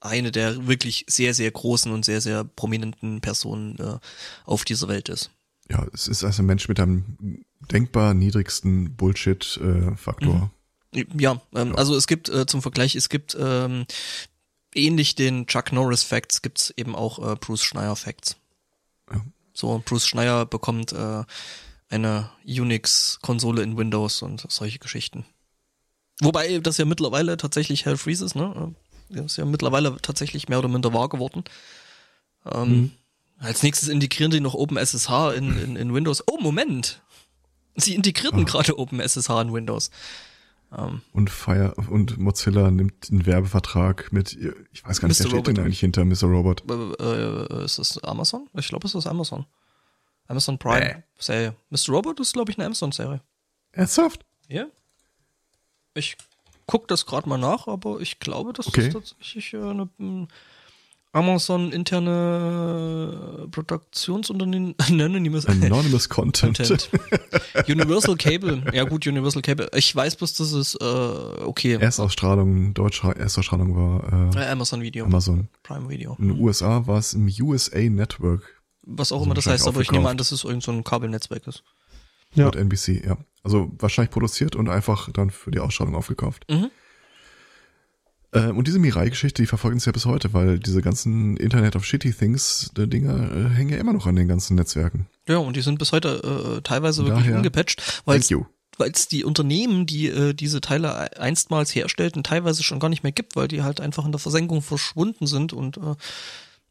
eine 0.00 0.32
der 0.32 0.66
wirklich 0.66 1.04
sehr, 1.08 1.34
sehr 1.34 1.50
großen 1.50 1.92
und 1.92 2.04
sehr, 2.04 2.22
sehr 2.22 2.44
prominenten 2.44 3.20
Personen 3.20 3.78
äh, 3.78 3.98
auf 4.46 4.64
dieser 4.64 4.88
Welt 4.88 5.10
ist. 5.10 5.30
Ja, 5.68 5.86
es 5.92 6.08
ist 6.08 6.24
also 6.24 6.42
ein 6.42 6.46
Mensch 6.46 6.68
mit 6.68 6.80
einem 6.80 7.44
denkbar 7.60 8.14
niedrigsten 8.14 8.96
Bullshit-Faktor. 8.96 10.50
Ja, 10.92 11.40
ähm, 11.54 11.76
also 11.76 11.94
es 11.96 12.06
gibt 12.06 12.28
äh, 12.28 12.46
zum 12.46 12.62
Vergleich, 12.62 12.96
es 12.96 13.08
gibt 13.08 13.36
ähm, 13.38 13.86
ähnlich 14.74 15.14
den 15.14 15.46
Chuck 15.46 15.72
Norris 15.72 16.02
Facts, 16.02 16.42
gibt's 16.42 16.72
eben 16.76 16.96
auch 16.96 17.18
äh, 17.18 17.36
Bruce 17.36 17.62
Schneier 17.62 17.94
Facts. 17.96 18.36
Ja. 19.12 19.20
So, 19.52 19.80
Bruce 19.84 20.06
Schneier 20.06 20.46
bekommt 20.46 20.92
äh, 20.92 21.22
eine 21.90 22.30
Unix-Konsole 22.44 23.62
in 23.62 23.76
Windows 23.76 24.22
und 24.22 24.46
solche 24.48 24.78
Geschichten. 24.78 25.24
Wobei 26.20 26.58
das 26.58 26.78
ja 26.78 26.84
mittlerweile 26.84 27.36
tatsächlich 27.36 27.84
Hell 27.84 27.96
Freeze 27.96 28.24
ist, 28.24 28.34
ne? 28.34 28.74
Das 29.08 29.26
ist 29.26 29.36
ja 29.38 29.44
mittlerweile 29.44 29.96
tatsächlich 30.00 30.48
mehr 30.48 30.58
oder 30.60 30.68
minder 30.68 30.92
wahr 30.92 31.08
geworden. 31.08 31.44
Ähm, 32.46 32.68
Mhm. 32.68 32.90
Als 33.42 33.62
nächstes 33.62 33.88
integrieren 33.88 34.30
die 34.30 34.40
noch 34.40 34.52
OpenSSH 34.52 35.32
in, 35.34 35.58
in, 35.58 35.76
in 35.76 35.94
Windows. 35.94 36.22
Oh, 36.26 36.36
Moment! 36.40 37.00
Sie 37.80 37.94
integrierten 37.94 38.40
Ah. 38.40 38.44
gerade 38.44 38.78
OpenSSH 38.78 39.28
in 39.42 39.52
Windows. 39.52 39.90
Ähm, 40.76 41.02
Und 41.12 41.30
Fire 41.30 41.74
und 41.88 42.18
Mozilla 42.18 42.70
nimmt 42.70 43.10
einen 43.10 43.26
Werbevertrag 43.26 44.12
mit, 44.12 44.38
ich 44.72 44.84
weiß 44.84 45.00
gar 45.00 45.08
nicht, 45.08 45.18
Mr. 45.18 45.24
wer 45.24 45.30
steht 45.30 45.46
denn 45.48 45.56
Robot. 45.56 45.58
eigentlich 45.64 45.80
hinter 45.80 46.04
Mr. 46.04 46.24
Robot? 46.28 46.62
äh, 47.00 47.04
äh, 47.04 47.64
ist 47.64 47.78
das 47.80 47.98
Amazon? 48.04 48.48
Ich 48.54 48.68
glaube, 48.68 48.86
es 48.86 48.94
ist 48.94 49.06
Amazon. 49.06 49.46
Amazon 50.28 50.58
Prime 50.58 50.98
Äh. 50.98 51.02
Serie. 51.18 51.56
Mr. 51.70 51.88
Robot 51.94 52.20
ist, 52.20 52.34
glaube 52.34 52.52
ich, 52.52 52.58
eine 52.58 52.66
Amazon-Serie. 52.66 53.20
Ernsthaft? 53.72 54.24
Ja. 54.48 54.66
Ich 55.94 56.16
guck 56.66 56.86
das 56.86 57.04
gerade 57.04 57.28
mal 57.28 57.36
nach, 57.38 57.66
aber 57.66 58.00
ich 58.00 58.20
glaube, 58.20 58.52
das 58.52 58.68
Okay. 58.68 58.86
ist 58.88 58.92
tatsächlich 58.92 59.52
äh, 59.54 59.56
eine 59.56 59.88
ähm, 59.98 60.28
Amazon 61.12 61.72
interne 61.72 63.48
Produktionsunternehmen. 63.50 64.74
Anonymous 64.78 65.46
Anonymous 65.46 66.08
Content. 66.08 66.56
Content. 66.56 66.88
Universal 67.68 68.16
Cable. 68.16 68.62
Ja 68.72 68.84
gut, 68.84 69.06
Universal 69.06 69.42
Cable. 69.42 69.68
Ich 69.74 69.94
weiß 69.94 70.16
bloß, 70.16 70.34
dass 70.34 70.52
es 70.52 70.76
äh, 70.76 70.84
okay. 70.84 71.74
Erstausstrahlung, 71.80 72.74
deutsche 72.74 73.08
Erstausstrahlung 73.08 73.74
war 73.74 74.34
Äh, 74.36 74.44
äh, 74.44 74.50
Amazon 74.50 74.82
Video. 74.82 75.04
Amazon. 75.04 75.48
Prime 75.64 75.88
Video. 75.88 76.16
In 76.20 76.28
den 76.28 76.40
USA 76.40 76.86
war 76.86 76.98
es 76.98 77.14
im 77.14 77.28
USA 77.40 77.80
Network 77.80 78.62
Was 78.82 79.10
auch 79.10 79.16
Also 79.16 79.24
immer 79.24 79.34
das 79.34 79.46
heißt, 79.46 79.66
aber 79.66 79.80
ich 79.80 79.90
nehme 79.90 80.08
an, 80.08 80.16
dass 80.16 80.30
es 80.30 80.44
irgend 80.44 80.62
so 80.62 80.70
ein 80.70 80.84
Kabelnetzwerk 80.84 81.46
ist. 81.46 81.64
Ja. 82.34 82.44
laut 82.44 82.54
NBC, 82.54 83.04
ja. 83.04 83.16
Also 83.42 83.72
wahrscheinlich 83.78 84.12
produziert 84.12 84.54
und 84.54 84.68
einfach 84.68 85.10
dann 85.10 85.30
für 85.30 85.50
die 85.50 85.58
Ausstrahlung 85.58 85.96
aufgekauft. 85.96 86.44
Mhm. 86.48 86.70
Äh, 88.32 88.46
und 88.48 88.68
diese 88.68 88.78
Mirai-Geschichte, 88.78 89.42
die 89.42 89.46
verfolgen 89.46 89.76
uns 89.76 89.84
ja 89.86 89.92
bis 89.92 90.06
heute, 90.06 90.32
weil 90.32 90.58
diese 90.58 90.82
ganzen 90.82 91.36
Internet 91.36 91.74
of 91.76 91.84
Shitty 91.84 92.12
Things, 92.12 92.70
die 92.76 92.88
Dinger 92.88 93.30
äh, 93.32 93.48
hängen 93.50 93.70
ja 93.70 93.78
immer 93.78 93.92
noch 93.92 94.06
an 94.06 94.14
den 94.16 94.28
ganzen 94.28 94.54
Netzwerken. 94.56 95.06
Ja, 95.28 95.38
und 95.38 95.56
die 95.56 95.62
sind 95.62 95.78
bis 95.78 95.92
heute 95.92 96.56
äh, 96.58 96.60
teilweise 96.62 97.04
wirklich 97.04 97.24
Daher- 97.24 97.36
ungepatcht, 97.38 98.02
weil 98.04 98.20
es 98.92 99.08
die 99.08 99.24
Unternehmen, 99.24 99.84
die 99.86 100.06
äh, 100.06 100.32
diese 100.32 100.60
Teile 100.60 101.18
einstmals 101.20 101.74
herstellten, 101.74 102.22
teilweise 102.22 102.62
schon 102.62 102.78
gar 102.80 102.88
nicht 102.88 103.02
mehr 103.02 103.12
gibt, 103.12 103.36
weil 103.36 103.48
die 103.48 103.62
halt 103.62 103.80
einfach 103.80 104.06
in 104.06 104.12
der 104.12 104.18
Versenkung 104.20 104.62
verschwunden 104.62 105.26
sind 105.26 105.52
und 105.52 105.76
äh, 105.76 105.94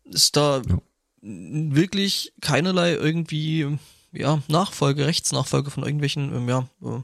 ist 0.06 0.36
da 0.38 0.61
Ja. 0.68 0.77
wirklich 1.22 2.34
keinerlei 2.41 2.94
irgendwie 2.94 3.77
ja 4.11 4.41
Nachfolge, 4.48 5.06
Rechtsnachfolge 5.06 5.69
von 5.72 5.84
irgendwelchen 5.84 6.34
ähm, 6.36 6.49
ja, 6.49 6.60
äh, 6.81 7.02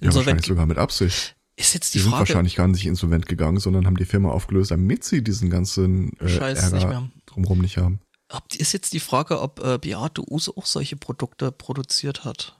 Ja, 0.00 0.14
wahrscheinlich 0.14 0.46
sogar 0.46 0.66
mit 0.66 0.78
Absicht. 0.78 1.36
Ist 1.58 1.74
jetzt 1.74 1.94
Die 1.94 1.98
die 1.98 2.02
sind 2.02 2.10
Frage, 2.12 2.28
wahrscheinlich 2.28 2.56
gar 2.56 2.68
nicht 2.68 2.86
insolvent 2.86 3.26
gegangen, 3.26 3.58
sondern 3.58 3.86
haben 3.86 3.96
die 3.96 4.04
Firma 4.04 4.30
aufgelöst, 4.30 4.70
damit 4.70 5.04
sie 5.04 5.22
diesen 5.22 5.50
ganzen 5.50 6.12
äh, 6.20 6.28
Scheiß 6.28 6.62
Ärger 6.62 6.76
nicht 6.76 6.86
mehr 6.88 6.96
haben. 6.96 7.12
drumherum 7.26 7.58
nicht 7.60 7.76
haben. 7.78 8.00
ob, 8.30 8.54
ist 8.54 8.72
jetzt 8.72 8.92
die 8.92 9.00
Frage, 9.00 9.40
ob 9.40 9.58
äh, 9.64 9.78
Beate 9.78 10.22
Use 10.30 10.52
auch 10.56 10.66
solche 10.66 10.96
Produkte 10.96 11.50
produziert 11.52 12.24
hat. 12.24 12.56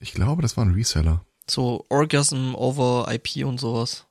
Ich 0.00 0.12
glaube, 0.12 0.42
das 0.42 0.56
war 0.56 0.64
ein 0.64 0.72
Reseller. 0.74 1.24
So 1.48 1.84
Orgasm 1.88 2.54
over 2.54 3.06
IP 3.12 3.44
und 3.44 3.58
sowas. 3.58 4.06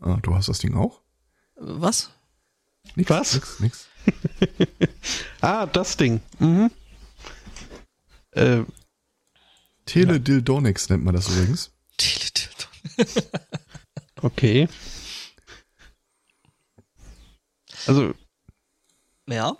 Ah, 0.00 0.18
du 0.22 0.34
hast 0.34 0.48
das 0.48 0.58
Ding 0.58 0.74
auch? 0.74 1.00
Was? 1.56 2.10
Nix, 2.94 3.10
Was? 3.10 3.34
Nix, 3.34 3.60
nix. 3.60 3.86
Ah, 5.40 5.66
das 5.66 5.96
Ding. 5.96 6.20
Mhm. 6.38 6.70
Äh, 8.32 8.62
Teledildonix 9.86 10.88
nennt 10.88 11.04
man 11.04 11.14
das 11.14 11.28
übrigens. 11.28 11.72
Teledildon. 11.96 12.57
okay. 14.22 14.68
Also, 17.86 18.14
Ja. 19.28 19.56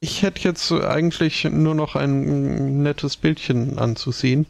ich 0.00 0.22
hätte 0.22 0.42
jetzt 0.42 0.70
eigentlich 0.72 1.44
nur 1.44 1.74
noch 1.74 1.94
ein 1.96 2.82
nettes 2.82 3.16
Bildchen 3.16 3.78
anzusehen. 3.78 4.46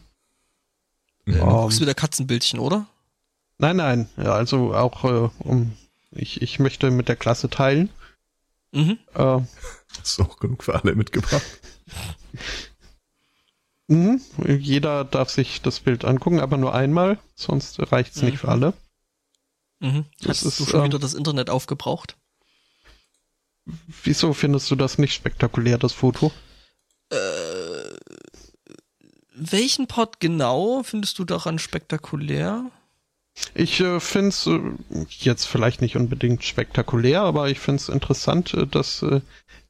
Äh, 1.26 1.32
Du 1.32 1.38
Ähm, 1.38 1.48
guckst 1.48 1.80
wieder 1.80 1.94
Katzenbildchen, 1.94 2.60
oder? 2.60 2.86
Nein, 3.58 3.76
nein, 3.76 4.08
ja, 4.16 4.32
also 4.34 4.74
auch 4.74 5.04
äh, 5.04 5.28
um 5.40 5.76
ich, 6.12 6.40
ich 6.42 6.58
möchte 6.60 6.90
mit 6.90 7.08
der 7.08 7.16
Klasse 7.16 7.50
teilen. 7.50 7.90
Mhm. 8.72 8.98
Äh, 9.14 9.40
Ist 10.02 10.20
auch 10.20 10.38
genug 10.38 10.62
für 10.62 10.74
alle 10.74 10.94
mitgebracht. 10.94 11.42
mhm, 13.88 14.20
jeder 14.46 15.04
darf 15.04 15.30
sich 15.30 15.62
das 15.62 15.80
Bild 15.80 16.04
angucken, 16.04 16.40
aber 16.40 16.56
nur 16.56 16.74
einmal, 16.74 17.18
sonst 17.34 17.80
reicht's 17.92 18.22
nicht 18.22 18.38
für 18.38 18.48
alle. 18.48 18.74
Mhm. 19.80 20.06
Das 20.20 20.38
Hast 20.38 20.44
ist, 20.44 20.60
du 20.60 20.64
schon 20.66 20.80
ähm, 20.80 20.86
wieder 20.86 20.98
das 20.98 21.14
Internet 21.14 21.50
aufgebraucht? 21.50 22.16
Wieso 24.04 24.32
findest 24.32 24.70
du 24.70 24.76
das 24.76 24.98
nicht 24.98 25.12
spektakulär, 25.12 25.78
das 25.78 25.92
Foto? 25.92 26.32
Äh, 27.10 27.96
welchen 29.34 29.86
Part 29.86 30.20
genau 30.20 30.82
findest 30.82 31.18
du 31.18 31.24
daran 31.24 31.58
spektakulär? 31.58 32.70
Ich 33.54 33.80
äh, 33.80 34.00
finde 34.00 34.28
es 34.28 34.46
äh, 34.46 34.60
jetzt 35.08 35.46
vielleicht 35.46 35.82
nicht 35.82 35.96
unbedingt 35.96 36.42
spektakulär, 36.42 37.20
aber 37.22 37.50
ich 37.50 37.58
finde 37.58 37.82
es 37.82 37.88
interessant, 37.88 38.54
äh, 38.54 38.66
dass 38.66 39.02
äh, 39.02 39.20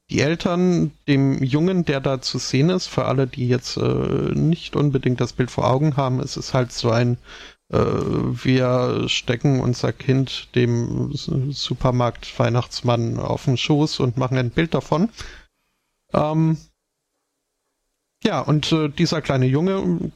die 0.09 0.21
Eltern 0.21 0.91
dem 1.07 1.43
Jungen, 1.43 1.83
der 1.83 1.99
da 1.99 2.21
zu 2.21 2.37
sehen 2.37 2.69
ist, 2.69 2.87
für 2.87 3.05
alle, 3.05 3.27
die 3.27 3.47
jetzt 3.47 3.77
äh, 3.77 4.31
nicht 4.33 4.75
unbedingt 4.75 5.19
das 5.19 5.33
Bild 5.33 5.51
vor 5.51 5.69
Augen 5.69 5.97
haben, 5.97 6.21
ist 6.21 6.37
es 6.37 6.53
halt 6.53 6.71
so 6.71 6.91
ein, 6.91 7.17
äh, 7.69 7.77
wir 7.77 9.09
stecken 9.09 9.59
unser 9.59 9.91
Kind 9.91 10.55
dem 10.55 11.11
Supermarkt-Weihnachtsmann 11.13 13.19
auf 13.19 13.45
den 13.45 13.57
Schoß 13.57 13.99
und 13.99 14.17
machen 14.17 14.37
ein 14.37 14.51
Bild 14.51 14.73
davon. 14.73 15.09
Ähm, 16.13 16.57
ja, 18.23 18.39
und 18.39 18.71
äh, 18.71 18.87
dieser 18.87 19.21
kleine 19.21 19.45
Junge 19.45 20.11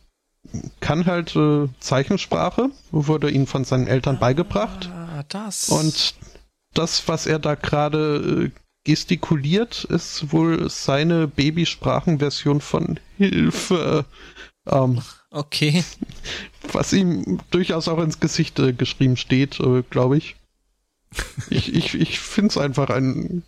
kann 0.79 1.05
halt 1.05 1.35
äh, 1.35 1.67
Zeichensprache, 1.79 2.69
wurde 2.91 3.29
ihm 3.29 3.45
von 3.45 3.65
seinen 3.65 3.87
Eltern 3.87 4.19
beigebracht. 4.19 4.89
Ah, 4.89 5.23
das. 5.27 5.69
Und 5.69 6.15
das, 6.73 7.07
was 7.09 7.27
er 7.27 7.39
da 7.39 7.55
gerade 7.55 8.45
äh, 8.45 8.51
gestikuliert, 8.83 9.83
ist 9.85 10.31
wohl 10.31 10.69
seine 10.69 11.27
Babysprachenversion 11.27 12.61
von 12.61 12.99
Hilfe, 13.17 14.05
ähm, 14.67 15.01
okay. 15.29 15.83
was 16.71 16.93
ihm 16.93 17.39
durchaus 17.51 17.87
auch 17.87 17.99
ins 17.99 18.19
Gesicht 18.19 18.59
äh, 18.59 18.73
geschrieben 18.73 19.17
steht, 19.17 19.59
äh, 19.59 19.83
glaube 19.89 20.17
ich. 20.17 20.35
Ich, 21.49 21.73
ich, 21.73 21.93
ich 21.95 22.19
finde 22.19 22.51
es 22.51 22.57
einfach 22.57 22.89
ein, 22.89 23.43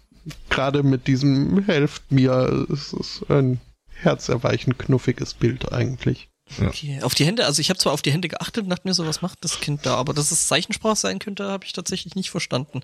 gerade 0.49 0.83
mit 0.83 1.07
diesem 1.07 1.63
Helft 1.65 2.11
mir, 2.11 2.67
es 2.69 2.93
ist 2.93 3.29
ein 3.29 3.61
herzerweichend 3.87 4.77
knuffiges 4.77 5.33
Bild 5.33 5.71
eigentlich. 5.71 6.29
Ja. 6.57 6.67
okay. 6.67 7.01
Auf 7.01 7.15
die 7.15 7.25
Hände, 7.25 7.45
also 7.45 7.61
ich 7.61 7.69
habe 7.69 7.79
zwar 7.79 7.93
auf 7.93 8.01
die 8.01 8.11
Hände 8.11 8.27
geachtet 8.27 8.65
und 8.65 8.69
dachte 8.69 8.87
mir 8.87 8.93
so, 8.93 9.07
was 9.07 9.21
macht 9.21 9.39
das 9.41 9.61
Kind 9.61 9.85
da, 9.85 9.95
aber 9.95 10.13
dass 10.13 10.31
es 10.31 10.47
Zeichensprache 10.47 10.97
sein 10.97 11.19
könnte, 11.19 11.49
habe 11.49 11.65
ich 11.65 11.73
tatsächlich 11.73 12.15
nicht 12.15 12.29
verstanden. 12.29 12.81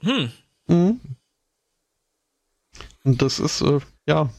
Hm. 0.00 0.30
Mhm. 0.66 1.00
Und 3.04 3.22
das 3.22 3.38
ist, 3.38 3.60
äh, 3.60 3.80
ja, 4.06 4.30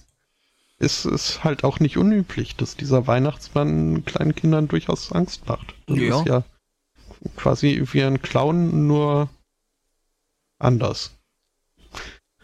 ist, 0.80 1.06
ist 1.06 1.44
halt 1.44 1.64
auch 1.64 1.80
nicht 1.80 1.98
unüblich, 1.98 2.56
dass 2.56 2.76
dieser 2.76 3.08
Weihnachtsmann 3.08 4.04
kleinen 4.06 4.36
Kindern 4.36 4.68
durchaus 4.68 5.12
Angst 5.12 5.48
macht. 5.48 5.76
Das 5.88 5.98
Ja. 5.98 6.20
ist 6.20 6.28
ja 6.28 6.44
quasi 7.38 7.84
wie 7.92 8.04
ein 8.04 8.22
Clown, 8.22 8.88
nur 8.88 9.30
anders. 10.60 11.12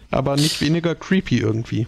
Aber 0.10 0.36
nicht 0.36 0.62
weniger 0.62 0.96
creepy 0.96 1.38
irgendwie. 1.40 1.88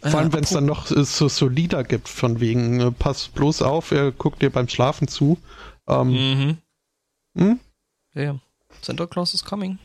Vor 0.00 0.14
allem, 0.20 0.30
Äh, 0.30 0.32
wenn 0.34 0.44
es 0.44 0.50
dann 0.50 0.66
noch 0.66 0.90
äh, 0.90 1.04
so, 1.04 1.28
so 1.28 1.48
Lieder 1.48 1.84
gibt, 1.84 2.08
von 2.08 2.40
wegen, 2.40 2.80
äh, 2.80 2.90
pass 2.90 3.28
bloß 3.28 3.62
auf, 3.62 3.90
er 3.90 4.12
guckt 4.12 4.42
dir 4.42 4.50
beim 4.50 4.68
Schlafen 4.68 5.08
zu. 5.08 5.38
Ähm, 5.86 6.08
Mhm. 6.10 6.58
hm? 7.36 7.60
Ja, 8.14 8.22
ja. 8.22 8.40
Santa 8.80 9.06
Claus 9.06 9.34
is 9.34 9.44
coming. 9.44 9.78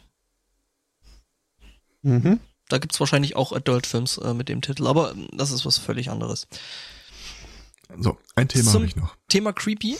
Mhm. 2.04 2.40
Da 2.70 2.78
gibt's 2.80 3.00
wahrscheinlich 3.00 3.36
auch 3.36 3.54
Adult-Films 3.54 4.18
äh, 4.18 4.34
mit 4.34 4.50
dem 4.50 4.62
Titel, 4.62 4.88
aber 4.88 5.12
ähm, 5.12 5.28
das 5.34 5.52
ist 5.52 5.66
was 5.66 5.78
völlig 5.78 6.10
anderes. 6.10 6.48
So, 7.98 8.18
ein 8.36 8.48
Thema 8.50 8.74
habe 8.74 8.86
ich 8.86 8.96
noch. 8.96 9.16
Thema 9.30 9.54
Creepy. 9.54 9.98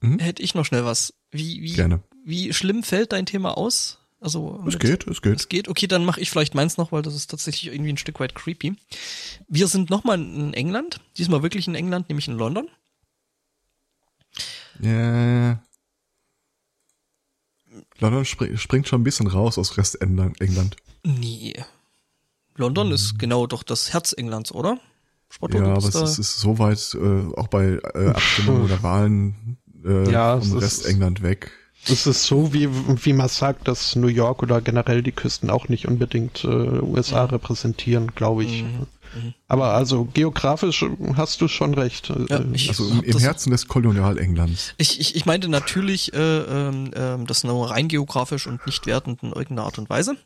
Mhm. 0.00 0.18
Hätte 0.18 0.42
ich 0.42 0.54
noch 0.54 0.64
schnell 0.66 0.84
was. 0.84 1.14
Wie, 1.30 1.62
wie, 1.62 1.72
Gerne. 1.72 2.02
wie 2.24 2.52
schlimm 2.52 2.82
fällt 2.82 3.12
dein 3.12 3.26
Thema 3.26 3.56
aus? 3.56 3.98
Also 4.20 4.58
Es 4.66 4.74
mit- 4.74 4.80
geht, 4.80 5.06
es 5.06 5.22
geht. 5.22 5.36
Es 5.40 5.48
geht. 5.48 5.68
Okay, 5.68 5.86
dann 5.86 6.04
mache 6.04 6.20
ich 6.20 6.30
vielleicht 6.30 6.54
meins 6.54 6.76
noch, 6.76 6.90
weil 6.92 7.02
das 7.02 7.14
ist 7.14 7.30
tatsächlich 7.30 7.72
irgendwie 7.72 7.92
ein 7.92 7.96
Stück 7.98 8.18
weit 8.20 8.34
creepy. 8.34 8.74
Wir 9.48 9.68
sind 9.68 9.90
nochmal 9.90 10.20
in 10.20 10.52
England, 10.54 11.00
diesmal 11.16 11.42
wirklich 11.42 11.66
in 11.68 11.74
England, 11.74 12.08
nämlich 12.08 12.28
in 12.28 12.34
London. 12.36 12.68
Ja. 14.80 15.62
London 17.98 18.24
spring, 18.24 18.56
springt 18.56 18.88
schon 18.88 19.00
ein 19.00 19.04
bisschen 19.04 19.26
raus 19.26 19.56
aus 19.58 19.76
Rest 19.76 20.00
England. 20.00 20.40
England. 20.40 20.76
Nee. 21.04 21.54
London 22.58 22.92
ist 22.92 23.18
genau 23.18 23.46
doch 23.46 23.62
das 23.62 23.92
Herz 23.92 24.12
Englands, 24.12 24.52
oder? 24.52 24.78
Sportort 25.30 25.64
ja, 25.64 25.72
aber 25.74 25.88
es 25.88 25.94
ist, 25.94 26.18
ist 26.18 26.40
so 26.40 26.58
weit 26.58 26.94
äh, 26.94 27.34
auch 27.36 27.48
bei 27.48 27.78
äh, 27.94 28.08
Abstimmungen 28.08 28.64
oder 28.64 28.82
Wahlen 28.82 29.58
äh, 29.84 30.10
ja, 30.12 30.40
vom 30.40 30.58
Rest 30.58 30.86
England 30.86 31.22
weg. 31.22 31.50
Es 31.86 32.06
ist 32.06 32.24
so, 32.24 32.52
wie, 32.52 32.68
wie 32.70 33.12
man 33.12 33.28
sagt, 33.28 33.68
dass 33.68 33.94
New 33.94 34.08
York 34.08 34.42
oder 34.42 34.60
generell 34.60 35.02
die 35.02 35.12
Küsten 35.12 35.48
auch 35.48 35.68
nicht 35.68 35.86
unbedingt 35.86 36.44
äh, 36.44 36.48
USA 36.48 37.24
mhm. 37.24 37.30
repräsentieren, 37.30 38.14
glaube 38.14 38.44
ich. 38.44 38.64
Mhm. 38.64 38.86
Mhm. 39.14 39.34
Aber 39.46 39.74
also 39.74 40.04
geografisch 40.04 40.84
hast 41.14 41.40
du 41.40 41.48
schon 41.48 41.74
recht. 41.74 42.12
Ja, 42.28 42.40
also 42.68 42.88
im, 42.90 43.02
im 43.02 43.18
Herzen 43.18 43.50
des 43.50 43.68
Kolonialenglands. 43.68 44.74
Ich, 44.76 45.00
ich, 45.00 45.16
ich 45.16 45.24
meinte 45.24 45.48
natürlich 45.48 46.12
äh, 46.12 46.18
äh, 46.18 47.24
das 47.24 47.44
nur 47.44 47.70
rein 47.70 47.88
geografisch 47.88 48.46
und 48.46 48.66
nicht 48.66 48.86
wertend 48.86 49.22
in 49.22 49.28
irgendeiner 49.28 49.64
Art 49.64 49.78
und 49.78 49.88
Weise. 49.88 50.16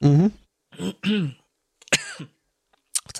Mhm. 0.00 0.32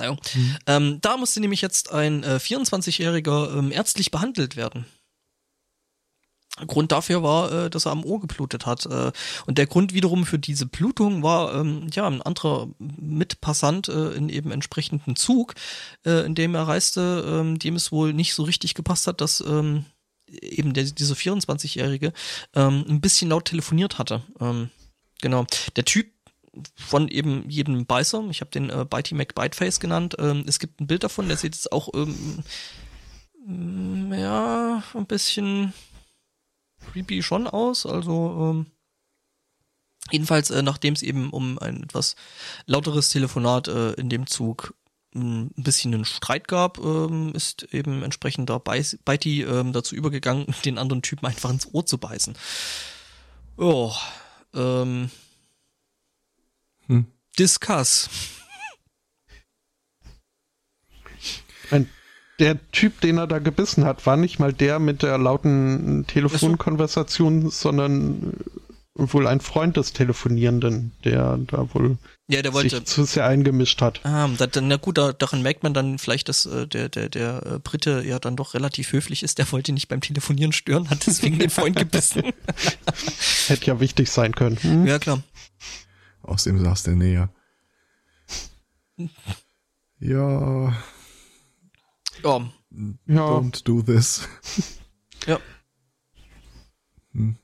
Verzeihung. 0.01 0.19
Mhm. 0.35 0.57
Ähm, 0.67 0.99
da 1.01 1.17
musste 1.17 1.41
nämlich 1.41 1.61
jetzt 1.61 1.93
ein 1.93 2.23
äh, 2.23 2.39
24-Jähriger 2.41 3.59
ähm, 3.59 3.73
ärztlich 3.73 4.11
behandelt 4.11 4.57
werden. 4.57 4.87
Grund 6.67 6.93
dafür 6.93 7.23
war, 7.23 7.53
äh, 7.53 7.71
dass 7.71 7.87
er 7.87 7.93
am 7.93 8.05
Ohr 8.05 8.21
geblutet 8.21 8.67
hat. 8.67 8.85
Äh, 8.87 9.13
und 9.47 9.57
der 9.57 9.67
Grund 9.67 9.95
wiederum 9.95 10.27
für 10.27 10.39
diese 10.39 10.67
Blutung 10.67 11.23
war, 11.23 11.55
ähm, 11.55 11.87
ja, 11.93 12.07
ein 12.07 12.23
anderer 12.23 12.69
Mitpassant 12.79 13.89
äh, 13.89 14.13
in 14.13 14.29
eben 14.29 14.51
entsprechenden 14.51 15.17
Zug, 15.17 15.55
äh, 16.05 16.25
in 16.27 16.35
dem 16.35 16.55
er 16.55 16.69
reiste, 16.69 17.25
ähm, 17.27 17.59
dem 17.59 17.77
es 17.77 17.93
wohl 17.93 18.13
nicht 18.13 18.35
so 18.35 18.43
richtig 18.43 18.75
gepasst 18.75 19.07
hat, 19.07 19.21
dass 19.21 19.41
ähm, 19.41 19.87
eben 20.27 20.75
der, 20.75 20.85
dieser 20.85 21.15
24-Jährige 21.15 22.13
ähm, 22.55 22.85
ein 22.89 23.01
bisschen 23.01 23.31
laut 23.31 23.47
telefoniert 23.47 23.99
hatte. 23.99 24.23
Ähm, 24.41 24.71
genau. 25.23 25.47
Der 25.77 25.85
Typ 25.85 26.09
von 26.75 27.09
eben 27.09 27.49
jedem 27.49 27.87
Beißer, 27.87 28.25
ich 28.31 28.41
habe 28.41 28.51
den 28.51 28.71
äh, 28.71 28.85
Bitey 28.89 29.15
McBiteface 29.15 29.81
genannt, 29.81 30.17
ähm, 30.19 30.45
es 30.47 30.59
gibt 30.59 30.81
ein 30.81 30.87
Bild 30.87 31.05
davon, 31.05 31.29
der 31.29 31.37
sieht 31.37 31.55
jetzt 31.55 31.73
auch 31.73 31.91
ähm, 31.95 32.43
ja, 34.13 34.83
ein 34.95 35.07
bisschen 35.07 35.73
creepy 36.93 37.23
schon 37.23 37.47
aus. 37.47 37.87
Also 37.87 38.55
ähm, 38.55 38.67
jedenfalls, 40.11 40.51
äh, 40.51 40.63
nachdem 40.63 40.95
es 40.95 41.03
eben 41.03 41.31
um 41.31 41.59
ein 41.59 41.83
etwas 41.85 42.17
lauteres 42.67 43.11
Telefonat 43.11 43.69
äh, 43.69 43.93
in 43.93 44.09
dem 44.09 44.27
Zug 44.27 44.75
ein 45.13 45.51
bisschen 45.57 45.93
einen 45.93 46.05
Streit 46.05 46.47
gab, 46.47 46.79
ähm, 46.79 47.33
ist 47.35 47.65
eben 47.73 48.05
entsprechend 48.05 48.49
da 48.49 48.59
Beiti 48.59 49.43
ähm, 49.43 49.73
dazu 49.73 49.97
übergegangen, 49.97 50.47
den 50.65 50.79
anderen 50.79 51.03
Typen 51.03 51.27
einfach 51.27 51.51
ins 51.51 51.73
Ohr 51.75 51.85
zu 51.85 51.99
beißen. 51.99 52.35
Oh, 53.57 53.93
ähm, 54.55 55.11
hm. 56.91 57.07
Discuss. 57.39 58.11
Ein 61.71 61.89
der 62.41 62.59
Typ, 62.73 63.01
den 63.03 63.19
er 63.19 63.27
da 63.27 63.39
gebissen 63.39 63.85
hat, 63.85 64.07
war 64.07 64.17
nicht 64.17 64.39
mal 64.39 64.53
der 64.53 64.79
mit 64.79 65.03
der 65.03 65.19
lauten 65.19 66.07
Telefonkonversation, 66.07 67.51
sondern 67.51 68.33
wohl 68.95 69.27
ein 69.27 69.41
Freund 69.41 69.77
des 69.77 69.93
Telefonierenden, 69.93 70.93
der 71.05 71.39
da 71.47 71.73
wohl 71.75 71.99
ja, 72.29 72.43
der 72.43 72.53
wollte, 72.53 72.77
sich 72.77 72.85
zu 72.85 73.05
sehr 73.05 73.27
eingemischt 73.27 73.81
hat. 73.83 74.01
Ah, 74.05 74.29
da, 74.39 74.61
na 74.61 74.77
gut, 74.77 74.99
da, 74.99 75.13
daran 75.13 75.43
merkt 75.43 75.63
man 75.63 75.75
dann 75.75 75.99
vielleicht, 75.99 76.29
dass 76.29 76.47
äh, 76.47 76.67
der, 76.67 76.89
der, 76.89 77.09
der 77.09 77.43
äh, 77.45 77.59
Brite 77.59 78.03
ja 78.07 78.19
dann 78.19 78.37
doch 78.37 78.55
relativ 78.55 78.93
höflich 78.93 79.23
ist. 79.23 79.39
Der 79.39 79.51
wollte 79.53 79.73
nicht 79.73 79.89
beim 79.89 80.01
Telefonieren 80.01 80.53
stören, 80.53 80.89
hat 80.91 81.07
deswegen 81.07 81.39
den 81.39 81.51
Freund 81.51 81.77
gebissen. 81.77 82.23
Hätte 83.49 83.67
ja 83.67 83.81
wichtig 83.81 84.11
sein 84.11 84.35
können. 84.35 84.59
Hm? 84.63 84.87
Ja, 84.87 84.99
klar. 84.99 85.23
Außerdem 86.23 86.61
saß 86.61 86.83
der 86.85 86.97
näher. 86.97 87.31
ja. 89.99 90.73
Ja. 92.23 92.51
ja. 93.07 93.29
Don't 93.29 93.65
do 93.65 93.83
this. 93.83 94.29
Ja. 95.27 95.39
Hm. 97.13 97.37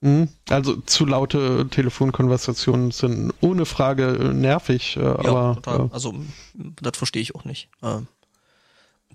hm. 0.00 0.28
Also 0.48 0.76
zu 0.76 1.04
laute 1.06 1.68
Telefonkonversationen 1.70 2.90
sind 2.90 3.32
ohne 3.40 3.66
Frage 3.66 4.32
nervig, 4.34 4.96
äh, 4.96 5.02
ja, 5.02 5.18
aber. 5.18 5.54
Total. 5.56 5.86
Äh, 5.86 5.88
also 5.92 6.14
das 6.80 6.96
verstehe 6.96 7.22
ich 7.22 7.34
auch 7.34 7.44
nicht. 7.44 7.68
Ähm, 7.82 8.08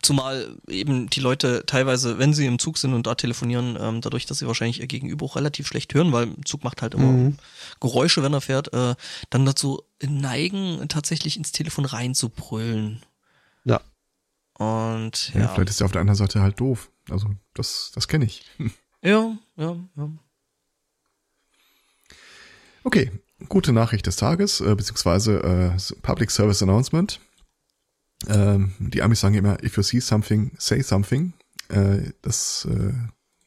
zumal 0.02 0.56
eben 0.68 1.10
die 1.10 1.20
Leute 1.20 1.64
teilweise, 1.66 2.20
wenn 2.20 2.34
sie 2.34 2.46
im 2.46 2.60
Zug 2.60 2.78
sind 2.78 2.94
und 2.94 3.08
da 3.08 3.16
telefonieren, 3.16 3.78
ähm, 3.80 4.02
dadurch, 4.02 4.26
dass 4.26 4.40
sie 4.40 4.48
wahrscheinlich 4.48 4.80
ihr 4.80 4.88
Gegenüber 4.88 5.26
auch 5.26 5.36
relativ 5.36 5.68
schlecht 5.68 5.94
hören, 5.94 6.12
weil 6.12 6.28
im 6.28 6.46
Zug 6.46 6.64
macht 6.64 6.82
halt 6.82 6.94
immer 6.94 7.12
mhm. 7.12 7.38
Geräusche, 7.80 8.24
wenn 8.24 8.34
er 8.34 8.42
fährt, 8.42 8.74
äh, 8.74 8.96
dann 9.30 9.46
dazu 9.46 9.84
neigen, 10.02 10.88
tatsächlich 10.90 11.38
ins 11.38 11.52
Telefon 11.52 11.86
reinzubrüllen. 11.86 13.04
Ja. 13.64 13.82
Und 14.54 15.34
ja. 15.34 15.42
ja. 15.42 15.48
Vielleicht 15.50 15.70
ist 15.70 15.82
er 15.82 15.86
auf 15.86 15.92
der 15.92 16.02
anderen 16.02 16.18
Seite 16.18 16.42
halt 16.42 16.60
doof. 16.60 16.92
Also 17.10 17.28
das, 17.54 17.92
das 17.94 18.08
kenne 18.08 18.26
ich. 18.26 18.44
Ja, 19.02 19.38
ja, 19.56 19.78
ja. 19.96 20.10
Okay, 22.84 23.12
gute 23.48 23.72
Nachricht 23.72 24.06
des 24.08 24.18
Tages, 24.18 24.60
äh, 24.60 24.76
beziehungsweise 24.76 25.42
äh, 25.42 25.96
Public 26.02 26.32
Service 26.32 26.62
Announcement. 26.62 27.20
Ähm, 28.28 28.74
die 28.80 29.02
Amis 29.02 29.22
sagen 29.22 29.36
immer, 29.36 29.64
if 29.64 29.78
you 29.78 29.84
see 29.84 30.00
something, 30.00 30.52
say 30.58 30.82
something. 30.82 31.34
Äh, 31.70 32.12
das 32.22 32.68
äh, 32.70 32.94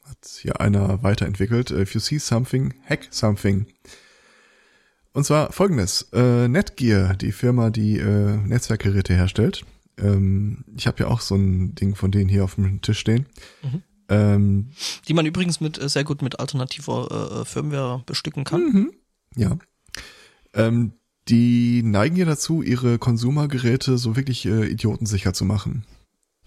hat 0.03 0.25
hier 0.41 0.59
einer 0.61 1.03
weiterentwickelt. 1.03 1.71
If 1.71 1.93
you 1.93 1.99
see 1.99 2.17
something, 2.17 2.73
hack 2.85 3.07
something. 3.11 3.67
Und 5.13 5.25
zwar 5.25 5.51
folgendes. 5.51 6.09
Äh, 6.11 6.47
Netgear, 6.47 7.15
die 7.15 7.31
Firma, 7.31 7.69
die 7.69 7.99
äh, 7.99 8.37
Netzwerkgeräte 8.37 9.13
herstellt, 9.13 9.63
ähm, 9.97 10.65
ich 10.75 10.87
habe 10.87 11.03
ja 11.03 11.07
auch 11.07 11.21
so 11.21 11.35
ein 11.35 11.75
Ding 11.75 11.95
von 11.95 12.11
denen 12.11 12.29
hier 12.29 12.43
auf 12.43 12.55
dem 12.55 12.81
Tisch 12.81 12.99
stehen. 12.99 13.27
Mhm. 13.61 13.83
Ähm, 14.09 14.69
die 15.07 15.13
man 15.13 15.25
übrigens 15.25 15.61
mit 15.61 15.81
äh, 15.81 15.87
sehr 15.87 16.03
gut 16.03 16.21
mit 16.21 16.39
alternativer 16.39 17.07
äh, 17.09 17.41
äh, 17.41 17.45
Firmware 17.45 18.03
bestücken 18.05 18.43
kann. 18.43 18.61
Mhm. 18.63 18.93
Ja. 19.35 19.57
Ähm, 20.53 20.93
die 21.29 21.83
neigen 21.83 22.15
ja 22.15 22.25
dazu, 22.25 22.61
ihre 22.61 22.99
Konsumergeräte 22.99 23.97
so 23.97 24.15
wirklich 24.15 24.45
äh, 24.45 24.67
idiotensicher 24.67 25.33
zu 25.33 25.45
machen. 25.45 25.85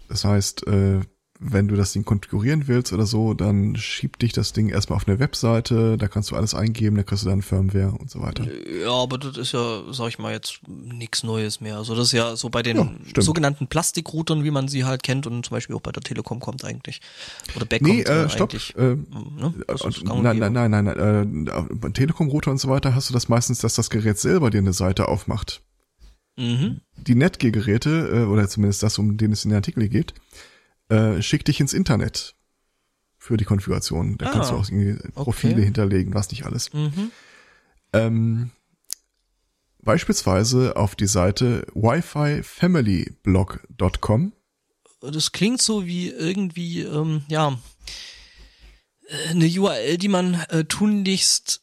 Das 0.08 0.24
heißt, 0.24 0.66
äh, 0.66 1.00
wenn 1.38 1.68
du 1.68 1.76
das 1.76 1.92
Ding 1.92 2.04
konfigurieren 2.04 2.68
willst 2.68 2.92
oder 2.92 3.06
so, 3.06 3.34
dann 3.34 3.76
schiebt 3.76 4.22
dich 4.22 4.32
das 4.32 4.52
Ding 4.52 4.68
erstmal 4.68 4.96
auf 4.96 5.06
eine 5.06 5.18
Webseite, 5.18 5.96
da 5.96 6.08
kannst 6.08 6.30
du 6.30 6.36
alles 6.36 6.54
eingeben, 6.54 6.96
da 6.96 7.02
kriegst 7.02 7.24
du 7.24 7.28
dann 7.28 7.42
Firmware 7.42 7.92
und 7.92 8.10
so 8.10 8.20
weiter. 8.20 8.46
Ja, 8.82 8.90
aber 8.90 9.18
das 9.18 9.36
ist 9.36 9.52
ja, 9.52 9.82
sag 9.90 10.08
ich 10.08 10.18
mal, 10.18 10.32
jetzt 10.32 10.60
nichts 10.66 11.22
Neues 11.22 11.60
mehr. 11.60 11.76
Also 11.76 11.94
das 11.94 12.08
ist 12.08 12.12
ja 12.12 12.36
so 12.36 12.48
bei 12.48 12.62
den 12.62 12.76
ja, 12.76 13.22
sogenannten 13.22 13.66
Plastikroutern, 13.66 14.44
wie 14.44 14.50
man 14.50 14.68
sie 14.68 14.84
halt 14.84 15.02
kennt 15.02 15.26
und 15.26 15.44
zum 15.44 15.54
Beispiel 15.54 15.76
auch 15.76 15.80
bei 15.80 15.92
der 15.92 16.02
Telekom 16.02 16.40
kommt 16.40 16.64
eigentlich. 16.64 17.00
Oder 17.54 17.66
Backcom 17.66 17.90
nee, 17.90 18.02
äh, 18.02 18.28
stopp. 18.28 18.50
eigentlich. 18.50 18.76
Äh, 18.76 18.96
ne? 18.96 19.54
nein, 20.04 20.38
nein, 20.38 20.52
nein, 20.52 20.70
nein, 20.70 20.84
nein. 20.84 21.46
Äh, 21.46 21.74
bei 21.74 21.90
Telekom-Router 21.90 22.50
und 22.50 22.58
so 22.58 22.68
weiter 22.68 22.94
hast 22.94 23.10
du 23.10 23.14
das 23.14 23.28
meistens, 23.28 23.60
dass 23.60 23.74
das 23.74 23.90
Gerät 23.90 24.18
selber 24.18 24.50
dir 24.50 24.58
eine 24.58 24.72
Seite 24.72 25.08
aufmacht. 25.08 25.62
Mhm. 26.36 26.80
Die 26.96 27.14
Netgear-Geräte, 27.14 28.10
äh, 28.12 28.24
oder 28.24 28.48
zumindest 28.48 28.82
das, 28.82 28.98
um 28.98 29.16
den 29.16 29.32
es 29.32 29.44
in 29.44 29.50
der 29.50 29.58
Artikel 29.58 29.88
geht, 29.88 30.14
äh, 30.88 31.22
schick 31.22 31.44
dich 31.44 31.60
ins 31.60 31.72
Internet 31.72 32.34
für 33.18 33.36
die 33.36 33.44
Konfiguration. 33.44 34.16
Da 34.18 34.26
ah, 34.26 34.32
kannst 34.32 34.50
du 34.50 34.54
auch 34.54 34.68
irgendwie 34.68 34.96
Profile 35.12 35.54
okay. 35.54 35.64
hinterlegen, 35.64 36.14
was 36.14 36.30
nicht 36.30 36.46
alles. 36.46 36.72
Mhm. 36.72 37.10
Ähm, 37.92 38.50
beispielsweise 39.82 40.76
auf 40.76 40.94
die 40.94 41.06
Seite 41.06 41.66
wififamilyblog.com. 41.74 44.32
Das 45.00 45.32
klingt 45.32 45.60
so 45.62 45.86
wie 45.86 46.08
irgendwie, 46.08 46.82
ähm, 46.82 47.22
ja, 47.28 47.58
eine 49.30 49.46
URL, 49.46 49.98
die 49.98 50.08
man 50.08 50.34
äh, 50.48 50.64
tunlichst 50.64 51.62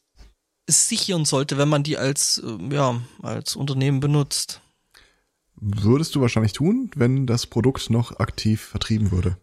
sichern 0.67 1.25
sollte, 1.25 1.57
wenn 1.57 1.69
man 1.69 1.83
die 1.83 1.97
als, 1.97 2.41
äh, 2.43 2.73
ja, 2.73 3.01
als 3.21 3.55
Unternehmen 3.55 3.99
benutzt. 3.99 4.61
Würdest 5.65 6.13
du 6.13 6.21
wahrscheinlich 6.21 6.51
tun, 6.51 6.91
wenn 6.95 7.25
das 7.25 7.47
Produkt 7.47 7.89
noch 7.89 8.19
aktiv 8.19 8.61
vertrieben 8.61 9.11
würde. 9.11 9.37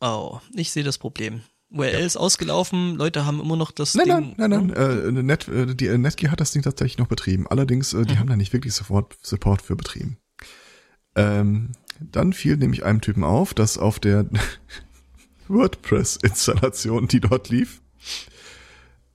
Oh, 0.00 0.38
ich 0.54 0.70
sehe 0.70 0.84
das 0.84 0.98
Problem. 0.98 1.40
URL 1.70 1.92
ja. 1.92 1.98
ist 2.00 2.16
ausgelaufen, 2.16 2.96
Leute 2.96 3.24
haben 3.24 3.40
immer 3.40 3.56
noch 3.56 3.70
das 3.70 3.94
nein, 3.94 4.06
Ding. 4.06 4.34
Nein, 4.36 4.50
nein, 4.50 4.66
nein, 4.68 4.76
hm? 4.76 5.16
äh, 5.16 5.22
Net, 5.22 5.48
äh, 5.48 5.74
die, 5.74 5.86
äh, 5.86 5.96
Netgear 5.96 6.30
hat 6.30 6.40
das 6.40 6.52
Ding 6.52 6.62
tatsächlich 6.62 6.98
noch 6.98 7.08
betrieben. 7.08 7.46
Allerdings, 7.48 7.94
äh, 7.94 8.04
die 8.04 8.14
mhm. 8.14 8.18
haben 8.18 8.28
da 8.28 8.36
nicht 8.36 8.52
wirklich 8.52 8.74
sofort 8.74 9.16
Support 9.22 9.62
für 9.62 9.76
betrieben. 9.76 10.18
Ähm, 11.16 11.72
dann 12.00 12.32
fiel 12.32 12.58
nämlich 12.58 12.84
einem 12.84 13.00
Typen 13.00 13.24
auf, 13.24 13.54
dass 13.54 13.78
auf 13.78 13.98
der 13.98 14.26
WordPress-Installation, 15.48 17.08
die 17.08 17.20
dort 17.20 17.48
lief, 17.48 17.80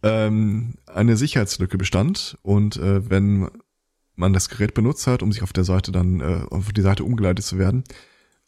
ähm, 0.01 0.75
eine 0.87 1.17
Sicherheitslücke 1.17 1.77
bestand 1.77 2.37
und 2.41 2.77
äh, 2.77 3.09
wenn 3.09 3.49
man 4.19 4.33
das 4.33 4.49
Gerät 4.49 4.73
benutzt 4.73 5.07
hat, 5.07 5.23
um 5.23 5.31
sich 5.31 5.41
auf 5.41 5.53
der 5.53 5.63
Seite 5.63 5.91
dann 5.91 6.19
äh, 6.19 6.45
auf 6.49 6.71
die 6.71 6.81
Seite 6.81 7.03
umgeleitet 7.03 7.45
zu 7.45 7.57
werden, 7.57 7.83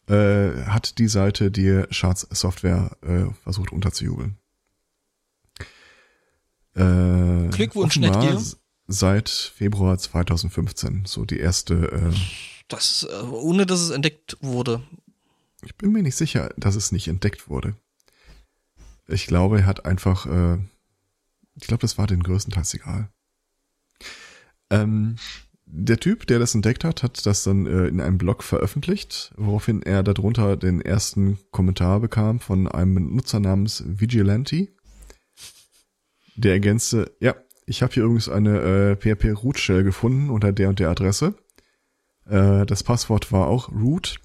äh, 0.06 0.64
hat 0.66 0.98
die 0.98 1.08
Seite 1.08 1.50
die 1.50 1.84
Schadsoftware 1.90 2.96
äh, 3.02 3.32
versucht 3.42 3.72
unterzujubeln. 3.72 4.36
Äh, 6.74 7.48
Glückwunsch, 7.48 7.96
Netgear. 7.96 8.40
seit 8.86 9.28
Februar 9.28 9.98
2015. 9.98 11.04
So 11.06 11.24
die 11.24 11.38
erste. 11.38 11.74
Äh, 11.92 12.14
das, 12.68 13.06
äh, 13.10 13.22
ohne 13.24 13.66
dass 13.66 13.80
es 13.80 13.90
entdeckt 13.90 14.36
wurde. 14.40 14.82
Ich 15.64 15.76
bin 15.76 15.92
mir 15.92 16.02
nicht 16.02 16.16
sicher, 16.16 16.52
dass 16.56 16.74
es 16.74 16.92
nicht 16.92 17.08
entdeckt 17.08 17.48
wurde. 17.48 17.76
Ich 19.06 19.26
glaube, 19.26 19.60
er 19.60 19.66
hat 19.66 19.84
einfach, 19.84 20.26
äh, 20.26 20.58
ich 21.54 21.66
glaube, 21.66 21.82
das 21.82 21.98
war 21.98 22.06
den 22.06 22.22
größtenteils 22.22 22.74
egal. 22.74 23.10
Ähm, 24.70 25.16
der 25.74 25.98
Typ, 25.98 26.26
der 26.26 26.38
das 26.38 26.54
entdeckt 26.54 26.84
hat, 26.84 27.02
hat 27.02 27.24
das 27.24 27.44
dann 27.44 27.64
äh, 27.64 27.86
in 27.86 28.00
einem 28.00 28.18
Blog 28.18 28.42
veröffentlicht, 28.42 29.32
woraufhin 29.36 29.80
er 29.82 30.02
darunter 30.02 30.58
den 30.58 30.82
ersten 30.82 31.38
Kommentar 31.50 32.00
bekam 32.00 32.40
von 32.40 32.68
einem 32.68 33.14
Nutzer 33.16 33.40
namens 33.40 33.82
Vigilante. 33.86 34.68
Der 36.36 36.52
ergänzte, 36.52 37.10
ja, 37.20 37.34
ich 37.64 37.82
habe 37.82 37.94
hier 37.94 38.04
übrigens 38.04 38.28
eine 38.28 38.60
äh, 38.60 38.96
PHP 38.96 39.42
Root 39.42 39.58
Shell 39.58 39.82
gefunden 39.82 40.28
unter 40.28 40.52
der 40.52 40.68
und 40.68 40.78
der 40.78 40.90
Adresse. 40.90 41.34
Äh, 42.26 42.66
das 42.66 42.82
Passwort 42.82 43.32
war 43.32 43.46
auch 43.46 43.72
root. 43.72 44.16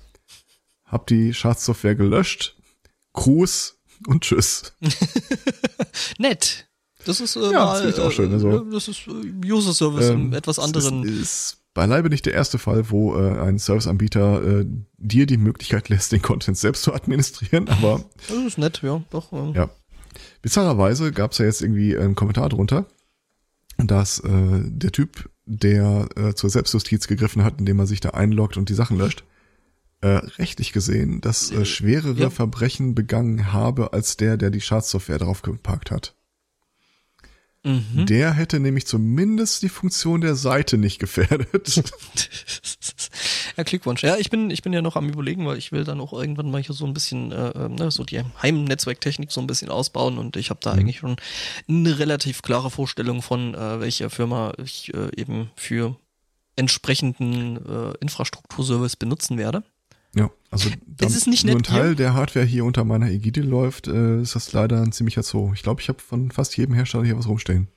Hab 0.83 1.07
die 1.07 1.33
Schadsoftware 1.33 1.95
gelöscht. 1.95 2.57
Gruß 3.13 3.79
und 4.07 4.23
tschüss. 4.23 4.73
Nett. 6.17 6.66
Das 7.07 7.19
ist 7.21 7.35
äh, 7.35 7.51
Ja, 7.51 7.65
mal, 7.65 7.83
das 7.83 7.99
auch 7.99 8.11
schön, 8.11 8.31
also. 8.31 8.49
äh, 8.67 8.71
das 8.71 8.87
ist 8.87 9.07
äh, 9.07 9.51
User 9.51 9.73
Service 9.73 10.09
Ähm, 10.09 10.27
im 10.27 10.33
etwas 10.33 10.59
anderen. 10.59 11.03
ist, 11.03 11.19
ist 11.21 11.57
beileibe 11.73 12.09
nicht 12.09 12.25
der 12.25 12.33
erste 12.33 12.57
Fall, 12.57 12.89
wo 12.89 13.15
äh, 13.15 13.39
ein 13.39 13.57
Serviceanbieter 13.59 14.61
äh, 14.61 14.65
dir 14.97 15.25
die 15.27 15.37
Möglichkeit 15.37 15.89
lässt, 15.89 16.11
den 16.11 16.21
Content 16.21 16.57
selbst 16.57 16.83
zu 16.83 16.93
administrieren, 16.93 17.67
aber 17.69 18.03
Das 18.27 18.37
ist 18.37 18.57
nett, 18.57 18.81
ja, 18.83 19.01
doch. 19.11 19.31
Ähm, 19.33 19.53
Ja. 19.55 19.69
Bizarrerweise 20.41 21.11
gab 21.11 21.31
es 21.33 21.37
ja 21.37 21.45
jetzt 21.45 21.61
irgendwie 21.61 21.95
einen 21.97 22.15
Kommentar 22.15 22.49
drunter, 22.49 22.85
dass 23.77 24.19
äh, 24.19 24.61
der 24.63 24.91
Typ, 24.91 25.29
der 25.45 26.09
äh, 26.15 26.33
zur 26.33 26.49
Selbstjustiz 26.49 27.07
gegriffen 27.07 27.43
hat, 27.43 27.59
indem 27.59 27.79
er 27.79 27.85
sich 27.87 27.99
da 27.99 28.09
einloggt 28.09 28.57
und 28.57 28.69
die 28.69 28.73
Sachen 28.73 28.97
löscht, 28.97 29.23
äh, 30.01 30.07
rechtlich 30.39 30.73
gesehen, 30.73 31.21
dass 31.21 31.51
äh, 31.51 31.63
schwerere 31.65 32.13
Ja. 32.19 32.29
Verbrechen 32.31 32.95
begangen 32.95 33.53
habe 33.53 33.93
als 33.93 34.17
der, 34.17 34.37
der 34.37 34.49
die 34.49 34.61
Schadsoftware 34.61 35.19
draufgepackt 35.19 35.91
hat. 35.91 36.15
Mhm. 37.67 38.05
Der 38.05 38.33
hätte 38.33 38.59
nämlich 38.59 38.87
zumindest 38.87 39.61
die 39.61 39.69
Funktion 39.69 40.21
der 40.21 40.35
Seite 40.35 40.77
nicht 40.77 40.99
gefährdet. 40.99 41.83
ja, 43.57 43.63
Glückwunsch. 43.63 44.03
Ja, 44.03 44.15
ich 44.17 44.29
bin, 44.29 44.49
ich 44.49 44.61
bin 44.61 44.71
ja 44.71 44.81
noch 44.81 44.95
am 44.95 45.09
überlegen, 45.09 45.45
weil 45.45 45.57
ich 45.57 45.71
will 45.71 45.83
dann 45.83 45.99
auch 45.99 46.13
irgendwann 46.13 46.49
mal 46.49 46.61
hier 46.61 46.73
so 46.73 46.85
ein 46.85 46.93
bisschen, 46.93 47.31
äh, 47.31 47.49
äh, 47.49 47.69
ne, 47.69 47.91
so 47.91 48.03
die 48.03 48.21
Heimnetzwerktechnik 48.41 49.31
so 49.31 49.41
ein 49.41 49.47
bisschen 49.47 49.69
ausbauen 49.69 50.17
und 50.17 50.37
ich 50.37 50.49
habe 50.49 50.59
da 50.63 50.73
Mhm. 50.73 50.79
eigentlich 50.79 50.99
schon 50.99 51.15
eine 51.67 51.99
relativ 51.99 52.41
klare 52.41 52.71
Vorstellung 52.71 53.21
von, 53.21 53.53
äh, 53.53 53.79
welche 53.79 54.09
Firma 54.09 54.53
ich 54.63 54.93
äh, 54.93 55.09
eben 55.19 55.49
für 55.55 55.95
entsprechenden 56.55 57.57
äh, 57.57 57.93
Infrastrukturservice 57.99 58.95
benutzen 58.95 59.37
werde. 59.37 59.63
Ja, 60.17 60.29
also 60.49 60.69
da 60.85 61.05
ist 61.07 61.27
nicht 61.27 61.45
nur 61.45 61.55
ein? 61.57 61.63
Teil 61.63 61.95
der 61.95 62.13
Hardware 62.13 62.45
hier 62.45 62.65
unter 62.65 62.83
meiner 62.83 63.09
Ägide 63.09 63.41
läuft, 63.41 63.87
äh, 63.87 64.21
ist 64.21 64.35
das 64.35 64.51
leider 64.53 64.81
ein 64.81 64.91
ziemlicher 64.91 65.23
Zoo. 65.23 65.51
Ich 65.53 65.63
glaube, 65.63 65.81
ich 65.81 65.89
habe 65.89 65.99
von 65.99 66.31
fast 66.31 66.55
jedem 66.57 66.73
Hersteller 66.73 67.05
hier 67.05 67.17
was 67.17 67.27
rumstehen. 67.27 67.67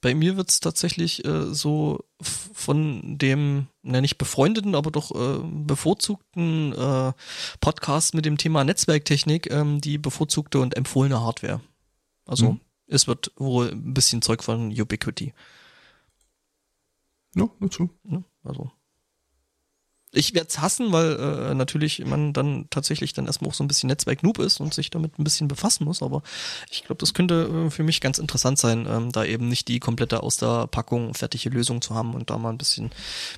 Bei 0.00 0.14
mir 0.14 0.36
wird's 0.36 0.60
tatsächlich 0.60 1.24
äh, 1.24 1.52
so 1.52 2.04
von 2.20 3.18
dem, 3.18 3.66
na 3.82 4.00
nicht 4.00 4.16
befreundeten, 4.16 4.76
aber 4.76 4.92
doch 4.92 5.10
äh, 5.10 5.40
bevorzugten 5.42 6.72
äh, 6.72 7.12
Podcast 7.60 8.14
mit 8.14 8.24
dem 8.24 8.38
Thema 8.38 8.62
Netzwerktechnik 8.62 9.50
ähm, 9.50 9.80
die 9.80 9.98
bevorzugte 9.98 10.60
und 10.60 10.76
empfohlene 10.76 11.20
Hardware. 11.20 11.60
Also 12.26 12.52
Mhm. 12.52 12.60
es 12.86 13.08
wird 13.08 13.32
wohl 13.36 13.70
ein 13.72 13.92
bisschen 13.92 14.22
Zeug 14.22 14.44
von 14.44 14.70
Ubiquity. 14.70 15.34
Ja, 17.34 17.48
dazu. 17.60 17.90
Ne? 18.04 18.22
Also 18.44 18.70
ich 20.12 20.34
werde 20.34 20.48
es 20.48 20.60
hassen, 20.60 20.92
weil 20.92 21.16
äh, 21.16 21.54
natürlich 21.54 22.04
man 22.04 22.32
dann 22.32 22.66
tatsächlich 22.70 23.12
dann 23.12 23.26
erstmal 23.26 23.50
auch 23.50 23.54
so 23.54 23.62
ein 23.62 23.68
bisschen 23.68 23.88
Netzwerk-Noob 23.88 24.38
ist 24.38 24.60
und 24.60 24.72
sich 24.72 24.90
damit 24.90 25.18
ein 25.18 25.24
bisschen 25.24 25.48
befassen 25.48 25.84
muss, 25.84 26.02
aber 26.02 26.22
ich 26.70 26.84
glaube, 26.84 26.98
das 27.00 27.14
könnte 27.14 27.66
äh, 27.66 27.70
für 27.70 27.82
mich 27.82 28.00
ganz 28.00 28.18
interessant 28.18 28.58
sein, 28.58 28.86
ähm, 28.88 29.12
da 29.12 29.24
eben 29.24 29.48
nicht 29.48 29.68
die 29.68 29.80
komplette 29.80 30.22
aus 30.22 30.36
der 30.36 30.66
Packung 30.66 31.14
fertige 31.14 31.50
Lösung 31.50 31.82
zu 31.82 31.94
haben 31.94 32.14
und 32.14 32.30
da 32.30 32.38
mal 32.38 32.50
ein 32.50 32.58
bisschen 32.58 32.90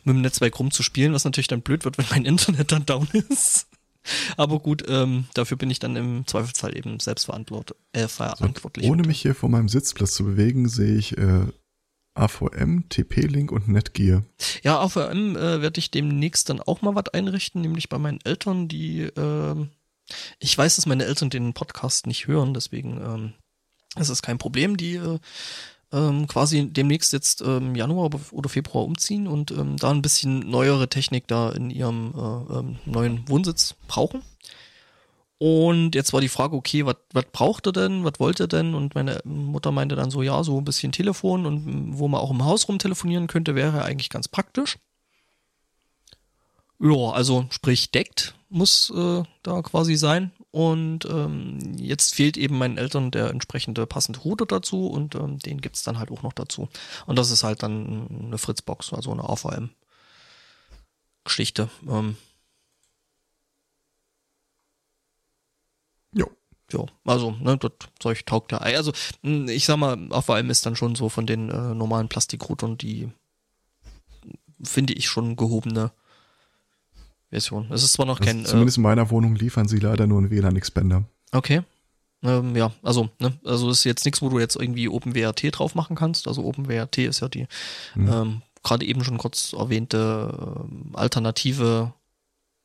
mit 0.05 0.15
dem 0.15 0.23
Netzwerk 0.23 0.59
rumzuspielen, 0.59 1.13
was 1.13 1.25
natürlich 1.25 1.49
dann 1.49 1.63
blöd 1.63 1.85
wird, 1.85 1.99
wenn 1.99 2.07
mein 2.11 2.25
Internet 2.31 2.73
dann 2.73 2.87
down 2.87 3.09
ist. 3.29 3.67
Aber 4.37 4.61
gut, 4.61 4.85
ähm, 4.89 5.27
dafür 5.35 5.57
bin 5.57 5.71
ich 5.71 5.79
dann 5.79 5.95
im 5.97 6.27
Zweifelsfall 6.27 6.77
eben 6.77 7.01
selbst 7.01 7.25
verantwort 7.25 7.75
äh, 7.93 8.09
verantwortlich. 8.09 8.89
Ohne 8.89 9.03
mich 9.03 9.21
hier 9.21 9.35
von 9.35 9.51
meinem 9.51 9.69
Sitzplatz 9.69 10.15
zu 10.15 10.25
bewegen, 10.25 10.69
sehe 10.69 10.97
ich 10.97 11.19
äh, 11.19 11.47
AVM, 12.15 12.89
TP-Link 12.89 13.53
und 13.53 13.69
Netgear. 13.69 14.23
Ja, 14.63 14.81
AVM 14.81 15.37
äh, 15.37 15.63
werde 15.63 15.79
ich 15.79 15.91
demnächst 15.91 16.49
dann 16.49 16.61
auch 16.61 16.83
mal 16.83 16.95
was 16.95 17.09
einrichten, 17.15 17.61
nämlich 17.61 17.89
bei 17.89 17.99
meinen 17.99 18.21
Eltern, 18.25 18.69
die, 18.69 19.03
ähm, 19.17 19.71
ich 20.39 20.57
weiß, 20.57 20.77
dass 20.77 20.87
meine 20.87 21.05
Eltern 21.05 21.31
den 21.31 21.55
Podcast 21.55 22.07
nicht 22.07 22.27
hören, 22.27 22.55
deswegen 22.55 23.01
ähm, 23.01 23.33
ist 24.01 24.09
es 24.09 24.23
kein 24.23 24.39
Problem, 24.39 24.77
die 24.77 24.97
äh, 24.97 25.19
ähm, 25.93 26.27
quasi 26.27 26.69
demnächst 26.71 27.13
jetzt 27.13 27.41
ähm, 27.43 27.75
Januar 27.75 28.11
oder 28.31 28.49
Februar 28.49 28.85
umziehen 28.85 29.27
und 29.27 29.51
ähm, 29.51 29.77
da 29.77 29.91
ein 29.91 30.03
bisschen 30.03 30.39
neuere 30.51 30.89
Technik 30.89 31.27
da 31.27 31.51
in 31.51 31.71
ihrem 31.71 32.13
äh, 32.15 32.59
ähm, 32.59 32.79
neuen 32.85 33.29
Wohnsitz 33.29 33.75
brauchen. 33.89 34.23
Und 35.43 35.95
jetzt 35.95 36.13
war 36.13 36.21
die 36.21 36.29
Frage, 36.29 36.55
okay, 36.55 36.85
was 36.85 37.25
braucht 37.33 37.65
er 37.65 37.73
denn, 37.73 38.05
was 38.05 38.21
wollte 38.21 38.45
er 38.45 38.49
denn? 38.49 38.75
Und 38.75 38.95
meine 38.95 39.23
Mutter 39.25 39.73
meinte 39.73 39.97
dann 39.97 40.11
so, 40.11 40.21
ja, 40.21 40.45
so 40.45 40.59
ein 40.59 40.65
bisschen 40.65 40.93
Telefon 40.93 41.47
und 41.47 41.99
wo 41.99 42.09
man 42.09 42.21
auch 42.21 42.31
im 42.31 42.45
Haus 42.45 42.69
rum 42.69 42.79
telefonieren 42.79 43.27
könnte, 43.27 43.55
wäre 43.55 43.83
eigentlich 43.83 44.11
ganz 44.11 44.29
praktisch. 44.29 44.77
Ja, 46.79 47.13
also 47.13 47.47
sprich 47.51 47.91
deckt 47.91 48.35
muss 48.51 48.93
äh, 48.95 49.23
da 49.43 49.63
quasi 49.63 49.97
sein. 49.97 50.33
Und 50.51 51.07
ähm, 51.07 51.79
jetzt 51.79 52.15
fehlt 52.15 52.37
eben 52.37 52.59
meinen 52.59 52.77
Eltern 52.77 53.11
der 53.11 53.31
entsprechende 53.31 53.87
passende 53.87 54.21
Router 54.21 54.45
dazu 54.45 54.89
und 54.89 55.15
ähm, 55.15 55.39
den 55.39 55.63
gibt's 55.63 55.83
dann 55.85 55.99
halt 55.99 56.11
auch 56.11 56.23
noch 56.23 56.35
dazu. 56.35 56.69
Und 57.07 57.19
das 57.19 57.31
ist 57.31 57.45
halt 57.45 57.63
dann 57.63 58.27
eine 58.27 58.37
Fritzbox, 58.37 58.93
also 58.93 59.11
eine 59.13 59.27
AVM-Geschichte. 59.27 61.71
Ähm, 61.89 62.19
Jo. 66.13 66.31
Ja, 66.73 66.85
also, 67.05 67.33
ne, 67.33 67.57
das 67.59 67.73
Zeug 67.99 68.25
taugt 68.27 68.53
ja. 68.53 68.59
Also, 68.59 68.93
mh, 69.23 69.51
ich 69.53 69.65
sag 69.65 69.77
mal, 69.79 69.99
AVM 70.11 70.51
ist 70.51 70.65
dann 70.67 70.77
schon 70.77 70.95
so 70.95 71.09
von 71.09 71.27
den 71.27 71.51
äh, 71.51 71.75
normalen 71.75 72.09
Plastikroutern 72.09 72.77
die, 72.79 73.09
finde 74.63 74.93
ich, 74.93 75.09
schon 75.09 75.37
gehobene 75.37 75.91
Version. 77.31 77.69
Es 77.71 77.83
ist 77.83 77.93
zwar 77.95 78.07
noch 78.07 78.21
Also 78.21 78.33
kein. 78.33 78.45
zumindest 78.45 78.77
in 78.79 78.83
meiner 78.83 79.11
Wohnung 79.11 79.35
liefern 79.37 79.69
sie 79.69 79.79
leider 79.79 80.07
nur 80.07 80.19
einen 80.19 80.31
WLAN-Expander. 80.31 81.05
Äh, 81.33 81.37
okay. 81.37 81.63
Ähm, 82.23 82.55
ja, 82.57 82.73
also, 82.83 83.09
ne, 83.19 83.33
also 83.45 83.71
ist 83.71 83.85
jetzt 83.85 84.05
nichts, 84.05 84.21
wo 84.21 84.29
du 84.29 84.39
jetzt 84.39 84.57
irgendwie 84.57 84.89
OpenWRT 84.89 85.45
drauf 85.59 85.75
machen 85.75 85.97
kannst. 85.97 86.29
Also 86.29 86.45
OpenWRT 86.45 86.99
ist 86.99 87.21
ja 87.21 87.29
die 87.29 87.47
Mhm. 87.95 88.09
ähm, 88.13 88.43
gerade 88.63 88.85
eben 88.85 89.03
schon 89.05 89.17
kurz 89.17 89.55
erwähnte 89.55 90.67
ähm, 90.69 90.91
alternative 90.93 91.95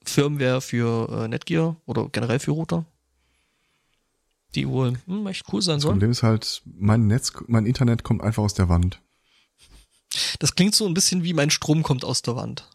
Firmware 0.04 0.60
für 0.62 1.24
äh, 1.24 1.28
Netgear 1.30 1.78
oder 1.86 2.10
generell 2.10 2.40
für 2.40 2.52
Router. 2.52 2.84
Die 4.56 4.68
wohl 4.68 4.94
hm, 5.06 5.28
echt 5.28 5.46
cool 5.52 5.62
sein 5.62 5.78
Das 5.78 5.84
soll. 5.84 5.92
Problem 5.92 6.12
ist 6.12 6.24
halt, 6.24 6.62
mein 6.66 7.08
Netz, 7.08 7.34
mein 7.48 7.66
Internet 7.66 8.04
kommt 8.04 8.22
einfach 8.22 8.44
aus 8.44 8.54
der 8.54 8.70
Wand. 8.70 9.02
Das 10.40 10.56
klingt 10.56 10.76
so 10.76 10.86
ein 10.86 10.94
bisschen 10.94 11.24
wie 11.24 11.34
mein 11.34 11.50
Strom 11.50 11.84
kommt 11.84 12.06
aus 12.06 12.22
der 12.22 12.36
Wand. 12.36 12.70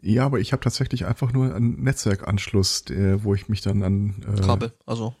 Ja, 0.00 0.26
aber 0.26 0.38
ich 0.38 0.52
habe 0.52 0.62
tatsächlich 0.62 1.06
einfach 1.06 1.32
nur 1.32 1.54
einen 1.54 1.82
Netzwerkanschluss, 1.82 2.84
der, 2.84 3.24
wo 3.24 3.34
ich 3.34 3.48
mich 3.48 3.62
dann 3.62 3.82
an 3.82 4.22
äh, 4.22 4.40
Kabel, 4.40 4.72
also. 4.86 5.14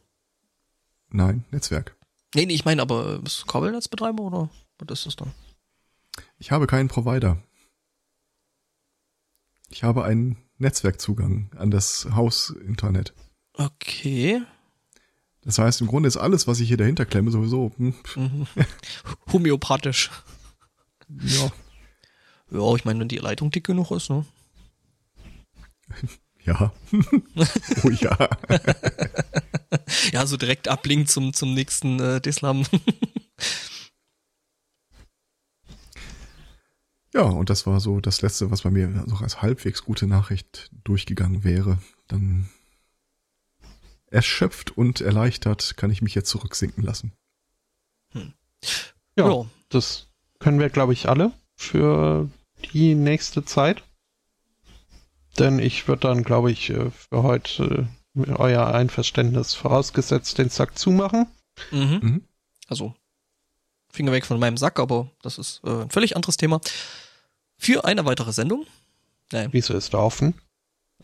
Nein, 1.10 1.44
Netzwerk. 1.50 1.96
Nee, 2.34 2.46
nee, 2.46 2.54
ich 2.54 2.64
meine 2.64 2.82
aber, 2.82 3.14
äh, 3.14 3.18
bist 3.18 3.42
du 3.42 3.46
Kabelnetzbetreiber 3.46 4.22
oder 4.22 4.50
was 4.78 5.00
ist 5.00 5.06
das 5.06 5.16
dann? 5.16 5.32
Ich 6.38 6.50
habe 6.50 6.66
keinen 6.66 6.88
Provider. 6.88 7.42
Ich 9.70 9.82
habe 9.82 10.04
einen 10.04 10.36
Netzwerkzugang 10.58 11.50
an 11.56 11.70
das 11.70 12.08
Hausinternet. 12.14 13.14
Okay. 13.54 14.42
Das 15.48 15.56
heißt, 15.58 15.80
im 15.80 15.86
Grunde 15.86 16.08
ist 16.08 16.18
alles, 16.18 16.46
was 16.46 16.60
ich 16.60 16.68
hier 16.68 16.76
dahinter 16.76 17.06
klemme, 17.06 17.30
sowieso. 17.30 17.72
Hm, 17.78 17.94
Mhm. 18.16 18.46
Homöopathisch. 19.32 20.10
ja, 21.08 21.50
Ja, 22.50 22.74
ich 22.74 22.84
meine, 22.84 23.00
wenn 23.00 23.08
die 23.08 23.16
Leitung 23.16 23.50
dick 23.50 23.64
genug 23.64 23.90
ist, 23.90 24.10
ne? 24.10 24.26
ja. 26.44 26.70
oh 27.82 27.88
ja. 27.88 28.28
Ja, 30.12 30.26
so 30.26 30.36
direkt 30.36 30.68
ablink 30.68 31.08
zum, 31.08 31.32
zum 31.32 31.54
nächsten 31.54 31.98
äh, 31.98 32.20
Deslam. 32.20 32.66
Ja, 37.14 37.22
und 37.22 37.48
das 37.48 37.66
war 37.66 37.80
so 37.80 38.00
das 38.02 38.20
Letzte, 38.20 38.50
was 38.50 38.60
bei 38.60 38.70
mir 38.70 38.86
noch 38.88 39.22
als 39.22 39.40
halbwegs 39.40 39.82
gute 39.82 40.06
Nachricht 40.06 40.70
durchgegangen 40.84 41.42
wäre. 41.42 41.78
Dann 42.06 42.50
erschöpft 44.10 44.76
und 44.76 45.00
erleichtert 45.00 45.76
kann 45.76 45.90
ich 45.90 46.02
mich 46.02 46.14
jetzt 46.14 46.30
zurücksinken 46.30 46.82
lassen. 46.84 47.12
Ja, 49.16 49.28
Ja. 49.28 49.46
das 49.68 50.08
können 50.38 50.60
wir, 50.60 50.70
glaube 50.70 50.92
ich, 50.92 51.08
alle 51.08 51.32
für 51.56 52.28
die 52.72 52.94
nächste 52.94 53.44
Zeit. 53.44 53.82
Denn 55.38 55.58
ich 55.58 55.86
würde 55.86 56.00
dann, 56.08 56.24
glaube 56.24 56.50
ich, 56.50 56.70
äh, 56.70 56.90
für 56.90 57.22
heute 57.22 57.88
äh, 58.16 58.30
euer 58.32 58.66
Einverständnis 58.68 59.54
vorausgesetzt 59.54 60.38
den 60.38 60.48
Sack 60.48 60.76
zumachen. 60.78 61.26
Mhm. 61.70 61.98
Mhm. 62.02 62.24
Also 62.66 62.94
Finger 63.90 64.12
weg 64.12 64.26
von 64.26 64.38
meinem 64.40 64.56
Sack, 64.56 64.78
aber 64.80 65.10
das 65.22 65.38
ist 65.38 65.60
äh, 65.64 65.82
ein 65.82 65.90
völlig 65.90 66.16
anderes 66.16 66.36
Thema. 66.36 66.60
Für 67.56 67.84
eine 67.84 68.04
weitere 68.04 68.32
Sendung. 68.32 68.66
Nein. 69.32 69.48
Wieso 69.52 69.74
ist 69.74 69.92
er 69.94 70.00
offen? 70.00 70.34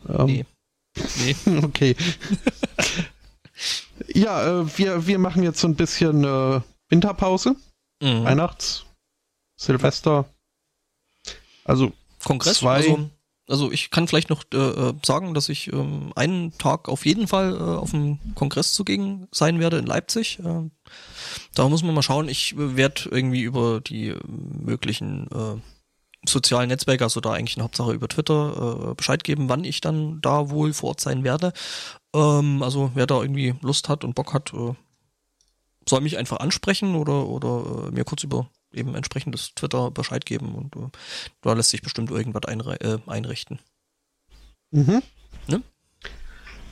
Ähm, 0.07 0.25
nee. 0.25 0.45
Nee. 1.17 1.35
okay. 1.63 1.95
ja, 4.13 4.61
äh, 4.61 4.77
wir, 4.77 5.07
wir 5.07 5.19
machen 5.19 5.43
jetzt 5.43 5.59
so 5.59 5.67
ein 5.67 5.75
bisschen 5.75 6.23
äh, 6.23 6.61
Winterpause. 6.89 7.55
Mhm. 8.01 8.23
Weihnachts, 8.23 8.85
Silvester. 9.55 10.25
Also 11.63 11.93
Kongress. 12.23 12.59
Zwei, 12.59 12.75
also 12.75 13.09
also 13.47 13.71
ich 13.71 13.91
kann 13.91 14.07
vielleicht 14.07 14.29
noch 14.29 14.43
äh, 14.53 14.57
äh, 14.57 14.93
sagen, 15.05 15.33
dass 15.33 15.49
ich 15.49 15.71
ähm, 15.71 16.11
einen 16.15 16.57
Tag 16.57 16.89
auf 16.89 17.05
jeden 17.05 17.27
Fall 17.27 17.55
äh, 17.55 17.59
auf 17.59 17.91
dem 17.91 18.17
Kongress 18.33 18.73
zugegen 18.73 19.27
sein 19.31 19.59
werde 19.59 19.77
in 19.77 19.85
Leipzig. 19.85 20.39
Äh, 20.39 20.69
da 21.53 21.69
muss 21.69 21.83
man 21.83 21.93
mal 21.93 22.01
schauen. 22.01 22.27
Ich 22.27 22.55
werde 22.57 23.09
irgendwie 23.11 23.43
über 23.43 23.81
die 23.81 24.09
äh, 24.09 24.19
möglichen 24.25 25.27
äh, 25.27 25.61
sozialen 26.27 26.69
Netzwerke, 26.69 27.03
also 27.03 27.21
da 27.21 27.33
eigentlich 27.33 27.57
in 27.57 27.63
Hauptsache 27.63 27.93
über 27.93 28.07
Twitter, 28.07 28.89
äh, 28.91 28.93
Bescheid 28.95 29.23
geben, 29.23 29.49
wann 29.49 29.63
ich 29.63 29.81
dann 29.81 30.21
da 30.21 30.49
wohl 30.49 30.73
vor 30.73 30.89
Ort 30.89 31.01
sein 31.01 31.23
werde. 31.23 31.53
Ähm, 32.15 32.61
also 32.63 32.91
wer 32.93 33.07
da 33.07 33.21
irgendwie 33.21 33.55
Lust 33.61 33.89
hat 33.89 34.03
und 34.03 34.15
Bock 34.15 34.33
hat, 34.33 34.53
äh, 34.53 34.73
soll 35.87 36.01
mich 36.01 36.17
einfach 36.17 36.39
ansprechen 36.39 36.95
oder, 36.95 37.27
oder 37.27 37.87
äh, 37.87 37.91
mir 37.91 38.03
kurz 38.03 38.23
über 38.23 38.49
eben 38.73 38.95
entsprechendes 38.95 39.53
Twitter 39.55 39.91
Bescheid 39.91 40.25
geben 40.25 40.53
und 40.53 40.75
äh, 40.75 40.89
da 41.41 41.53
lässt 41.53 41.69
sich 41.69 41.81
bestimmt 41.81 42.11
irgendwas 42.11 42.43
äh, 42.45 42.97
einrichten. 43.07 43.59
Mhm. 44.71 45.01
Ne? 45.47 45.61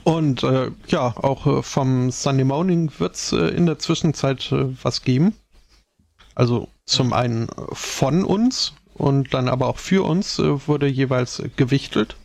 Und 0.04 0.42
äh, 0.42 0.70
ja, 0.88 1.16
auch 1.16 1.46
äh, 1.46 1.62
vom 1.62 2.10
Sunday 2.10 2.44
Morning 2.44 2.92
wird 2.98 3.14
es 3.14 3.32
äh, 3.32 3.48
in 3.48 3.66
der 3.66 3.78
Zwischenzeit 3.78 4.52
äh, 4.52 4.76
was 4.82 5.02
geben. 5.02 5.34
Also 6.34 6.68
zum 6.84 7.12
einen 7.12 7.48
von 7.72 8.24
uns 8.24 8.74
und 8.94 9.34
dann 9.34 9.48
aber 9.48 9.66
auch 9.68 9.78
für 9.78 10.04
uns 10.04 10.38
wurde 10.38 10.86
jeweils 10.86 11.42
gewichtelt. 11.56 12.16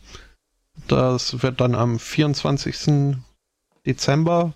Das 0.88 1.42
wird 1.42 1.60
dann 1.60 1.74
am 1.74 1.98
24. 1.98 3.16
Dezember 3.86 4.54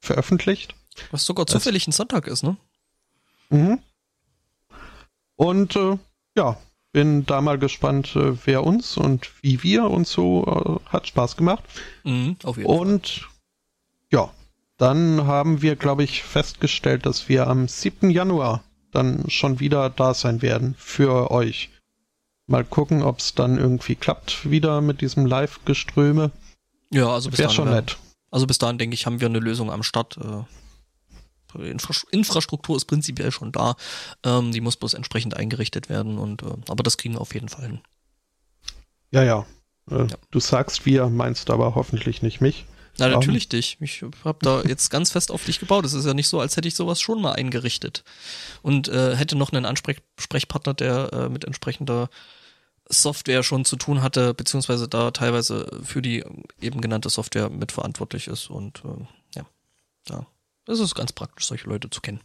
veröffentlicht. 0.00 0.74
Was 1.10 1.24
sogar 1.24 1.46
zufällig 1.46 1.86
ein 1.86 1.92
Sonntag 1.92 2.26
ist, 2.26 2.42
ne? 2.42 2.56
Mhm. 3.50 3.78
Und 5.36 5.76
äh, 5.76 5.98
ja, 6.36 6.56
bin 6.92 7.24
da 7.26 7.40
mal 7.40 7.58
gespannt, 7.58 8.14
äh, 8.16 8.34
wer 8.46 8.64
uns 8.64 8.96
und 8.96 9.30
wie 9.42 9.62
wir 9.62 9.84
und 9.84 10.06
so 10.06 10.80
äh, 10.84 10.90
hat 10.90 11.06
Spaß 11.06 11.36
gemacht. 11.36 11.64
Mhm, 12.04 12.36
auf 12.42 12.56
jeden 12.56 12.68
und 12.68 13.08
Fall. 13.08 13.28
ja, 14.10 14.30
dann 14.76 15.26
haben 15.26 15.62
wir, 15.62 15.76
glaube 15.76 16.04
ich, 16.04 16.22
festgestellt, 16.22 17.06
dass 17.06 17.28
wir 17.28 17.46
am 17.46 17.68
7. 17.68 18.10
Januar 18.10 18.62
dann 18.92 19.28
schon 19.28 19.60
wieder 19.60 19.90
da 19.90 20.14
sein 20.14 20.42
werden 20.42 20.74
für 20.78 21.30
euch. 21.30 21.70
Mal 22.46 22.64
gucken, 22.64 23.02
ob 23.02 23.20
es 23.20 23.34
dann 23.34 23.58
irgendwie 23.58 23.94
klappt 23.94 24.50
wieder 24.50 24.80
mit 24.80 25.00
diesem 25.00 25.26
Live-Geströme. 25.26 26.32
Ja, 26.92 27.08
also 27.08 27.30
bis 27.30 27.38
Wäre 27.38 27.50
schon 27.50 27.70
nett. 27.70 27.96
Also 28.30 28.46
bis 28.46 28.58
dahin, 28.58 28.78
denke 28.78 28.94
ich, 28.94 29.06
haben 29.06 29.20
wir 29.20 29.28
eine 29.28 29.38
Lösung 29.38 29.70
am 29.70 29.82
Start. 29.82 30.18
Äh, 30.18 30.44
Infrastruktur 32.10 32.76
ist 32.76 32.84
prinzipiell 32.84 33.32
schon 33.32 33.52
da. 33.52 33.76
Ähm, 34.24 34.52
die 34.52 34.60
muss 34.60 34.76
bloß 34.76 34.94
entsprechend 34.94 35.36
eingerichtet 35.36 35.88
werden 35.88 36.18
und 36.18 36.42
äh, 36.42 36.46
aber 36.68 36.82
das 36.82 36.96
kriegen 36.96 37.14
wir 37.14 37.20
auf 37.20 37.34
jeden 37.34 37.48
Fall 37.48 37.66
hin. 37.66 37.80
Ja, 39.10 39.22
ja. 39.24 39.46
Äh, 39.90 40.06
ja. 40.06 40.16
Du 40.30 40.40
sagst 40.40 40.86
wir, 40.86 41.08
meinst 41.08 41.50
aber 41.50 41.74
hoffentlich 41.74 42.22
nicht 42.22 42.40
mich. 42.40 42.66
Na, 42.98 43.08
natürlich 43.08 43.46
um, 43.46 43.50
dich. 43.50 43.76
Ich 43.80 44.04
habe 44.24 44.38
da 44.42 44.62
jetzt 44.62 44.90
ganz 44.90 45.10
fest 45.10 45.30
auf 45.30 45.44
dich 45.44 45.60
gebaut. 45.60 45.84
Es 45.84 45.92
ist 45.92 46.06
ja 46.06 46.14
nicht 46.14 46.28
so, 46.28 46.40
als 46.40 46.56
hätte 46.56 46.68
ich 46.68 46.74
sowas 46.74 47.00
schon 47.00 47.22
mal 47.22 47.32
eingerichtet. 47.32 48.04
Und 48.62 48.88
äh, 48.88 49.16
hätte 49.16 49.36
noch 49.36 49.52
einen 49.52 49.64
Ansprechpartner, 49.64 50.74
der 50.74 51.12
äh, 51.12 51.28
mit 51.28 51.44
entsprechender 51.44 52.10
Software 52.88 53.42
schon 53.42 53.64
zu 53.64 53.76
tun 53.76 54.02
hatte, 54.02 54.34
beziehungsweise 54.34 54.88
da 54.88 55.12
teilweise 55.12 55.70
für 55.84 56.02
die 56.02 56.24
eben 56.60 56.80
genannte 56.80 57.08
Software 57.08 57.48
mitverantwortlich 57.48 58.26
ist. 58.26 58.50
Und 58.50 58.82
äh, 58.84 59.06
ja, 59.36 59.46
da 60.04 60.26
es 60.66 60.78
ist 60.78 60.94
ganz 60.94 61.12
praktisch, 61.12 61.46
solche 61.46 61.68
Leute 61.68 61.90
zu 61.90 62.00
kennen. 62.00 62.20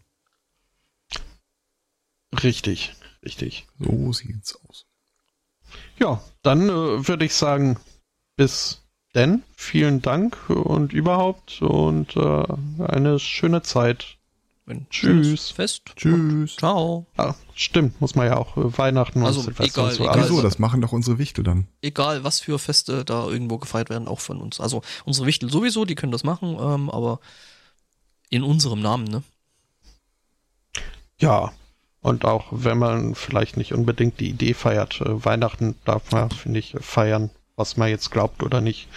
Richtig, 2.43 2.93
richtig. 3.23 3.67
So 3.79 4.13
sieht's 4.13 4.55
aus. 4.67 4.85
Ja, 5.97 6.23
dann 6.43 6.69
äh, 6.69 7.07
würde 7.07 7.25
ich 7.25 7.33
sagen, 7.33 7.79
bis 8.35 8.84
denn. 9.15 9.43
Vielen 9.55 10.01
Dank 10.01 10.49
und 10.49 10.93
überhaupt 10.93 11.61
und 11.61 12.15
äh, 12.15 12.43
eine 12.83 13.19
schöne 13.19 13.61
Zeit. 13.63 14.17
Wenn 14.67 14.89
Tschüss. 14.89 15.51
Fest. 15.51 15.83
Tschüss. 15.95 16.55
Ciao. 16.55 17.05
Ah, 17.17 17.35
stimmt, 17.53 18.01
muss 18.01 18.15
man 18.15 18.25
ja 18.27 18.37
auch 18.37 18.57
äh, 18.57 18.77
Weihnachten 18.77 19.23
also 19.23 19.41
und 19.41 19.45
Silvester 19.45 19.81
egal, 19.81 19.91
und 19.91 19.95
so. 19.95 20.03
Egal, 20.03 20.23
Wieso, 20.23 20.41
das 20.41 20.57
machen 20.57 20.81
doch 20.81 20.91
unsere 20.91 21.19
Wichtel 21.19 21.43
dann. 21.43 21.67
Egal, 21.81 22.23
was 22.23 22.39
für 22.39 22.57
Feste 22.57 23.05
da 23.05 23.27
irgendwo 23.27 23.59
gefeiert 23.59 23.89
werden, 23.89 24.07
auch 24.07 24.19
von 24.19 24.41
uns. 24.41 24.59
Also 24.59 24.81
unsere 25.05 25.27
Wichtel 25.27 25.51
sowieso, 25.51 25.85
die 25.85 25.95
können 25.95 26.11
das 26.11 26.23
machen, 26.23 26.57
ähm, 26.59 26.89
aber 26.89 27.19
in 28.29 28.43
unserem 28.43 28.81
Namen, 28.81 29.05
ne? 29.05 29.23
Ja, 31.19 31.53
und 32.01 32.25
auch 32.25 32.47
wenn 32.51 32.77
man 32.77 33.15
vielleicht 33.15 33.57
nicht 33.57 33.73
unbedingt 33.73 34.19
die 34.19 34.29
Idee 34.29 34.53
feiert, 34.55 34.99
äh, 35.01 35.25
Weihnachten 35.25 35.75
darf 35.85 36.11
man, 36.11 36.31
finde 36.31 36.59
ich, 36.59 36.75
feiern, 36.79 37.29
was 37.55 37.77
man 37.77 37.89
jetzt 37.89 38.11
glaubt 38.11 38.43
oder 38.43 38.61
nicht. 38.61 38.87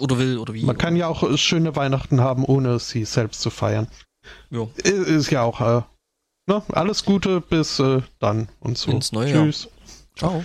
Oder 0.00 0.18
will 0.18 0.38
oder 0.38 0.54
wie. 0.54 0.64
Man 0.64 0.78
kann 0.78 0.96
ja 0.96 1.08
auch 1.08 1.22
äh, 1.22 1.38
schöne 1.38 1.74
Weihnachten 1.76 2.20
haben, 2.20 2.44
ohne 2.44 2.78
sie 2.78 3.04
selbst 3.04 3.40
zu 3.40 3.50
feiern. 3.50 3.88
Jo. 4.50 4.70
Ist 4.76 5.30
ja 5.30 5.42
auch, 5.42 5.60
äh, 5.60 5.82
ne, 6.46 6.62
alles 6.68 7.04
Gute 7.04 7.40
bis 7.40 7.78
äh, 7.78 8.02
dann 8.18 8.48
und 8.60 8.76
so. 8.76 8.90
Ins 8.90 9.12
neue 9.12 9.32
Tschüss. 9.32 9.64
Jahr. 9.64 9.72
Ciao. 10.16 10.44